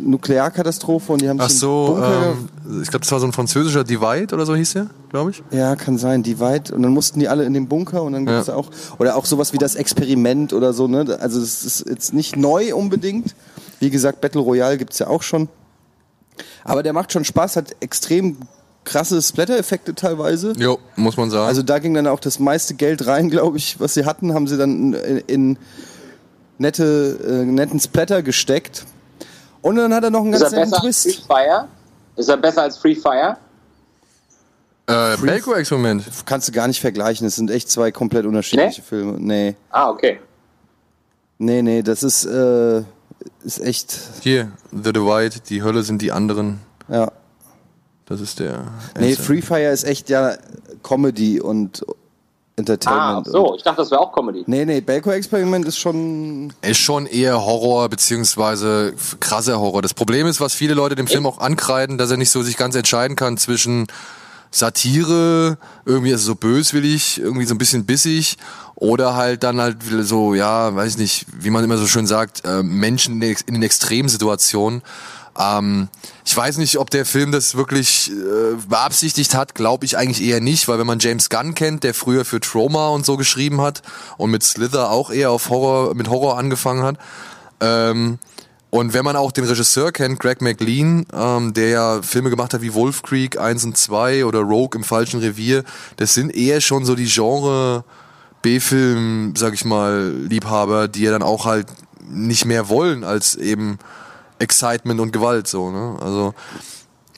Nuklearkatastrophe 0.00 1.12
und 1.12 1.20
die 1.22 1.28
haben 1.28 1.40
Ach 1.40 1.50
so, 1.50 1.98
ähm, 2.02 2.48
ich 2.82 2.88
glaube, 2.90 3.04
das 3.04 3.12
war 3.12 3.20
so 3.20 3.26
ein 3.26 3.32
französischer 3.32 3.84
Divide 3.84 4.34
oder 4.34 4.44
so 4.46 4.54
hieß 4.54 4.72
der, 4.74 4.86
glaube 5.10 5.30
ich. 5.30 5.42
Ja, 5.50 5.76
kann 5.76 5.98
sein, 5.98 6.24
weit. 6.40 6.70
Und 6.70 6.82
dann 6.82 6.92
mussten 6.92 7.20
die 7.20 7.28
alle 7.28 7.44
in 7.44 7.54
den 7.54 7.68
Bunker 7.68 8.02
und 8.02 8.12
dann 8.12 8.26
Ja. 8.26 8.42
auch, 8.54 8.70
oder 8.98 9.16
auch 9.16 9.24
sowas 9.26 9.52
wie 9.52 9.58
das 9.58 9.74
Experiment 9.74 10.52
oder 10.52 10.72
so, 10.72 10.88
ne? 10.88 11.18
Also 11.20 11.40
das 11.40 11.64
ist 11.64 11.84
jetzt 11.88 12.12
nicht 12.14 12.36
neu 12.36 12.74
unbedingt. 12.74 13.34
Wie 13.78 13.90
gesagt, 13.90 14.20
Battle 14.20 14.40
Royale 14.40 14.78
gibt's 14.78 14.98
ja 14.98 15.06
auch 15.06 15.22
schon. 15.22 15.48
Aber 16.64 16.82
der 16.82 16.92
macht 16.92 17.12
schon 17.12 17.24
Spaß, 17.24 17.56
hat 17.56 17.76
extrem 17.80 18.36
krasse 18.84 19.20
Splatter-Effekte 19.20 19.94
teilweise. 19.94 20.52
Jo, 20.56 20.78
muss 20.96 21.16
man 21.16 21.30
sagen. 21.30 21.46
Also 21.46 21.62
da 21.62 21.78
ging 21.78 21.94
dann 21.94 22.06
auch 22.06 22.20
das 22.20 22.38
meiste 22.38 22.74
Geld 22.74 23.06
rein, 23.06 23.30
glaube 23.30 23.56
ich, 23.58 23.80
was 23.80 23.94
sie 23.94 24.04
hatten, 24.04 24.32
haben 24.34 24.46
sie 24.46 24.56
dann 24.56 24.92
in, 24.94 25.18
in 25.26 25.58
nette, 26.58 27.18
äh, 27.26 27.44
netten 27.44 27.80
Splatter 27.80 28.22
gesteckt. 28.22 28.84
Und 29.66 29.76
dann 29.76 29.92
hat 29.92 30.04
er 30.04 30.10
noch 30.10 30.20
einen 30.20 30.32
Ist 30.32 30.40
ganz 30.42 30.52
er 30.52 30.58
netten 30.60 30.70
besser 30.70 30.84
als 30.84 31.02
Free 31.02 31.10
Twist. 31.12 31.26
Fire? 31.26 31.68
Ist 32.16 32.28
er 32.28 32.36
besser 32.36 32.62
als 32.62 32.78
Free 32.78 32.94
Fire? 32.94 33.36
äh, 34.86 35.16
Belko-Experiment. 35.16 36.04
Kannst 36.24 36.46
du 36.48 36.52
gar 36.52 36.68
nicht 36.68 36.80
vergleichen. 36.80 37.26
Es 37.26 37.34
sind 37.34 37.50
echt 37.50 37.68
zwei 37.68 37.90
komplett 37.90 38.26
unterschiedliche 38.26 38.80
Nee? 38.80 38.86
Filme. 38.86 39.16
Nee. 39.18 39.56
Ah, 39.70 39.90
okay. 39.90 40.20
Nee, 41.38 41.62
nee, 41.62 41.82
das 41.82 42.02
ist, 42.04 42.24
äh, 42.26 42.82
ist 43.44 43.58
echt, 43.60 43.98
Hier, 44.22 44.52
The 44.70 44.92
Divide, 44.92 45.40
die 45.48 45.62
Hölle 45.62 45.82
sind 45.82 46.00
die 46.02 46.12
anderen. 46.12 46.60
ja. 46.88 47.10
Das 48.08 48.20
ist 48.20 48.38
der. 48.38 48.62
Nee. 48.96 49.16
Free 49.16 49.42
Fire 49.42 49.68
ist 49.72 49.82
echt 49.82 50.08
ja 50.10 50.36
Comedy 50.84 51.40
und 51.40 51.84
Ah, 52.58 52.60
Entertainment. 52.62 53.26
so. 53.26 53.50
Und, 53.50 53.56
Ich 53.58 53.62
dachte, 53.64 53.82
das 53.82 53.90
wäre 53.90 54.00
auch 54.00 54.12
Comedy. 54.12 54.44
nee, 54.46 54.64
nee, 54.64 54.80
Belko 54.80 55.10
Experiment 55.10 55.66
ist 55.66 55.78
schon. 55.78 56.52
Ist 56.62 56.78
schon 56.78 57.04
eher 57.06 57.44
Horror, 57.44 57.88
beziehungsweise 57.90 58.94
krasser 59.20 59.60
Horror. 59.60 59.82
Das 59.82 59.92
Problem 59.92 60.26
ist, 60.26 60.40
was 60.40 60.54
viele 60.54 60.72
Leute 60.74 60.94
dem 60.94 61.06
Film 61.06 61.26
auch 61.26 61.38
ankreiden, 61.38 61.98
dass 61.98 62.10
er 62.10 62.16
nicht 62.16 62.30
so 62.30 62.42
sich 62.42 62.56
ganz 62.56 62.74
entscheiden 62.74 63.14
kann 63.14 63.36
zwischen 63.36 63.86
Satire, 64.50 65.58
irgendwie 65.84 66.10
ist 66.12 66.22
er 66.22 66.26
so 66.26 66.34
böswillig, 66.34 67.18
irgendwie 67.20 67.44
so 67.44 67.54
ein 67.54 67.58
bisschen 67.58 67.84
bissig, 67.84 68.36
oder 68.74 69.14
halt 69.14 69.42
dann 69.42 69.60
halt 69.60 69.76
so, 70.00 70.34
ja, 70.34 70.74
weiß 70.74 70.96
nicht, 70.96 71.26
wie 71.38 71.50
man 71.50 71.62
immer 71.62 71.76
so 71.76 71.86
schön 71.86 72.06
sagt, 72.06 72.42
äh, 72.46 72.62
Menschen 72.62 73.14
in 73.14 73.20
den- 73.20 73.36
in 73.46 73.54
den 73.54 73.62
Extremsituationen. 73.64 74.82
Ähm, 75.38 75.88
ich 76.24 76.36
weiß 76.36 76.58
nicht, 76.58 76.78
ob 76.78 76.90
der 76.90 77.04
Film 77.04 77.32
das 77.32 77.56
wirklich 77.56 78.10
äh, 78.10 78.56
beabsichtigt 78.68 79.34
hat, 79.34 79.54
glaube 79.54 79.84
ich 79.84 79.96
eigentlich 79.96 80.26
eher 80.26 80.40
nicht, 80.40 80.68
weil 80.68 80.78
wenn 80.78 80.86
man 80.86 80.98
James 80.98 81.28
Gunn 81.28 81.54
kennt, 81.54 81.84
der 81.84 81.94
früher 81.94 82.24
für 82.24 82.40
Trauma 82.40 82.88
und 82.88 83.04
so 83.04 83.16
geschrieben 83.16 83.60
hat 83.60 83.82
und 84.16 84.30
mit 84.30 84.42
Slither 84.42 84.90
auch 84.90 85.10
eher 85.10 85.30
auf 85.30 85.50
Horror, 85.50 85.94
mit 85.94 86.08
Horror 86.08 86.38
angefangen 86.38 86.82
hat, 86.82 86.98
ähm, 87.60 88.18
und 88.70 88.92
wenn 88.92 89.04
man 89.04 89.16
auch 89.16 89.32
den 89.32 89.44
Regisseur 89.44 89.92
kennt, 89.92 90.20
Greg 90.20 90.42
McLean, 90.42 91.06
ähm, 91.14 91.54
der 91.54 91.68
ja 91.68 92.02
Filme 92.02 92.30
gemacht 92.30 92.52
hat 92.52 92.60
wie 92.60 92.74
Wolf 92.74 93.02
Creek 93.02 93.38
1 93.38 93.64
und 93.64 93.78
2 93.78 94.24
oder 94.26 94.40
Rogue 94.40 94.76
im 94.78 94.84
falschen 94.84 95.20
Revier, 95.20 95.64
das 95.96 96.14
sind 96.14 96.34
eher 96.34 96.60
schon 96.60 96.84
so 96.84 96.94
die 96.94 97.06
Genre 97.06 97.84
B-Film, 98.42 99.34
sag 99.36 99.54
ich 99.54 99.64
mal, 99.64 100.12
Liebhaber, 100.28 100.88
die 100.88 101.02
ja 101.02 101.10
dann 101.10 101.22
auch 101.22 101.46
halt 101.46 101.68
nicht 102.08 102.44
mehr 102.44 102.68
wollen 102.68 103.02
als 103.02 103.34
eben 103.34 103.78
Excitement 104.38 105.00
und 105.00 105.12
Gewalt 105.12 105.46
so, 105.46 105.70
ne? 105.70 105.96
Also 106.00 106.34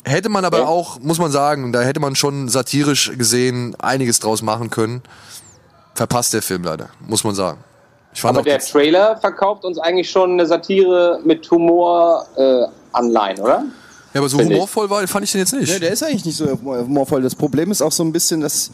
hätte 0.04 0.28
man 0.28 0.44
aber 0.44 0.68
auch, 0.68 1.00
muss 1.00 1.18
man 1.18 1.30
sagen, 1.30 1.72
da 1.72 1.82
hätte 1.82 2.00
man 2.00 2.14
schon 2.16 2.48
satirisch 2.48 3.12
gesehen 3.16 3.76
einiges 3.78 4.20
draus 4.20 4.42
machen 4.42 4.70
können. 4.70 5.02
Verpasst 5.94 6.32
der 6.32 6.42
Film 6.42 6.62
leider, 6.62 6.90
muss 7.00 7.24
man 7.24 7.34
sagen. 7.34 7.58
Ich 8.12 8.20
fand 8.20 8.36
Aber 8.36 8.40
auch 8.40 8.44
der 8.44 8.58
Trailer 8.58 9.16
verkauft 9.16 9.64
uns 9.64 9.78
eigentlich 9.78 10.10
schon 10.10 10.32
eine 10.32 10.46
Satire 10.46 11.20
mit 11.24 11.50
Humor 11.50 12.26
äh, 12.36 12.64
Anleihen, 12.92 13.40
oder? 13.40 13.64
ja, 14.14 14.20
aber 14.20 14.28
so 14.28 14.38
Finde 14.38 14.54
ich. 14.54 14.58
humorvoll 14.58 14.88
war, 14.90 15.06
fand 15.06 15.24
ich 15.24 15.32
den 15.32 15.40
jetzt 15.40 15.52
nicht. 15.52 15.70
Nee, 15.72 15.78
der 15.78 15.90
ist 15.90 16.02
eigentlich 16.02 16.24
nicht 16.24 16.36
so 16.36 16.46
humorvoll. 16.50 17.22
Das 17.22 17.34
Problem 17.34 17.70
ist 17.70 17.82
auch 17.82 17.92
so 17.92 18.02
ein 18.02 18.12
bisschen, 18.12 18.40
dass 18.40 18.70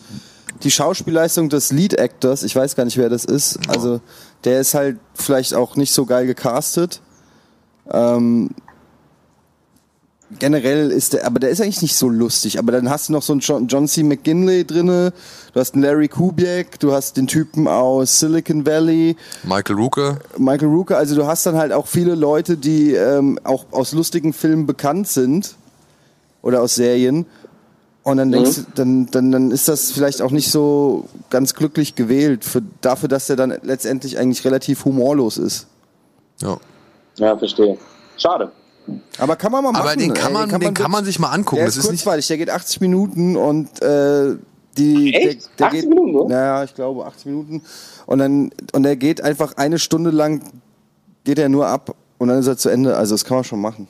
die 0.63 0.71
Schauspielleistung 0.71 1.49
des 1.49 1.73
Lead 1.73 1.95
Actors, 1.95 2.43
ich 2.43 2.55
weiß 2.55 2.77
gar 2.77 2.85
nicht, 2.85 2.97
wer 2.97 3.09
das 3.09 3.25
ist, 3.25 3.59
also 3.69 4.01
der 4.45 4.61
ist 4.61 4.75
halt 4.75 4.99
vielleicht 5.15 5.55
auch 5.55 5.77
nicht 5.77 5.93
so 5.93 6.07
geil 6.07 6.27
gecastet. 6.27 7.01
Ähm, 7.91 8.51
generell 10.39 10.91
ist 10.91 11.13
der, 11.13 11.27
aber 11.27 11.39
der 11.39 11.51
ist 11.51 11.61
eigentlich 11.61 11.83
nicht 11.83 11.97
so 11.97 12.09
lustig. 12.09 12.59
Aber 12.59 12.73
dann 12.73 12.91
hast 12.91 13.09
du 13.09 13.13
noch 13.13 13.23
so 13.23 13.33
einen 13.33 13.41
John, 13.41 13.67
John 13.69 13.89
C. 13.89 14.03
McGinley 14.03 14.65
drinne, 14.65 15.13
du 15.53 15.61
hast 15.61 15.75
einen 15.75 15.83
Larry 15.83 16.09
Kubiak, 16.09 16.79
du 16.81 16.93
hast 16.93 17.17
den 17.17 17.27
Typen 17.27 17.69
aus 17.69 18.19
Silicon 18.21 18.67
Valley, 18.67 19.17
Michael 19.45 19.77
Rooker. 19.77 20.19
Michael 20.39 20.69
Rooker, 20.69 20.97
also 20.97 21.15
du 21.15 21.27
hast 21.27 21.47
dann 21.47 21.57
halt 21.57 21.73
auch 21.73 21.87
viele 21.87 22.15
Leute, 22.15 22.57
die 22.57 22.93
ähm, 22.93 23.39
auch 23.45 23.67
aus 23.71 23.93
lustigen 23.93 24.33
Filmen 24.33 24.67
bekannt 24.67 25.09
sind 25.09 25.57
oder 26.43 26.63
aus 26.63 26.75
Serien. 26.75 27.27
Und 28.03 28.19
dann 28.19 28.31
denkst 28.31 28.57
du, 28.57 28.63
dann, 28.75 29.07
dann, 29.07 29.33
dann 29.33 29.51
ist 29.51 29.67
das 29.67 29.91
vielleicht 29.91 30.21
auch 30.21 30.31
nicht 30.31 30.51
so 30.51 31.09
ganz 31.31 31.55
glücklich 31.55 31.95
gewählt 31.95 32.45
für, 32.45 32.63
dafür, 32.83 33.09
dass 33.09 33.29
der 33.29 33.37
dann 33.37 33.55
letztendlich 33.63 34.19
eigentlich 34.19 34.45
relativ 34.45 34.85
humorlos 34.85 35.39
ist. 35.39 35.69
Ja. 36.43 36.59
Ja, 37.17 37.37
verstehe. 37.37 37.79
Schade. 38.17 38.51
Aber 39.19 39.37
kann 39.37 39.51
man 39.53 39.65
mal 39.65 39.73
machen. 39.73 39.83
Aber 39.83 39.97
den 39.97 40.13
kann 40.13 40.35
ey, 40.35 40.47
man, 40.47 40.61
den 40.61 40.75
kann 40.75 40.91
man 40.91 41.05
sich 41.05 41.19
mal 41.19 41.31
angucken. 41.31 41.57
Der 41.57 41.67
Das 41.67 41.77
ist 41.77 41.85
ist 41.85 41.91
nicht, 41.93 42.01
kurzweilig, 42.05 42.27
der 42.27 42.37
geht 42.39 42.51
80 42.51 42.81
Minuten 42.81 43.37
und 43.37 43.81
äh, 43.83 44.37
die 44.77 45.15
Echt? 45.15 45.49
der, 45.59 45.59
der 45.59 45.67
80 45.69 45.81
geht, 45.81 45.89
Minuten 45.89 46.13
nur? 46.13 46.29
Naja, 46.29 46.65
ich 46.65 46.75
glaube 46.75 47.07
80 47.07 47.27
Minuten 47.27 47.63
und 48.07 48.19
dann 48.19 48.51
und 48.73 48.83
der 48.83 48.97
geht 48.97 49.23
einfach 49.23 49.57
eine 49.57 49.79
Stunde 49.79 50.11
lang 50.11 50.43
geht 51.25 51.39
er 51.39 51.49
nur 51.49 51.67
ab 51.67 51.95
und 52.19 52.29
dann 52.29 52.39
ist 52.39 52.47
er 52.47 52.59
zu 52.59 52.69
Ende. 52.69 52.97
Also 52.97 53.15
das 53.15 53.25
kann 53.25 53.37
man 53.39 53.45
schon 53.45 53.61
machen. 53.61 53.89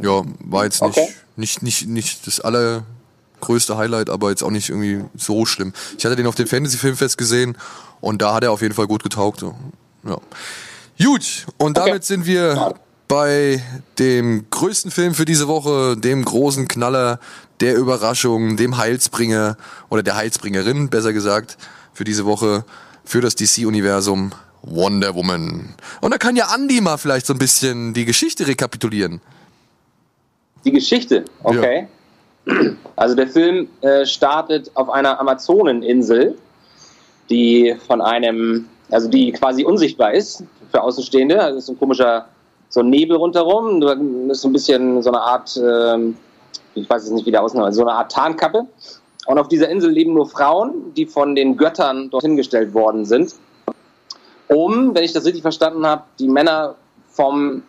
ja, 0.00 0.22
war 0.44 0.64
jetzt 0.64 0.80
nicht, 0.82 0.96
Okay. 0.96 1.08
nicht, 1.36 1.62
nicht, 1.62 1.86
nicht 1.88 2.26
das 2.26 2.40
allergrößte 2.40 3.76
Highlight, 3.76 4.08
aber 4.08 4.30
jetzt 4.30 4.42
auch 4.42 4.50
nicht 4.50 4.70
irgendwie 4.70 5.04
so 5.16 5.44
schlimm. 5.44 5.74
Ich 5.98 6.04
hatte 6.06 6.16
den 6.16 6.26
auf 6.26 6.34
dem 6.36 6.46
Fantasy 6.46 6.78
Filmfest 6.78 7.18
gesehen 7.18 7.58
und 8.00 8.22
da 8.22 8.32
hat 8.34 8.44
er 8.44 8.52
auf 8.52 8.62
jeden 8.62 8.74
Fall 8.74 8.86
gut 8.86 9.02
getaugt. 9.02 9.40
So. 9.40 9.54
Ja. 10.04 10.16
Gut, 11.00 11.46
und 11.58 11.78
Okay. 11.78 11.88
damit 11.88 12.04
sind 12.04 12.26
wir 12.26 12.74
bei 13.08 13.62
dem 13.98 14.46
größten 14.50 14.90
Film 14.90 15.14
für 15.14 15.24
diese 15.24 15.48
Woche, 15.48 15.96
dem 15.96 16.24
großen 16.24 16.68
Knaller, 16.68 17.18
der 17.60 17.76
Überraschung, 17.76 18.56
dem 18.56 18.76
Heilsbringer 18.78 19.56
oder 19.90 20.02
der 20.02 20.16
Heilsbringerin, 20.16 20.88
besser 20.88 21.12
gesagt, 21.12 21.58
für 21.92 22.04
diese 22.04 22.24
Woche, 22.24 22.64
für 23.04 23.20
das 23.20 23.34
DC-Universum 23.34 24.32
Wonder 24.62 25.14
Woman. 25.14 25.74
Und 26.00 26.10
da 26.12 26.18
kann 26.18 26.36
ja 26.36 26.54
Andy 26.54 26.80
mal 26.80 26.96
vielleicht 26.96 27.26
so 27.26 27.34
ein 27.34 27.38
bisschen 27.38 27.94
die 27.94 28.04
Geschichte 28.04 28.46
rekapitulieren. 28.46 29.20
Die 30.64 30.72
Geschichte, 30.72 31.24
okay. 31.42 31.88
Also 32.96 33.14
der 33.14 33.28
Film 33.28 33.68
äh, 33.82 34.06
startet 34.06 34.70
auf 34.74 34.88
einer 34.90 35.20
Amazoneninsel, 35.20 36.36
die 37.30 37.74
von 37.86 38.00
einem, 38.00 38.66
also 38.90 39.08
die 39.08 39.32
quasi 39.32 39.64
unsichtbar 39.64 40.12
ist 40.14 40.44
für 40.72 40.82
Außenstehende. 40.82 41.40
Also 41.40 41.58
ist 41.58 41.68
ein 41.68 41.78
komischer, 41.78 42.26
so 42.68 42.80
ein 42.80 42.90
Nebel 42.90 43.16
rundherum. 43.16 43.80
Da 43.80 43.92
ist 44.32 44.40
so 44.40 44.48
ein 44.48 44.52
bisschen 44.52 45.02
so 45.02 45.10
eine 45.10 45.20
Art, 45.20 45.56
ähm, 45.62 46.16
ich 46.74 46.90
weiß 46.90 47.04
jetzt 47.04 47.12
nicht, 47.12 47.26
wie 47.26 47.30
der 47.30 47.42
aussieht, 47.42 47.60
so 47.72 47.82
eine 47.82 47.92
Art 47.92 48.10
Tarnkappe. 48.10 48.66
Und 49.26 49.38
auf 49.38 49.46
dieser 49.46 49.68
Insel 49.68 49.90
leben 49.92 50.14
nur 50.14 50.28
Frauen, 50.28 50.92
die 50.96 51.06
von 51.06 51.36
den 51.36 51.56
Göttern 51.56 52.10
dorthin 52.10 52.36
gestellt 52.36 52.74
worden 52.74 53.04
sind, 53.04 53.34
um, 54.48 54.94
wenn 54.94 55.04
ich 55.04 55.12
das 55.12 55.24
richtig 55.24 55.42
verstanden 55.42 55.86
habe, 55.86 56.02
die 56.18 56.28
Männer 56.28 56.74
vom 57.08 57.62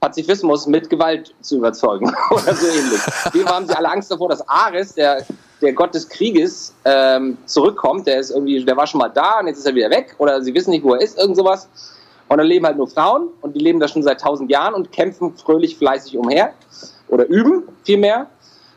Pazifismus 0.00 0.66
mit 0.66 0.90
Gewalt 0.90 1.32
zu 1.40 1.58
überzeugen 1.58 2.12
oder 2.30 2.54
so 2.54 2.66
ähnlich. 2.66 3.00
Wir 3.32 3.46
haben 3.46 3.66
sie 3.66 3.76
alle 3.76 3.88
Angst 3.88 4.10
davor, 4.10 4.28
dass 4.28 4.46
Ares, 4.48 4.94
der, 4.94 5.24
der 5.60 5.72
Gott 5.72 5.94
des 5.94 6.08
Krieges, 6.08 6.74
ähm, 6.84 7.38
zurückkommt. 7.46 8.06
Der 8.06 8.18
ist 8.18 8.30
irgendwie, 8.30 8.64
der 8.64 8.76
war 8.76 8.86
schon 8.86 8.98
mal 8.98 9.08
da 9.08 9.38
und 9.40 9.46
jetzt 9.46 9.58
ist 9.58 9.66
er 9.66 9.74
wieder 9.74 9.90
weg 9.90 10.14
oder 10.18 10.42
sie 10.42 10.52
wissen 10.54 10.70
nicht, 10.70 10.84
wo 10.84 10.94
er 10.94 11.00
ist, 11.00 11.18
irgend 11.18 11.36
sowas. 11.36 11.68
Und 12.32 12.38
dann 12.38 12.46
leben 12.46 12.64
halt 12.64 12.78
nur 12.78 12.88
Frauen 12.88 13.28
und 13.42 13.54
die 13.54 13.60
leben 13.60 13.78
da 13.78 13.86
schon 13.86 14.02
seit 14.02 14.22
tausend 14.22 14.50
Jahren 14.50 14.72
und 14.72 14.90
kämpfen 14.90 15.36
fröhlich 15.36 15.76
fleißig 15.76 16.16
umher 16.16 16.54
oder 17.08 17.26
üben 17.26 17.64
vielmehr. 17.84 18.26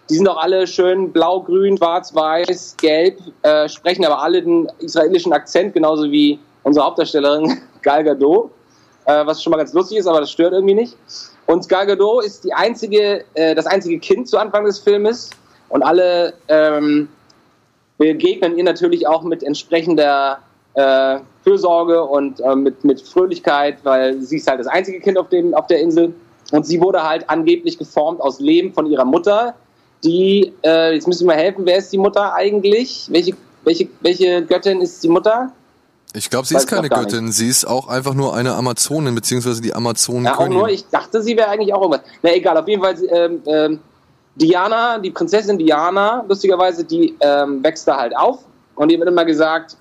Die 0.09 0.15
sind 0.15 0.27
auch 0.27 0.35
alle 0.35 0.67
schön 0.67 1.13
blau, 1.13 1.41
grün, 1.41 1.77
schwarz, 1.77 2.13
weiß, 2.13 2.75
gelb, 2.81 3.17
äh, 3.43 3.69
sprechen 3.69 4.03
aber 4.03 4.21
alle 4.21 4.43
den 4.43 4.67
israelischen 4.79 5.31
Akzent, 5.31 5.73
genauso 5.73 6.11
wie 6.11 6.37
unsere 6.63 6.85
Hauptdarstellerin 6.85 7.61
Gal 7.81 8.03
Gadot 8.03 8.51
äh, 9.05 9.25
was 9.25 9.41
schon 9.41 9.51
mal 9.51 9.57
ganz 9.57 9.71
lustig 9.71 9.99
ist, 9.99 10.07
aber 10.07 10.19
das 10.19 10.31
stört 10.31 10.51
irgendwie 10.51 10.75
nicht. 10.75 10.97
Und 11.45 11.69
Gal 11.69 11.85
Gadot 11.85 12.25
ist 12.25 12.43
die 12.43 12.53
einzige, 12.53 13.23
äh, 13.35 13.55
das 13.55 13.67
einzige 13.67 13.99
Kind 13.99 14.27
zu 14.27 14.37
Anfang 14.37 14.65
des 14.65 14.79
Filmes 14.79 15.29
und 15.69 15.81
alle 15.81 16.33
ähm, 16.49 17.07
begegnen 17.97 18.57
ihr 18.57 18.65
natürlich 18.65 19.07
auch 19.07 19.23
mit 19.23 19.43
entsprechender 19.43 20.39
äh, 20.73 21.19
Fürsorge 21.45 22.03
und 22.03 22.39
äh, 22.41 22.55
mit, 22.55 22.83
mit 22.83 22.99
Fröhlichkeit, 23.01 23.77
weil 23.83 24.19
sie 24.21 24.37
ist 24.37 24.49
halt 24.49 24.59
das 24.59 24.67
einzige 24.67 24.99
Kind 24.99 25.17
auf, 25.17 25.29
dem, 25.29 25.53
auf 25.53 25.67
der 25.67 25.79
Insel 25.79 26.13
und 26.51 26.65
sie 26.65 26.81
wurde 26.81 27.03
halt 27.07 27.29
angeblich 27.29 27.77
geformt 27.77 28.19
aus 28.19 28.39
Leben 28.39 28.73
von 28.73 28.87
ihrer 28.87 29.05
Mutter, 29.05 29.53
die, 30.03 30.53
äh, 30.63 30.93
jetzt 30.95 31.07
müssen 31.07 31.27
wir 31.27 31.35
mal 31.35 31.41
helfen, 31.41 31.65
wer 31.65 31.77
ist 31.77 31.93
die 31.93 31.97
Mutter 31.97 32.33
eigentlich? 32.33 33.07
Welche, 33.09 33.33
welche, 33.63 33.87
welche 34.01 34.43
Göttin 34.43 34.81
ist 34.81 35.03
die 35.03 35.07
Mutter? 35.07 35.51
Ich 36.13 36.29
glaube, 36.29 36.47
sie 36.47 36.55
Weiß 36.55 36.63
ist 36.63 36.69
keine 36.69 36.89
Göttin, 36.89 37.31
sie 37.31 37.47
ist 37.47 37.65
auch 37.65 37.87
einfach 37.87 38.13
nur 38.13 38.35
eine 38.35 38.53
Amazonin, 38.53 39.13
beziehungsweise 39.13 39.61
die 39.61 39.69
Ja, 39.69 39.75
auch 39.75 39.79
Amazonenkönigin. 39.79 40.57
nur, 40.57 40.69
ich 40.69 40.85
dachte, 40.87 41.21
sie 41.21 41.35
wäre 41.37 41.49
eigentlich 41.49 41.73
auch 41.73 41.81
irgendwas. 41.81 42.01
Na 42.23 42.33
egal, 42.33 42.57
auf 42.57 42.67
jeden 42.67 42.81
Fall, 42.81 42.95
ähm, 43.09 43.41
ähm, 43.45 43.79
Diana, 44.35 44.97
die 44.99 45.11
Prinzessin 45.11 45.57
Diana, 45.57 46.23
lustigerweise, 46.27 46.83
die 46.83 47.15
ähm, 47.19 47.63
wächst 47.63 47.87
da 47.87 47.97
halt 47.97 48.15
auf 48.15 48.39
und 48.75 48.91
ihr 48.91 48.99
wird 48.99 49.09
immer 49.09 49.25
gesagt, 49.25 49.77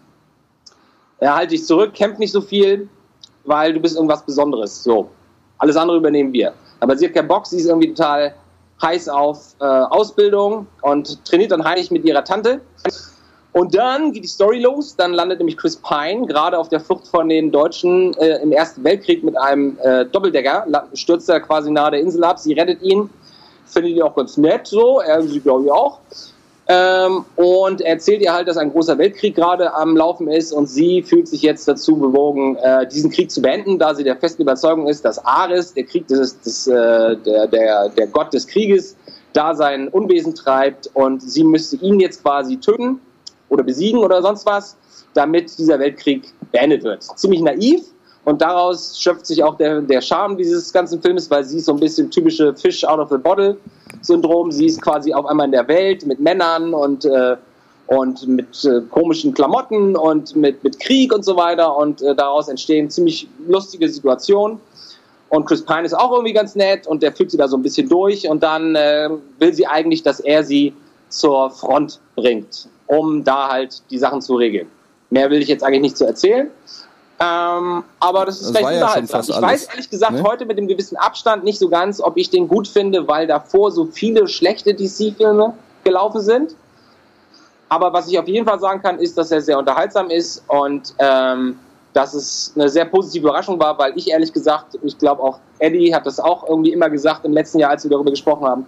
ja, 1.24 1.36
halt 1.36 1.50
dich 1.50 1.64
zurück, 1.64 1.94
kämpf 1.94 2.18
nicht 2.18 2.32
so 2.32 2.42
viel, 2.42 2.86
weil 3.46 3.72
du 3.72 3.80
bist 3.80 3.96
irgendwas 3.96 4.22
Besonderes. 4.26 4.84
So, 4.84 5.08
alles 5.56 5.74
andere 5.74 5.96
übernehmen 5.96 6.34
wir. 6.34 6.52
Aber 6.80 6.98
sie 6.98 7.06
hat 7.06 7.14
keinen 7.14 7.28
Bock, 7.28 7.46
sie 7.46 7.56
ist 7.56 7.66
irgendwie 7.66 7.94
total 7.94 8.34
heiß 8.82 9.08
auf 9.08 9.54
äh, 9.58 9.64
Ausbildung 9.64 10.66
und 10.82 11.24
trainiert 11.24 11.50
dann 11.50 11.64
heimlich 11.64 11.90
mit 11.90 12.04
ihrer 12.04 12.24
Tante. 12.24 12.60
Und 13.52 13.74
dann 13.74 14.12
geht 14.12 14.24
die 14.24 14.28
Story 14.28 14.58
los. 14.60 14.96
Dann 14.96 15.14
landet 15.14 15.38
nämlich 15.38 15.56
Chris 15.56 15.76
Pine 15.76 16.26
gerade 16.26 16.58
auf 16.58 16.68
der 16.68 16.80
Flucht 16.80 17.06
von 17.06 17.30
den 17.30 17.50
Deutschen 17.50 18.12
äh, 18.18 18.42
im 18.42 18.52
Ersten 18.52 18.84
Weltkrieg 18.84 19.24
mit 19.24 19.38
einem 19.38 19.78
äh, 19.82 20.04
Doppeldecker. 20.04 20.66
Stürzt 20.92 21.30
er 21.30 21.40
quasi 21.40 21.70
nahe 21.70 21.92
der 21.92 22.00
Insel 22.00 22.22
ab. 22.24 22.38
Sie 22.38 22.52
rettet 22.52 22.82
ihn. 22.82 23.08
Findet 23.64 23.92
ihn 23.92 24.02
auch 24.02 24.14
ganz 24.14 24.36
nett 24.36 24.66
so. 24.66 25.00
Er 25.00 25.22
sie 25.22 25.40
glaube 25.40 25.64
ich 25.64 25.70
auch. 25.70 26.00
Ähm, 26.66 27.26
und 27.36 27.82
er 27.82 27.94
erzählt 27.94 28.22
ihr 28.22 28.32
halt, 28.32 28.48
dass 28.48 28.56
ein 28.56 28.72
großer 28.72 28.96
Weltkrieg 28.96 29.34
gerade 29.34 29.74
am 29.74 29.96
Laufen 29.96 30.28
ist 30.28 30.50
und 30.52 30.66
sie 30.66 31.02
fühlt 31.02 31.28
sich 31.28 31.42
jetzt 31.42 31.68
dazu 31.68 31.96
bewogen, 31.96 32.56
äh, 32.56 32.88
diesen 32.88 33.10
Krieg 33.10 33.30
zu 33.30 33.42
beenden, 33.42 33.78
da 33.78 33.94
sie 33.94 34.02
der 34.02 34.16
festen 34.16 34.42
Überzeugung 34.42 34.88
ist, 34.88 35.04
dass 35.04 35.22
Ares, 35.24 35.74
der 35.74 35.84
Krieg, 35.84 36.08
das 36.08 36.18
ist 36.20 36.46
das, 36.46 36.66
äh, 36.66 37.16
der, 37.18 37.46
der, 37.48 37.88
der 37.90 38.06
Gott 38.06 38.32
des 38.32 38.46
Krieges, 38.46 38.96
da 39.34 39.54
sein 39.54 39.88
Unwesen 39.88 40.34
treibt 40.34 40.90
und 40.94 41.20
sie 41.20 41.44
müsste 41.44 41.76
ihn 41.76 42.00
jetzt 42.00 42.22
quasi 42.22 42.56
töten 42.56 43.00
oder 43.50 43.62
besiegen 43.62 44.00
oder 44.00 44.22
sonst 44.22 44.46
was, 44.46 44.76
damit 45.12 45.58
dieser 45.58 45.78
Weltkrieg 45.78 46.32
beendet 46.50 46.82
wird. 46.82 47.02
Ziemlich 47.02 47.42
naiv 47.42 47.82
und 48.24 48.40
daraus 48.40 48.98
schöpft 48.98 49.26
sich 49.26 49.42
auch 49.44 49.56
der, 49.56 49.82
der 49.82 50.00
Charme 50.00 50.38
dieses 50.38 50.72
ganzen 50.72 51.02
Films, 51.02 51.30
weil 51.30 51.44
sie 51.44 51.58
ist 51.58 51.66
so 51.66 51.72
ein 51.72 51.80
bisschen 51.80 52.10
typische 52.10 52.54
Fish 52.54 52.84
out 52.84 52.98
of 52.98 53.10
the 53.10 53.18
bottle 53.18 53.58
Syndrom. 54.04 54.52
Sie 54.52 54.66
ist 54.66 54.80
quasi 54.80 55.12
auf 55.12 55.26
einmal 55.26 55.46
in 55.46 55.52
der 55.52 55.66
Welt 55.68 56.06
mit 56.06 56.20
Männern 56.20 56.74
und, 56.74 57.04
äh, 57.04 57.36
und 57.86 58.26
mit 58.26 58.64
äh, 58.64 58.80
komischen 58.90 59.34
Klamotten 59.34 59.96
und 59.96 60.36
mit, 60.36 60.62
mit 60.64 60.80
Krieg 60.80 61.12
und 61.12 61.24
so 61.24 61.36
weiter 61.36 61.76
und 61.76 62.02
äh, 62.02 62.14
daraus 62.14 62.48
entstehen 62.48 62.90
ziemlich 62.90 63.28
lustige 63.46 63.88
Situationen. 63.88 64.58
Und 65.30 65.46
Chris 65.46 65.64
Pine 65.64 65.82
ist 65.82 65.94
auch 65.94 66.12
irgendwie 66.12 66.32
ganz 66.32 66.54
nett 66.54 66.86
und 66.86 67.02
der 67.02 67.12
führt 67.12 67.30
sie 67.30 67.36
da 67.36 67.48
so 67.48 67.56
ein 67.56 67.62
bisschen 67.62 67.88
durch 67.88 68.28
und 68.28 68.42
dann 68.42 68.76
äh, 68.76 69.08
will 69.38 69.52
sie 69.52 69.66
eigentlich, 69.66 70.02
dass 70.02 70.20
er 70.20 70.44
sie 70.44 70.74
zur 71.08 71.50
Front 71.50 72.00
bringt, 72.14 72.68
um 72.86 73.24
da 73.24 73.48
halt 73.48 73.82
die 73.90 73.98
Sachen 73.98 74.20
zu 74.20 74.36
regeln. 74.36 74.68
Mehr 75.10 75.30
will 75.30 75.40
ich 75.40 75.48
jetzt 75.48 75.64
eigentlich 75.64 75.82
nicht 75.82 75.96
zu 75.96 76.04
erzählen. 76.04 76.50
Ähm, 77.24 77.84
aber 78.00 78.26
das 78.26 78.40
ist 78.40 78.54
Das 78.54 78.60
ja 78.60 78.68
schon 78.68 78.74
unterhaltsam. 78.74 79.18
fast 79.18 79.28
ich 79.30 79.36
alles, 79.36 79.50
weiß 79.50 79.66
ehrlich 79.68 79.90
gesagt 79.90 80.12
ne? 80.12 80.22
heute 80.22 80.44
mit 80.44 80.58
dem 80.58 80.68
gewissen 80.68 80.96
Abstand 80.96 81.44
nicht 81.44 81.58
so 81.58 81.68
ganz, 81.68 82.00
ob 82.00 82.16
ich 82.16 82.28
den 82.28 82.48
gut 82.48 82.68
finde, 82.68 83.06
weil 83.08 83.26
davor 83.26 83.70
so 83.70 83.86
viele 83.86 84.26
schlechte 84.26 84.74
DC-Filme 84.74 85.54
gelaufen 85.84 86.20
sind. 86.20 86.56
Aber 87.68 87.92
was 87.92 88.08
ich 88.08 88.18
auf 88.18 88.28
jeden 88.28 88.46
Fall 88.46 88.60
sagen 88.60 88.82
kann, 88.82 88.98
ist, 88.98 89.16
dass 89.16 89.30
er 89.30 89.40
sehr 89.40 89.58
unterhaltsam 89.58 90.10
ist 90.10 90.42
und 90.48 90.94
ähm, 90.98 91.58
dass 91.94 92.12
es 92.12 92.52
eine 92.56 92.68
sehr 92.68 92.84
positive 92.84 93.26
Überraschung 93.26 93.58
war, 93.58 93.78
weil 93.78 93.92
ich 93.96 94.10
ehrlich 94.10 94.32
gesagt, 94.32 94.78
ich 94.82 94.98
glaube 94.98 95.22
auch 95.22 95.38
Eddie 95.60 95.94
hat 95.94 96.04
das 96.06 96.20
auch 96.20 96.46
irgendwie 96.48 96.72
immer 96.72 96.90
gesagt 96.90 97.24
im 97.24 97.32
letzten 97.32 97.60
Jahr, 97.60 97.70
als 97.70 97.84
wir 97.84 97.90
darüber 97.90 98.10
gesprochen 98.10 98.44
haben, 98.44 98.66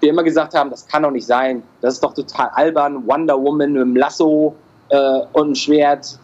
wir 0.00 0.10
immer 0.10 0.22
gesagt 0.22 0.54
haben, 0.54 0.70
das 0.70 0.86
kann 0.86 1.02
doch 1.02 1.10
nicht 1.10 1.26
sein, 1.26 1.62
das 1.80 1.94
ist 1.94 2.04
doch 2.04 2.12
total 2.12 2.50
albern, 2.54 3.06
Wonder 3.06 3.42
Woman 3.42 3.72
mit 3.72 3.82
einem 3.82 3.96
Lasso 3.96 4.54
äh, 4.90 5.20
und 5.32 5.44
einem 5.44 5.54
Schwert, 5.54 6.18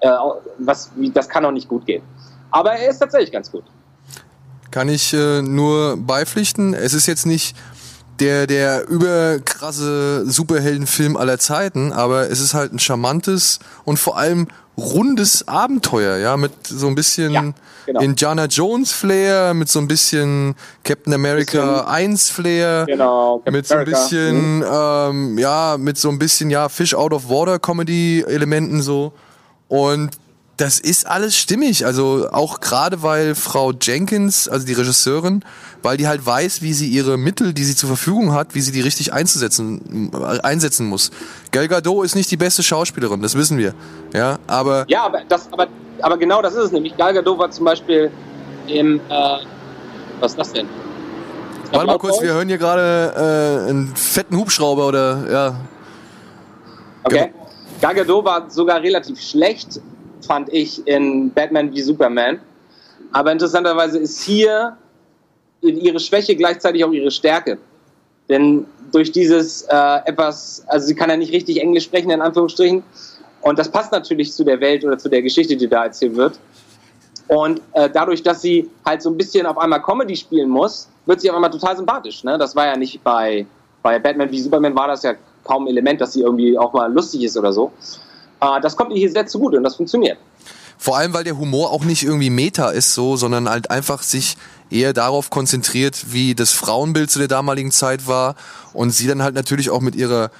äh, 0.00 0.08
was, 0.58 0.90
wie, 0.96 1.10
das 1.10 1.28
kann 1.28 1.42
doch 1.42 1.52
nicht 1.52 1.68
gut 1.68 1.86
gehen. 1.86 2.02
Aber 2.50 2.72
er 2.72 2.90
ist 2.90 2.98
tatsächlich 2.98 3.32
ganz 3.32 3.50
gut. 3.50 3.64
Kann 4.70 4.88
ich 4.88 5.12
äh, 5.14 5.42
nur 5.42 5.96
beipflichten. 5.96 6.74
Es 6.74 6.92
ist 6.94 7.06
jetzt 7.06 7.26
nicht 7.26 7.56
der, 8.20 8.46
der 8.46 8.88
überkrasse 8.88 10.28
Superheldenfilm 10.28 11.16
aller 11.16 11.38
Zeiten, 11.38 11.92
aber 11.92 12.30
es 12.30 12.40
ist 12.40 12.54
halt 12.54 12.72
ein 12.72 12.78
charmantes 12.78 13.60
und 13.84 13.98
vor 13.98 14.18
allem 14.18 14.48
rundes 14.76 15.46
Abenteuer, 15.48 16.18
ja, 16.18 16.36
mit 16.36 16.52
so 16.66 16.86
ein 16.86 16.94
bisschen 16.94 17.32
Ja, 17.32 17.52
genau. 17.86 18.00
Indiana 18.00 18.44
Jones 18.46 18.92
Flair, 18.92 19.52
mit 19.54 19.68
so 19.68 19.80
ein 19.80 19.88
bisschen 19.88 20.54
Captain 20.84 21.12
America 21.14 21.84
1 21.88 22.30
Flair, 22.30 22.86
Genau, 22.86 23.38
Captain 23.38 23.52
mit 23.54 23.66
so 23.66 23.74
ein 23.74 23.80
America. 23.80 23.98
bisschen, 24.02 24.64
ähm, 24.72 25.38
ja, 25.38 25.76
mit 25.78 25.98
so 25.98 26.08
ein 26.10 26.18
bisschen, 26.18 26.50
ja, 26.50 26.68
Fish 26.68 26.94
out 26.94 27.12
of 27.12 27.28
Water 27.28 27.58
Comedy 27.58 28.24
Elementen 28.26 28.80
so. 28.82 29.12
Und 29.68 30.10
das 30.58 30.80
ist 30.80 31.06
alles 31.06 31.36
stimmig. 31.36 31.86
Also 31.86 32.28
auch 32.30 32.60
gerade 32.60 33.02
weil 33.02 33.34
Frau 33.34 33.72
Jenkins, 33.72 34.48
also 34.48 34.66
die 34.66 34.72
Regisseurin, 34.72 35.44
weil 35.82 35.96
die 35.96 36.08
halt 36.08 36.24
weiß, 36.26 36.62
wie 36.62 36.72
sie 36.72 36.88
ihre 36.88 37.16
Mittel, 37.16 37.54
die 37.54 37.64
sie 37.64 37.76
zur 37.76 37.86
Verfügung 37.86 38.32
hat, 38.32 38.54
wie 38.54 38.60
sie 38.60 38.72
die 38.72 38.80
richtig 38.80 39.12
einzusetzen, 39.12 40.10
einsetzen 40.42 40.86
muss. 40.86 41.10
Gal 41.52 41.68
Gadot 41.68 42.04
ist 42.04 42.16
nicht 42.16 42.30
die 42.30 42.36
beste 42.36 42.62
Schauspielerin, 42.62 43.22
das 43.22 43.36
wissen 43.36 43.56
wir. 43.56 43.74
Ja, 44.12 44.38
aber 44.46 44.84
Ja, 44.88 45.04
aber, 45.04 45.22
das, 45.28 45.50
aber, 45.52 45.68
aber 46.02 46.18
genau 46.18 46.42
das 46.42 46.54
ist 46.54 46.64
es 46.64 46.72
nämlich. 46.72 46.96
Gal 46.96 47.14
Gadot 47.14 47.38
war 47.38 47.50
zum 47.50 47.64
Beispiel 47.64 48.10
im, 48.66 49.00
äh, 49.08 49.38
was 50.20 50.32
ist 50.32 50.38
das 50.38 50.52
denn? 50.52 50.68
warte 51.70 51.86
mal 51.86 51.98
kurz, 51.98 52.20
wir 52.20 52.32
hören 52.32 52.48
hier 52.48 52.58
gerade 52.58 53.62
äh, 53.66 53.68
einen 53.68 53.94
fetten 53.94 54.36
Hubschrauber 54.36 54.88
oder 54.88 55.30
ja. 55.30 55.54
Okay. 57.04 57.32
Gal 57.80 57.94
Gadot 57.94 58.24
war 58.24 58.50
sogar 58.50 58.82
relativ 58.82 59.20
schlecht, 59.20 59.80
fand 60.26 60.52
ich, 60.52 60.86
in 60.86 61.30
Batman 61.32 61.72
wie 61.72 61.80
Superman. 61.80 62.40
Aber 63.12 63.30
interessanterweise 63.32 63.98
ist 63.98 64.22
hier 64.22 64.76
ihre 65.60 66.00
Schwäche 66.00 66.34
gleichzeitig 66.36 66.84
auch 66.84 66.92
ihre 66.92 67.10
Stärke. 67.10 67.58
Denn 68.28 68.66
durch 68.92 69.12
dieses 69.12 69.62
äh, 69.62 70.00
etwas, 70.06 70.64
also 70.66 70.86
sie 70.86 70.94
kann 70.94 71.08
ja 71.08 71.16
nicht 71.16 71.32
richtig 71.32 71.60
Englisch 71.60 71.84
sprechen, 71.84 72.10
in 72.10 72.20
Anführungsstrichen. 72.20 72.82
Und 73.42 73.58
das 73.58 73.70
passt 73.70 73.92
natürlich 73.92 74.32
zu 74.32 74.44
der 74.44 74.60
Welt 74.60 74.84
oder 74.84 74.98
zu 74.98 75.08
der 75.08 75.22
Geschichte, 75.22 75.56
die 75.56 75.68
da 75.68 75.84
erzählt 75.84 76.16
wird. 76.16 76.38
Und 77.28 77.62
äh, 77.74 77.88
dadurch, 77.90 78.22
dass 78.22 78.42
sie 78.42 78.68
halt 78.84 79.02
so 79.02 79.10
ein 79.10 79.16
bisschen 79.16 79.46
auf 79.46 79.58
einmal 79.58 79.82
Comedy 79.82 80.16
spielen 80.16 80.48
muss, 80.48 80.88
wird 81.06 81.20
sie 81.20 81.30
auf 81.30 81.36
einmal 81.36 81.50
total 81.50 81.76
sympathisch. 81.76 82.24
Ne? 82.24 82.36
Das 82.38 82.56
war 82.56 82.66
ja 82.66 82.76
nicht 82.76 83.02
bei, 83.04 83.46
bei 83.82 83.98
Batman 83.98 84.30
wie 84.30 84.40
Superman 84.40 84.74
war 84.74 84.88
das 84.88 85.02
ja 85.02 85.14
kaum 85.48 85.66
Element, 85.66 86.00
dass 86.00 86.12
sie 86.12 86.20
irgendwie 86.20 86.56
auch 86.56 86.72
mal 86.72 86.92
lustig 86.92 87.22
ist 87.22 87.36
oder 87.36 87.52
so. 87.52 87.72
Äh, 88.40 88.60
das 88.60 88.76
kommt 88.76 88.92
ihr 88.92 88.98
hier 88.98 89.10
sehr 89.10 89.26
zugute 89.26 89.56
und 89.56 89.64
das 89.64 89.76
funktioniert. 89.76 90.18
Vor 90.80 90.96
allem, 90.96 91.12
weil 91.12 91.24
der 91.24 91.36
Humor 91.36 91.72
auch 91.72 91.84
nicht 91.84 92.04
irgendwie 92.04 92.30
Meta 92.30 92.70
ist 92.70 92.94
so, 92.94 93.16
sondern 93.16 93.48
halt 93.48 93.70
einfach 93.70 94.02
sich 94.02 94.36
eher 94.70 94.92
darauf 94.92 95.28
konzentriert, 95.28 96.12
wie 96.12 96.36
das 96.36 96.52
Frauenbild 96.52 97.10
zu 97.10 97.18
der 97.18 97.26
damaligen 97.26 97.72
Zeit 97.72 98.06
war 98.06 98.36
und 98.72 98.90
sie 98.90 99.08
dann 99.08 99.22
halt 99.22 99.34
natürlich 99.34 99.70
auch 99.70 99.80
mit 99.80 99.96
ihrer 99.96 100.30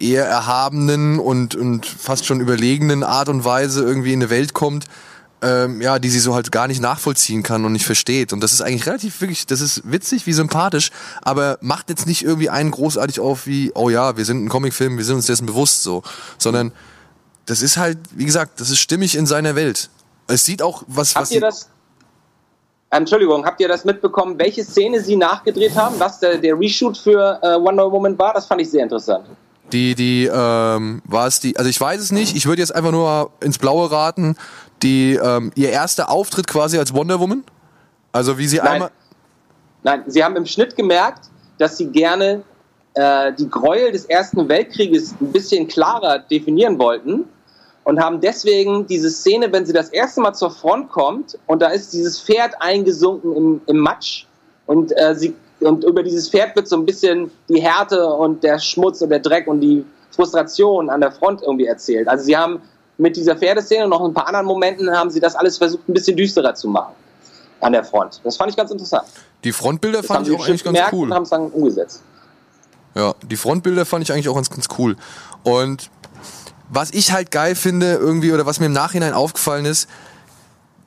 eher 0.00 0.24
erhabenen 0.24 1.18
und, 1.18 1.54
und 1.54 1.84
fast 1.84 2.24
schon 2.24 2.40
überlegenen 2.40 3.04
Art 3.04 3.28
und 3.28 3.44
Weise 3.44 3.84
irgendwie 3.84 4.14
in 4.14 4.20
eine 4.20 4.30
Welt 4.30 4.54
kommt, 4.54 4.86
ähm, 5.42 5.80
ja, 5.80 5.98
die 5.98 6.08
sie 6.08 6.20
so 6.20 6.34
halt 6.34 6.52
gar 6.52 6.68
nicht 6.68 6.80
nachvollziehen 6.80 7.42
kann 7.42 7.64
und 7.64 7.72
nicht 7.72 7.84
versteht. 7.84 8.32
Und 8.32 8.40
das 8.40 8.52
ist 8.52 8.62
eigentlich 8.62 8.86
relativ 8.86 9.20
wirklich, 9.20 9.44
das 9.46 9.60
ist 9.60 9.82
witzig, 9.84 10.26
wie 10.26 10.32
sympathisch, 10.32 10.90
aber 11.20 11.58
macht 11.60 11.90
jetzt 11.90 12.06
nicht 12.06 12.22
irgendwie 12.22 12.48
einen 12.48 12.70
großartig 12.70 13.20
auf 13.20 13.46
wie, 13.46 13.72
oh 13.74 13.90
ja, 13.90 14.16
wir 14.16 14.24
sind 14.24 14.44
ein 14.44 14.48
Comicfilm, 14.48 14.96
wir 14.96 15.04
sind 15.04 15.16
uns 15.16 15.26
dessen 15.26 15.46
bewusst 15.46 15.82
so, 15.82 16.02
sondern 16.38 16.72
das 17.46 17.60
ist 17.60 17.76
halt, 17.76 17.98
wie 18.12 18.24
gesagt, 18.24 18.60
das 18.60 18.70
ist 18.70 18.78
stimmig 18.78 19.16
in 19.16 19.26
seiner 19.26 19.56
Welt. 19.56 19.90
Es 20.28 20.44
sieht 20.44 20.62
auch, 20.62 20.84
was, 20.86 21.14
was 21.14 21.22
Habt 21.22 21.30
ihr 21.32 21.40
das? 21.40 21.68
Entschuldigung, 22.90 23.44
habt 23.44 23.60
ihr 23.60 23.68
das 23.68 23.84
mitbekommen, 23.84 24.38
welche 24.38 24.62
Szene 24.62 25.00
sie 25.00 25.16
nachgedreht 25.16 25.74
haben, 25.74 25.98
was 25.98 26.20
der, 26.20 26.38
der 26.38 26.58
Reshoot 26.58 26.98
für 26.98 27.40
äh, 27.42 27.58
Wonder 27.58 27.90
Woman 27.90 28.18
war? 28.18 28.34
Das 28.34 28.46
fand 28.46 28.60
ich 28.60 28.70
sehr 28.70 28.82
interessant. 28.82 29.24
Die, 29.70 29.94
die, 29.94 30.30
ähm, 30.32 31.02
war 31.04 31.26
es 31.26 31.40
die, 31.40 31.56
also 31.56 31.70
ich 31.70 31.80
weiß 31.80 32.00
es 32.00 32.12
nicht, 32.12 32.36
ich 32.36 32.46
würde 32.46 32.60
jetzt 32.60 32.74
einfach 32.74 32.90
nur 32.90 33.30
ins 33.40 33.58
Blaue 33.58 33.90
raten, 33.90 34.36
die, 34.82 35.14
ähm, 35.14 35.52
ihr 35.54 35.70
erster 35.70 36.10
Auftritt 36.10 36.46
quasi 36.46 36.78
als 36.78 36.92
Wonder 36.92 37.20
Woman? 37.20 37.44
Also 38.12 38.38
wie 38.38 38.46
sie 38.46 38.58
Nein. 38.58 38.68
einmal, 38.68 38.90
Nein, 39.82 40.04
sie 40.06 40.22
haben 40.22 40.36
im 40.36 40.46
Schnitt 40.46 40.76
gemerkt, 40.76 41.30
dass 41.58 41.76
sie 41.76 41.86
gerne 41.86 42.42
äh, 42.94 43.32
die 43.32 43.48
Gräuel 43.48 43.92
des 43.92 44.04
Ersten 44.06 44.48
Weltkrieges 44.48 45.14
ein 45.20 45.32
bisschen 45.32 45.66
klarer 45.66 46.18
definieren 46.18 46.78
wollten 46.78 47.24
und 47.84 48.00
haben 48.00 48.20
deswegen 48.20 48.86
diese 48.86 49.10
Szene, 49.10 49.52
wenn 49.52 49.66
sie 49.66 49.72
das 49.72 49.88
erste 49.88 50.20
Mal 50.20 50.34
zur 50.34 50.50
Front 50.50 50.90
kommt 50.90 51.38
und 51.46 51.62
da 51.62 51.68
ist 51.68 51.92
dieses 51.92 52.20
Pferd 52.20 52.54
eingesunken 52.60 53.34
im, 53.34 53.60
im 53.66 53.78
Matsch 53.78 54.26
und, 54.66 54.92
äh, 54.96 55.14
sie, 55.14 55.34
und 55.62 55.84
über 55.84 56.02
dieses 56.02 56.28
Pferd 56.28 56.56
wird 56.56 56.68
so 56.68 56.76
ein 56.76 56.86
bisschen 56.86 57.30
die 57.48 57.60
Härte 57.60 58.06
und 58.06 58.42
der 58.42 58.58
Schmutz 58.58 59.00
und 59.02 59.10
der 59.10 59.20
Dreck 59.20 59.46
und 59.46 59.60
die 59.60 59.84
Frustration 60.10 60.90
an 60.90 61.00
der 61.00 61.12
Front 61.12 61.42
irgendwie 61.42 61.66
erzählt. 61.66 62.08
Also 62.08 62.24
sie 62.24 62.36
haben 62.36 62.60
mit 62.98 63.16
dieser 63.16 63.36
Pferdeszene 63.36 63.84
und 63.84 63.90
noch 63.90 64.04
ein 64.04 64.14
paar 64.14 64.26
anderen 64.26 64.46
Momenten 64.46 64.90
haben 64.90 65.10
sie 65.10 65.20
das 65.20 65.34
alles 65.34 65.58
versucht 65.58 65.88
ein 65.88 65.94
bisschen 65.94 66.16
düsterer 66.16 66.54
zu 66.54 66.68
machen 66.68 66.94
an 67.60 67.72
der 67.72 67.84
Front. 67.84 68.20
Das 68.24 68.36
fand 68.36 68.50
ich 68.50 68.56
ganz 68.56 68.70
interessant. 68.70 69.04
die 69.44 69.52
Frontbilder 69.52 69.98
Das 69.98 70.06
fand 70.06 70.28
ich 70.28 70.34
auch 70.34 70.46
eigentlich 70.46 70.64
ganz 70.64 70.78
cool. 70.92 71.06
und 71.06 71.14
haben 71.14 71.22
es 71.22 71.30
dann 71.30 71.50
umgesetzt. 71.50 72.02
Ja, 72.94 73.14
die 73.22 73.36
Frontbilder 73.36 73.86
fand 73.86 74.04
ich 74.04 74.12
eigentlich 74.12 74.28
auch 74.28 74.34
ganz, 74.34 74.50
ganz 74.50 74.66
cool. 74.78 74.96
Und 75.44 75.90
was 76.68 76.90
ich 76.90 77.12
halt 77.12 77.30
geil 77.30 77.54
finde 77.54 77.94
irgendwie 77.94 78.32
oder 78.32 78.46
was 78.46 78.60
mir 78.60 78.66
im 78.66 78.72
Nachhinein 78.72 79.14
aufgefallen 79.14 79.64
ist, 79.64 79.88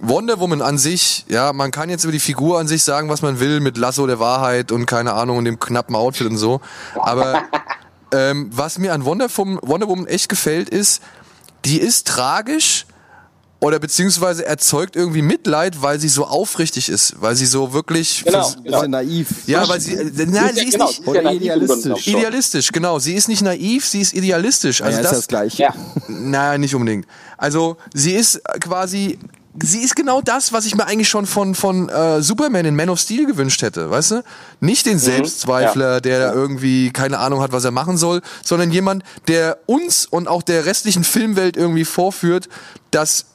Wonder 0.08 0.40
Woman 0.40 0.62
an 0.62 0.78
sich, 0.78 1.26
ja, 1.30 1.54
man 1.54 1.72
kann 1.72 1.90
jetzt 1.90 2.04
über 2.04 2.12
die 2.12 2.20
Figur 2.20 2.60
an 2.60 2.68
sich 2.68 2.84
sagen, 2.84 3.10
was 3.10 3.22
man 3.22 3.40
will, 3.40 3.60
mit 3.60 3.78
Lasso 3.78 4.06
der 4.08 4.20
Wahrheit 4.20 4.72
und 4.72 4.86
keine 4.86 5.14
Ahnung 5.14 5.38
und 5.38 5.46
dem 5.46 5.60
knappen 5.60 5.96
Outfit 5.96 6.28
und 6.28 6.38
so. 6.38 6.62
Aber 6.96 7.44
ähm, 8.12 8.50
was 8.52 8.78
mir 8.78 8.94
an 8.94 9.06
Wonder, 9.06 9.28
Wonder 9.36 9.88
Woman 9.88 10.08
echt 10.08 10.30
gefällt, 10.30 10.70
ist, 10.70 11.02
die 11.66 11.80
ist 11.80 12.08
tragisch 12.08 12.86
oder 13.60 13.80
beziehungsweise 13.80 14.46
erzeugt 14.46 14.96
irgendwie 14.96 15.22
Mitleid, 15.24 15.82
weil 15.82 16.00
sie 16.00 16.10
so 16.10 16.26
aufrichtig 16.26 16.90
ist, 16.90 17.16
weil 17.20 17.36
sie 17.36 17.48
so 17.48 17.74
wirklich 17.74 18.24
Genau, 18.24 18.52
genau. 18.64 18.84
Naiv. 18.84 19.28
ja, 19.48 19.68
weil 19.68 19.80
sie, 19.80 19.94
äh, 19.94 20.12
nein, 20.28 20.54
sie 20.54 20.66
ist 20.66 20.74
genau, 20.74 20.88
nicht 20.88 21.06
ja 21.08 21.32
idealistisch. 21.32 22.08
Idealistisch, 22.08 22.72
genau. 22.72 23.00
Sie 23.00 23.14
ist 23.16 23.28
nicht 23.28 23.42
naiv, 23.42 23.86
sie 23.88 24.02
ist 24.02 24.14
idealistisch. 24.14 24.82
Also 24.82 24.98
ja, 24.98 25.04
ist 25.04 25.10
das, 25.10 25.18
das 25.20 25.28
gleiche. 25.28 25.64
Ja. 25.64 25.74
Nein, 26.08 26.62
nicht 26.62 26.76
unbedingt. 26.76 27.08
Also 27.38 27.78
sie 27.94 28.14
ist 28.14 28.42
quasi 28.60 29.18
sie 29.62 29.82
ist 29.82 29.96
genau 29.96 30.22
das, 30.22 30.54
was 30.54 30.66
ich 30.66 30.76
mir 30.76 30.86
eigentlich 30.88 31.10
schon 31.10 31.26
von, 31.26 31.56
von 31.56 31.90
äh, 31.90 32.22
Superman 32.22 32.66
in 32.66 32.76
Man 32.76 32.90
of 32.90 33.00
Steel 33.00 33.26
gewünscht 33.26 33.62
hätte, 33.62 33.90
weißt 33.90 34.12
du? 34.12 34.24
Nicht 34.60 34.86
den 34.86 35.00
Selbstzweifler, 35.00 36.02
der 36.02 36.20
da 36.20 36.34
irgendwie 36.34 36.92
keine 36.92 37.20
Ahnung 37.20 37.42
hat, 37.42 37.52
was 37.52 37.64
er 37.64 37.72
machen 37.72 37.98
soll, 37.98 38.22
sondern 38.44 38.72
jemand, 38.72 39.04
der 39.28 39.60
uns 39.66 40.06
und 40.06 40.28
auch 40.28 40.42
der 40.42 40.66
restlichen 40.66 41.04
Filmwelt 41.04 41.58
irgendwie 41.58 41.86
vorführt, 41.86 42.50
dass 42.92 43.26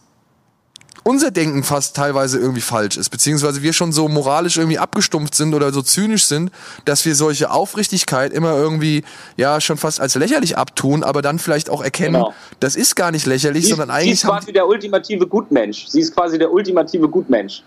unser 1.05 1.30
Denken 1.30 1.62
fast 1.64 1.96
teilweise 1.96 2.38
irgendwie 2.38 2.61
falsch 2.61 2.96
ist, 2.96 3.09
beziehungsweise 3.11 3.62
wir 3.62 3.72
schon 3.72 3.92
so 3.92 4.09
moralisch 4.09 4.57
irgendwie 4.57 4.78
abgestumpft 4.78 5.34
sind 5.34 5.55
oder 5.55 5.72
so 5.72 5.82
zynisch 5.82 6.26
sind, 6.26 6.51
dass 6.84 7.05
wir 7.05 7.14
solche 7.14 7.51
Aufrichtigkeit 7.51 8.32
immer 8.32 8.53
irgendwie 8.55 9.03
ja 9.36 9.61
schon 9.61 9.76
fast 9.76 10.01
als 10.01 10.14
lächerlich 10.14 10.57
abtun, 10.59 11.03
aber 11.03 11.22
dann 11.22 11.38
vielleicht 11.38 11.70
auch 11.70 11.82
erkennen, 11.82 12.14
Genau. 12.14 12.34
das 12.61 12.76
ist 12.76 12.96
gar 12.96 13.11
nicht 13.11 13.26
lächerlich, 13.26 13.64
Sie, 13.64 13.70
sondern 13.70 13.88
sie 13.88 13.94
eigentlich 13.94 14.12
ist 14.12 14.24
haben 14.24 14.38
quasi 14.38 14.53
der 14.53 14.66
ultimative 14.66 15.26
Gutmensch. 15.26 15.86
Sie 15.88 16.01
ist 16.01 16.14
quasi 16.14 16.38
der 16.38 16.53
ultimative 16.53 17.09
Gutmensch. 17.09 17.62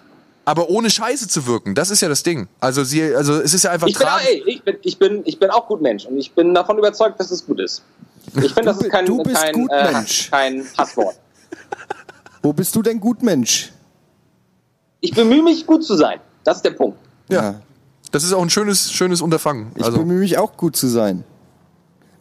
aber 0.46 0.70
ohne 0.70 0.90
Scheiße 0.90 1.28
zu 1.30 1.48
wirken. 1.48 1.74
Das 1.74 1.90
ist 1.90 2.02
ja 2.02 2.10
das 2.10 2.22
Ding. 2.24 2.48
Also 2.60 2.84
sie, 2.84 3.16
also 3.16 3.40
es 3.40 3.54
ist 3.54 3.64
ja 3.64 3.72
einfach 3.72 3.88
Ich 3.88 3.98
bin, 3.98 4.08
auch, 4.08 4.20
ey, 4.20 4.44
ich, 4.46 4.62
bin, 4.64 4.76
ich, 4.82 4.98
bin, 5.00 5.22
ich 5.24 5.40
bin 5.40 5.50
auch 5.50 5.68
Gutmensch 5.68 6.06
und 6.06 6.18
ich 6.18 6.34
bin 6.34 6.54
davon 6.54 6.78
überzeugt, 6.78 7.20
dass 7.20 7.32
es 7.32 7.46
gut 7.46 7.60
ist. 7.62 7.82
Ich 8.42 8.54
finde, 8.54 8.64
das 8.74 8.78
ist 8.82 8.90
kein, 8.90 9.06
du 9.06 9.24
bist 9.24 9.36
kein, 9.42 9.68
äh, 9.70 10.04
kein 10.30 10.66
Hasswort. 10.78 11.16
Wo 12.44 12.52
bist 12.52 12.76
du 12.76 12.82
denn 12.82 13.00
Gutmensch? 13.00 13.72
Ich 15.00 15.14
bemühe 15.16 15.42
mich, 15.42 15.66
gut 15.66 15.84
zu 15.84 15.96
sein. 15.96 16.20
Das 16.44 16.58
ist 16.58 16.66
der 16.66 16.72
Punkt. 16.72 16.98
Ja. 17.30 17.56
Das 18.12 18.24
ist 18.24 18.34
auch 18.34 18.42
ein 18.42 18.50
schönes, 18.50 18.92
schönes 18.92 19.22
Unterfangen. 19.22 19.72
Ich 19.76 19.84
Also 19.84 20.00
bemühe 20.00 20.20
mich 20.20 20.38
auch 20.38 20.56
gut 20.58 20.76
zu 20.76 20.88
sein. 20.88 21.24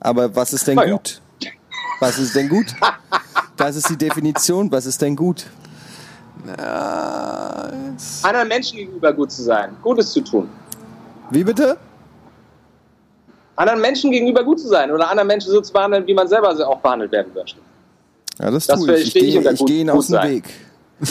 Aber 0.01 0.35
was 0.35 0.53
ist 0.53 0.67
denn 0.67 0.77
Na 0.77 0.87
ja. 0.87 0.93
gut? 0.93 1.21
Was 2.01 2.19
ist 2.19 2.35
denn 2.35 2.49
gut? 2.49 2.75
Das 3.57 3.77
ist 3.77 3.89
die 3.91 3.97
Definition. 3.97 4.71
Was 4.73 4.87
ist 4.87 5.03
denn 5.03 5.15
gut? 5.15 5.47
Anderen 8.23 8.49
Menschen 8.49 8.79
gegenüber 8.79 9.13
gut 9.13 9.31
zu 9.31 9.43
sein, 9.43 9.77
Gutes 9.83 10.11
zu 10.13 10.21
tun. 10.23 10.49
Wie 11.31 11.45
bitte? 11.45 11.77
Anderen 13.55 13.81
Menschen 13.81 14.11
gegenüber 14.11 14.43
gut 14.43 14.59
zu 14.59 14.69
sein 14.69 14.91
oder 14.91 15.09
anderen 15.09 15.29
Menschen 15.29 15.51
so 15.53 15.61
zu 15.61 15.73
behandeln, 15.73 16.07
wie 16.07 16.15
man 16.15 16.27
selber 16.27 16.49
auch 16.69 16.81
behandelt 16.81 17.13
werden 17.13 17.33
möchte. 17.35 17.61
Ja, 18.43 18.51
das, 18.51 18.67
Das 18.67 18.79
tue 18.79 18.95
ich. 18.97 19.07
Ich 19.07 19.13
verstehe 19.13 19.41
ich 19.41 19.61
ich 19.61 19.67
gehe 19.67 19.81
ihnen 19.83 19.91
gut 19.91 19.99
aus 19.99 20.09
dem. 20.09 20.23
Weg. 20.23 20.45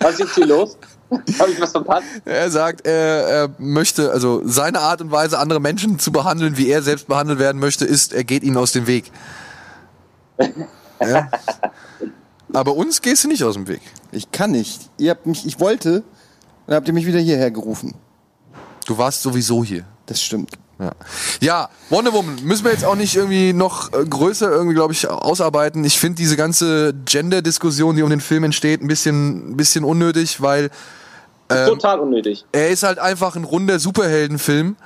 Was 0.00 0.12
ist 0.12 0.20
jetzt 0.20 0.34
hier 0.34 0.46
los? 0.46 0.78
Habe 1.38 1.50
ich 1.50 1.60
was 1.60 1.70
verpasst? 1.70 2.06
er 2.24 2.50
sagt, 2.50 2.86
er, 2.86 2.94
er 2.94 3.50
möchte, 3.58 4.10
also 4.10 4.40
seine 4.44 4.80
Art 4.80 5.02
und 5.02 5.10
Weise, 5.12 5.38
andere 5.38 5.60
Menschen 5.60 5.98
zu 5.98 6.10
behandeln, 6.10 6.56
wie 6.56 6.68
er 6.68 6.82
selbst 6.82 7.06
behandelt 7.06 7.38
werden 7.38 7.60
möchte, 7.60 7.84
ist, 7.84 8.14
er 8.14 8.24
geht 8.24 8.42
ihnen 8.42 8.56
aus 8.56 8.72
dem 8.72 8.86
Weg. 8.86 9.12
Ja. 11.00 11.30
Aber 12.52 12.74
uns 12.74 13.02
gehst 13.02 13.24
du 13.24 13.28
nicht 13.28 13.44
aus 13.44 13.54
dem 13.54 13.68
Weg. 13.68 13.82
Ich 14.10 14.32
kann 14.32 14.50
nicht. 14.52 14.90
Ihr 14.96 15.10
habt 15.10 15.26
mich, 15.26 15.46
ich 15.46 15.60
wollte, 15.60 16.02
dann 16.66 16.76
habt 16.76 16.88
ihr 16.88 16.94
mich 16.94 17.06
wieder 17.06 17.20
hierher 17.20 17.50
gerufen. 17.50 17.94
Du 18.86 18.96
warst 18.96 19.22
sowieso 19.22 19.62
hier. 19.62 19.84
Das 20.06 20.22
stimmt. 20.22 20.58
Ja. 20.78 20.90
ja, 21.40 21.68
Wonder 21.88 22.12
Woman 22.12 22.38
müssen 22.42 22.64
wir 22.64 22.72
jetzt 22.72 22.84
auch 22.84 22.96
nicht 22.96 23.14
irgendwie 23.14 23.52
noch 23.52 23.92
äh, 23.92 24.04
größer 24.04 24.50
irgendwie, 24.50 24.74
glaube 24.74 24.92
ich, 24.92 25.08
ausarbeiten. 25.08 25.84
Ich 25.84 26.00
finde 26.00 26.16
diese 26.16 26.36
ganze 26.36 26.92
Gender-Diskussion, 27.04 27.94
die 27.94 28.02
um 28.02 28.10
den 28.10 28.20
Film 28.20 28.42
entsteht, 28.42 28.82
ein 28.82 28.88
bisschen, 28.88 29.50
ein 29.52 29.56
bisschen 29.56 29.84
unnötig, 29.84 30.40
weil 30.40 30.70
Ähm, 31.50 31.68
Total 31.68 32.00
unnötig. 32.00 32.44
er 32.52 32.70
ist 32.70 32.82
halt 32.82 32.98
einfach 32.98 33.36
ein 33.36 33.44
runder 33.44 33.78
Superheldenfilm 33.78 34.76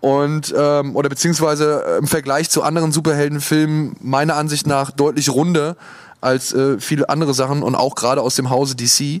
und 0.00 0.54
ähm, 0.56 0.94
oder 0.94 1.08
beziehungsweise 1.08 1.84
äh, 1.84 1.98
im 1.98 2.06
Vergleich 2.06 2.48
zu 2.48 2.62
anderen 2.62 2.92
Superheldenfilmen 2.92 3.96
meiner 4.00 4.36
Ansicht 4.36 4.66
nach 4.66 4.90
deutlich 4.92 5.28
runder 5.30 5.76
als 6.20 6.52
äh, 6.54 6.78
viele 6.78 7.08
andere 7.08 7.34
Sachen 7.34 7.62
und 7.62 7.74
auch 7.74 7.94
gerade 7.96 8.22
aus 8.22 8.36
dem 8.36 8.50
Hause 8.50 8.76
DC. 8.76 9.20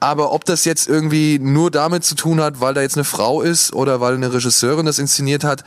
Aber 0.00 0.32
ob 0.32 0.44
das 0.44 0.64
jetzt 0.64 0.88
irgendwie 0.88 1.38
nur 1.38 1.70
damit 1.70 2.04
zu 2.04 2.14
tun 2.14 2.40
hat, 2.40 2.60
weil 2.60 2.74
da 2.74 2.82
jetzt 2.82 2.96
eine 2.96 3.04
Frau 3.04 3.40
ist 3.40 3.72
oder 3.72 4.00
weil 4.00 4.14
eine 4.14 4.32
Regisseurin 4.32 4.86
das 4.86 4.98
inszeniert 4.98 5.42
hat, 5.42 5.64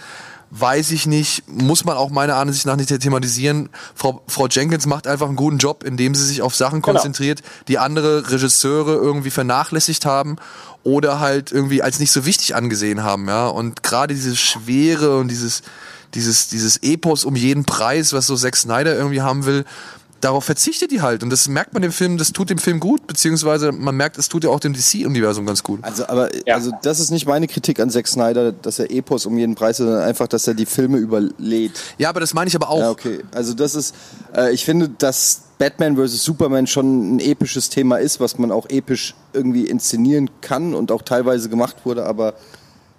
weiß 0.51 0.91
ich 0.91 1.05
nicht. 1.05 1.43
Muss 1.47 1.85
man 1.85 1.97
auch 1.97 2.09
meiner 2.09 2.35
Ansicht 2.35 2.65
nach 2.65 2.75
nicht 2.75 2.89
thematisieren. 2.99 3.69
Frau, 3.95 4.21
Frau 4.27 4.47
Jenkins 4.47 4.85
macht 4.85 5.07
einfach 5.07 5.27
einen 5.27 5.35
guten 5.35 5.57
Job, 5.57 5.83
indem 5.83 6.15
sie 6.15 6.25
sich 6.25 6.41
auf 6.41 6.55
Sachen 6.55 6.81
Genau. 6.81 6.93
konzentriert, 6.93 7.41
die 7.67 7.77
andere 7.79 8.31
Regisseure 8.31 8.93
irgendwie 8.93 9.29
vernachlässigt 9.31 10.05
haben 10.05 10.37
oder 10.83 11.19
halt 11.19 11.51
irgendwie 11.51 11.81
als 11.83 11.99
nicht 11.99 12.11
so 12.11 12.25
wichtig 12.25 12.55
angesehen 12.55 13.03
haben, 13.03 13.27
ja. 13.27 13.47
Und 13.47 13.83
gerade 13.83 14.13
diese 14.13 14.35
Schwere 14.35 15.17
und 15.17 15.27
dieses, 15.27 15.61
dieses, 16.13 16.47
dieses 16.49 16.77
Epos 16.77 17.25
um 17.25 17.35
jeden 17.35 17.65
Preis, 17.65 18.13
was 18.13 18.27
so 18.27 18.35
Zack 18.35 18.55
Snyder 18.55 18.95
irgendwie 18.95 19.21
haben 19.21 19.45
will, 19.45 19.65
darauf 20.21 20.43
verzichtet 20.43 20.91
die 20.91 21.01
halt. 21.01 21.23
Und 21.23 21.29
das 21.29 21.47
merkt 21.47 21.73
man 21.73 21.81
dem 21.81 21.91
Film, 21.91 22.17
das 22.17 22.31
tut 22.33 22.49
dem 22.49 22.57
Film 22.57 22.79
gut, 22.79 23.07
beziehungsweise 23.07 23.71
man 23.71 23.95
merkt, 23.95 24.17
es 24.17 24.27
tut 24.29 24.43
ja 24.43 24.49
auch 24.49 24.59
dem 24.59 24.73
DC-Universum 24.73 25.45
ganz 25.45 25.63
gut. 25.63 25.79
Also, 25.83 26.07
aber 26.07 26.29
Ja. 26.47 26.55
also 26.55 26.71
das 26.81 26.99
ist 26.99 27.11
nicht 27.11 27.25
meine 27.27 27.47
Kritik 27.47 27.79
an 27.79 27.89
Zack 27.89 28.07
Snyder, 28.07 28.51
dass 28.51 28.79
er 28.79 28.91
Epos 28.91 29.25
um 29.25 29.37
jeden 29.37 29.55
Preis, 29.55 29.77
sondern 29.77 30.01
einfach, 30.01 30.27
dass 30.27 30.47
er 30.47 30.53
die 30.53 30.65
Filme 30.65 30.97
überlädt. 30.97 31.71
Ja, 31.97 32.09
aber 32.09 32.19
das 32.19 32.33
meine 32.33 32.47
ich 32.47 32.55
aber 32.55 32.69
auch. 32.69 32.79
Ja, 32.79 32.89
okay. 32.91 33.19
Also 33.33 33.53
das 33.53 33.75
ist, 33.75 33.95
äh, 34.35 34.51
ich 34.53 34.65
finde, 34.65 34.89
dass 34.89 35.41
Batman 35.57 35.95
vs. 35.97 36.23
Superman 36.23 36.67
schon 36.67 37.15
ein 37.15 37.19
episches 37.19 37.69
Thema 37.69 37.97
ist, 37.97 38.19
was 38.19 38.37
man 38.37 38.51
auch 38.51 38.69
episch 38.69 39.15
irgendwie 39.33 39.65
inszenieren 39.67 40.29
kann 40.41 40.73
und 40.73 40.91
auch 40.91 41.01
teilweise 41.01 41.49
gemacht 41.49 41.77
wurde, 41.85 42.05
aber 42.05 42.33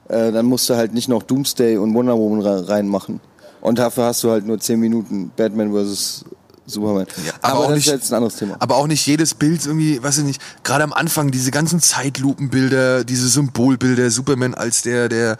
äh, 0.08 0.32
dann 0.32 0.46
musst 0.46 0.68
du 0.68 0.74
halt 0.76 0.92
nicht 0.92 1.08
noch 1.08 1.22
Doomsday 1.22 1.76
und 1.78 1.94
Wonder 1.94 2.16
Woman 2.18 2.40
re- 2.40 2.68
reinmachen. 2.68 3.20
Und 3.60 3.78
dafür 3.78 4.04
hast 4.04 4.24
du 4.24 4.30
halt 4.30 4.46
nur 4.46 4.58
10 4.58 4.80
Minuten 4.80 5.30
Batman 5.36 5.72
vs. 5.72 6.24
Superman. 6.70 7.06
aber 7.42 7.52
aber 7.54 7.64
auch 7.66 7.70
nicht- 7.70 7.88
ist 7.88 8.10
ein 8.12 8.16
anderes 8.16 8.36
Thema. 8.36 8.56
Aber 8.58 8.76
auch 8.76 8.86
nicht 8.86 9.06
jedes 9.06 9.34
Bild 9.34 9.64
irgendwie, 9.66 10.02
weiß 10.02 10.18
ich 10.18 10.24
nicht, 10.24 10.40
gerade 10.64 10.84
am 10.84 10.92
Anfang 10.92 11.30
diese 11.30 11.50
ganzen 11.50 11.80
Zeitlupenbilder, 11.80 13.04
diese 13.04 13.28
Symbolbilder, 13.28 14.10
Superman 14.10 14.54
als 14.54 14.82
der, 14.82 15.08
der, 15.08 15.36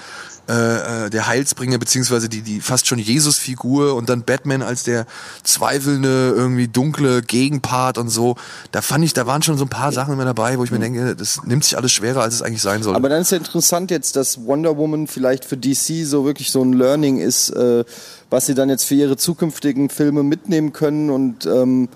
äh, 0.49 1.07
äh, 1.07 1.11
der 1.11 1.27
Heilsbringer, 1.29 1.79
beziehungsweise 1.79 2.29
die, 2.29 2.43
die 2.43 2.61
fast 2.61 2.87
schon 2.87 2.99
Jesus-Figur 2.99 3.95
und 3.95 4.09
dann 4.09 4.23
Batman 4.25 4.63
als 4.63 4.83
der 4.83 5.07
zweifelnde, 5.45 6.33
irgendwie 6.37 6.69
dunkle 6.69 7.23
Gegenpart 7.23 7.99
und 7.99 8.09
so. 8.09 8.37
Da 8.73 8.83
fand 8.83 9.05
ich, 9.05 9.13
da 9.13 9.27
waren 9.27 9.43
schon 9.43 9.59
so 9.59 9.65
ein 9.65 9.69
paar 9.69 9.93
Sachen 9.93 10.15
immer 10.15 10.25
dabei, 10.25 10.59
wo 10.59 10.65
ich 10.65 10.71
mir 10.71 10.79
denke, 10.79 11.15
das 11.15 11.45
nimmt 11.45 11.65
sich 11.65 11.77
alles 11.77 11.93
schwerer, 11.93 12.23
als 12.23 12.35
es 12.35 12.43
eigentlich 12.43 12.63
sein 12.63 12.83
soll. 12.83 12.97
Aber 12.97 13.09
dann 13.09 13.21
ist 13.23 13.31
ja 13.31 13.39
interessant 13.39 13.91
jetzt, 13.91 14.17
dass 14.17 14.45
Wonder 14.47 14.77
Woman 14.77 15.07
vielleicht 15.07 15.45
für 15.45 15.57
DC 15.57 16.05
so 16.05 16.25
wirklich 16.25 16.51
so 16.51 16.63
ein 16.63 16.73
Learning 16.73 17.19
ist, 17.19 17.51
äh, 17.51 17.85
was 18.31 18.47
sie 18.47 18.55
dann 18.55 18.69
jetzt 18.69 18.85
für 18.85 18.95
ihre 18.95 19.17
zukünftigen 19.17 19.91
Filme 19.91 20.23
mitnehmen 20.23 20.73
können 20.73 21.11
und 21.11 21.47
ähm, 21.47 21.89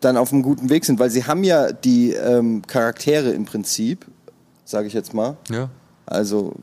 dann 0.00 0.16
auf 0.16 0.32
einem 0.32 0.42
guten 0.42 0.70
Weg 0.70 0.84
sind, 0.84 0.98
weil 0.98 1.10
sie 1.10 1.24
haben 1.24 1.44
ja 1.44 1.72
die 1.72 2.12
ähm, 2.12 2.62
Charaktere 2.66 3.30
im 3.30 3.44
Prinzip, 3.44 4.06
sage 4.64 4.86
ich 4.86 4.94
jetzt 4.94 5.12
mal, 5.12 5.36
ja. 5.50 5.68
also 6.06 6.54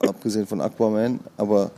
abgesehen 0.00 0.46
von 0.46 0.60
Aquaman, 0.60 1.20
aber 1.36 1.70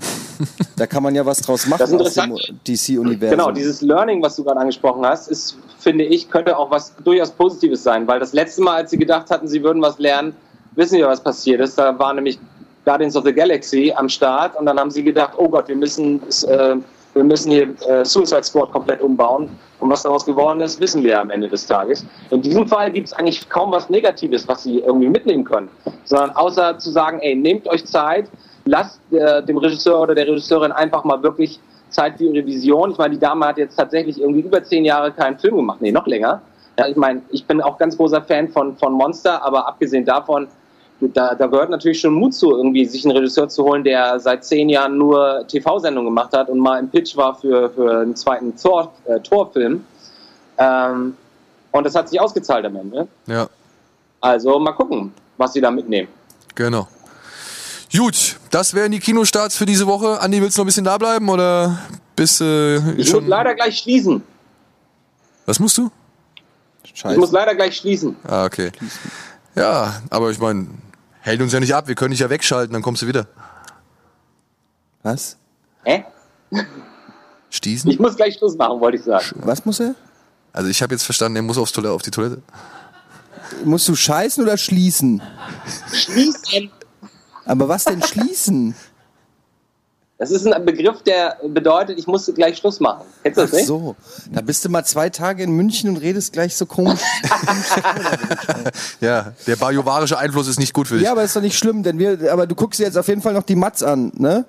da 0.76 0.86
kann 0.86 1.02
man 1.02 1.14
ja 1.14 1.26
was 1.26 1.40
draus 1.40 1.66
machen 1.66 1.80
Das 1.80 1.90
ist 1.90 2.00
aus 2.00 2.14
dem 2.14 2.30
interessant. 2.30 2.60
DC-Universum. 2.66 3.38
Genau, 3.38 3.50
dieses 3.50 3.80
Learning, 3.80 4.22
was 4.22 4.36
du 4.36 4.44
gerade 4.44 4.60
angesprochen 4.60 5.04
hast, 5.04 5.28
ist, 5.28 5.56
finde 5.78 6.04
ich, 6.04 6.30
könnte 6.30 6.56
auch 6.56 6.70
was 6.70 6.94
durchaus 7.02 7.30
Positives 7.30 7.82
sein, 7.82 8.06
weil 8.06 8.20
das 8.20 8.32
letzte 8.32 8.62
Mal, 8.62 8.76
als 8.76 8.90
sie 8.90 8.98
gedacht 8.98 9.30
hatten, 9.30 9.48
sie 9.48 9.62
würden 9.62 9.82
was 9.82 9.98
lernen, 9.98 10.34
wissen 10.74 10.98
wir, 10.98 11.08
was 11.08 11.22
passiert 11.22 11.60
ist. 11.60 11.78
Da 11.78 11.98
war 11.98 12.14
nämlich 12.14 12.38
Guardians 12.84 13.16
of 13.16 13.24
the 13.24 13.32
Galaxy 13.32 13.92
am 13.96 14.08
Start 14.08 14.56
und 14.56 14.66
dann 14.66 14.78
haben 14.78 14.90
sie 14.90 15.02
gedacht, 15.02 15.32
oh 15.36 15.48
Gott, 15.48 15.68
wir 15.68 15.76
müssen, 15.76 16.22
äh, 16.48 16.76
wir 17.14 17.24
müssen 17.24 17.50
hier 17.50 17.68
äh, 17.88 18.04
Suicide 18.04 18.44
Squad 18.44 18.72
komplett 18.72 19.00
umbauen. 19.00 19.50
Und 19.80 19.90
was 19.90 20.02
daraus 20.02 20.24
geworden 20.24 20.60
ist, 20.60 20.80
wissen 20.80 21.04
wir 21.04 21.20
am 21.20 21.30
Ende 21.30 21.48
des 21.48 21.66
Tages. 21.66 22.04
In 22.30 22.42
diesem 22.42 22.66
Fall 22.66 22.90
gibt 22.90 23.08
es 23.08 23.12
eigentlich 23.12 23.48
kaum 23.48 23.70
was 23.70 23.88
Negatives, 23.88 24.48
was 24.48 24.64
sie 24.64 24.80
irgendwie 24.80 25.08
mitnehmen 25.08 25.44
können, 25.44 25.68
sondern 26.04 26.30
außer 26.30 26.78
zu 26.78 26.90
sagen, 26.90 27.20
ey, 27.20 27.36
nehmt 27.36 27.68
euch 27.68 27.86
Zeit, 27.86 28.26
lasst 28.64 29.00
äh, 29.12 29.42
dem 29.44 29.58
Regisseur 29.58 30.00
oder 30.00 30.14
der 30.14 30.26
Regisseurin 30.26 30.72
einfach 30.72 31.04
mal 31.04 31.22
wirklich 31.22 31.60
Zeit 31.90 32.18
für 32.18 32.24
ihre 32.24 32.44
Vision. 32.44 32.90
Ich 32.90 32.98
meine, 32.98 33.14
die 33.14 33.20
Dame 33.20 33.46
hat 33.46 33.58
jetzt 33.58 33.76
tatsächlich 33.76 34.20
irgendwie 34.20 34.40
über 34.40 34.62
zehn 34.62 34.84
Jahre 34.84 35.12
keinen 35.12 35.38
Film 35.38 35.56
gemacht. 35.56 35.80
Nee, 35.80 35.92
noch 35.92 36.06
länger. 36.06 36.42
Ja, 36.78 36.86
ich 36.86 36.96
meine, 36.96 37.22
ich 37.30 37.44
bin 37.46 37.60
auch 37.60 37.78
ganz 37.78 37.96
großer 37.96 38.22
Fan 38.22 38.48
von, 38.48 38.76
von 38.76 38.92
Monster, 38.92 39.44
aber 39.44 39.66
abgesehen 39.66 40.04
davon, 40.04 40.48
da, 41.00 41.34
da 41.34 41.46
gehört 41.46 41.70
natürlich 41.70 42.00
schon 42.00 42.14
Mut 42.14 42.34
zu, 42.34 42.50
irgendwie 42.50 42.84
sich 42.84 43.04
einen 43.04 43.16
Regisseur 43.16 43.48
zu 43.48 43.64
holen, 43.64 43.84
der 43.84 44.18
seit 44.20 44.44
zehn 44.44 44.68
Jahren 44.68 44.98
nur 44.98 45.44
TV-Sendungen 45.46 46.06
gemacht 46.10 46.32
hat 46.32 46.48
und 46.48 46.58
mal 46.58 46.78
im 46.80 46.88
Pitch 46.90 47.16
war 47.16 47.34
für, 47.36 47.70
für 47.70 48.00
einen 48.00 48.16
zweiten 48.16 48.56
Tor, 48.56 48.92
äh, 49.04 49.20
Torfilm. 49.20 49.84
Ähm, 50.58 51.16
und 51.70 51.84
das 51.84 51.94
hat 51.94 52.08
sich 52.08 52.20
ausgezahlt 52.20 52.64
am 52.66 52.76
Ende. 52.76 53.06
Ja, 53.26 53.48
Also 54.20 54.58
mal 54.58 54.72
gucken, 54.72 55.12
was 55.36 55.52
sie 55.52 55.60
da 55.60 55.70
mitnehmen. 55.70 56.08
genau. 56.54 56.88
Gut, 57.96 58.36
das 58.50 58.74
wären 58.74 58.92
die 58.92 58.98
Kinostarts 59.00 59.56
für 59.56 59.64
diese 59.64 59.86
Woche. 59.86 60.20
Andi, 60.20 60.42
willst 60.42 60.58
du 60.58 60.60
noch 60.60 60.64
ein 60.64 60.66
bisschen 60.66 60.84
da 60.84 60.98
bleiben 60.98 61.26
oder 61.30 61.78
bist 62.16 62.40
du 62.40 62.44
äh, 62.44 62.76
Ich 62.92 62.96
muss 62.98 63.08
schon. 63.08 63.26
leider 63.26 63.54
gleich 63.54 63.78
schließen. 63.78 64.22
Was 65.46 65.58
musst 65.58 65.78
du? 65.78 65.90
Ich 66.84 66.92
muss 67.04 67.14
Scheiße. 67.14 67.32
leider 67.34 67.54
gleich 67.54 67.76
schließen. 67.76 68.14
Ah, 68.26 68.44
okay. 68.44 68.72
Ja, 69.54 70.02
aber 70.10 70.30
ich 70.30 70.38
meine, 70.38 70.66
hält 71.20 71.40
uns 71.40 71.52
ja 71.52 71.60
nicht 71.60 71.74
ab. 71.74 71.88
Wir 71.88 71.94
können 71.94 72.10
dich 72.10 72.20
ja 72.20 72.30
wegschalten, 72.30 72.72
dann 72.72 72.82
kommst 72.82 73.02
du 73.02 73.06
wieder. 73.06 73.26
Was? 75.02 75.36
Hä? 75.84 76.04
Stießen? 77.50 77.90
Ich 77.90 77.98
muss 77.98 78.16
gleich 78.16 78.36
Schluss 78.36 78.56
machen, 78.56 78.80
wollte 78.80 78.98
ich 78.98 79.04
sagen. 79.04 79.24
Was 79.36 79.64
muss 79.64 79.80
er? 79.80 79.94
Also 80.52 80.68
ich 80.68 80.82
habe 80.82 80.94
jetzt 80.94 81.04
verstanden, 81.04 81.36
er 81.36 81.42
muss 81.42 81.58
aufs 81.58 81.72
Toilette, 81.72 81.94
auf 81.94 82.02
die 82.02 82.10
Toilette. 82.10 82.42
Musst 83.64 83.88
du 83.88 83.94
scheißen 83.94 84.42
oder 84.42 84.56
schließen? 84.56 85.22
Schließen. 85.92 86.70
Aber 87.44 87.68
was 87.68 87.84
denn 87.84 88.02
schließen? 88.02 88.74
Das 90.20 90.32
ist 90.32 90.44
ein 90.46 90.64
Begriff, 90.64 91.02
der 91.04 91.36
bedeutet, 91.46 91.96
ich 91.96 92.08
muss 92.08 92.26
gleich 92.34 92.58
Schluss 92.58 92.80
machen. 92.80 93.04
Kennst 93.22 93.38
du 93.38 93.42
das 93.42 93.50
Ach 93.52 93.56
nicht? 93.56 93.66
so, 93.66 93.94
da 94.32 94.40
bist 94.40 94.64
du 94.64 94.68
mal 94.68 94.84
zwei 94.84 95.10
Tage 95.10 95.44
in 95.44 95.52
München 95.52 95.88
und 95.90 95.96
redest 95.98 96.32
gleich 96.32 96.56
so 96.56 96.66
komisch. 96.66 97.00
Ja, 99.00 99.32
der 99.46 99.56
bajuwarische 99.56 100.18
Einfluss 100.18 100.48
ist 100.48 100.58
nicht 100.58 100.72
gut 100.74 100.88
für 100.88 100.94
dich. 100.94 101.04
ja, 101.04 101.12
aber 101.12 101.22
ist 101.22 101.36
doch 101.36 101.40
nicht 101.40 101.56
schlimm, 101.56 101.82
denn 101.84 101.98
wir, 101.98 102.32
aber 102.32 102.46
du 102.48 102.54
guckst 102.56 102.80
dir 102.80 102.84
jetzt 102.84 102.98
auf 102.98 103.06
jeden 103.06 103.22
Fall 103.22 103.32
noch 103.32 103.44
die 103.44 103.54
Mats 103.54 103.82
an, 103.82 104.10
ne? 104.16 104.44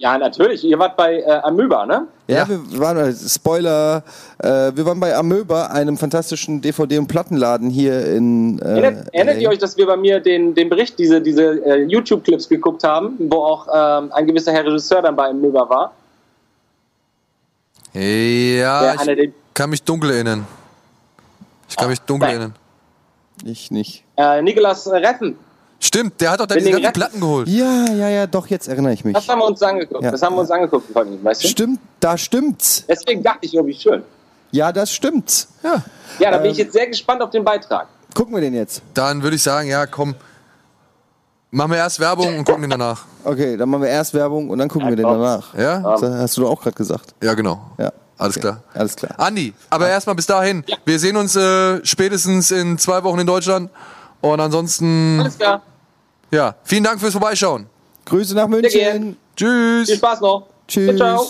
Ja, 0.00 0.16
natürlich. 0.16 0.62
Ihr 0.62 0.78
wart 0.78 0.96
bei 0.96 1.18
äh, 1.20 1.24
Amöba, 1.42 1.84
ne? 1.84 2.06
Ja, 2.28 2.36
Ja. 2.38 2.48
wir 2.48 2.78
waren, 2.78 3.12
Spoiler, 3.16 4.04
äh, 4.38 4.70
wir 4.74 4.86
waren 4.86 5.00
bei 5.00 5.14
Amöba, 5.16 5.66
einem 5.66 5.96
fantastischen 5.96 6.60
DVD- 6.62 6.98
und 7.00 7.08
Plattenladen 7.08 7.68
hier 7.68 8.06
in. 8.14 8.60
Äh, 8.60 8.64
Erinnert, 8.64 9.08
erinnert 9.12 9.38
ihr 9.40 9.48
euch, 9.48 9.58
dass 9.58 9.76
wir 9.76 9.86
bei 9.86 9.96
mir 9.96 10.20
den, 10.20 10.54
den 10.54 10.68
Bericht, 10.68 11.00
diese, 11.00 11.20
diese 11.20 11.64
äh, 11.64 11.82
YouTube-Clips 11.82 12.48
geguckt 12.48 12.84
haben, 12.84 13.16
wo 13.18 13.38
auch 13.38 13.66
ähm, 13.74 14.12
ein 14.12 14.26
gewisser 14.28 14.52
Herr 14.52 14.64
Regisseur 14.64 15.02
dann 15.02 15.16
bei 15.16 15.30
Amöba 15.30 15.68
war? 15.68 15.92
Ja, 17.92 19.02
Der 19.04 19.18
ich 19.18 19.30
kann 19.54 19.70
mich 19.70 19.82
dunkel 19.82 20.10
erinnern. 20.12 20.46
Ich 21.68 21.76
kann 21.76 21.88
mich 21.88 22.00
dunkel 22.02 22.28
nein. 22.28 22.36
erinnern. 22.36 22.54
Ich 23.44 23.70
nicht. 23.72 24.04
Äh, 24.16 24.42
Nikolas 24.42 24.88
Reffen. 24.90 25.36
Stimmt, 25.80 26.20
der 26.20 26.32
hat 26.32 26.40
doch 26.40 26.46
da 26.46 26.54
Wenn 26.56 26.60
diese 26.64 26.72
ganzen 26.72 26.84
Rest- 26.86 26.94
Platten 26.94 27.20
geholt. 27.20 27.48
Ja, 27.48 27.84
ja, 27.92 28.08
ja, 28.08 28.26
doch, 28.26 28.46
jetzt 28.48 28.66
erinnere 28.68 28.92
ich 28.92 29.04
mich. 29.04 29.14
Das 29.14 29.28
haben 29.28 29.38
wir 29.38 29.46
uns 29.46 29.62
angeguckt. 29.62 30.02
Ja. 30.02 30.10
Das 30.10 30.20
haben 30.22 30.34
wir 30.34 30.40
uns 30.40 30.50
angeguckt 30.50 30.90
vorhin, 30.92 31.22
weißt 31.22 31.44
du? 31.44 31.48
Stimmt, 31.48 31.80
da 32.00 32.18
stimmt's. 32.18 32.84
Deswegen 32.88 33.22
dachte 33.22 33.38
ich, 33.42 33.56
oh, 33.58 33.64
wie 33.64 33.74
schön. 33.74 34.02
Ja, 34.50 34.72
das 34.72 34.92
stimmt's. 34.92 35.48
Ja. 35.62 35.82
Ja, 36.18 36.30
da 36.32 36.38
bin 36.38 36.46
Ähm. 36.46 36.52
ich 36.52 36.58
jetzt 36.58 36.72
sehr 36.72 36.86
gespannt 36.88 37.22
auf 37.22 37.30
den 37.30 37.44
Beitrag. 37.44 37.86
Gucken 38.14 38.34
wir 38.34 38.40
den 38.40 38.54
jetzt. 38.54 38.82
Dann 38.94 39.22
würde 39.22 39.36
ich 39.36 39.42
sagen, 39.42 39.68
ja, 39.68 39.86
komm. 39.86 40.14
Machen 41.50 41.70
wir 41.70 41.78
erst 41.78 41.98
Werbung 42.00 42.36
und 42.38 42.44
gucken 42.44 42.62
den 42.62 42.70
danach. 42.70 43.04
Okay, 43.24 43.56
dann 43.56 43.68
machen 43.70 43.82
wir 43.82 43.88
erst 43.88 44.12
Werbung 44.12 44.50
und 44.50 44.58
dann 44.58 44.68
gucken 44.68 44.88
wir 44.88 44.96
den 44.96 45.06
danach. 45.06 45.54
Ja? 45.54 45.78
Das 45.80 46.02
hast 46.02 46.36
du 46.36 46.42
doch 46.42 46.50
auch 46.50 46.60
gerade 46.62 46.76
gesagt. 46.76 47.14
Ja, 47.22 47.32
genau. 47.34 47.60
Ja. 47.78 47.90
Alles 48.18 48.36
Okay, 48.36 48.40
klar. 48.48 48.62
Alles 48.74 48.96
klar. 48.96 49.12
Andi, 49.16 49.54
aber 49.70 49.88
erstmal 49.88 50.16
bis 50.16 50.26
dahin. 50.26 50.64
Wir 50.84 50.98
sehen 50.98 51.16
uns 51.16 51.36
äh, 51.36 51.84
spätestens 51.86 52.50
in 52.50 52.76
zwei 52.76 53.02
Wochen 53.04 53.20
in 53.20 53.26
Deutschland. 53.26 53.70
Und 54.20 54.40
ansonsten, 54.40 55.20
Alles 55.20 55.38
klar. 55.38 55.62
Ja, 56.30 56.54
vielen 56.64 56.84
Dank 56.84 57.00
fürs 57.00 57.12
Vorbeischauen. 57.12 57.66
Grüße 58.04 58.34
nach. 58.34 58.48
München. 58.48 59.16
Tschüss. 59.36 59.88
Viel 59.88 59.96
Spaß 59.96 60.20
noch. 60.20 60.46
Tschüss. 60.66 60.96
Ciao. 60.96 61.26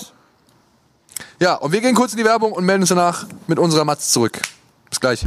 Ja, 1.41 1.55
und 1.55 1.73
wir 1.73 1.81
gehen 1.81 1.95
kurz 1.95 2.13
in 2.13 2.19
die 2.19 2.25
Werbung 2.25 2.53
und 2.53 2.65
melden 2.65 2.83
uns 2.83 2.89
danach 2.89 3.27
mit 3.47 3.59
unserer 3.59 3.85
Matz 3.85 4.11
zurück. 4.11 4.41
Bis 4.89 5.01
gleich. 5.01 5.25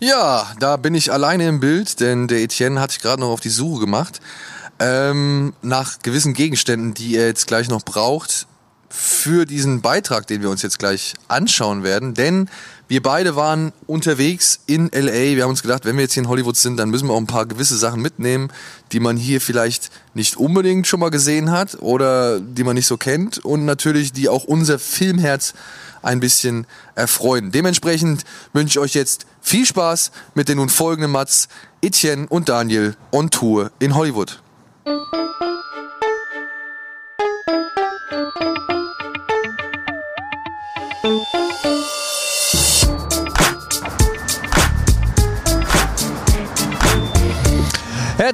Ja, 0.00 0.46
da 0.60 0.76
bin 0.76 0.94
ich 0.94 1.12
alleine 1.12 1.48
im 1.48 1.58
Bild, 1.58 1.98
denn 1.98 2.28
der 2.28 2.38
Etienne 2.38 2.80
hat 2.80 2.92
sich 2.92 3.00
gerade 3.00 3.20
noch 3.20 3.30
auf 3.30 3.40
die 3.40 3.48
Suche 3.48 3.80
gemacht 3.80 4.20
ähm, 4.78 5.54
nach 5.62 5.98
gewissen 6.00 6.34
Gegenständen, 6.34 6.94
die 6.94 7.16
er 7.16 7.26
jetzt 7.26 7.46
gleich 7.46 7.68
noch 7.68 7.82
braucht 7.82 8.46
für 8.88 9.44
diesen 9.44 9.80
Beitrag, 9.80 10.26
den 10.26 10.42
wir 10.42 10.50
uns 10.50 10.62
jetzt 10.62 10.78
gleich 10.78 11.14
anschauen 11.28 11.82
werden. 11.82 12.14
Denn 12.14 12.48
wir 12.88 13.02
beide 13.02 13.36
waren 13.36 13.72
unterwegs 13.86 14.60
in 14.66 14.88
LA. 14.94 15.36
Wir 15.36 15.42
haben 15.42 15.50
uns 15.50 15.60
gedacht, 15.60 15.84
wenn 15.84 15.96
wir 15.96 16.04
jetzt 16.04 16.14
hier 16.14 16.22
in 16.22 16.28
Hollywood 16.28 16.56
sind, 16.56 16.78
dann 16.78 16.88
müssen 16.88 17.06
wir 17.06 17.12
auch 17.12 17.18
ein 17.18 17.26
paar 17.26 17.44
gewisse 17.44 17.76
Sachen 17.76 18.00
mitnehmen, 18.00 18.48
die 18.92 19.00
man 19.00 19.18
hier 19.18 19.42
vielleicht 19.42 19.90
nicht 20.14 20.36
unbedingt 20.36 20.86
schon 20.86 21.00
mal 21.00 21.10
gesehen 21.10 21.50
hat 21.50 21.82
oder 21.82 22.40
die 22.40 22.64
man 22.64 22.74
nicht 22.74 22.86
so 22.86 22.96
kennt 22.96 23.44
und 23.44 23.66
natürlich 23.66 24.12
die 24.12 24.30
auch 24.30 24.44
unser 24.44 24.78
Filmherz 24.78 25.52
ein 26.00 26.20
bisschen 26.20 26.66
erfreuen. 26.94 27.52
Dementsprechend 27.52 28.24
wünsche 28.54 28.78
ich 28.78 28.78
euch 28.78 28.94
jetzt 28.94 29.26
viel 29.42 29.66
Spaß 29.66 30.10
mit 30.34 30.48
den 30.48 30.56
nun 30.56 30.70
folgenden 30.70 31.10
Mats 31.10 31.48
Etienne 31.82 32.26
und 32.28 32.48
Daniel 32.48 32.96
on 33.12 33.30
Tour 33.30 33.70
in 33.80 33.94
Hollywood. 33.94 34.40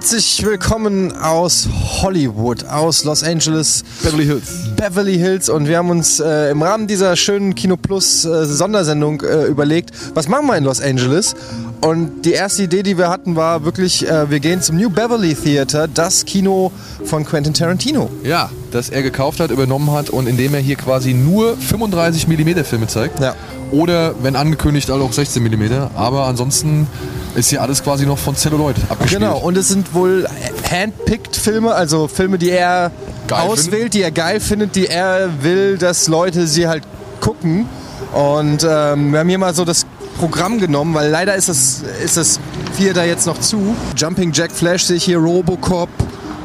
Herzlich 0.04 0.44
willkommen 0.44 1.16
aus 1.16 1.66
Hollywood, 2.02 2.66
aus 2.66 3.04
Los 3.04 3.22
Angeles, 3.22 3.82
Beverly 4.02 4.26
Hills. 4.26 4.52
Beverly 4.76 5.16
Hills 5.16 5.48
und 5.48 5.66
wir 5.66 5.78
haben 5.78 5.88
uns 5.88 6.20
äh, 6.20 6.50
im 6.50 6.60
Rahmen 6.60 6.86
dieser 6.86 7.16
schönen 7.16 7.54
Kino 7.54 7.78
Plus 7.78 8.26
äh, 8.26 8.44
Sondersendung 8.44 9.22
äh, 9.22 9.46
überlegt, 9.46 9.92
was 10.12 10.28
machen 10.28 10.46
wir 10.46 10.58
in 10.58 10.64
Los 10.64 10.82
Angeles? 10.82 11.34
Und 11.80 12.26
die 12.26 12.32
erste 12.32 12.64
Idee, 12.64 12.82
die 12.82 12.98
wir 12.98 13.08
hatten, 13.08 13.34
war 13.34 13.64
wirklich, 13.64 14.06
äh, 14.06 14.28
wir 14.28 14.40
gehen 14.40 14.60
zum 14.60 14.76
New 14.76 14.90
Beverly 14.90 15.34
Theater, 15.34 15.88
das 15.88 16.26
Kino 16.26 16.70
von 17.06 17.24
Quentin 17.24 17.54
Tarantino. 17.54 18.10
Ja, 18.24 18.50
das 18.72 18.90
er 18.90 19.02
gekauft 19.02 19.40
hat, 19.40 19.50
übernommen 19.50 19.90
hat 19.90 20.10
und 20.10 20.28
indem 20.28 20.52
er 20.52 20.60
hier 20.60 20.76
quasi 20.76 21.14
nur 21.14 21.56
35 21.56 22.28
mm 22.28 22.62
Filme 22.64 22.88
zeigt. 22.88 23.20
Ja. 23.20 23.34
Oder, 23.70 24.14
wenn 24.22 24.36
angekündigt, 24.36 24.90
auch 24.90 25.12
16 25.12 25.42
mm. 25.42 25.96
Aber 25.96 26.26
ansonsten 26.26 26.88
ist 27.34 27.50
hier 27.50 27.62
alles 27.62 27.82
quasi 27.82 28.06
noch 28.06 28.18
von 28.18 28.36
Celluloid 28.36 28.76
abgespielt. 28.88 29.20
Genau, 29.20 29.38
und 29.38 29.56
es 29.56 29.68
sind 29.68 29.94
wohl 29.94 30.26
handpicked 30.70 31.36
Filme, 31.36 31.74
also 31.74 32.08
Filme, 32.08 32.38
die 32.38 32.50
er 32.50 32.90
Geil 33.26 33.40
auswählt, 33.40 33.72
finden. 33.72 33.90
die 33.90 34.02
er 34.02 34.10
geil 34.10 34.40
findet, 34.40 34.76
die 34.76 34.86
er 34.86 35.30
will, 35.42 35.78
dass 35.78 36.08
Leute 36.08 36.46
sie 36.46 36.68
halt 36.68 36.84
gucken. 37.20 37.66
Und 38.12 38.66
ähm, 38.68 39.12
wir 39.12 39.20
haben 39.20 39.28
hier 39.28 39.38
mal 39.38 39.54
so 39.54 39.64
das 39.64 39.86
Programm 40.18 40.58
genommen, 40.58 40.94
weil 40.94 41.10
leider 41.10 41.34
ist 41.34 41.48
das, 41.48 41.82
ist 42.04 42.16
das 42.16 42.38
Theater 42.78 43.04
jetzt 43.04 43.26
noch 43.26 43.38
zu. 43.40 43.74
Jumping 43.96 44.32
Jack 44.32 44.52
Flash 44.52 44.84
sehe 44.84 44.96
ich 44.96 45.04
hier, 45.04 45.18
Robocop, 45.18 45.88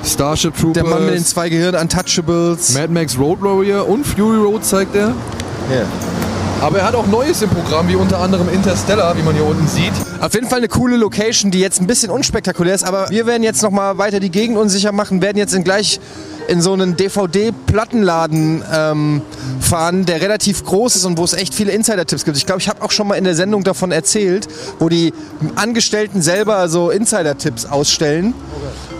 Starship 0.04 0.56
Troopers, 0.58 0.74
der 0.74 0.84
Mann 0.86 1.06
mit 1.06 1.16
den 1.16 1.26
zwei 1.26 1.50
Gehirnen, 1.50 1.80
Untouchables. 1.80 2.74
Mad 2.74 2.92
Max 2.92 3.18
Road 3.18 3.42
Warrior 3.42 3.88
und 3.88 4.06
Fury 4.06 4.38
Road 4.38 4.66
zeigt 4.66 4.96
er. 4.96 5.10
Ja. 5.70 5.86
Aber 6.62 6.80
er 6.80 6.86
hat 6.86 6.95
auch 6.95 7.07
Neues 7.07 7.41
im 7.41 7.49
Programm, 7.49 7.88
wie 7.88 7.95
unter 7.95 8.20
anderem 8.20 8.49
Interstellar, 8.49 9.16
wie 9.18 9.22
man 9.22 9.34
hier 9.34 9.45
unten 9.45 9.66
sieht. 9.68 9.93
Auf 10.20 10.34
jeden 10.34 10.47
Fall 10.47 10.57
eine 10.57 10.68
coole 10.68 10.97
Location, 10.97 11.51
die 11.51 11.60
jetzt 11.60 11.80
ein 11.80 11.88
bisschen 11.88 12.12
unspektakulär 12.12 12.76
ist, 12.76 12.84
aber 12.84 13.10
wir 13.10 13.26
werden 13.26 13.43
jetzt 13.43 13.64
nochmal 13.64 13.97
weiter 13.97 14.20
die 14.20 14.30
Gegend 14.30 14.57
unsicher 14.57 14.91
machen, 14.91 15.22
werden 15.22 15.38
jetzt 15.38 15.53
in 15.53 15.64
gleich 15.64 16.01
in 16.50 16.62
so 16.62 16.74
einen 16.74 16.97
DVD-Plattenladen 16.97 18.64
ähm, 18.74 19.22
fahren, 19.60 20.06
der 20.06 20.22
relativ 20.22 20.64
groß 20.64 20.95
ist 20.95 21.06
und 21.06 21.18
wo 21.18 21.24
es 21.24 21.34
echt 21.34 21.54
viele 21.54 21.72
Insider-Tipps 21.72 22.26
gibt. 22.26 22.38
Ich 22.38 22.45
glaube, 22.45 22.60
ich 22.60 22.68
habe 22.68 22.82
auch 22.82 22.91
schon 22.91 23.08
mal 23.08 23.16
in 23.16 23.24
der 23.24 23.36
Sendung 23.36 23.64
davon 23.64 23.91
erzählt, 23.91 24.47
wo 24.80 24.89
die 24.89 25.14
Angestellten 25.56 26.22
selber 26.22 26.68
so 26.68 26.89
Insider-Tipps 26.89 27.66
ausstellen. 27.68 28.34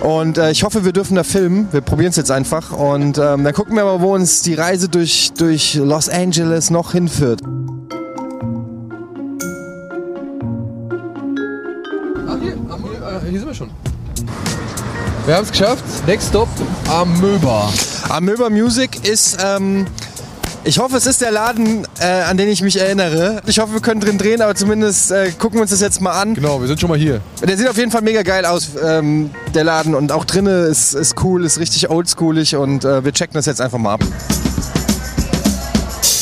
Und 0.04 0.38
äh, 0.38 0.52
ich 0.52 0.64
hoffe, 0.64 0.86
wir 0.86 0.94
dürfen 0.94 1.16
da 1.16 1.24
filmen. 1.24 1.68
Wir 1.72 1.82
probieren 1.82 2.12
es 2.12 2.16
jetzt 2.16 2.32
einfach. 2.32 2.72
Und 2.72 3.18
ähm, 3.18 3.44
dann 3.44 3.54
gucken 3.54 3.76
wir 3.76 3.84
mal, 3.84 4.00
wo 4.00 4.14
uns 4.14 4.42
die 4.44 4.54
Reise 4.54 4.88
durch, 4.88 5.32
durch 5.38 5.74
Los 5.76 6.08
Angeles 6.08 6.70
noch 6.70 6.92
hinführt. 6.92 7.42
Ah, 12.28 12.34
am, 12.34 12.40
äh, 12.40 13.30
hier 13.30 13.40
sind 13.40 13.48
wir 13.48 13.54
schon. 13.56 13.72
Wir 15.30 15.36
haben 15.36 15.44
es 15.44 15.52
geschafft. 15.52 15.84
Next 16.08 16.30
Stop, 16.30 16.48
Amöba. 16.88 17.72
Amöba 18.10 18.50
Music 18.50 19.08
ist, 19.08 19.38
ähm, 19.46 19.86
ich 20.64 20.80
hoffe, 20.80 20.98
es 20.98 21.06
ist 21.06 21.22
der 21.22 21.30
Laden, 21.30 21.86
äh, 22.00 22.24
an 22.24 22.36
den 22.36 22.50
ich 22.50 22.64
mich 22.64 22.82
erinnere. 22.82 23.40
Ich 23.46 23.60
hoffe, 23.60 23.74
wir 23.74 23.80
können 23.80 24.02
drin 24.02 24.18
drehen, 24.18 24.42
aber 24.42 24.56
zumindest 24.56 25.12
äh, 25.12 25.30
gucken 25.38 25.60
wir 25.60 25.62
uns 25.62 25.70
das 25.70 25.82
jetzt 25.82 26.02
mal 26.02 26.20
an. 26.20 26.34
Genau, 26.34 26.60
wir 26.60 26.68
sind 26.68 26.80
schon 26.80 26.90
mal 26.90 26.98
hier. 26.98 27.22
Der 27.48 27.56
sieht 27.56 27.70
auf 27.70 27.78
jeden 27.78 27.92
Fall 27.92 28.02
mega 28.02 28.24
geil 28.24 28.44
aus, 28.44 28.70
ähm, 28.84 29.30
der 29.54 29.66
Laden. 29.66 29.94
Und 29.94 30.12
auch 30.12 30.26
drinnen 30.26 30.66
ist, 30.66 30.96
ist 30.96 31.24
cool, 31.24 31.46
ist 31.46 31.60
richtig 31.60 31.92
oldschoolig 31.92 32.56
und 32.56 32.84
äh, 32.84 33.06
wir 33.06 33.14
checken 33.14 33.36
das 33.36 33.46
jetzt 33.46 33.62
einfach 33.62 33.78
mal 33.78 33.94
ab. 33.94 34.04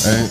Ey, 0.07 0.23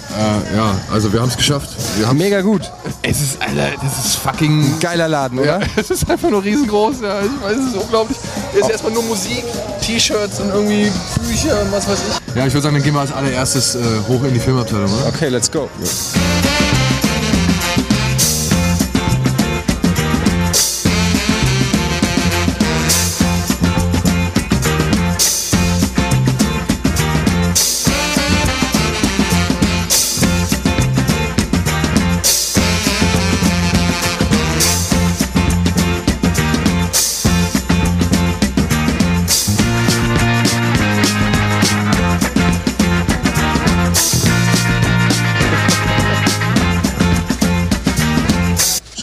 äh, 0.53 0.57
ja, 0.57 0.75
also 0.93 1.13
wir 1.13 1.21
haben 1.21 1.29
es 1.29 1.37
geschafft. 1.37 1.71
Wir 1.99 2.07
haben's- 2.09 2.23
Mega 2.23 2.41
gut. 2.41 2.63
Es 3.03 3.21
ist, 3.21 3.41
Alter, 3.43 3.71
das 3.83 4.07
ist 4.07 4.17
fucking 4.17 4.79
Geiler 4.81 5.09
Laden, 5.09 5.39
oder? 5.39 5.61
Ja, 5.61 5.67
es 5.77 5.91
ist 5.91 6.09
einfach 6.11 6.31
nur 6.31 6.43
riesengroß. 6.43 6.97
Ja, 7.03 7.21
ich 7.21 7.43
weiß, 7.43 7.57
es 7.59 7.75
ist 7.75 7.83
unglaublich. 7.83 8.17
Es 8.55 8.61
ist 8.61 8.71
erstmal 8.71 8.93
nur 8.93 9.03
Musik, 9.05 9.45
T-Shirts 9.83 10.41
und 10.41 10.49
irgendwie 10.51 10.91
Bücher 11.29 11.61
und 11.63 11.73
was 11.73 11.87
weiß 11.89 11.99
ich. 12.11 12.35
Ja, 12.37 12.47
ich 12.47 12.53
würde 12.53 12.63
sagen, 12.63 12.75
dann 12.77 12.83
gehen 12.85 12.95
wir 12.95 13.01
als 13.01 13.13
allererstes 13.13 13.75
äh, 13.75 13.79
hoch 14.09 14.23
in 14.25 14.35
die 14.35 14.41
Filmabteilung, 14.41 14.93
oder? 14.93 15.07
Okay, 15.09 15.29
let's 15.29 15.51
go. 15.51 15.69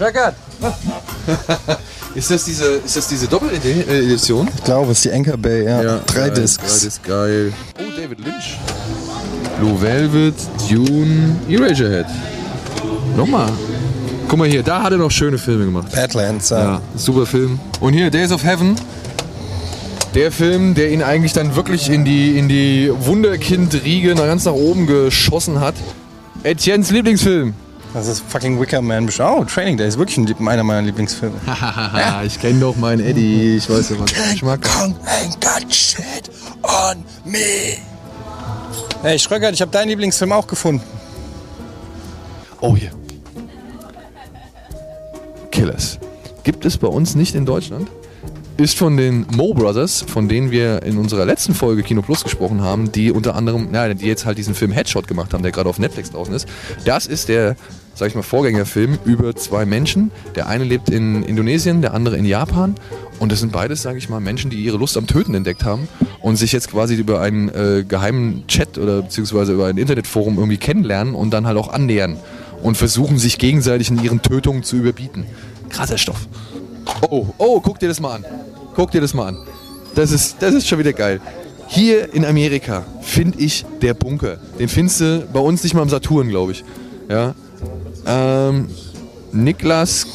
Schreckert! 0.03 0.35
ist 2.15 2.29
das 2.29 2.43
diese, 2.43 2.65
ist 2.85 2.97
das 2.97 3.07
diese 3.07 3.25
Doppel-Edition? 3.25 4.49
Ich 4.53 4.63
glaube, 4.65 4.91
es 4.91 4.97
ist 4.97 5.05
die 5.05 5.11
Anchor 5.13 5.37
Bay, 5.37 5.63
ja. 5.63 5.99
Drei 5.99 6.27
geil, 6.27 6.31
Discs. 6.31 6.57
Drei 6.57 6.85
Discs, 6.85 7.01
geil. 7.01 7.53
Oh, 7.79 7.83
David 7.97 8.19
Lynch. 8.19 8.59
Blue 9.59 9.81
Velvet, 9.81 10.35
Dune, 10.69 11.37
Eraserhead. 11.47 12.07
Nochmal. 13.15 13.49
Guck 14.27 14.39
mal 14.39 14.47
hier, 14.49 14.61
da 14.61 14.83
hat 14.83 14.91
er 14.91 14.97
noch 14.97 15.09
schöne 15.09 15.37
Filme 15.37 15.63
gemacht. 15.63 15.89
Badlands, 15.95 16.49
ja. 16.49 16.59
Ja, 16.59 16.81
super 16.97 17.25
Film. 17.25 17.57
Und 17.79 17.93
hier, 17.93 18.09
Days 18.11 18.33
of 18.33 18.43
Heaven. 18.43 18.75
Der 20.15 20.33
Film, 20.33 20.75
der 20.75 20.91
ihn 20.91 21.01
eigentlich 21.01 21.31
dann 21.31 21.55
wirklich 21.55 21.89
in 21.89 22.03
die, 22.03 22.37
in 22.37 22.49
die 22.49 22.91
Wunderkind-Riege 22.93 24.15
ganz 24.15 24.43
nach 24.43 24.51
oben 24.51 24.85
geschossen 24.85 25.61
hat. 25.61 25.75
Etiennes 26.43 26.91
Lieblingsfilm. 26.91 27.53
Das 27.93 28.07
ist 28.07 28.23
fucking 28.27 28.59
Wicker 28.59 28.81
Man. 28.81 29.07
Oh, 29.19 29.43
Training 29.43 29.77
Day 29.77 29.87
ist 29.87 29.99
wirklich 29.99 30.17
ein, 30.17 30.47
einer 30.47 30.63
meiner 30.63 30.81
Lieblingsfilme. 30.81 31.35
Haha, 31.45 32.23
ich 32.23 32.39
kenne 32.39 32.59
doch 32.59 32.75
meinen 32.75 33.05
Eddie. 33.05 33.57
Ich 33.57 33.69
weiß 33.69 33.89
ja, 33.89 33.99
was 33.99 34.11
ich 34.33 34.41
mag. 34.41 34.61
Kong 34.63 34.95
ain't 35.05 35.39
got 35.39 35.71
shit 35.71 36.29
on 36.63 37.03
me. 37.23 37.77
Hey, 39.03 39.19
Schröckert, 39.19 39.53
ich 39.53 39.61
habe 39.61 39.69
deinen 39.69 39.89
Lieblingsfilm 39.89 40.31
auch 40.31 40.47
gefunden. 40.47 40.81
Oh, 42.61 42.75
hier. 42.75 42.91
Killers. 45.51 45.99
Gibt 46.43 46.65
es 46.65 46.77
bei 46.77 46.87
uns 46.87 47.13
nicht 47.13 47.35
in 47.35 47.45
Deutschland. 47.45 47.89
Ist 48.57 48.77
von 48.77 48.97
den 48.97 49.27
Mo 49.35 49.53
Brothers, 49.53 50.03
von 50.07 50.29
denen 50.29 50.49
wir 50.51 50.83
in 50.83 50.97
unserer 50.97 51.25
letzten 51.25 51.53
Folge 51.53 51.83
Kino 51.83 52.01
Plus 52.01 52.23
gesprochen 52.23 52.61
haben, 52.61 52.91
die 52.91 53.11
unter 53.11 53.35
anderem, 53.35 53.73
ja, 53.73 53.93
die 53.93 54.05
jetzt 54.05 54.25
halt 54.25 54.37
diesen 54.37 54.55
Film 54.55 54.71
Headshot 54.71 55.07
gemacht 55.07 55.33
haben, 55.33 55.43
der 55.43 55.51
gerade 55.51 55.69
auf 55.69 55.79
Netflix 55.79 56.11
draußen 56.11 56.33
ist. 56.33 56.47
Das 56.85 57.05
ist 57.05 57.29
der, 57.29 57.55
sag 57.95 58.07
ich 58.07 58.15
mal, 58.15 58.23
Vorgängerfilm 58.23 58.97
über 59.05 59.35
zwei 59.35 59.65
Menschen. 59.65 60.11
Der 60.35 60.47
eine 60.47 60.63
lebt 60.63 60.89
in 60.89 61.23
Indonesien, 61.23 61.81
der 61.81 61.93
andere 61.93 62.17
in 62.17 62.25
Japan. 62.25 62.75
Und 63.19 63.31
das 63.31 63.39
sind 63.39 63.51
beides, 63.51 63.81
sage 63.81 63.97
ich 63.97 64.09
mal, 64.09 64.19
Menschen, 64.19 64.49
die 64.49 64.57
ihre 64.63 64.77
Lust 64.77 64.97
am 64.97 65.07
Töten 65.07 65.33
entdeckt 65.35 65.63
haben 65.63 65.87
und 66.21 66.35
sich 66.35 66.51
jetzt 66.51 66.71
quasi 66.71 66.95
über 66.95 67.21
einen 67.21 67.49
äh, 67.49 67.85
geheimen 67.87 68.45
Chat 68.47 68.77
oder 68.77 69.03
beziehungsweise 69.03 69.53
über 69.53 69.67
ein 69.67 69.77
Internetforum 69.77 70.37
irgendwie 70.37 70.57
kennenlernen 70.57 71.15
und 71.15 71.31
dann 71.31 71.47
halt 71.47 71.57
auch 71.57 71.71
annähern 71.71 72.17
und 72.63 72.75
versuchen 72.75 73.17
sich 73.17 73.37
gegenseitig 73.37 73.89
in 73.89 74.01
ihren 74.03 74.21
Tötungen 74.21 74.63
zu 74.63 74.75
überbieten. 74.77 75.25
Krasser 75.69 75.97
Stoff. 75.97 76.27
Oh, 77.09 77.27
oh, 77.37 77.61
guck 77.61 77.79
dir 77.79 77.87
das 77.87 77.99
mal 77.99 78.15
an. 78.15 78.25
Guck 78.75 78.91
dir 78.91 79.01
das 79.01 79.13
mal 79.13 79.27
an. 79.27 79.37
Das 79.95 80.11
ist, 80.11 80.37
das 80.39 80.53
ist 80.53 80.67
schon 80.67 80.79
wieder 80.79 80.93
geil. 80.93 81.21
Hier 81.67 82.13
in 82.13 82.25
Amerika 82.25 82.85
finde 83.01 83.39
ich 83.39 83.65
der 83.81 83.93
Bunker. 83.93 84.37
Den 84.59 84.69
findest 84.69 85.01
du 85.01 85.27
bei 85.31 85.39
uns 85.39 85.63
nicht 85.63 85.73
mal 85.73 85.81
am 85.81 85.89
Saturn, 85.89 86.29
glaube 86.29 86.51
ich. 86.51 86.63
Ja. 87.09 87.35
Ähm, 88.05 88.67
Niklas 89.31 90.05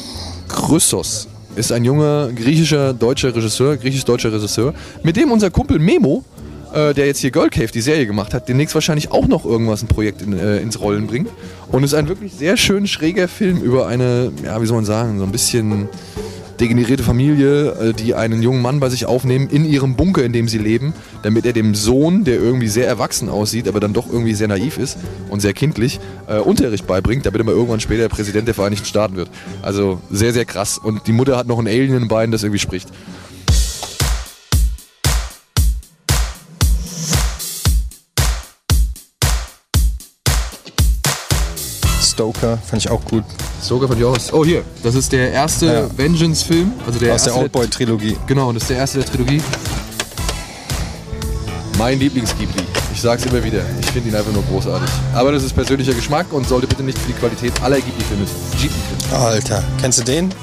Chryssos 0.47 1.27
ist 1.55 1.71
ein 1.71 1.83
junger 1.83 2.29
griechischer 2.33 2.93
deutscher 2.93 3.35
Regisseur, 3.35 3.77
griechisch-deutscher 3.77 4.31
Regisseur, 4.31 4.73
mit 5.03 5.17
dem 5.17 5.31
unser 5.31 5.49
Kumpel 5.49 5.79
Memo, 5.79 6.23
äh, 6.73 6.93
der 6.93 7.07
jetzt 7.07 7.19
hier 7.19 7.31
Girl 7.31 7.49
Cave 7.49 7.67
die 7.67 7.81
Serie 7.81 8.05
gemacht 8.05 8.33
hat, 8.33 8.47
demnächst 8.47 8.75
wahrscheinlich 8.75 9.11
auch 9.11 9.27
noch 9.27 9.45
irgendwas 9.45 9.81
ein 9.81 9.87
Projekt 9.87 10.21
in, 10.21 10.37
äh, 10.37 10.59
ins 10.59 10.79
Rollen 10.79 11.07
bringt. 11.07 11.29
Und 11.71 11.83
es 11.83 11.91
ist 11.93 11.97
ein 11.97 12.07
wirklich 12.07 12.33
sehr 12.33 12.57
schön 12.57 12.87
schräger 12.87 13.27
Film 13.27 13.61
über 13.61 13.87
eine, 13.87 14.31
ja, 14.43 14.61
wie 14.61 14.65
soll 14.65 14.77
man 14.77 14.85
sagen, 14.85 15.19
so 15.19 15.25
ein 15.25 15.31
bisschen 15.31 15.89
degenerierte 16.59 17.03
Familie, 17.03 17.71
äh, 17.71 17.93
die 17.93 18.15
einen 18.15 18.41
jungen 18.41 18.61
Mann 18.61 18.79
bei 18.79 18.89
sich 18.89 19.05
aufnehmen 19.05 19.47
in 19.49 19.65
ihrem 19.65 19.95
Bunker, 19.95 20.23
in 20.23 20.33
dem 20.33 20.47
sie 20.47 20.57
leben, 20.57 20.93
damit 21.23 21.45
er 21.45 21.53
dem 21.53 21.75
Sohn, 21.75 22.23
der 22.23 22.35
irgendwie 22.35 22.67
sehr 22.67 22.87
erwachsen 22.87 23.29
aussieht, 23.29 23.67
aber 23.67 23.79
dann 23.79 23.93
doch 23.93 24.07
irgendwie 24.11 24.33
sehr 24.33 24.47
naiv 24.47 24.77
ist 24.77 24.97
und 25.29 25.39
sehr 25.39 25.53
kindlich, 25.53 25.99
äh, 26.27 26.39
Unterricht 26.39 26.87
beibringt, 26.87 27.25
damit 27.25 27.41
er 27.41 27.45
mal 27.45 27.53
irgendwann 27.53 27.79
später 27.79 28.09
Präsident 28.09 28.47
der 28.47 28.55
Vereinigten 28.55 28.85
Staaten 28.85 29.15
wird. 29.15 29.29
Also 29.61 30.01
sehr, 30.09 30.33
sehr 30.33 30.45
krass. 30.45 30.77
Und 30.77 31.07
die 31.07 31.13
Mutter 31.13 31.37
hat 31.37 31.47
noch 31.47 31.59
ein 31.59 31.67
Alien 31.67 31.95
im 31.95 32.07
Bein, 32.07 32.31
das 32.31 32.43
irgendwie 32.43 32.59
spricht. 32.59 32.89
Stoker, 42.19 42.57
fand 42.57 42.83
ich 42.83 42.91
auch 42.91 42.99
gut. 43.05 43.23
Sogar 43.61 43.87
von 43.87 43.97
Joris. 43.97 44.33
Oh, 44.33 44.43
hier. 44.43 44.61
Das 44.83 44.93
ist 44.93 45.09
der 45.13 45.31
erste 45.31 45.65
Ja. 45.67 45.97
Vengeance-Film. 45.97 46.73
Also 46.85 46.99
der 46.99 47.13
Aus 47.15 47.23
der 47.23 47.31
erste 47.31 47.43
Oldboy-Trilogie. 47.43 48.17
Genau, 48.27 48.49
und 48.49 48.55
das 48.55 48.63
ist 48.63 48.69
der 48.71 48.77
erste 48.77 48.97
der 48.99 49.07
Trilogie. 49.07 49.41
Mein 51.77 51.97
Lieblings-Ghibli. 51.97 52.63
Ich 52.93 52.99
sag's 52.99 53.23
immer 53.25 53.41
wieder. 53.41 53.61
Ich 53.79 53.85
finde 53.91 54.09
ihn 54.09 54.15
einfach 54.15 54.33
nur 54.33 54.43
großartig. 54.51 54.89
Aber 55.13 55.31
das 55.31 55.43
ist 55.43 55.53
persönlicher 55.53 55.93
Geschmack 55.93 56.25
und 56.33 56.45
sollte 56.45 56.67
bitte 56.67 56.83
nicht 56.83 56.97
für 56.97 57.07
die 57.07 57.13
Qualität 57.13 57.53
aller 57.61 57.77
Ghibli-Filme 57.77 58.25
Ghibli-Filme. 58.51 59.17
Alter, 59.25 59.63
kennst 59.79 59.99
du 59.99 60.03
den? 60.03 60.33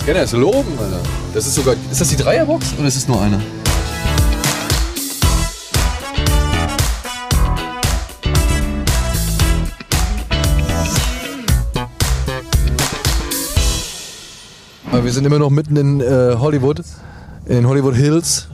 Scanner 0.00 0.22
ist 0.22 0.34
loben, 0.34 0.78
Alter. 0.78 1.00
Das 1.34 1.48
ist 1.48 1.56
sogar. 1.56 1.74
Ist 1.90 2.00
das 2.00 2.08
die 2.10 2.16
Dreierbox 2.16 2.74
oder 2.78 2.86
ist 2.86 2.96
es 2.96 3.08
nur 3.08 3.20
einer? 3.20 3.40
Aber 14.94 15.02
wir 15.02 15.12
sind 15.12 15.24
immer 15.24 15.40
noch 15.40 15.50
mitten 15.50 15.74
in 15.74 16.00
äh, 16.00 16.36
Hollywood, 16.38 16.80
in 17.46 17.66
Hollywood 17.66 17.96
Hills 17.96 18.46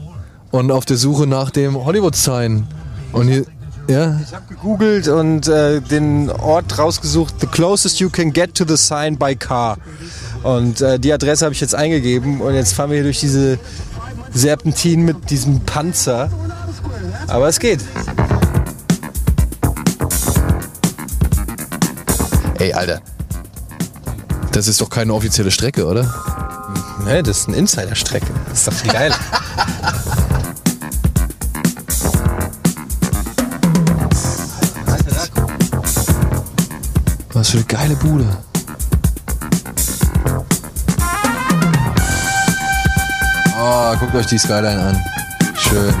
und 0.49 0.71
auf 0.71 0.85
der 0.85 0.97
Suche 0.97 1.27
nach 1.27 1.51
dem 1.51 1.85
Hollywood-Sign. 1.85 2.65
Und 3.11 3.27
hier, 3.27 3.45
ja, 3.87 4.19
Ich 4.25 4.33
habe 4.33 4.45
gegoogelt 4.49 5.07
und 5.07 5.47
äh, 5.47 5.81
den 5.81 6.31
Ort 6.31 6.79
rausgesucht, 6.79 7.35
the 7.41 7.45
closest 7.45 7.99
you 7.99 8.09
can 8.09 8.33
get 8.33 8.55
to 8.55 8.65
the 8.67 8.75
sign 8.75 9.19
by 9.19 9.35
car. 9.35 9.77
Und 10.41 10.81
äh, 10.81 10.97
die 10.97 11.13
Adresse 11.13 11.45
habe 11.45 11.53
ich 11.53 11.61
jetzt 11.61 11.75
eingegeben 11.75 12.41
und 12.41 12.55
jetzt 12.55 12.73
fahren 12.73 12.89
wir 12.89 12.95
hier 12.95 13.03
durch 13.03 13.19
diese 13.19 13.59
Serpentin 14.33 15.05
mit 15.05 15.29
diesem 15.29 15.59
Panzer. 15.59 16.31
Aber 17.27 17.49
es 17.49 17.59
geht. 17.59 17.81
Ey, 22.57 22.73
Alter. 22.73 22.99
Das 24.51 24.67
ist 24.67 24.81
doch 24.81 24.89
keine 24.89 25.13
offizielle 25.13 25.49
Strecke, 25.49 25.85
oder? 25.85 26.03
Ne, 27.05 27.23
das 27.23 27.39
ist 27.39 27.47
eine 27.47 27.57
Insider-Strecke. 27.57 28.27
Das 28.49 28.59
ist 28.59 28.67
doch 28.67 28.73
viel 28.73 28.91
geil. 28.91 29.13
Was 37.33 37.49
für 37.49 37.57
eine 37.57 37.65
geile 37.65 37.95
Bude. 37.95 38.27
Oh, 43.57 43.95
guckt 43.99 44.13
euch 44.15 44.27
die 44.27 44.37
Skyline 44.37 44.81
an. 44.81 45.03
Schön. 45.55 45.95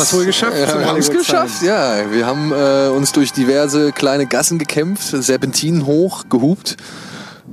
Das 0.00 0.14
wohl 0.14 0.24
geschafft. 0.24 0.56
Ja, 0.56 0.78
wir 0.78 0.86
haben 0.86 0.98
es 0.98 1.10
geschafft, 1.10 1.62
ja. 1.62 2.10
Wir 2.10 2.26
haben 2.26 2.52
äh, 2.52 2.88
uns 2.88 3.12
durch 3.12 3.32
diverse 3.32 3.92
kleine 3.92 4.26
Gassen 4.26 4.58
gekämpft, 4.58 5.08
Serpentinen 5.08 5.86
hoch, 5.86 6.24
gehupt, 6.28 6.76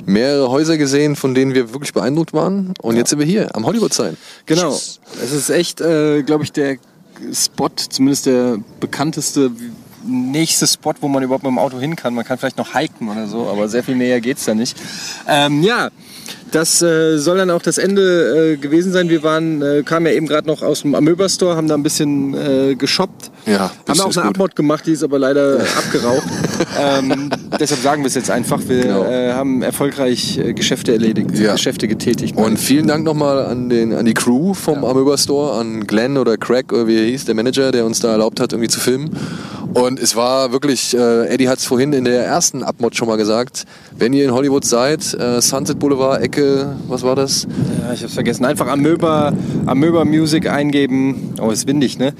mehrere 0.05 0.49
Häuser 0.49 0.77
gesehen, 0.77 1.15
von 1.15 1.33
denen 1.33 1.53
wir 1.53 1.73
wirklich 1.73 1.93
beeindruckt 1.93 2.33
waren. 2.33 2.73
Und 2.81 2.97
jetzt 2.97 3.09
sind 3.09 3.19
wir 3.19 3.25
hier 3.25 3.55
am 3.55 3.65
Hollywood 3.65 3.93
Sign. 3.93 4.17
Genau. 4.45 4.73
Es 4.73 5.31
ist 5.31 5.49
echt, 5.49 5.81
äh, 5.81 6.23
glaube 6.23 6.43
ich, 6.43 6.51
der 6.51 6.77
Spot, 7.33 7.69
zumindest 7.89 8.25
der 8.25 8.57
bekannteste 8.79 9.51
nächste 10.05 10.67
Spot, 10.67 10.93
wo 11.01 11.07
man 11.07 11.23
überhaupt 11.23 11.43
mit 11.43 11.51
dem 11.51 11.59
Auto 11.59 11.79
hin 11.79 11.95
kann. 11.95 12.13
Man 12.13 12.25
kann 12.25 12.37
vielleicht 12.37 12.57
noch 12.57 12.73
hiken 12.77 13.09
oder 13.09 13.27
so, 13.27 13.47
aber 13.47 13.69
sehr 13.69 13.83
viel 13.83 13.95
näher 13.95 14.21
geht's 14.21 14.45
da 14.45 14.53
nicht. 14.53 14.77
Ähm, 15.27 15.63
ja, 15.63 15.89
das 16.53 16.81
äh, 16.81 17.17
soll 17.17 17.37
dann 17.37 17.49
auch 17.49 17.61
das 17.61 17.77
Ende 17.77 18.53
äh, 18.53 18.57
gewesen 18.57 18.91
sein. 18.91 19.09
Wir 19.09 19.23
waren, 19.23 19.61
äh, 19.61 19.83
kamen 19.83 20.05
ja 20.05 20.11
eben 20.13 20.27
gerade 20.27 20.47
noch 20.47 20.61
aus 20.61 20.81
dem 20.83 20.95
Amöba 20.95 21.27
Store, 21.27 21.55
haben 21.55 21.67
da 21.67 21.73
ein 21.75 21.83
bisschen 21.83 22.33
äh, 22.35 22.75
geshoppt. 22.75 23.31
Ja, 23.45 23.71
Haben 23.87 23.99
auch 23.99 24.15
eine. 24.15 24.29
Abmod 24.29 24.55
gemacht, 24.55 24.85
die 24.85 24.91
ist 24.91 25.03
aber 25.03 25.19
leider 25.19 25.59
abgeraucht. 25.77 26.23
ähm, 26.79 27.29
deshalb 27.59 27.81
sagen 27.81 28.03
wir 28.03 28.07
es 28.07 28.15
jetzt 28.15 28.29
einfach. 28.29 28.61
Wir 28.67 28.83
Genau. 28.83 29.05
äh, 29.05 29.33
haben 29.33 29.61
erfolgreich 29.61 30.37
äh, 30.37 30.53
Geschäfte 30.53 30.91
erledigt, 30.93 31.31
Ja. 31.37 31.53
Geschäfte 31.53 31.87
getätigt. 31.87 32.35
Und 32.37 32.57
vielen 32.57 32.87
Dank 32.87 33.03
nochmal 33.03 33.45
an, 33.45 33.69
den, 33.69 33.93
an 33.93 34.05
die 34.05 34.13
Crew 34.13 34.53
vom 34.53 34.83
Amöba 34.85 35.17
Store, 35.17 35.59
an 35.59 35.87
Glenn 35.87 36.17
oder 36.17 36.37
Craig 36.37 36.71
oder 36.71 36.87
wie 36.87 36.97
er 36.97 37.05
hieß, 37.05 37.25
der 37.25 37.35
Manager, 37.35 37.71
der 37.71 37.85
uns 37.85 37.99
da 37.99 38.11
erlaubt 38.11 38.39
hat, 38.39 38.53
irgendwie 38.53 38.69
zu 38.69 38.79
filmen. 38.79 39.09
Und 39.73 39.99
es 39.99 40.15
war 40.15 40.51
wirklich, 40.51 40.95
äh, 40.95 41.27
Eddie 41.27 41.49
hat 41.49 41.57
es 41.57 41.65
vorhin 41.65 41.93
in 41.93 42.05
der 42.05 42.25
ersten 42.25 42.61
Abmod 42.61 42.95
schon 42.95 43.07
mal 43.07 43.17
gesagt, 43.17 43.65
wenn 43.97 44.13
ihr 44.13 44.25
in 44.25 44.31
Hollywood 44.31 44.63
seid, 44.63 45.13
äh, 45.15 45.41
Sunset 45.41 45.79
Boulevard, 45.79 46.21
Ecke, 46.21 46.75
was 46.87 47.01
war 47.01 47.15
das? 47.15 47.47
Ja, 47.81 47.93
ich 47.93 48.03
hab's 48.03 48.13
vergessen. 48.13 48.45
Einfach 48.45 48.67
Amöba, 48.67 49.33
Amöba 49.65 50.05
Music 50.05 50.47
eingeben. 50.47 51.33
Oh, 51.41 51.49
ist 51.49 51.67
windig, 51.67 51.97
ne? 51.97 52.13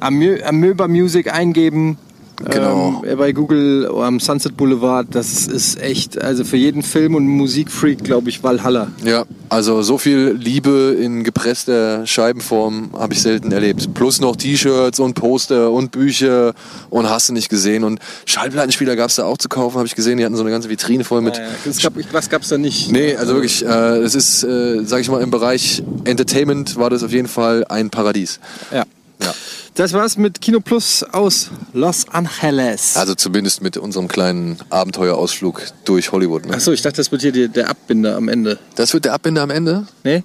Amö, 0.00 0.38
Amöba 0.44 0.88
Music 0.88 1.32
eingeben 1.32 1.98
Genau. 2.42 3.02
ähm, 3.06 3.18
bei 3.18 3.32
Google 3.32 3.88
am 3.88 4.20
Sunset 4.20 4.56
Boulevard. 4.56 5.06
Das 5.10 5.46
ist 5.46 5.80
echt, 5.80 6.20
also 6.20 6.44
für 6.44 6.56
jeden 6.56 6.82
Film- 6.82 7.14
und 7.14 7.26
Musikfreak, 7.26 8.02
glaube 8.02 8.28
ich, 8.28 8.42
Valhalla. 8.42 8.88
Ja, 9.04 9.24
also 9.48 9.82
so 9.82 9.98
viel 9.98 10.36
Liebe 10.38 10.96
in 11.00 11.24
gepresster 11.24 12.06
Scheibenform 12.06 12.90
habe 12.98 13.14
ich 13.14 13.22
selten 13.22 13.52
erlebt. 13.52 13.94
Plus 13.94 14.20
noch 14.20 14.36
T-Shirts 14.36 14.98
und 14.98 15.14
Poster 15.14 15.70
und 15.70 15.92
Bücher 15.92 16.54
und 16.90 17.08
hast 17.08 17.28
du 17.28 17.32
nicht 17.32 17.48
gesehen. 17.48 17.84
Und 17.84 18.00
Schallplattenspieler 18.26 18.96
gab 18.96 19.10
es 19.10 19.16
da 19.16 19.24
auch 19.24 19.38
zu 19.38 19.48
kaufen, 19.48 19.76
habe 19.76 19.86
ich 19.86 19.94
gesehen. 19.94 20.18
Die 20.18 20.24
hatten 20.24 20.36
so 20.36 20.42
eine 20.42 20.50
ganze 20.50 20.68
Vitrine 20.68 21.04
voll 21.04 21.20
mit. 21.20 21.40
Das 21.64 21.78
gab, 21.78 21.94
was 22.12 22.28
gab 22.28 22.42
es 22.42 22.48
da 22.48 22.58
nicht? 22.58 22.90
Nee, 22.90 23.16
also 23.16 23.34
wirklich, 23.34 23.64
äh, 23.64 23.98
es 23.98 24.14
ist, 24.14 24.42
äh, 24.42 24.82
sag 24.84 25.00
ich 25.00 25.08
mal, 25.08 25.22
im 25.22 25.30
Bereich 25.30 25.82
Entertainment 26.04 26.76
war 26.76 26.90
das 26.90 27.02
auf 27.02 27.12
jeden 27.12 27.28
Fall 27.28 27.64
ein 27.68 27.90
Paradies. 27.90 28.40
Ja. 28.72 28.84
Ja. 29.22 29.34
Das 29.74 29.92
war's 29.92 30.16
mit 30.16 30.40
Kino 30.40 30.60
Plus 30.60 31.02
aus 31.02 31.50
Los 31.72 32.06
Angeles. 32.08 32.96
Also 32.96 33.14
zumindest 33.14 33.60
mit 33.60 33.76
unserem 33.76 34.06
kleinen 34.08 34.58
Abenteuerausflug 34.70 35.62
durch 35.84 36.12
Hollywood. 36.12 36.46
Ne? 36.46 36.54
Achso, 36.54 36.72
ich 36.72 36.82
dachte, 36.82 36.96
das 36.98 37.10
wird 37.10 37.22
hier 37.22 37.32
die, 37.32 37.48
der 37.48 37.68
Abbinder 37.70 38.16
am 38.16 38.28
Ende. 38.28 38.58
Das 38.76 38.92
wird 38.94 39.04
der 39.04 39.14
Abbinder 39.14 39.42
am 39.42 39.50
Ende? 39.50 39.86
Nee? 40.04 40.22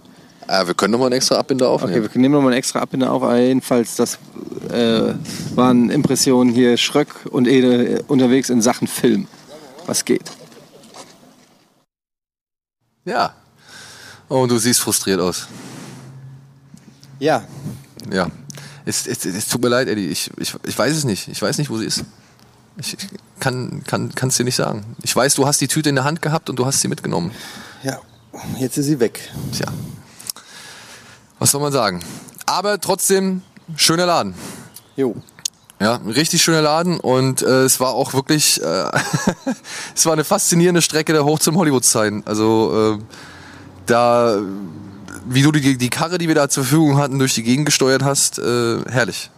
Ah, 0.47 0.65
wir 0.65 0.73
können 0.73 0.91
nochmal 0.91 1.07
einen 1.07 1.17
extra 1.17 1.35
Abbinder 1.37 1.69
aufnehmen. 1.69 2.03
Okay, 2.05 2.13
wir 2.13 2.21
nehmen 2.21 2.33
nochmal 2.33 2.51
einen 2.51 2.57
extra 2.59 2.79
Abbinder 2.79 3.11
auf. 3.11 3.21
Aber 3.23 3.37
jedenfalls, 3.37 3.95
das 3.95 4.17
äh, 4.71 5.13
waren 5.55 5.89
Impressionen 5.91 6.53
hier 6.53 6.77
Schröck 6.77 7.25
und 7.29 7.47
Ede 7.47 8.03
unterwegs 8.07 8.49
in 8.49 8.61
Sachen 8.61 8.87
Film. 8.87 9.27
Was 9.85 10.05
geht? 10.05 10.23
Ja. 13.05 13.33
Oh, 14.27 14.41
und 14.41 14.49
du 14.51 14.57
siehst 14.57 14.79
frustriert 14.79 15.19
aus. 15.19 15.47
Ja, 17.19 17.43
Ja. 18.11 18.27
Es, 18.89 19.05
es, 19.05 19.23
es 19.25 19.47
tut 19.47 19.61
mir 19.61 19.69
leid, 19.69 19.87
Eddie. 19.87 20.07
Ich, 20.07 20.31
ich, 20.37 20.55
ich 20.65 20.77
weiß 20.77 20.95
es 20.95 21.03
nicht. 21.03 21.27
Ich 21.27 21.41
weiß 21.41 21.59
nicht, 21.59 21.69
wo 21.69 21.77
sie 21.77 21.85
ist. 21.85 22.03
Ich 22.77 22.97
kann 23.39 23.83
kann 23.85 24.13
kann's 24.15 24.37
dir 24.37 24.43
nicht 24.43 24.55
sagen. 24.55 24.95
Ich 25.03 25.15
weiß, 25.15 25.35
du 25.35 25.45
hast 25.45 25.61
die 25.61 25.67
Tüte 25.67 25.89
in 25.89 25.95
der 25.95 26.05
Hand 26.05 26.21
gehabt 26.21 26.49
und 26.49 26.57
du 26.57 26.65
hast 26.65 26.81
sie 26.81 26.87
mitgenommen. 26.87 27.31
ja. 27.83 27.99
Jetzt 28.57 28.77
ist 28.77 28.85
sie 28.85 28.99
weg. 28.99 29.19
Tja. 29.51 29.67
Was 31.39 31.51
soll 31.51 31.61
man 31.61 31.71
sagen? 31.71 32.03
Aber 32.45 32.79
trotzdem 32.79 33.41
schöner 33.75 34.05
Laden. 34.05 34.33
Jo. 34.95 35.15
Ja, 35.79 35.95
ein 35.95 36.09
richtig 36.09 36.41
schöner 36.43 36.61
Laden 36.61 36.99
und 36.99 37.41
äh, 37.41 37.63
es 37.63 37.79
war 37.79 37.93
auch 37.93 38.13
wirklich, 38.13 38.61
äh, 38.61 38.65
es 39.95 40.05
war 40.05 40.13
eine 40.13 40.23
faszinierende 40.23 40.81
Strecke 40.81 41.13
der 41.13 41.25
hoch 41.25 41.39
zum 41.39 41.57
Hollywood-Zeiten. 41.57 42.23
Also 42.25 42.97
äh, 42.99 43.03
da, 43.85 44.39
wie 45.29 45.43
du 45.43 45.51
die, 45.51 45.77
die 45.77 45.89
Karre, 45.89 46.17
die 46.17 46.27
wir 46.27 46.35
da 46.35 46.49
zur 46.49 46.63
Verfügung 46.63 46.97
hatten, 46.97 47.19
durch 47.19 47.35
die 47.35 47.43
Gegend 47.43 47.65
gesteuert 47.65 48.03
hast, 48.03 48.39
äh, 48.39 48.79
herrlich. 48.89 49.29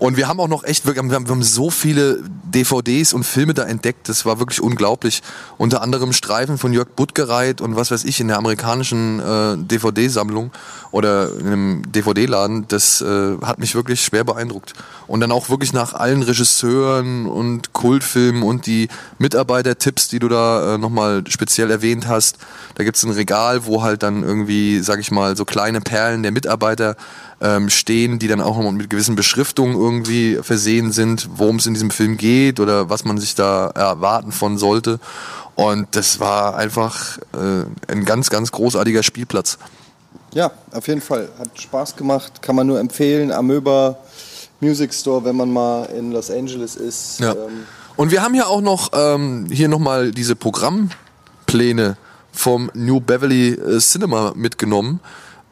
Und 0.00 0.16
wir 0.16 0.28
haben 0.28 0.40
auch 0.40 0.48
noch 0.48 0.64
echt, 0.64 0.86
wir 0.86 0.94
haben, 0.96 1.10
wir 1.10 1.18
haben 1.18 1.42
so 1.42 1.68
viele 1.68 2.22
DVDs 2.22 3.12
und 3.12 3.22
Filme 3.22 3.52
da 3.52 3.64
entdeckt, 3.64 4.08
das 4.08 4.24
war 4.24 4.38
wirklich 4.38 4.62
unglaublich. 4.62 5.22
Unter 5.58 5.82
anderem 5.82 6.14
Streifen 6.14 6.56
von 6.56 6.72
Jörg 6.72 6.88
Buttgereit 6.96 7.60
und 7.60 7.76
was 7.76 7.90
weiß 7.90 8.04
ich 8.04 8.18
in 8.18 8.28
der 8.28 8.38
amerikanischen 8.38 9.20
äh, 9.20 9.58
DVD-Sammlung 9.58 10.52
oder 10.90 11.30
in 11.38 11.46
einem 11.46 11.92
DVD-Laden, 11.92 12.66
das 12.68 13.02
äh, 13.02 13.36
hat 13.42 13.58
mich 13.58 13.74
wirklich 13.74 14.00
schwer 14.00 14.24
beeindruckt. 14.24 14.72
Und 15.06 15.20
dann 15.20 15.32
auch 15.32 15.50
wirklich 15.50 15.74
nach 15.74 15.92
allen 15.92 16.22
Regisseuren 16.22 17.26
und 17.26 17.74
Kultfilmen 17.74 18.42
und 18.42 18.64
die 18.64 18.88
Mitarbeitertipps, 19.18 20.08
die 20.08 20.18
du 20.18 20.28
da 20.28 20.76
äh, 20.76 20.78
nochmal 20.78 21.24
speziell 21.28 21.70
erwähnt 21.70 22.08
hast. 22.08 22.38
Da 22.74 22.84
gibt's 22.84 23.02
ein 23.02 23.10
Regal, 23.10 23.66
wo 23.66 23.82
halt 23.82 24.02
dann 24.02 24.22
irgendwie, 24.22 24.80
sag 24.80 24.98
ich 24.98 25.10
mal, 25.10 25.36
so 25.36 25.44
kleine 25.44 25.82
Perlen 25.82 26.22
der 26.22 26.32
Mitarbeiter 26.32 26.96
ähm, 27.40 27.70
stehen, 27.70 28.18
die 28.18 28.28
dann 28.28 28.40
auch 28.40 28.58
noch 28.58 28.70
mit 28.72 28.90
gewissen 28.90 29.16
Beschriftungen 29.16 29.74
irgendwie 29.74 30.38
versehen 30.42 30.92
sind, 30.92 31.28
worum 31.34 31.56
es 31.56 31.66
in 31.66 31.74
diesem 31.74 31.90
Film 31.90 32.16
geht 32.16 32.60
oder 32.60 32.90
was 32.90 33.04
man 33.04 33.18
sich 33.18 33.34
da 33.34 33.68
erwarten 33.68 34.32
von 34.32 34.58
sollte. 34.58 35.00
Und 35.54 35.88
das 35.92 36.20
war 36.20 36.56
einfach 36.56 37.18
äh, 37.34 37.92
ein 37.92 38.04
ganz, 38.04 38.30
ganz 38.30 38.52
großartiger 38.52 39.02
Spielplatz. 39.02 39.58
Ja, 40.32 40.50
auf 40.72 40.86
jeden 40.86 41.00
Fall. 41.00 41.28
Hat 41.38 41.60
Spaß 41.60 41.96
gemacht, 41.96 42.40
kann 42.40 42.56
man 42.56 42.66
nur 42.66 42.78
empfehlen. 42.78 43.32
Amöba 43.32 43.98
Music 44.60 44.94
Store, 44.94 45.24
wenn 45.24 45.36
man 45.36 45.50
mal 45.52 45.84
in 45.86 46.12
Los 46.12 46.30
Angeles 46.30 46.76
ist. 46.76 47.20
Ja. 47.20 47.32
Ähm, 47.32 47.66
Und 47.96 48.10
wir 48.10 48.22
haben 48.22 48.34
ja 48.34 48.46
auch 48.46 48.60
noch 48.60 48.90
ähm, 48.92 49.46
hier 49.50 49.68
nochmal 49.68 50.12
diese 50.12 50.36
Programmpläne 50.36 51.96
vom 52.32 52.70
New 52.74 53.00
Beverly 53.00 53.54
äh, 53.54 53.78
Cinema 53.78 54.32
mitgenommen, 54.36 55.00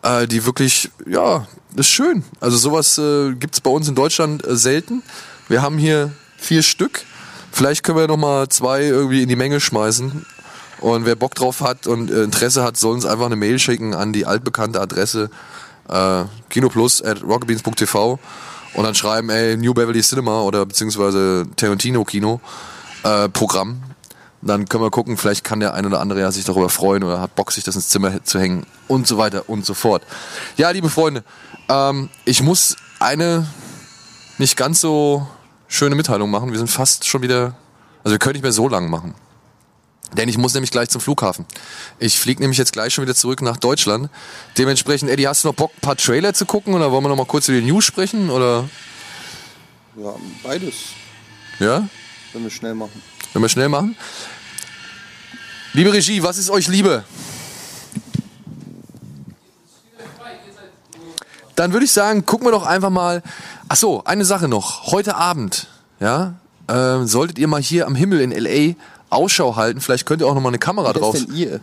äh, 0.02 0.26
die 0.26 0.46
wirklich, 0.46 0.90
ja, 1.06 1.46
das 1.74 1.86
ist 1.86 1.92
schön. 1.92 2.24
Also 2.40 2.56
sowas 2.56 2.98
äh, 2.98 3.34
gibt's 3.34 3.60
bei 3.60 3.70
uns 3.70 3.88
in 3.88 3.94
Deutschland 3.94 4.46
äh, 4.46 4.56
selten. 4.56 5.02
Wir 5.48 5.62
haben 5.62 5.78
hier 5.78 6.12
vier 6.36 6.62
Stück. 6.62 7.04
Vielleicht 7.52 7.82
können 7.82 7.98
wir 7.98 8.06
noch 8.06 8.16
mal 8.16 8.48
zwei 8.48 8.82
irgendwie 8.82 9.22
in 9.22 9.28
die 9.28 9.36
Menge 9.36 9.60
schmeißen. 9.60 10.24
Und 10.80 11.06
wer 11.06 11.16
Bock 11.16 11.34
drauf 11.34 11.60
hat 11.60 11.86
und 11.86 12.10
äh, 12.10 12.22
Interesse 12.22 12.62
hat, 12.62 12.76
soll 12.76 12.94
uns 12.94 13.04
einfach 13.04 13.26
eine 13.26 13.36
Mail 13.36 13.58
schicken 13.58 13.94
an 13.94 14.12
die 14.12 14.26
altbekannte 14.26 14.80
Adresse 14.80 15.30
äh, 15.88 16.24
kinoplus 16.50 17.02
at 17.02 17.22
rocketbeans.tv 17.22 18.18
und 18.74 18.84
dann 18.84 18.94
schreiben, 18.94 19.30
ey, 19.30 19.56
New 19.56 19.74
Beverly 19.74 20.02
Cinema 20.02 20.42
oder 20.42 20.64
beziehungsweise 20.66 21.46
Tarantino 21.56 22.04
Kino 22.04 22.40
äh, 23.02 23.28
Programm. 23.28 23.82
Dann 24.40 24.68
können 24.68 24.84
wir 24.84 24.90
gucken, 24.90 25.16
vielleicht 25.16 25.42
kann 25.42 25.58
der 25.58 25.74
ein 25.74 25.84
oder 25.84 26.00
andere 26.00 26.20
ja 26.20 26.30
sich 26.30 26.44
darüber 26.44 26.68
freuen 26.68 27.02
oder 27.02 27.20
hat 27.20 27.34
Bock, 27.34 27.50
sich 27.50 27.64
das 27.64 27.74
ins 27.74 27.88
Zimmer 27.88 28.22
zu 28.22 28.38
hängen 28.38 28.66
und 28.86 29.08
so 29.08 29.18
weiter 29.18 29.48
und 29.48 29.66
so 29.66 29.74
fort. 29.74 30.04
Ja, 30.56 30.70
liebe 30.70 30.88
Freunde, 30.88 31.24
ähm, 31.68 32.08
ich 32.24 32.42
muss 32.42 32.76
eine 32.98 33.46
nicht 34.38 34.56
ganz 34.56 34.80
so 34.80 35.26
schöne 35.68 35.94
Mitteilung 35.94 36.30
machen. 36.30 36.50
Wir 36.50 36.58
sind 36.58 36.70
fast 36.70 37.06
schon 37.06 37.22
wieder, 37.22 37.56
also 38.04 38.14
wir 38.14 38.18
können 38.18 38.34
nicht 38.34 38.42
mehr 38.42 38.52
so 38.52 38.68
lang 38.68 38.90
machen. 38.90 39.14
Denn 40.12 40.28
ich 40.28 40.38
muss 40.38 40.54
nämlich 40.54 40.70
gleich 40.70 40.88
zum 40.88 41.02
Flughafen. 41.02 41.44
Ich 41.98 42.18
fliege 42.18 42.40
nämlich 42.40 42.56
jetzt 42.56 42.72
gleich 42.72 42.94
schon 42.94 43.02
wieder 43.02 43.14
zurück 43.14 43.42
nach 43.42 43.58
Deutschland. 43.58 44.08
Dementsprechend, 44.56 45.10
Eddie, 45.10 45.28
hast 45.28 45.44
du 45.44 45.48
noch 45.48 45.54
Bock, 45.54 45.70
ein 45.76 45.80
paar 45.80 45.96
Trailer 45.96 46.32
zu 46.32 46.46
gucken 46.46 46.72
oder 46.72 46.90
wollen 46.90 47.04
wir 47.04 47.10
noch 47.10 47.16
mal 47.16 47.26
kurz 47.26 47.48
über 47.48 47.60
die 47.60 47.66
News 47.66 47.84
sprechen? 47.84 48.30
Oder 48.30 48.68
ja, 49.96 50.14
beides, 50.42 50.74
ja, 51.58 51.86
wenn 52.32 52.42
wir 52.42 52.50
schnell 52.50 52.74
machen. 52.74 53.02
wenn 53.34 53.42
wir 53.42 53.48
schnell 53.50 53.68
machen? 53.68 53.96
Liebe 55.74 55.92
Regie, 55.92 56.22
was 56.22 56.38
ist 56.38 56.48
euch 56.48 56.68
Liebe? 56.68 57.04
Dann 61.58 61.72
würde 61.72 61.86
ich 61.86 61.90
sagen, 61.90 62.24
gucken 62.24 62.46
wir 62.46 62.52
doch 62.52 62.64
einfach 62.64 62.88
mal. 62.88 63.20
Ach 63.68 63.74
so, 63.74 64.04
eine 64.04 64.24
Sache 64.24 64.46
noch. 64.46 64.92
Heute 64.92 65.16
Abend, 65.16 65.66
ja, 65.98 66.34
äh, 66.68 67.04
solltet 67.04 67.36
ihr 67.36 67.48
mal 67.48 67.60
hier 67.60 67.88
am 67.88 67.96
Himmel 67.96 68.20
in 68.20 68.30
LA 68.30 68.74
Ausschau 69.10 69.56
halten. 69.56 69.80
Vielleicht 69.80 70.06
könnt 70.06 70.22
ihr 70.22 70.28
auch 70.28 70.34
noch 70.36 70.40
mal 70.40 70.50
eine 70.50 70.60
Kamera 70.60 70.94
Wer 70.94 71.00
drauf. 71.00 71.16
ist 71.16 71.26
denn 71.26 71.34
ihr? 71.34 71.60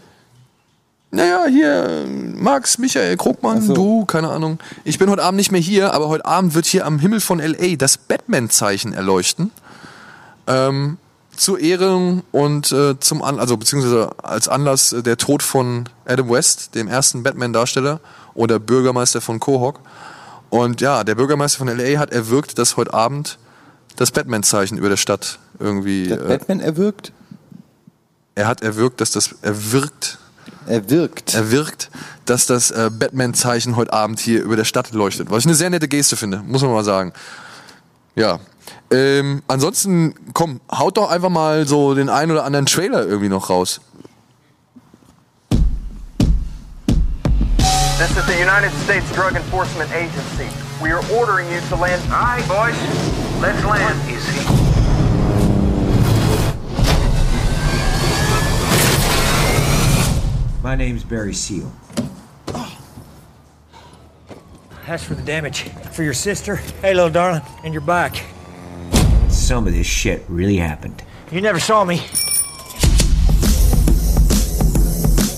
Naja, 1.11 1.45
hier, 1.47 2.05
Max, 2.35 2.77
Michael, 2.77 3.15
Krugmann, 3.15 3.61
so. 3.61 3.73
du, 3.73 4.05
keine 4.05 4.27
Ahnung. 4.27 4.59
Ich 4.83 4.99
bin 4.99 5.09
heute 5.09 5.23
Abend 5.23 5.37
nicht 5.37 5.53
mehr 5.53 5.61
hier, 5.61 5.93
aber 5.93 6.09
heute 6.09 6.25
Abend 6.25 6.55
wird 6.55 6.65
hier 6.65 6.85
am 6.85 6.99
Himmel 6.99 7.21
von 7.21 7.39
L.A. 7.39 7.77
das 7.77 7.97
Batman-Zeichen 7.97 8.91
erleuchten. 8.91 9.51
Ähm, 10.47 10.97
zur 11.37 11.59
Ehrung 11.59 12.23
und 12.31 12.71
äh, 12.71 12.99
zum 12.99 13.21
An 13.21 13.39
also 13.39 13.57
beziehungsweise 13.57 14.11
als 14.23 14.47
Anlass 14.47 14.93
äh, 14.93 15.03
der 15.03 15.17
Tod 15.17 15.43
von 15.43 15.89
Adam 16.05 16.29
West, 16.29 16.75
dem 16.75 16.87
ersten 16.87 17.23
Batman-Darsteller 17.23 17.99
oder 18.33 18.59
Bürgermeister 18.59 19.21
von 19.21 19.39
Quahog. 19.39 19.79
Und 20.49 20.81
ja, 20.81 21.03
der 21.03 21.15
Bürgermeister 21.15 21.59
von 21.59 21.67
L.A. 21.67 21.99
hat 21.99 22.11
erwirkt, 22.11 22.57
dass 22.59 22.77
heute 22.77 22.93
Abend 22.93 23.37
das 23.95 24.11
Batman-Zeichen 24.11 24.77
über 24.77 24.89
der 24.89 24.97
Stadt 24.97 25.39
irgendwie. 25.59 26.09
Äh, 26.09 26.17
Batman 26.17 26.59
erwirkt? 26.59 27.11
er 28.35 28.47
hat 28.47 28.61
erwirkt, 28.61 28.99
dass 29.01 29.11
das 29.11 29.35
erwirkt 29.41 30.19
Er 30.67 30.89
wirkt. 30.89 31.33
erwirkt, 31.33 31.89
dass 32.25 32.45
das 32.45 32.69
äh, 32.71 32.91
Batman-Zeichen 32.91 33.75
heute 33.77 33.93
Abend 33.93 34.19
hier 34.19 34.43
über 34.43 34.55
der 34.57 34.65
Stadt 34.65 34.91
leuchtet. 34.91 35.31
Was 35.31 35.39
ich 35.39 35.45
eine 35.47 35.55
sehr 35.55 35.69
nette 35.69 35.87
Geste 35.87 36.17
finde, 36.17 36.39
muss 36.45 36.61
man 36.61 36.71
mal 36.71 36.83
sagen. 36.83 37.13
Ja. 38.15 38.39
Ähm, 38.91 39.41
ansonsten, 39.47 40.13
komm, 40.33 40.61
haut 40.71 40.97
doch 40.97 41.09
einfach 41.09 41.29
mal 41.29 41.67
so 41.67 41.95
den 41.95 42.09
einen 42.09 42.31
oder 42.31 42.45
anderen 42.45 42.65
Trailer 42.65 43.05
irgendwie 43.05 43.29
noch 43.29 43.49
raus. 43.49 43.81
This 47.97 48.11
is 48.17 48.25
the 48.25 48.37
United 48.37 48.71
States 48.83 49.09
Drug 49.13 49.35
Enforcement 49.35 49.89
Agency. 49.93 50.47
We 50.81 50.91
are 50.91 51.01
ordering 51.13 51.49
you 51.49 51.61
to 51.69 51.75
land. 51.77 52.01
All 52.11 52.19
right, 52.19 52.45
boys, 52.47 52.75
let's 53.41 53.63
land. 53.63 53.97
Is 54.11 54.27
he? 54.27 54.65
My 60.61 60.75
name's 60.75 61.03
Barry 61.03 61.33
Seal. 61.33 61.71
That's 64.85 65.03
for 65.03 65.15
the 65.15 65.23
damage. 65.23 65.69
For 65.93 66.03
your 66.03 66.13
sister, 66.13 66.57
hey, 66.81 66.93
little 66.93 67.09
darling, 67.09 67.43
and 67.63 67.73
your 67.73 67.81
back. 67.81 68.23
Some 69.45 69.67
of 69.67 69.73
this 69.73 69.85
shit 69.85 70.23
really 70.27 70.57
happened. 70.57 71.03
You 71.31 71.39
never 71.39 71.59
saw 71.59 71.85
me. 71.85 71.97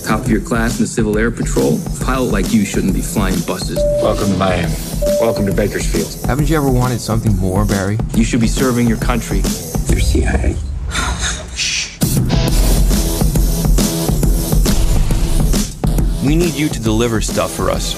Top 0.06 0.20
of 0.20 0.30
your 0.30 0.40
class 0.40 0.78
in 0.78 0.84
the 0.84 0.86
Civil 0.86 1.18
Air 1.18 1.30
Patrol. 1.30 1.78
Pilot 2.00 2.32
like 2.32 2.50
you 2.50 2.64
shouldn't 2.64 2.94
be 2.94 3.02
flying 3.02 3.38
buses. 3.40 3.76
Welcome 4.00 4.32
to 4.32 4.38
Miami. 4.38 4.72
Welcome 5.20 5.44
to 5.44 5.52
Bakersfield. 5.52 6.24
Haven't 6.24 6.48
you 6.48 6.56
ever 6.56 6.70
wanted 6.70 7.02
something 7.02 7.36
more, 7.36 7.66
Barry? 7.66 7.98
You 8.14 8.24
should 8.24 8.40
be 8.40 8.46
serving 8.46 8.88
your 8.88 8.96
country. 8.96 9.40
They're 9.40 10.00
CIA. 10.00 10.56
We 16.24 16.34
need 16.34 16.54
you 16.54 16.70
to 16.70 16.80
deliver 16.80 17.20
stuff 17.20 17.52
for 17.52 17.70
us. 17.70 17.94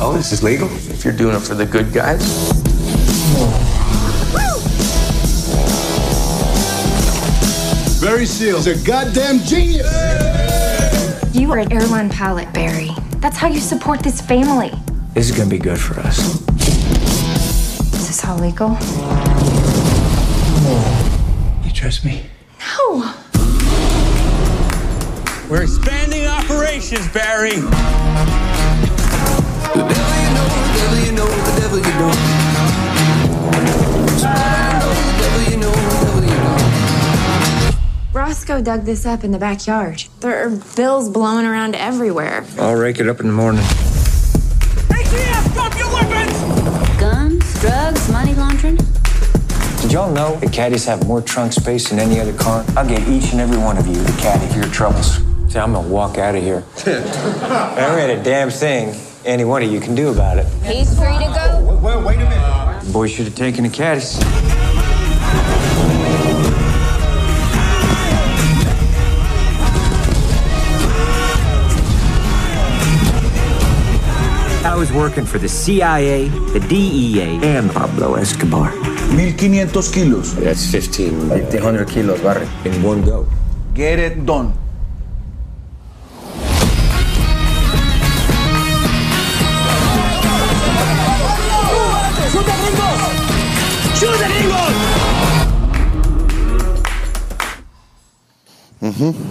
Oh, 0.00 0.14
this 0.16 0.30
is 0.30 0.44
legal? 0.44 0.68
If 0.70 1.04
you're 1.04 1.16
doing 1.16 1.34
it 1.34 1.40
for 1.40 1.54
the 1.54 1.66
good 1.66 1.92
guys. 1.92 2.71
Barry 8.02 8.26
Seals, 8.26 8.66
a 8.66 8.76
goddamn 8.84 9.38
genius. 9.38 9.86
You 11.32 11.52
are 11.52 11.58
an 11.58 11.72
airline 11.72 12.10
pilot, 12.10 12.52
Barry. 12.52 12.90
That's 13.18 13.36
how 13.36 13.46
you 13.46 13.60
support 13.60 14.00
this 14.00 14.20
family. 14.20 14.72
This 15.14 15.30
is 15.30 15.36
gonna 15.36 15.48
be 15.48 15.58
good 15.58 15.78
for 15.78 16.00
us. 16.00 16.18
Is 17.94 18.08
this 18.08 18.24
all 18.24 18.38
legal? 18.38 18.70
You 21.64 21.72
trust 21.72 22.04
me? 22.04 22.24
No. 22.58 23.14
We're 25.48 25.62
expanding 25.62 26.26
operations, 26.26 27.06
Barry. 27.12 27.62
Roscoe 38.12 38.60
dug 38.60 38.82
this 38.84 39.06
up 39.06 39.24
in 39.24 39.32
the 39.32 39.38
backyard. 39.38 40.04
There 40.20 40.44
are 40.44 40.50
bills 40.76 41.08
blowing 41.08 41.46
around 41.46 41.74
everywhere. 41.74 42.44
I'll 42.58 42.74
rake 42.74 43.00
it 43.00 43.08
up 43.08 43.20
in 43.20 43.26
the 43.26 43.32
morning. 43.32 43.62
ATF, 44.90 45.54
drop 45.54 45.74
your 45.78 45.90
weapons! 45.94 47.00
Guns, 47.00 47.60
drugs, 47.62 48.12
money 48.12 48.34
laundering. 48.34 48.76
Did 49.80 49.92
y'all 49.92 50.12
know 50.12 50.36
that 50.36 50.52
caddies 50.52 50.84
have 50.84 51.06
more 51.06 51.22
trunk 51.22 51.54
space 51.54 51.88
than 51.88 51.98
any 51.98 52.20
other 52.20 52.34
car? 52.34 52.66
I'll 52.76 52.86
get 52.86 53.08
each 53.08 53.32
and 53.32 53.40
every 53.40 53.56
one 53.56 53.78
of 53.78 53.86
you 53.86 53.98
a 53.98 54.06
caddy 54.18 54.46
for 54.52 54.58
your 54.60 54.70
troubles. 54.70 55.16
See, 55.50 55.58
I'm 55.58 55.72
gonna 55.72 55.88
walk 55.88 56.18
out 56.18 56.34
of 56.34 56.42
here. 56.42 56.64
there 56.84 57.98
ain't 57.98 58.20
a 58.20 58.22
damn 58.22 58.50
thing 58.50 58.94
any 59.24 59.46
one 59.46 59.62
of 59.62 59.72
you 59.72 59.80
can 59.80 59.94
do 59.94 60.10
about 60.10 60.36
it. 60.36 60.46
He's 60.64 60.94
free 60.98 61.16
to 61.16 61.32
go. 61.34 61.78
Well, 61.82 62.06
wait 62.06 62.16
a 62.16 62.28
minute. 62.28 62.92
Boy 62.92 63.08
should 63.08 63.24
have 63.24 63.36
taken 63.36 63.64
the 63.64 63.70
caddies. 63.70 64.18
I 74.72 74.74
was 74.74 74.90
working 74.90 75.26
for 75.26 75.38
the 75.38 75.50
CIA, 75.50 76.28
the 76.54 76.60
DEA, 76.60 77.38
and 77.42 77.70
Pablo 77.70 78.14
Escobar. 78.14 78.70
1500 79.12 79.92
kilos. 79.92 80.34
That's 80.34 80.64
15. 80.70 81.28
1,500 81.28 81.88
kilos, 81.90 82.22
Barry. 82.22 82.48
In 82.64 82.82
one 82.82 83.04
go. 83.04 83.26
Get 83.74 83.98
it 83.98 84.24
done. 84.24 84.54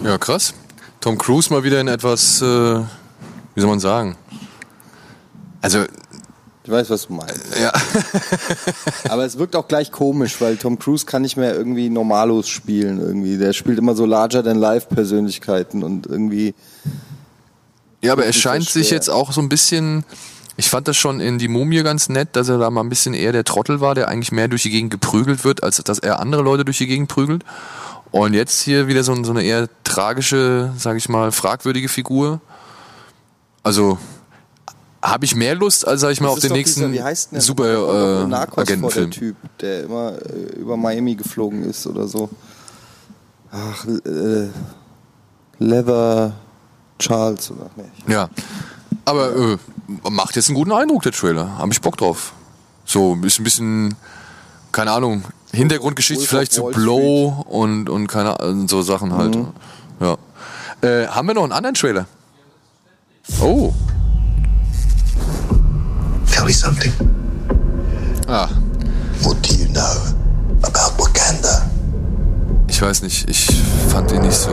Ja, 0.03 0.17
krass. 0.19 0.53
Tom 0.99 1.17
Cruise 1.17 1.51
mal 1.51 1.63
wieder 1.63 1.81
in 1.81 1.87
etwas, 1.87 2.43
äh, 2.43 2.45
wie 3.55 3.59
soll 3.59 3.69
man 3.69 3.79
sagen? 3.79 4.15
Also, 5.61 5.85
Ich 6.63 6.71
weiß, 6.71 6.89
was 6.89 7.07
du 7.07 7.13
meinst. 7.13 7.57
ja. 7.59 7.71
Aber 9.09 9.25
es 9.25 9.37
wirkt 9.37 9.55
auch 9.55 9.67
gleich 9.67 9.91
komisch, 9.91 10.39
weil 10.39 10.57
Tom 10.57 10.79
Cruise 10.79 11.05
kann 11.05 11.21
nicht 11.21 11.37
mehr 11.37 11.55
irgendwie 11.55 11.89
Normalos 11.89 12.47
spielen 12.47 12.99
irgendwie. 12.99 13.37
Der 13.37 13.53
spielt 13.53 13.77
immer 13.79 13.95
so 13.95 14.05
larger 14.05 14.43
than 14.43 14.57
life 14.57 14.87
Persönlichkeiten 14.87 15.83
und 15.83 16.07
irgendwie 16.07 16.53
Ja, 18.01 18.13
aber 18.13 18.25
er 18.25 18.33
scheint 18.33 18.69
sich 18.69 18.89
jetzt 18.89 19.09
auch 19.09 19.31
so 19.31 19.41
ein 19.41 19.49
bisschen. 19.49 20.03
Ich 20.57 20.69
fand 20.69 20.87
das 20.87 20.97
schon 20.97 21.19
in 21.21 21.39
die 21.39 21.47
Mumie 21.47 21.81
ganz 21.81 22.09
nett, 22.09 22.35
dass 22.35 22.49
er 22.49 22.57
da 22.59 22.69
mal 22.69 22.81
ein 22.81 22.89
bisschen 22.89 23.13
eher 23.13 23.31
der 23.31 23.45
Trottel 23.45 23.79
war, 23.81 23.95
der 23.95 24.09
eigentlich 24.09 24.31
mehr 24.31 24.47
durch 24.47 24.63
die 24.63 24.69
Gegend 24.69 24.91
geprügelt 24.91 25.43
wird, 25.43 25.63
als 25.63 25.77
dass 25.77 25.97
er 25.97 26.19
andere 26.19 26.41
Leute 26.43 26.65
durch 26.65 26.77
die 26.77 26.87
Gegend 26.87 27.07
prügelt. 27.07 27.43
Und 28.11 28.33
jetzt 28.33 28.61
hier 28.61 28.87
wieder 28.87 29.03
so, 29.03 29.23
so 29.23 29.31
eine 29.31 29.41
eher 29.43 29.69
tragische, 29.85 30.71
sag 30.77 30.97
ich 30.97 31.07
mal, 31.07 31.31
fragwürdige 31.31 31.87
Figur. 31.87 32.41
Also 33.63 33.97
habe 35.03 35.25
ich 35.25 35.35
mehr 35.35 35.55
Lust, 35.55 35.87
als 35.87 36.01
sag 36.01 36.11
ich 36.11 36.21
mal 36.21 36.27
Das 36.27 36.37
auf 36.37 36.41
den 36.41 36.53
nächsten 36.53 36.91
dieser, 36.91 37.41
super 37.41 38.27
äh, 38.29 38.33
Agentenfilm. 38.33 39.11
Typ, 39.11 39.35
der 39.59 39.83
immer 39.83 40.13
äh, 40.13 40.59
über 40.59 40.77
Miami 40.77 41.15
geflogen 41.15 41.63
ist 41.63 41.87
oder 41.87 42.07
so. 42.07 42.29
Ach, 43.51 43.85
äh, 43.85 44.47
Leather 45.59 46.33
Charles 46.99 47.51
oder 47.51 47.69
nee. 47.75 48.13
Ja. 48.13 48.29
Aber 49.05 49.35
äh, 49.35 49.57
macht 50.09 50.35
jetzt 50.35 50.49
einen 50.49 50.55
guten 50.55 50.71
Eindruck, 50.71 51.01
der 51.03 51.11
Trailer. 51.11 51.57
Hab 51.57 51.71
ich 51.71 51.81
Bock 51.81 51.97
drauf. 51.97 52.33
So, 52.85 53.17
ist 53.23 53.39
ein 53.39 53.43
bisschen, 53.43 53.95
keine 54.71 54.91
Ahnung, 54.91 55.25
Hintergrundgeschichte 55.51 56.25
vielleicht 56.25 56.53
zu 56.53 56.63
Wall 56.63 56.73
Blow 56.73 57.43
und, 57.47 57.89
und 57.89 58.07
keine 58.07 58.39
Ahnung, 58.39 58.67
so 58.67 58.81
Sachen 58.81 59.13
halt. 59.13 59.35
Mhm. 59.35 59.47
Ja. 59.99 60.17
Äh, 60.81 61.07
haben 61.07 61.27
wir 61.27 61.33
noch 61.33 61.43
einen 61.43 61.51
anderen 61.51 61.75
Trailer? 61.75 62.05
Oh. 63.41 63.73
Tell 66.41 66.47
me 66.47 66.53
something. 66.53 66.91
Ah. 68.27 68.47
What 69.21 69.43
do 69.43 69.53
you 69.53 69.67
know 69.69 69.93
about 70.63 70.97
Wakanda? 70.97 71.69
Ich 72.67 72.81
weiß 72.81 73.03
nicht, 73.03 73.29
ich 73.29 73.45
fand 73.89 74.11
ihn 74.11 74.23
nicht 74.23 74.33
so. 74.33 74.49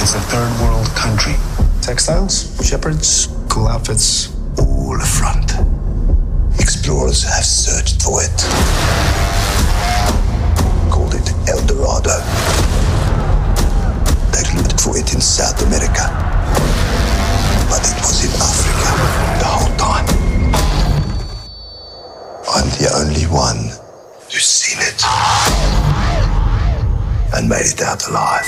It's 0.00 0.14
a 0.14 0.20
third 0.30 0.52
world 0.60 0.86
country. 0.94 1.34
Textiles, 1.82 2.46
shepherds, 2.62 3.28
cool 3.48 3.66
outfits, 3.66 4.30
all 4.56 4.94
a 4.94 5.04
front. 5.04 5.56
Explorers 6.60 7.24
have 7.24 7.44
searched 7.44 8.00
for 8.02 8.22
it. 8.22 8.46
Called 10.92 11.14
it 11.14 11.28
El 11.48 11.60
Dorado. 11.66 12.22
They 14.30 14.44
looked 14.56 14.80
for 14.80 14.96
it 14.96 15.12
in 15.12 15.20
South 15.20 15.60
America. 15.66 16.06
But 17.68 17.82
it 17.82 17.98
was 17.98 18.22
in 18.24 18.29
I'm 22.52 22.68
the 22.70 22.90
only 22.98 23.26
one 23.26 23.70
who's 24.24 24.44
seen 24.44 24.78
it 24.80 25.00
and 27.32 27.48
made 27.48 27.66
it 27.66 27.80
out 27.80 28.08
alive. 28.08 28.46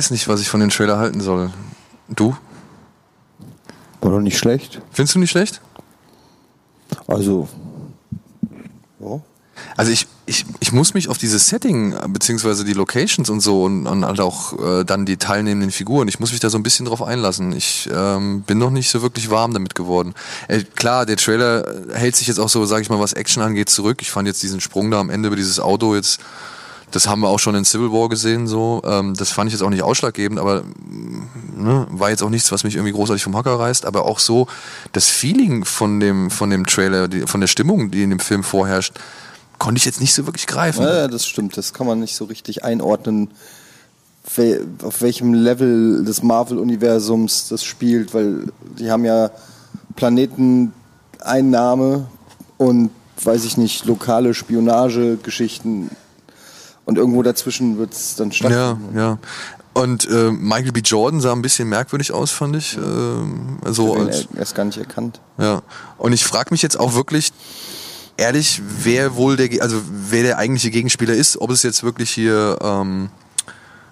Weiß 0.00 0.10
nicht, 0.12 0.28
was 0.28 0.40
ich 0.40 0.48
von 0.48 0.60
den 0.60 0.70
Trailer 0.70 0.96
halten 0.96 1.20
soll. 1.20 1.50
Du? 2.08 2.34
War 4.00 4.10
doch 4.10 4.20
nicht 4.20 4.38
schlecht. 4.38 4.80
Findest 4.92 5.14
du 5.14 5.18
nicht 5.18 5.28
schlecht? 5.28 5.60
Also. 7.06 7.50
Ja. 8.98 9.20
Also 9.76 9.92
ich, 9.92 10.06
ich, 10.24 10.46
ich 10.60 10.72
muss 10.72 10.94
mich 10.94 11.10
auf 11.10 11.18
dieses 11.18 11.48
Setting, 11.48 11.94
beziehungsweise 12.14 12.64
die 12.64 12.72
Locations 12.72 13.28
und 13.28 13.40
so 13.40 13.64
und, 13.64 13.86
und 13.86 14.06
halt 14.06 14.20
auch 14.20 14.58
äh, 14.58 14.84
dann 14.84 15.04
die 15.04 15.18
teilnehmenden 15.18 15.70
Figuren, 15.70 16.08
ich 16.08 16.18
muss 16.18 16.30
mich 16.30 16.40
da 16.40 16.48
so 16.48 16.56
ein 16.56 16.62
bisschen 16.62 16.86
drauf 16.86 17.02
einlassen. 17.02 17.52
Ich 17.52 17.86
ähm, 17.92 18.40
bin 18.40 18.56
noch 18.56 18.70
nicht 18.70 18.88
so 18.88 19.02
wirklich 19.02 19.28
warm 19.28 19.52
damit 19.52 19.74
geworden. 19.74 20.14
Äh, 20.48 20.62
klar, 20.62 21.04
der 21.04 21.18
Trailer 21.18 21.62
hält 21.92 22.16
sich 22.16 22.26
jetzt 22.26 22.40
auch 22.40 22.48
so, 22.48 22.64
sag 22.64 22.80
ich 22.80 22.88
mal, 22.88 23.00
was 23.00 23.12
Action 23.12 23.42
angeht, 23.42 23.68
zurück. 23.68 24.00
Ich 24.00 24.10
fand 24.10 24.26
jetzt 24.26 24.42
diesen 24.42 24.62
Sprung 24.62 24.90
da 24.90 24.98
am 24.98 25.10
Ende 25.10 25.26
über 25.26 25.36
dieses 25.36 25.60
Auto 25.60 25.94
jetzt, 25.94 26.20
das 26.90 27.06
haben 27.06 27.20
wir 27.20 27.28
auch 27.28 27.38
schon 27.38 27.54
in 27.54 27.64
Civil 27.64 27.92
War 27.92 28.08
gesehen, 28.08 28.46
so. 28.46 28.82
Ähm, 28.84 29.14
das 29.14 29.30
fand 29.30 29.48
ich 29.48 29.54
jetzt 29.54 29.62
auch 29.62 29.70
nicht 29.70 29.82
ausschlaggebend, 29.82 30.40
aber 30.40 30.64
ne, 31.56 31.86
war 31.90 32.10
jetzt 32.10 32.22
auch 32.22 32.30
nichts, 32.30 32.50
was 32.52 32.64
mich 32.64 32.74
irgendwie 32.74 32.92
großartig 32.92 33.22
vom 33.22 33.36
Hocker 33.36 33.58
reißt, 33.58 33.86
aber 33.86 34.04
auch 34.04 34.18
so 34.18 34.46
das 34.92 35.06
Feeling 35.06 35.64
von 35.64 36.00
dem, 36.00 36.30
von 36.30 36.50
dem 36.50 36.66
Trailer, 36.66 37.08
die, 37.08 37.22
von 37.22 37.40
der 37.40 37.48
Stimmung, 37.48 37.90
die 37.90 38.02
in 38.02 38.10
dem 38.10 38.20
Film 38.20 38.42
vorherrscht, 38.42 38.94
konnte 39.58 39.78
ich 39.78 39.84
jetzt 39.84 40.00
nicht 40.00 40.14
so 40.14 40.26
wirklich 40.26 40.46
greifen. 40.46 40.82
Ja, 40.82 41.06
das 41.06 41.26
stimmt. 41.26 41.56
Das 41.56 41.72
kann 41.72 41.86
man 41.86 42.00
nicht 42.00 42.16
so 42.16 42.24
richtig 42.24 42.64
einordnen, 42.64 43.30
auf 44.82 45.02
welchem 45.02 45.34
Level 45.34 46.04
des 46.04 46.22
Marvel-Universums 46.22 47.48
das 47.48 47.64
spielt, 47.64 48.14
weil 48.14 48.52
die 48.78 48.90
haben 48.90 49.04
ja 49.04 49.30
Planeteneinnahme 49.96 52.06
und, 52.58 52.90
weiß 53.22 53.44
ich 53.44 53.56
nicht, 53.56 53.86
lokale 53.86 54.34
Spionagegeschichten 54.34 55.90
und 56.90 56.98
irgendwo 56.98 57.22
dazwischen 57.22 57.78
wird 57.78 57.92
es 57.92 58.16
dann 58.16 58.30
Ja, 58.30 58.34
stattfinden. 58.34 58.98
ja. 58.98 59.18
Und 59.72 60.08
äh, 60.10 60.32
Michael 60.32 60.72
B. 60.72 60.80
Jordan 60.80 61.20
sah 61.20 61.32
ein 61.32 61.42
bisschen 61.42 61.68
merkwürdig 61.68 62.12
aus, 62.12 62.32
fand 62.32 62.56
ich. 62.56 62.76
Ähm, 62.76 63.58
so 63.66 63.94
Ich 63.96 64.00
als, 64.02 64.28
erst 64.36 64.54
gar 64.56 64.64
nicht 64.64 64.76
erkannt. 64.78 65.20
ja. 65.38 65.62
Und 65.98 66.12
ich 66.12 66.24
frage 66.24 66.48
mich 66.50 66.60
jetzt 66.62 66.78
auch 66.78 66.94
wirklich, 66.94 67.32
ehrlich, 68.16 68.60
wer 68.82 69.14
wohl 69.14 69.36
der, 69.36 69.62
also 69.62 69.80
wer 70.10 70.24
der 70.24 70.38
eigentliche 70.38 70.70
Gegenspieler 70.70 71.14
ist, 71.14 71.40
ob 71.40 71.50
es 71.50 71.62
jetzt 71.62 71.84
wirklich 71.84 72.10
hier 72.10 72.58
ähm, 72.60 73.10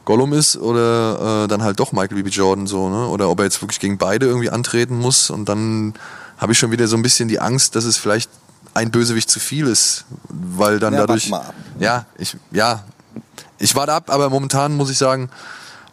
Gollum 0.05 0.33
ist 0.33 0.57
oder 0.57 1.45
äh, 1.45 1.49
dann 1.49 1.63
halt 1.63 1.79
doch 1.79 1.93
Michael 1.93 2.23
B. 2.25 2.29
Jordan 2.31 2.67
so, 2.67 2.89
ne? 2.89 3.07
Oder 3.07 3.29
ob 3.31 3.39
er 3.39 3.45
jetzt 3.45 3.63
wirklich 3.63 3.79
gegen 3.79 3.99
beide 3.99 4.27
irgendwie 4.27 4.51
antreten 4.51 4.99
muss 4.99 5.31
und 5.31 5.49
dann 5.49 5.95
habe 6.39 6.53
ich 6.53 6.59
schon 6.59 6.71
wieder 6.73 6.89
so 6.89 6.97
ein 6.97 7.03
bisschen 7.03 7.29
die 7.29 7.39
Angst, 7.41 7.77
dass 7.77 7.85
es 7.85 7.97
vielleicht 7.97 8.31
ein 8.75 8.91
Bösewicht 8.91 9.31
zu 9.31 9.41
viel 9.41 9.67
ist, 9.67 10.05
weil 10.29 10.79
dann 10.79 10.95
Ja, 10.95 11.01
dadurch 11.01 11.31
ja, 11.79 12.07
ich 12.19 12.37
ja, 12.51 12.85
ich 13.59 13.75
warte 13.75 13.93
ab, 13.93 14.11
aber 14.11 14.31
momentan 14.31 14.77
muss 14.77 14.91
ich 14.91 14.99
sagen, 14.99 15.31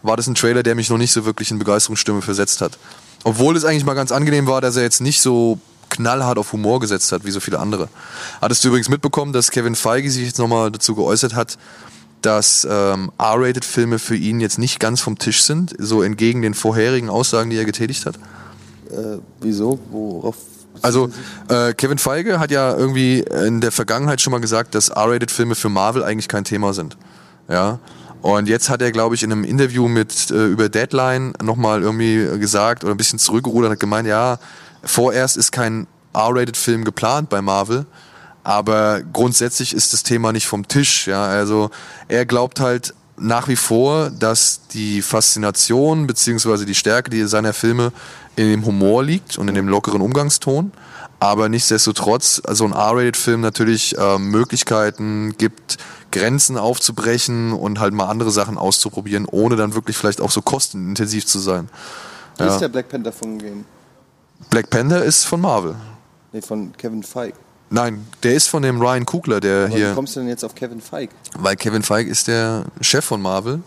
war 0.04 0.18
das 0.18 0.28
ein 0.28 0.36
Trailer, 0.36 0.64
der 0.64 0.76
mich 0.76 0.90
noch 0.90 0.98
nicht 0.98 1.12
so 1.12 1.26
wirklich 1.26 1.52
in 1.52 1.60
Begeisterungsstimme 1.60 2.22
versetzt 2.22 2.62
hat. 2.62 2.78
Obwohl 3.24 3.58
es 3.58 3.66
eigentlich 3.66 3.86
mal 3.86 3.96
ganz 3.96 4.12
angenehm 4.12 4.46
war, 4.48 4.62
dass 4.62 4.76
er 4.76 4.84
jetzt 4.84 5.02
nicht 5.02 5.22
so 5.22 5.60
knallhart 5.90 6.38
auf 6.38 6.54
Humor 6.54 6.80
gesetzt 6.80 7.12
hat, 7.12 7.26
wie 7.26 7.32
so 7.32 7.40
viele 7.40 7.60
andere. 7.60 7.90
Hattest 8.42 8.64
du 8.64 8.68
übrigens 8.68 8.90
mitbekommen, 8.90 9.34
dass 9.34 9.52
Kevin 9.52 9.76
Feige 9.76 10.12
sich 10.12 10.26
jetzt 10.26 10.40
nochmal 10.40 10.72
dazu 10.72 10.94
geäußert 10.96 11.34
hat, 11.34 11.58
dass 12.22 12.68
ähm, 12.70 13.12
R-Rated-Filme 13.18 14.00
für 14.00 14.16
ihn 14.16 14.40
jetzt 14.40 14.58
nicht 14.58 14.80
ganz 14.80 15.02
vom 15.02 15.18
Tisch 15.18 15.44
sind, 15.44 15.76
so 15.78 16.02
entgegen 16.02 16.42
den 16.42 16.54
vorherigen 16.54 17.10
Aussagen, 17.10 17.50
die 17.50 17.58
er 17.58 17.66
getätigt 17.66 18.06
hat? 18.06 18.16
Äh, 18.92 19.20
wieso? 19.42 19.80
Worauf? 19.92 20.36
Also 20.82 21.10
äh, 21.50 21.74
Kevin 21.74 21.98
Feige 21.98 22.40
hat 22.40 22.52
ja 22.52 22.76
irgendwie 22.76 23.20
in 23.20 23.62
der 23.62 23.72
Vergangenheit 23.72 24.22
schon 24.22 24.32
mal 24.32 24.42
gesagt, 24.42 24.76
dass 24.76 24.90
R-Rated-Filme 24.90 25.56
für 25.56 25.70
Marvel 25.70 26.04
eigentlich 26.04 26.28
kein 26.28 26.44
Thema 26.44 26.74
sind. 26.74 26.98
Ja. 27.50 27.80
Und 28.22 28.48
jetzt 28.48 28.70
hat 28.70 28.82
er, 28.82 28.92
glaube 28.92 29.14
ich, 29.14 29.22
in 29.22 29.32
einem 29.32 29.44
Interview 29.44 29.88
mit 29.88 30.32
äh, 30.32 30.46
über 30.46 30.68
Deadline 30.68 31.34
nochmal 31.44 31.84
irgendwie 31.84 32.40
gesagt 32.40 32.84
oder 32.84 32.94
ein 32.94 32.98
bisschen 32.98 33.20
zurückgerudert, 33.20 33.74
hat 33.74 33.80
gemeint, 33.80 34.08
ja, 34.08 34.40
vorerst 34.84 35.38
ist 35.38 35.52
kein 35.52 35.86
R-Rated-Film 36.14 36.86
geplant 36.86 37.30
bei 37.30 37.42
Marvel, 37.42 37.86
aber 38.44 39.02
grundsätzlich 39.14 39.74
ist 39.74 39.94
das 39.94 40.04
Thema 40.04 40.32
nicht 40.32 40.48
vom 40.48 40.68
Tisch. 40.68 41.08
Ja, 41.08 41.26
also 41.26 41.70
er 42.08 42.26
glaubt 42.26 42.60
halt 42.60 42.94
nach 43.18 43.48
wie 43.48 43.56
vor, 43.56 44.10
dass 44.10 44.62
die 44.74 45.02
Faszination 45.02 46.08
beziehungsweise 46.08 46.66
die 46.66 46.76
Stärke 46.76 47.10
die 47.10 47.24
seiner 47.26 47.54
Filme 47.54 47.92
in 48.36 48.50
dem 48.50 48.66
Humor 48.66 49.04
liegt 49.04 49.38
und 49.38 49.48
in 49.48 49.56
dem 49.56 49.68
lockeren 49.68 50.02
Umgangston. 50.02 50.72
Aber 51.20 51.48
nichtsdestotrotz, 51.50 52.42
so 52.52 52.66
ein 52.66 52.74
R-Rated-Film 52.74 53.42
natürlich 53.42 53.98
äh, 53.98 54.20
Möglichkeiten 54.20 55.34
gibt, 55.38 55.78
Grenzen 56.12 56.58
aufzubrechen 56.58 57.54
und 57.54 57.80
halt 57.80 57.94
mal 57.94 58.06
andere 58.08 58.32
Sachen 58.32 58.58
auszuprobieren, 58.58 59.26
ohne 59.26 59.56
dann 59.56 59.74
wirklich 59.74 59.98
vielleicht 59.98 60.22
auch 60.22 60.32
so 60.32 60.42
kostenintensiv 60.42 61.26
zu 61.26 61.40
sein. 61.40 61.70
Wie 62.38 62.44
Ja. 62.44 62.54
ist 62.54 62.60
der 62.60 62.68
Black 62.70 62.90
Panther 62.90 63.12
von 63.12 63.38
Game? 63.38 63.66
Black 64.50 64.70
Panther 64.70 65.04
ist 65.04 65.24
von 65.26 65.40
Marvel. 65.42 65.76
Nee, 66.34 66.42
von 66.42 66.74
Kevin 66.78 67.02
Feige. 67.04 67.38
Nein, 67.70 68.06
der 68.22 68.36
ist 68.36 68.48
von 68.48 68.62
dem 68.62 68.80
Ryan 68.80 69.06
Coogler, 69.06 69.40
der 69.40 69.66
Aber 69.66 69.74
Wie 69.74 69.78
hier, 69.78 69.94
kommst 69.94 70.16
du 70.16 70.20
denn 70.20 70.30
jetzt 70.30 70.44
auf 70.44 70.54
Kevin 70.54 70.82
Feige? 70.82 71.14
weil 71.38 71.56
Kevin 71.56 71.82
Feige 71.82 72.10
ist 72.12 72.28
der 72.28 72.66
Chef 72.82 73.04
von 73.06 73.22
Marvel. 73.22 73.62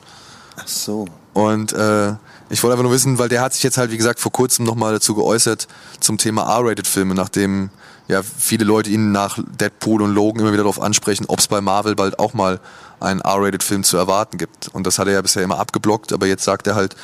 Ach 0.57 0.69
so. 0.69 1.07
Und 1.33 1.73
äh, 1.73 2.14
ich 2.51 2.63
wollte 2.63 2.73
einfach 2.73 2.85
nur 2.85 2.93
wissen, 2.93 3.19
weil 3.19 3.29
der 3.29 3.43
hat 3.43 3.55
sich 3.55 3.63
jetzt 3.63 3.79
halt, 3.79 3.91
wie 3.91 3.97
gesagt, 3.97 4.21
vor 4.21 4.33
kurzem 4.33 4.65
nochmal 4.65 4.93
dazu 4.93 5.15
geäußert 5.15 5.69
zum 6.01 6.19
Thema 6.19 6.43
R-Rated-Filme, 6.59 7.15
nachdem 7.15 7.71
ja 8.09 8.23
viele 8.23 8.65
Leute 8.65 8.91
ihn 8.91 9.13
nach 9.13 9.39
Deadpool 9.61 10.01
und 10.03 10.15
Logan 10.15 10.41
immer 10.41 10.53
wieder 10.53 10.63
darauf 10.63 10.81
ansprechen, 10.81 11.27
ob 11.29 11.41
es 11.41 11.49
bei 11.49 11.61
Marvel 11.61 11.95
bald 11.95 12.19
auch 12.19 12.33
mal 12.33 12.61
einen 13.01 13.21
R-Rated-Film 13.21 13.85
zu 13.85 13.97
erwarten 13.97 14.39
gibt. 14.39 14.69
Und 14.69 14.87
das 14.87 14.99
hat 14.99 15.09
er 15.09 15.15
ja 15.15 15.23
bisher 15.23 15.43
immer 15.43 15.59
abgeblockt, 15.59 16.13
aber 16.13 16.27
jetzt 16.27 16.45
sagt 16.45 16.67
er 16.67 16.75
halt, 16.75 16.97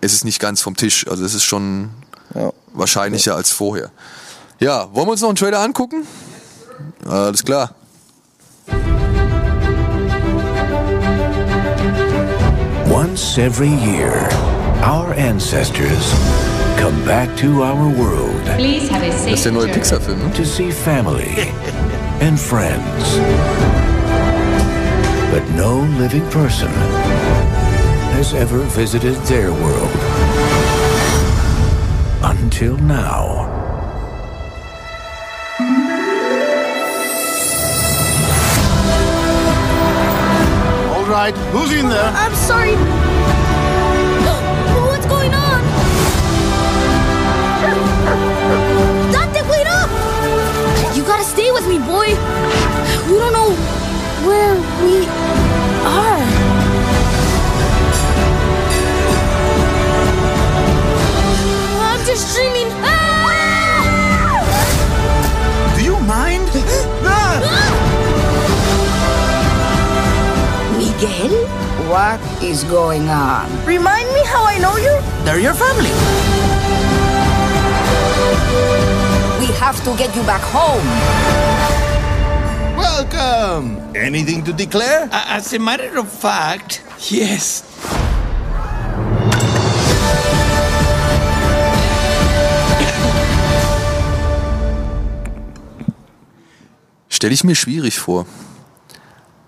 es 0.00 0.12
ist 0.12 0.24
nicht 0.24 0.40
ganz 0.40 0.60
vom 0.60 0.76
Tisch. 0.76 1.08
Also 1.08 1.24
es 1.24 1.34
ist 1.34 1.44
schon 1.44 1.90
wahrscheinlicher 2.74 3.34
als 3.34 3.50
vorher. 3.50 3.90
Ja, 4.60 4.94
wollen 4.94 5.06
wir 5.06 5.12
uns 5.12 5.20
noch 5.20 5.28
einen 5.28 5.36
Trailer 5.36 5.60
angucken? 5.60 6.06
Alles 7.06 7.42
klar. 7.44 7.74
Once 13.06 13.36
every 13.36 13.68
year, 13.68 14.14
our 14.80 15.12
ancestors 15.12 16.10
come 16.80 17.04
back 17.04 17.28
to 17.36 17.62
our 17.62 17.86
world. 17.86 18.42
Please 18.56 18.88
have 18.88 19.02
a 19.02 19.12
safe 19.12 19.30
Das 19.32 19.40
ist 19.40 19.44
der 19.44 19.52
neue. 19.52 19.68
Pixar-Film, 19.68 20.18
ne? 20.20 20.32
To 20.32 20.44
see 20.46 20.70
family 20.70 21.34
and 22.22 22.40
friends. 22.40 23.18
But 25.30 25.44
no 25.54 25.80
living 25.98 26.26
person 26.30 26.70
has 28.16 28.32
ever 28.32 28.60
visited 28.74 29.16
their 29.26 29.52
world. 29.52 29.90
Until 32.22 32.78
now. 32.78 33.53
Right, 41.14 41.34
who's 41.54 41.70
in 41.72 41.88
there? 41.88 42.10
I'm 42.16 42.34
sorry. 42.34 42.74
What's 44.90 45.06
going 45.06 45.32
on? 45.32 45.62
Dante, 49.12 49.42
wait 49.48 49.68
up! 49.68 49.88
You 50.96 51.04
gotta 51.04 51.22
stay 51.22 51.52
with 51.52 51.68
me, 51.68 51.78
boy. 51.78 52.08
We 53.08 53.18
don't 53.22 53.32
know 53.32 53.52
where 54.26 54.56
we 54.82 55.06
are. 55.86 56.18
I'm 61.90 62.04
just 62.04 62.34
dreaming. 62.34 62.72
Ah! 62.82 63.13
What 71.88 72.18
is 72.42 72.64
going 72.64 73.10
on? 73.10 73.44
Remind 73.66 74.08
me 74.14 74.22
how 74.24 74.42
I 74.46 74.56
know 74.56 74.76
you? 74.76 74.96
They're 75.24 75.38
your 75.38 75.52
family. 75.52 75.92
We 79.38 79.52
have 79.60 79.76
to 79.84 79.94
get 79.94 80.16
you 80.16 80.22
back 80.22 80.40
home. 80.40 80.80
Welcome. 82.78 83.94
Anything 83.94 84.42
to 84.44 84.52
declare? 84.54 85.10
As 85.12 85.52
a 85.52 85.58
matter 85.58 85.98
of 85.98 86.08
fact, 86.08 86.80
yes. 87.10 87.62
Stelle 97.10 97.34
ich 97.34 97.44
mir 97.44 97.54
schwierig 97.54 97.98
vor. 97.98 98.24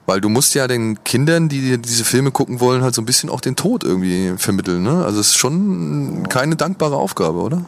Weil 0.06 0.20
du 0.20 0.28
musst 0.28 0.54
ja 0.54 0.68
den 0.68 1.02
Kindern, 1.02 1.48
die 1.48 1.78
diese 1.78 2.04
Filme 2.04 2.30
gucken 2.30 2.60
wollen, 2.60 2.82
halt 2.82 2.94
so 2.94 3.02
ein 3.02 3.06
bisschen 3.06 3.28
auch 3.28 3.40
den 3.40 3.56
Tod 3.56 3.82
irgendwie 3.82 4.34
vermitteln. 4.38 4.84
Ne? 4.84 5.04
Also 5.04 5.20
es 5.20 5.28
ist 5.28 5.36
schon 5.36 6.28
keine 6.28 6.54
dankbare 6.54 6.96
Aufgabe, 6.96 7.40
oder? 7.40 7.64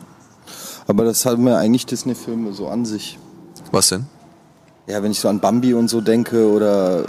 Aber 0.87 1.05
das 1.05 1.27
haben 1.27 1.47
ja 1.47 1.57
eigentlich 1.59 1.85
Disney-Filme 1.85 2.53
so 2.53 2.69
an 2.69 2.85
sich. 2.85 3.19
Was 3.73 3.89
denn? 3.89 4.07
Ja, 4.87 5.03
wenn 5.03 5.11
ich 5.11 5.21
so 5.21 5.29
an 5.29 5.41
Bambi 5.41 5.75
und 5.75 5.89
so 5.89 6.01
denke 6.01 6.49
oder 6.49 7.01
äh, 7.01 7.07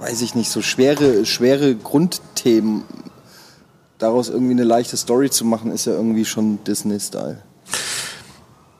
weiß 0.00 0.20
ich 0.20 0.34
nicht, 0.34 0.50
so 0.50 0.60
schwere, 0.60 1.24
schwere 1.24 1.74
Grundthemen, 1.74 2.82
daraus 3.98 4.28
irgendwie 4.28 4.52
eine 4.52 4.64
leichte 4.64 4.96
Story 4.96 5.30
zu 5.30 5.44
machen, 5.44 5.70
ist 5.70 5.86
ja 5.86 5.92
irgendwie 5.92 6.24
schon 6.24 6.62
Disney-Style. 6.64 7.40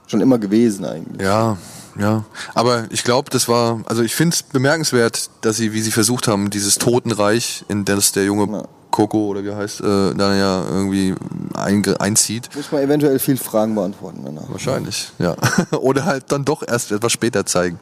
Schon 0.08 0.20
immer 0.20 0.38
gewesen 0.38 0.84
eigentlich. 0.84 1.22
Ja, 1.22 1.56
Ja, 1.98 2.24
aber 2.54 2.86
ich 2.90 3.04
glaube, 3.04 3.30
das 3.30 3.48
war, 3.48 3.80
also 3.86 4.02
ich 4.02 4.14
finde 4.14 4.34
es 4.34 4.42
bemerkenswert, 4.42 5.28
dass 5.42 5.56
sie, 5.56 5.72
wie 5.72 5.82
sie 5.82 5.90
versucht 5.90 6.26
haben, 6.28 6.48
dieses 6.50 6.76
Totenreich, 6.76 7.64
in 7.68 7.84
das 7.84 8.12
der 8.12 8.24
junge 8.24 8.66
Coco 8.90 9.26
oder 9.26 9.42
wie 9.44 9.48
er 9.48 9.56
heißt, 9.56 9.80
äh, 9.80 10.14
dann 10.14 10.38
ja 10.38 10.64
irgendwie 10.68 11.14
einge- 11.54 11.98
einzieht. 12.00 12.48
Muss 12.54 12.72
man 12.72 12.82
eventuell 12.82 13.18
viel 13.18 13.36
Fragen 13.36 13.74
beantworten 13.74 14.22
danach. 14.24 14.48
Wahrscheinlich, 14.48 15.12
ja. 15.18 15.34
Oder 15.72 16.04
halt 16.04 16.30
dann 16.32 16.44
doch 16.44 16.62
erst 16.66 16.92
etwas 16.92 17.10
später 17.12 17.46
zeigen. 17.46 17.78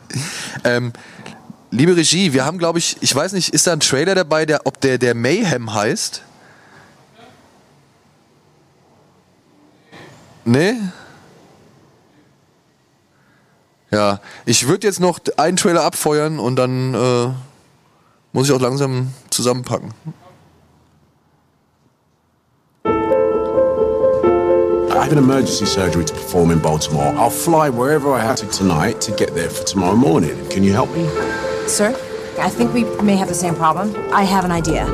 Ähm, 0.62 0.92
liebe 1.72 1.96
Regie, 1.96 2.32
wir 2.32 2.44
haben, 2.44 2.58
glaube 2.58 2.78
ich, 2.78 2.96
ich 3.00 3.12
weiß 3.14 3.32
nicht, 3.32 3.48
ist 3.52 3.66
da 3.66 3.72
ein 3.72 3.80
Trailer 3.80 4.14
dabei, 4.14 4.46
der, 4.46 4.66
ob 4.66 4.80
der, 4.80 4.98
der 4.98 5.14
Mayhem 5.16 5.72
heißt? 5.74 6.22
Nee? 10.44 10.74
Ja, 13.92 14.20
ich 14.46 14.68
würde 14.68 14.86
jetzt 14.86 15.00
noch 15.00 15.18
einen 15.36 15.56
Trailer 15.56 15.84
abfeuern 15.84 16.38
und 16.38 16.56
dann 16.56 16.94
äh, 16.94 17.28
muss 18.32 18.48
ich 18.48 18.54
auch 18.54 18.60
langsam 18.60 19.12
zusammenpacken. 19.30 19.92
I 22.84 22.88
have 25.02 25.12
an 25.12 25.18
emergency 25.18 25.66
surgery 25.66 26.04
to 26.04 26.14
perform 26.14 26.50
in 26.50 26.60
Baltimore. 26.60 27.06
I'll 27.16 27.30
fly 27.30 27.70
wherever 27.70 28.12
I 28.12 28.20
have 28.20 28.36
to 28.36 28.46
tonight 28.46 29.00
to 29.02 29.12
get 29.12 29.34
there 29.34 29.48
for 29.48 29.64
tomorrow 29.64 29.96
morning. 29.96 30.36
Can 30.50 30.62
you 30.62 30.72
help 30.72 30.90
me? 30.94 31.08
Sir, 31.66 31.94
I 32.38 32.50
think 32.50 32.74
we 32.74 32.84
may 33.02 33.16
have 33.16 33.28
the 33.28 33.34
same 33.34 33.54
problem. 33.54 33.94
I 34.12 34.24
have 34.24 34.44
an 34.44 34.52
idea. 34.52 34.86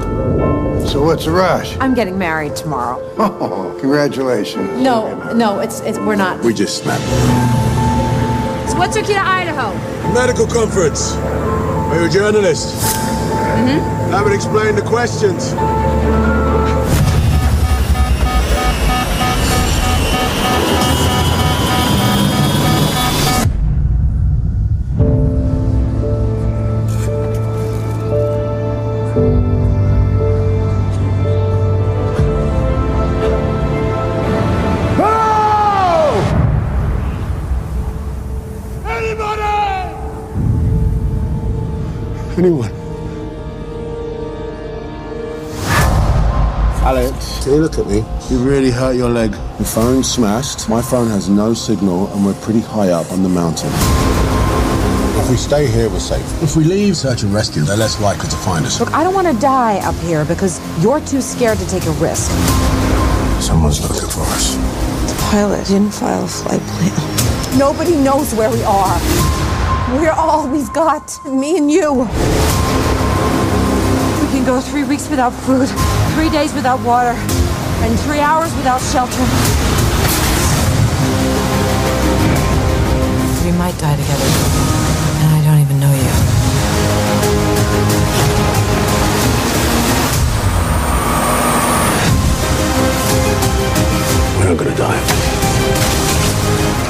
So 0.87 1.03
what's 1.03 1.25
the 1.25 1.33
rush? 1.33 1.77
I'm 1.81 1.95
getting 1.95 2.17
married 2.17 2.55
tomorrow. 2.55 3.01
Oh, 3.19 3.77
congratulations. 3.81 4.81
No, 4.81 5.33
no, 5.33 5.59
it's, 5.59 5.81
it's 5.81 5.99
we're 5.99 6.17
not. 6.17 6.41
We 6.45 6.55
just 6.55 6.83
snapped. 6.83 7.56
What 8.77 8.93
took 8.93 9.09
you 9.09 9.15
to 9.15 9.21
Idaho? 9.21 9.73
Medical 10.13 10.47
conference. 10.47 11.13
Are 11.17 11.99
you 11.99 12.07
a 12.07 12.11
journalist? 12.11 12.75
Mm-hmm. 12.77 14.11
Haven't 14.13 14.35
explained 14.35 14.77
the 14.77 14.83
questions. 14.83 15.55
Anyone? 42.39 42.71
Alex, 46.85 47.43
can 47.43 47.55
you 47.55 47.61
look 47.63 47.79
at 47.79 47.87
me? 47.87 48.05
You 48.29 48.39
really 48.45 48.71
hurt 48.71 48.95
your 48.95 49.09
leg. 49.09 49.31
Your 49.33 49.65
phone's 49.65 50.13
smashed. 50.13 50.69
My 50.69 50.83
phone 50.83 51.09
has 51.09 51.31
no 51.31 51.55
signal, 51.55 52.13
and 52.13 52.27
we're 52.27 52.35
pretty 52.35 52.61
high 52.61 52.91
up 52.91 53.11
on 53.11 53.23
the 53.23 53.29
mountain. 53.31 53.71
If 55.19 55.31
we 55.31 55.37
stay 55.39 55.67
here, 55.67 55.89
we're 55.89 55.99
safe. 55.99 56.43
If 56.43 56.57
we 56.57 56.65
leave, 56.65 56.95
search 56.97 57.23
and 57.23 57.33
rescue, 57.33 57.63
they're 57.63 57.77
less 57.77 57.99
likely 58.03 58.29
to 58.29 58.37
find 58.37 58.67
us. 58.67 58.79
Look, 58.81 58.93
I 58.93 59.03
don't 59.03 59.15
want 59.15 59.29
to 59.29 59.41
die 59.41 59.79
up 59.89 59.97
here 60.05 60.27
because 60.27 60.61
you're 60.83 61.01
too 61.01 61.23
scared 61.23 61.59
to 61.59 61.67
take 61.67 61.87
a 61.87 61.93
risk. 61.93 62.31
Someone's 63.41 63.81
looking 63.81 64.11
for 64.11 64.21
us. 64.37 64.57
The 65.11 65.17
pilot 65.31 65.67
didn't 65.67 65.93
file 65.93 66.25
a 66.25 66.29
flight 66.29 66.61
plan. 66.61 67.59
Nobody 67.59 67.97
knows 67.97 68.35
where 68.35 68.51
we 68.51 68.63
are. 68.65 69.36
We're 69.97 70.13
all 70.13 70.47
we've 70.47 70.73
got, 70.75 71.19
me 71.25 71.57
and 71.57 71.71
you. 71.71 71.91
We 71.93 72.07
can 74.31 74.45
go 74.45 74.61
three 74.61 74.85
weeks 74.85 75.09
without 75.09 75.33
food, 75.33 75.69
three 76.15 76.29
days 76.29 76.53
without 76.53 76.81
water, 76.85 77.17
and 77.81 77.99
three 78.01 78.21
hours 78.21 78.55
without 78.57 78.83
shelter. 78.93 79.25
We 83.43 83.53
might 83.57 83.79
die 83.79 83.97
together, 83.97 84.29
and 85.17 85.29
I 85.33 85.41
don't 85.47 85.61
even 85.65 85.81
know 85.81 85.95
you. 86.05 86.13
We're 94.39 94.49
not 94.51 94.59
gonna 94.59 94.77
die. 94.77 95.01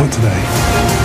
Not 0.00 0.12
today. 0.12 0.95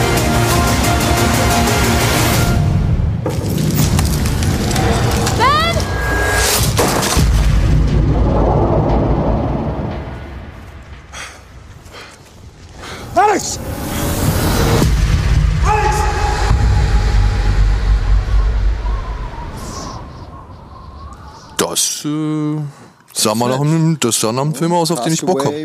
Sah 23.21 23.35
mal 23.35 23.49
nach 23.49 23.61
einem, 23.61 23.97
das 23.99 24.19
sah 24.19 24.31
nach 24.31 24.41
einem 24.41 24.55
Film 24.55 24.73
aus, 24.73 24.91
auf 24.91 25.01
den 25.03 25.13
ich 25.13 25.21
Bock 25.21 25.45
habe. 25.45 25.55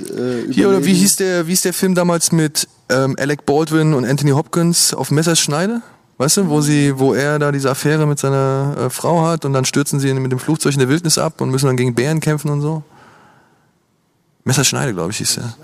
äh, 0.00 0.52
Hier, 0.52 0.68
oder 0.68 0.84
wie 0.84 0.94
hieß 0.94 1.16
der, 1.16 1.46
wie 1.46 1.50
hieß 1.50 1.62
der 1.62 1.72
Film 1.72 1.94
damals 1.94 2.32
mit 2.32 2.68
ähm, 2.88 3.16
Alec 3.18 3.46
Baldwin 3.46 3.94
und 3.94 4.04
Anthony 4.04 4.32
Hopkins 4.32 4.94
auf 4.94 5.10
Messerschneide? 5.10 5.82
Weißt 6.18 6.38
du, 6.38 6.48
wo 6.48 6.62
sie, 6.62 6.98
wo 6.98 7.12
er 7.12 7.38
da 7.38 7.52
diese 7.52 7.70
Affäre 7.70 8.06
mit 8.06 8.18
seiner 8.18 8.74
äh, 8.86 8.90
Frau 8.90 9.22
hat 9.26 9.44
und 9.44 9.52
dann 9.52 9.64
stürzen 9.66 10.00
sie 10.00 10.12
mit 10.14 10.32
dem 10.32 10.38
Flugzeug 10.38 10.72
in 10.72 10.78
der 10.78 10.88
Wildnis 10.88 11.18
ab 11.18 11.40
und 11.40 11.50
müssen 11.50 11.66
dann 11.66 11.76
gegen 11.76 11.94
Bären 11.94 12.20
kämpfen 12.20 12.50
und 12.50 12.62
so? 12.62 12.82
Messerschneide, 14.44 14.94
glaube 14.94 15.10
ich, 15.10 15.18
hieß 15.18 15.34
der. 15.34 15.54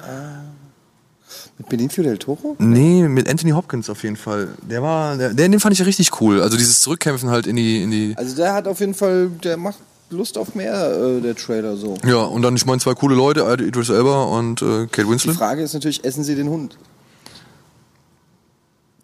Mit 1.58 1.68
Benicio 1.68 2.02
del 2.02 2.18
Toro? 2.18 2.56
Nee, 2.58 3.08
mit 3.08 3.28
Anthony 3.28 3.52
Hopkins 3.52 3.88
auf 3.88 4.02
jeden 4.02 4.16
Fall. 4.16 4.48
Der 4.68 4.82
war, 4.82 5.16
der, 5.16 5.32
den 5.32 5.60
fand 5.60 5.72
ich 5.74 5.78
ja 5.78 5.84
richtig 5.84 6.20
cool. 6.20 6.42
Also 6.42 6.56
dieses 6.56 6.80
Zurückkämpfen 6.80 7.30
halt 7.30 7.46
in 7.46 7.56
die, 7.56 7.82
in 7.82 7.90
die. 7.90 8.14
Also 8.16 8.34
der 8.36 8.52
hat 8.52 8.66
auf 8.66 8.80
jeden 8.80 8.94
Fall, 8.94 9.30
der 9.42 9.56
macht 9.56 9.78
Lust 10.12 10.38
auf 10.38 10.54
mehr, 10.54 10.92
äh, 10.92 11.20
der 11.20 11.34
Trailer 11.36 11.76
so. 11.76 11.96
Ja, 12.04 12.18
und 12.22 12.42
dann, 12.42 12.54
ich 12.56 12.64
meine, 12.66 12.80
zwei 12.80 12.94
coole 12.94 13.14
Leute, 13.14 13.40
Idris 13.60 13.88
Elba 13.88 14.24
und 14.24 14.62
äh, 14.62 14.86
Kate 14.86 15.02
Die 15.04 15.08
Winslet. 15.08 15.36
Frage 15.36 15.62
ist 15.62 15.74
natürlich, 15.74 16.04
essen 16.04 16.24
sie 16.24 16.34
den 16.34 16.48
Hund? 16.48 16.76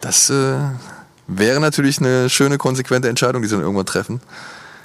Das 0.00 0.30
äh, 0.30 0.54
wäre 1.26 1.60
natürlich 1.60 1.98
eine 1.98 2.30
schöne, 2.30 2.58
konsequente 2.58 3.08
Entscheidung, 3.08 3.42
die 3.42 3.48
sie 3.48 3.54
dann 3.54 3.62
irgendwann 3.62 3.86
treffen. 3.86 4.20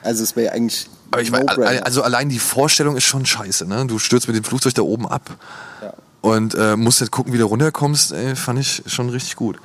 Also 0.02 0.24
es 0.24 0.36
wäre 0.36 0.54
eigentlich 0.54 0.90
Aber 1.12 1.22
ich 1.22 1.32
meine, 1.32 1.45
No-Brainer. 1.45 1.86
also 1.86 2.02
allein 2.02 2.30
die 2.30 2.40
Vorstellung 2.40 2.98
ist 2.98 3.06
schon 3.06 3.26
scheiße, 3.26 3.66
ne? 3.68 3.86
Du 3.86 4.00
stürzt 4.00 4.28
mit 4.28 4.36
dem 4.36 4.44
Flugzeug 4.44 4.74
da 4.74 4.82
oben 4.82 5.08
ab 5.08 5.38
Ja. 5.82 5.94
und 6.22 6.56
äh, 6.56 6.76
musst 6.76 7.00
jetzt 7.00 7.12
gucken, 7.12 7.32
wie 7.32 7.38
du 7.38 7.45
runterkommst. 7.45 8.12
Ey, 8.12 8.36
fand 8.36 8.60
ich 8.60 8.84
schon 8.88 9.10
richtig 9.10 9.36
gut. 9.36 9.58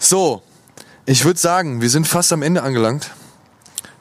So, 0.00 0.42
ich 1.06 1.24
würde 1.24 1.38
sagen, 1.38 1.80
wir 1.80 1.90
sind 1.90 2.08
fast 2.08 2.32
am 2.32 2.42
Ende 2.42 2.62
angelangt. 2.62 3.10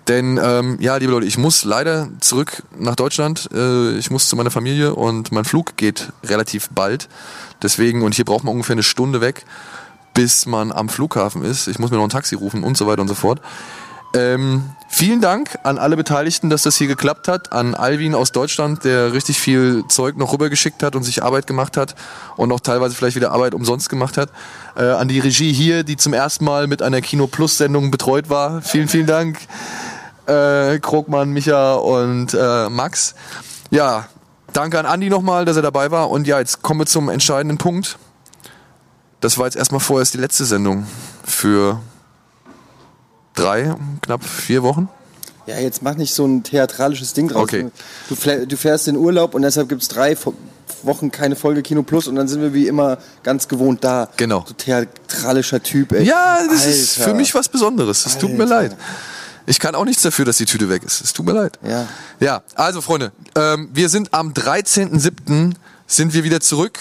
Denn, 0.08 0.40
ähm, 0.42 0.78
ja, 0.80 0.96
liebe 0.96 1.12
Leute, 1.12 1.26
ich 1.26 1.38
muss 1.38 1.66
leider 1.66 2.08
zurück 2.22 2.64
nach 2.78 2.96
Deutschland. 2.96 3.50
Äh, 3.54 3.98
ich 3.98 4.10
muss 4.10 4.30
zu 4.30 4.38
meiner 4.38 4.52
Familie 4.52 4.96
und 4.96 5.34
mein 5.34 5.44
Flug 5.44 5.76
geht 5.76 6.14
relativ 6.24 6.70
bald. 6.70 7.10
Deswegen, 7.62 8.04
und 8.04 8.16
hier 8.16 8.24
braucht 8.24 8.46
man 8.46 8.54
ungefähr 8.54 8.76
eine 8.76 8.84
Stunde 8.84 9.20
weg, 9.20 9.46
bis 10.14 10.46
man 10.46 10.72
am 10.72 10.88
Flughafen 10.88 11.44
ist. 11.44 11.68
Ich 11.68 11.78
muss 11.78 11.92
mir 11.92 11.98
noch 11.98 12.04
ein 12.04 12.10
Taxi 12.10 12.36
rufen 12.36 12.64
und 12.64 12.78
so 12.78 12.88
weiter 12.88 13.02
und 13.02 13.10
so 13.10 13.16
fort. 13.16 13.42
Ähm, 14.14 14.64
vielen 14.88 15.20
Dank 15.20 15.60
an 15.64 15.78
alle 15.78 15.98
Beteiligten, 15.98 16.50
dass 16.50 16.64
das 16.64 16.78
hier 16.78 16.88
geklappt 16.88 17.28
hat. 17.28 17.52
An 17.52 17.76
Alvin 17.76 18.16
aus 18.16 18.32
Deutschland, 18.32 18.86
der 18.86 19.12
richtig 19.12 19.38
viel 19.38 19.84
Zeug 19.90 20.16
noch 20.16 20.32
rübergeschickt 20.32 20.82
hat 20.84 20.96
und 20.96 21.04
sich 21.04 21.22
Arbeit 21.22 21.46
gemacht 21.48 21.76
hat 21.76 21.96
und 22.38 22.54
auch 22.54 22.62
teilweise 22.62 22.96
vielleicht 22.96 23.18
wieder 23.18 23.32
Arbeit 23.32 23.54
umsonst 23.54 23.90
gemacht 23.90 24.16
hat. 24.18 24.30
Äh, 24.78 24.84
an 24.84 25.10
die 25.10 25.20
Regie 25.20 25.52
hier, 25.52 25.84
die 25.84 25.98
zum 25.98 26.14
ersten 26.14 26.46
Mal 26.46 26.68
mit 26.68 26.82
einer 26.82 27.02
Kino 27.02 27.28
Plus 27.28 27.58
Sendung 27.58 27.92
betreut 27.92 28.30
war. 28.30 28.62
Vielen, 28.62 28.88
vielen 28.88 29.08
Dank. 29.08 29.40
Äh, 30.28 30.80
Krogmann, 30.80 31.30
Micha 31.32 31.76
und 31.76 32.34
äh, 32.34 32.70
Max. 32.70 33.16
Ja, 33.72 34.08
danke 34.54 34.78
an 34.80 34.86
Andi 34.86 35.10
nochmal, 35.10 35.46
dass 35.46 35.56
er 35.56 35.62
dabei 35.62 35.90
war. 35.92 36.10
Und 36.10 36.28
ja, 36.28 36.40
jetzt 36.40 36.62
kommen 36.62 36.82
wir 36.82 36.86
zum 36.86 37.10
entscheidenden 37.10 37.58
Punkt. 37.58 37.98
Das 39.22 39.38
war 39.38 39.46
jetzt 39.46 39.56
erstmal 39.56 39.80
vorerst 39.80 40.14
die 40.14 40.18
letzte 40.20 40.46
Sendung 40.46 40.86
für 41.24 41.80
drei, 43.36 43.76
knapp 44.02 44.24
vier 44.24 44.64
Wochen. 44.64 44.90
Ja, 45.46 45.58
jetzt 45.60 45.82
mach 45.82 45.96
nicht 45.96 46.14
so 46.14 46.26
ein 46.26 46.44
theatralisches 46.44 47.14
Ding 47.14 47.30
draus. 47.30 47.44
Okay. 47.44 47.70
Du, 48.10 48.46
du 48.46 48.58
fährst 48.58 48.88
in 48.90 48.98
Urlaub 48.98 49.34
und 49.34 49.44
deshalb 49.44 49.70
gibt's 49.70 49.88
drei 49.88 50.16
Fo- 50.16 50.34
Wochen 50.84 51.10
keine 51.10 51.36
Folge 51.38 51.62
Kino 51.64 51.84
Plus 51.84 52.08
und 52.08 52.16
dann 52.16 52.28
sind 52.28 52.42
wir 52.42 52.54
wie 52.54 52.68
immer 52.68 52.98
ganz 53.24 53.48
gewohnt 53.48 53.84
da. 53.84 54.10
Genau. 54.18 54.44
So 54.46 54.54
theatralischer 54.54 55.64
Typ, 55.64 55.94
ey. 55.94 56.04
Ja, 56.04 56.40
das 56.50 56.66
ist 56.66 57.00
Alter. 57.00 57.12
für 57.12 57.16
mich 57.16 57.34
was 57.34 57.48
Besonderes. 57.48 58.06
Es 58.06 58.18
tut 58.18 58.34
mir 58.38 58.44
leid. 58.46 58.76
Ich 59.50 59.60
kann 59.60 59.76
auch 59.76 59.86
nichts 59.86 60.02
dafür, 60.04 60.26
dass 60.26 60.38
die 60.38 60.46
Tüte 60.46 60.70
weg 60.70 60.84
ist. 60.84 61.00
Es 61.02 61.14
tut 61.14 61.26
mir 61.26 61.32
leid. 61.32 61.58
Ja. 61.66 61.88
Ja, 62.20 62.44
also 62.56 62.82
Freunde, 62.82 63.14
ähm, 63.34 63.70
wir 63.74 63.88
sind 63.88 64.14
am 64.14 64.34
13.07. 64.34 65.54
sind 65.88 66.14
wir 66.14 66.26
wieder 66.26 66.42
zurück 66.42 66.80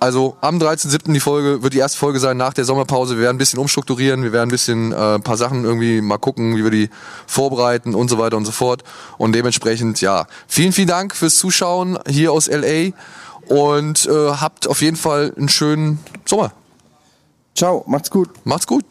Also 0.00 0.36
am 0.40 0.58
13.07. 0.58 1.12
die 1.12 1.20
Folge 1.20 1.62
wird 1.62 1.74
die 1.74 1.78
erste 1.78 1.96
Folge 1.96 2.18
sein 2.18 2.36
nach 2.36 2.52
der 2.54 2.64
Sommerpause. 2.64 3.14
Wir 3.14 3.22
werden 3.22 3.36
ein 3.36 3.38
bisschen 3.38 3.60
umstrukturieren, 3.60 4.24
wir 4.24 4.32
werden 4.32 4.48
ein 4.48 4.50
bisschen 4.50 4.92
äh, 4.92 5.14
ein 5.14 5.22
paar 5.22 5.36
Sachen 5.36 5.64
irgendwie 5.64 6.00
mal 6.00 6.18
gucken, 6.18 6.56
wie 6.56 6.64
wir 6.64 6.72
die 6.72 6.90
vorbereiten 7.28 7.94
und 7.94 8.08
so 8.08 8.18
weiter 8.18 8.36
und 8.36 8.44
so 8.44 8.52
fort. 8.52 8.82
Und 9.16 9.32
dementsprechend, 9.32 10.00
ja, 10.00 10.26
vielen, 10.48 10.72
vielen 10.72 10.88
Dank 10.88 11.14
fürs 11.14 11.36
Zuschauen 11.36 12.00
hier 12.08 12.32
aus 12.32 12.48
LA 12.48 12.90
und 13.46 14.06
äh, 14.06 14.30
habt 14.32 14.66
auf 14.66 14.82
jeden 14.82 14.96
Fall 14.96 15.32
einen 15.36 15.48
schönen 15.48 16.00
Sommer. 16.24 16.52
Ciao, 17.54 17.84
macht's 17.86 18.10
gut. 18.10 18.28
Macht's 18.44 18.66
gut. 18.66 18.84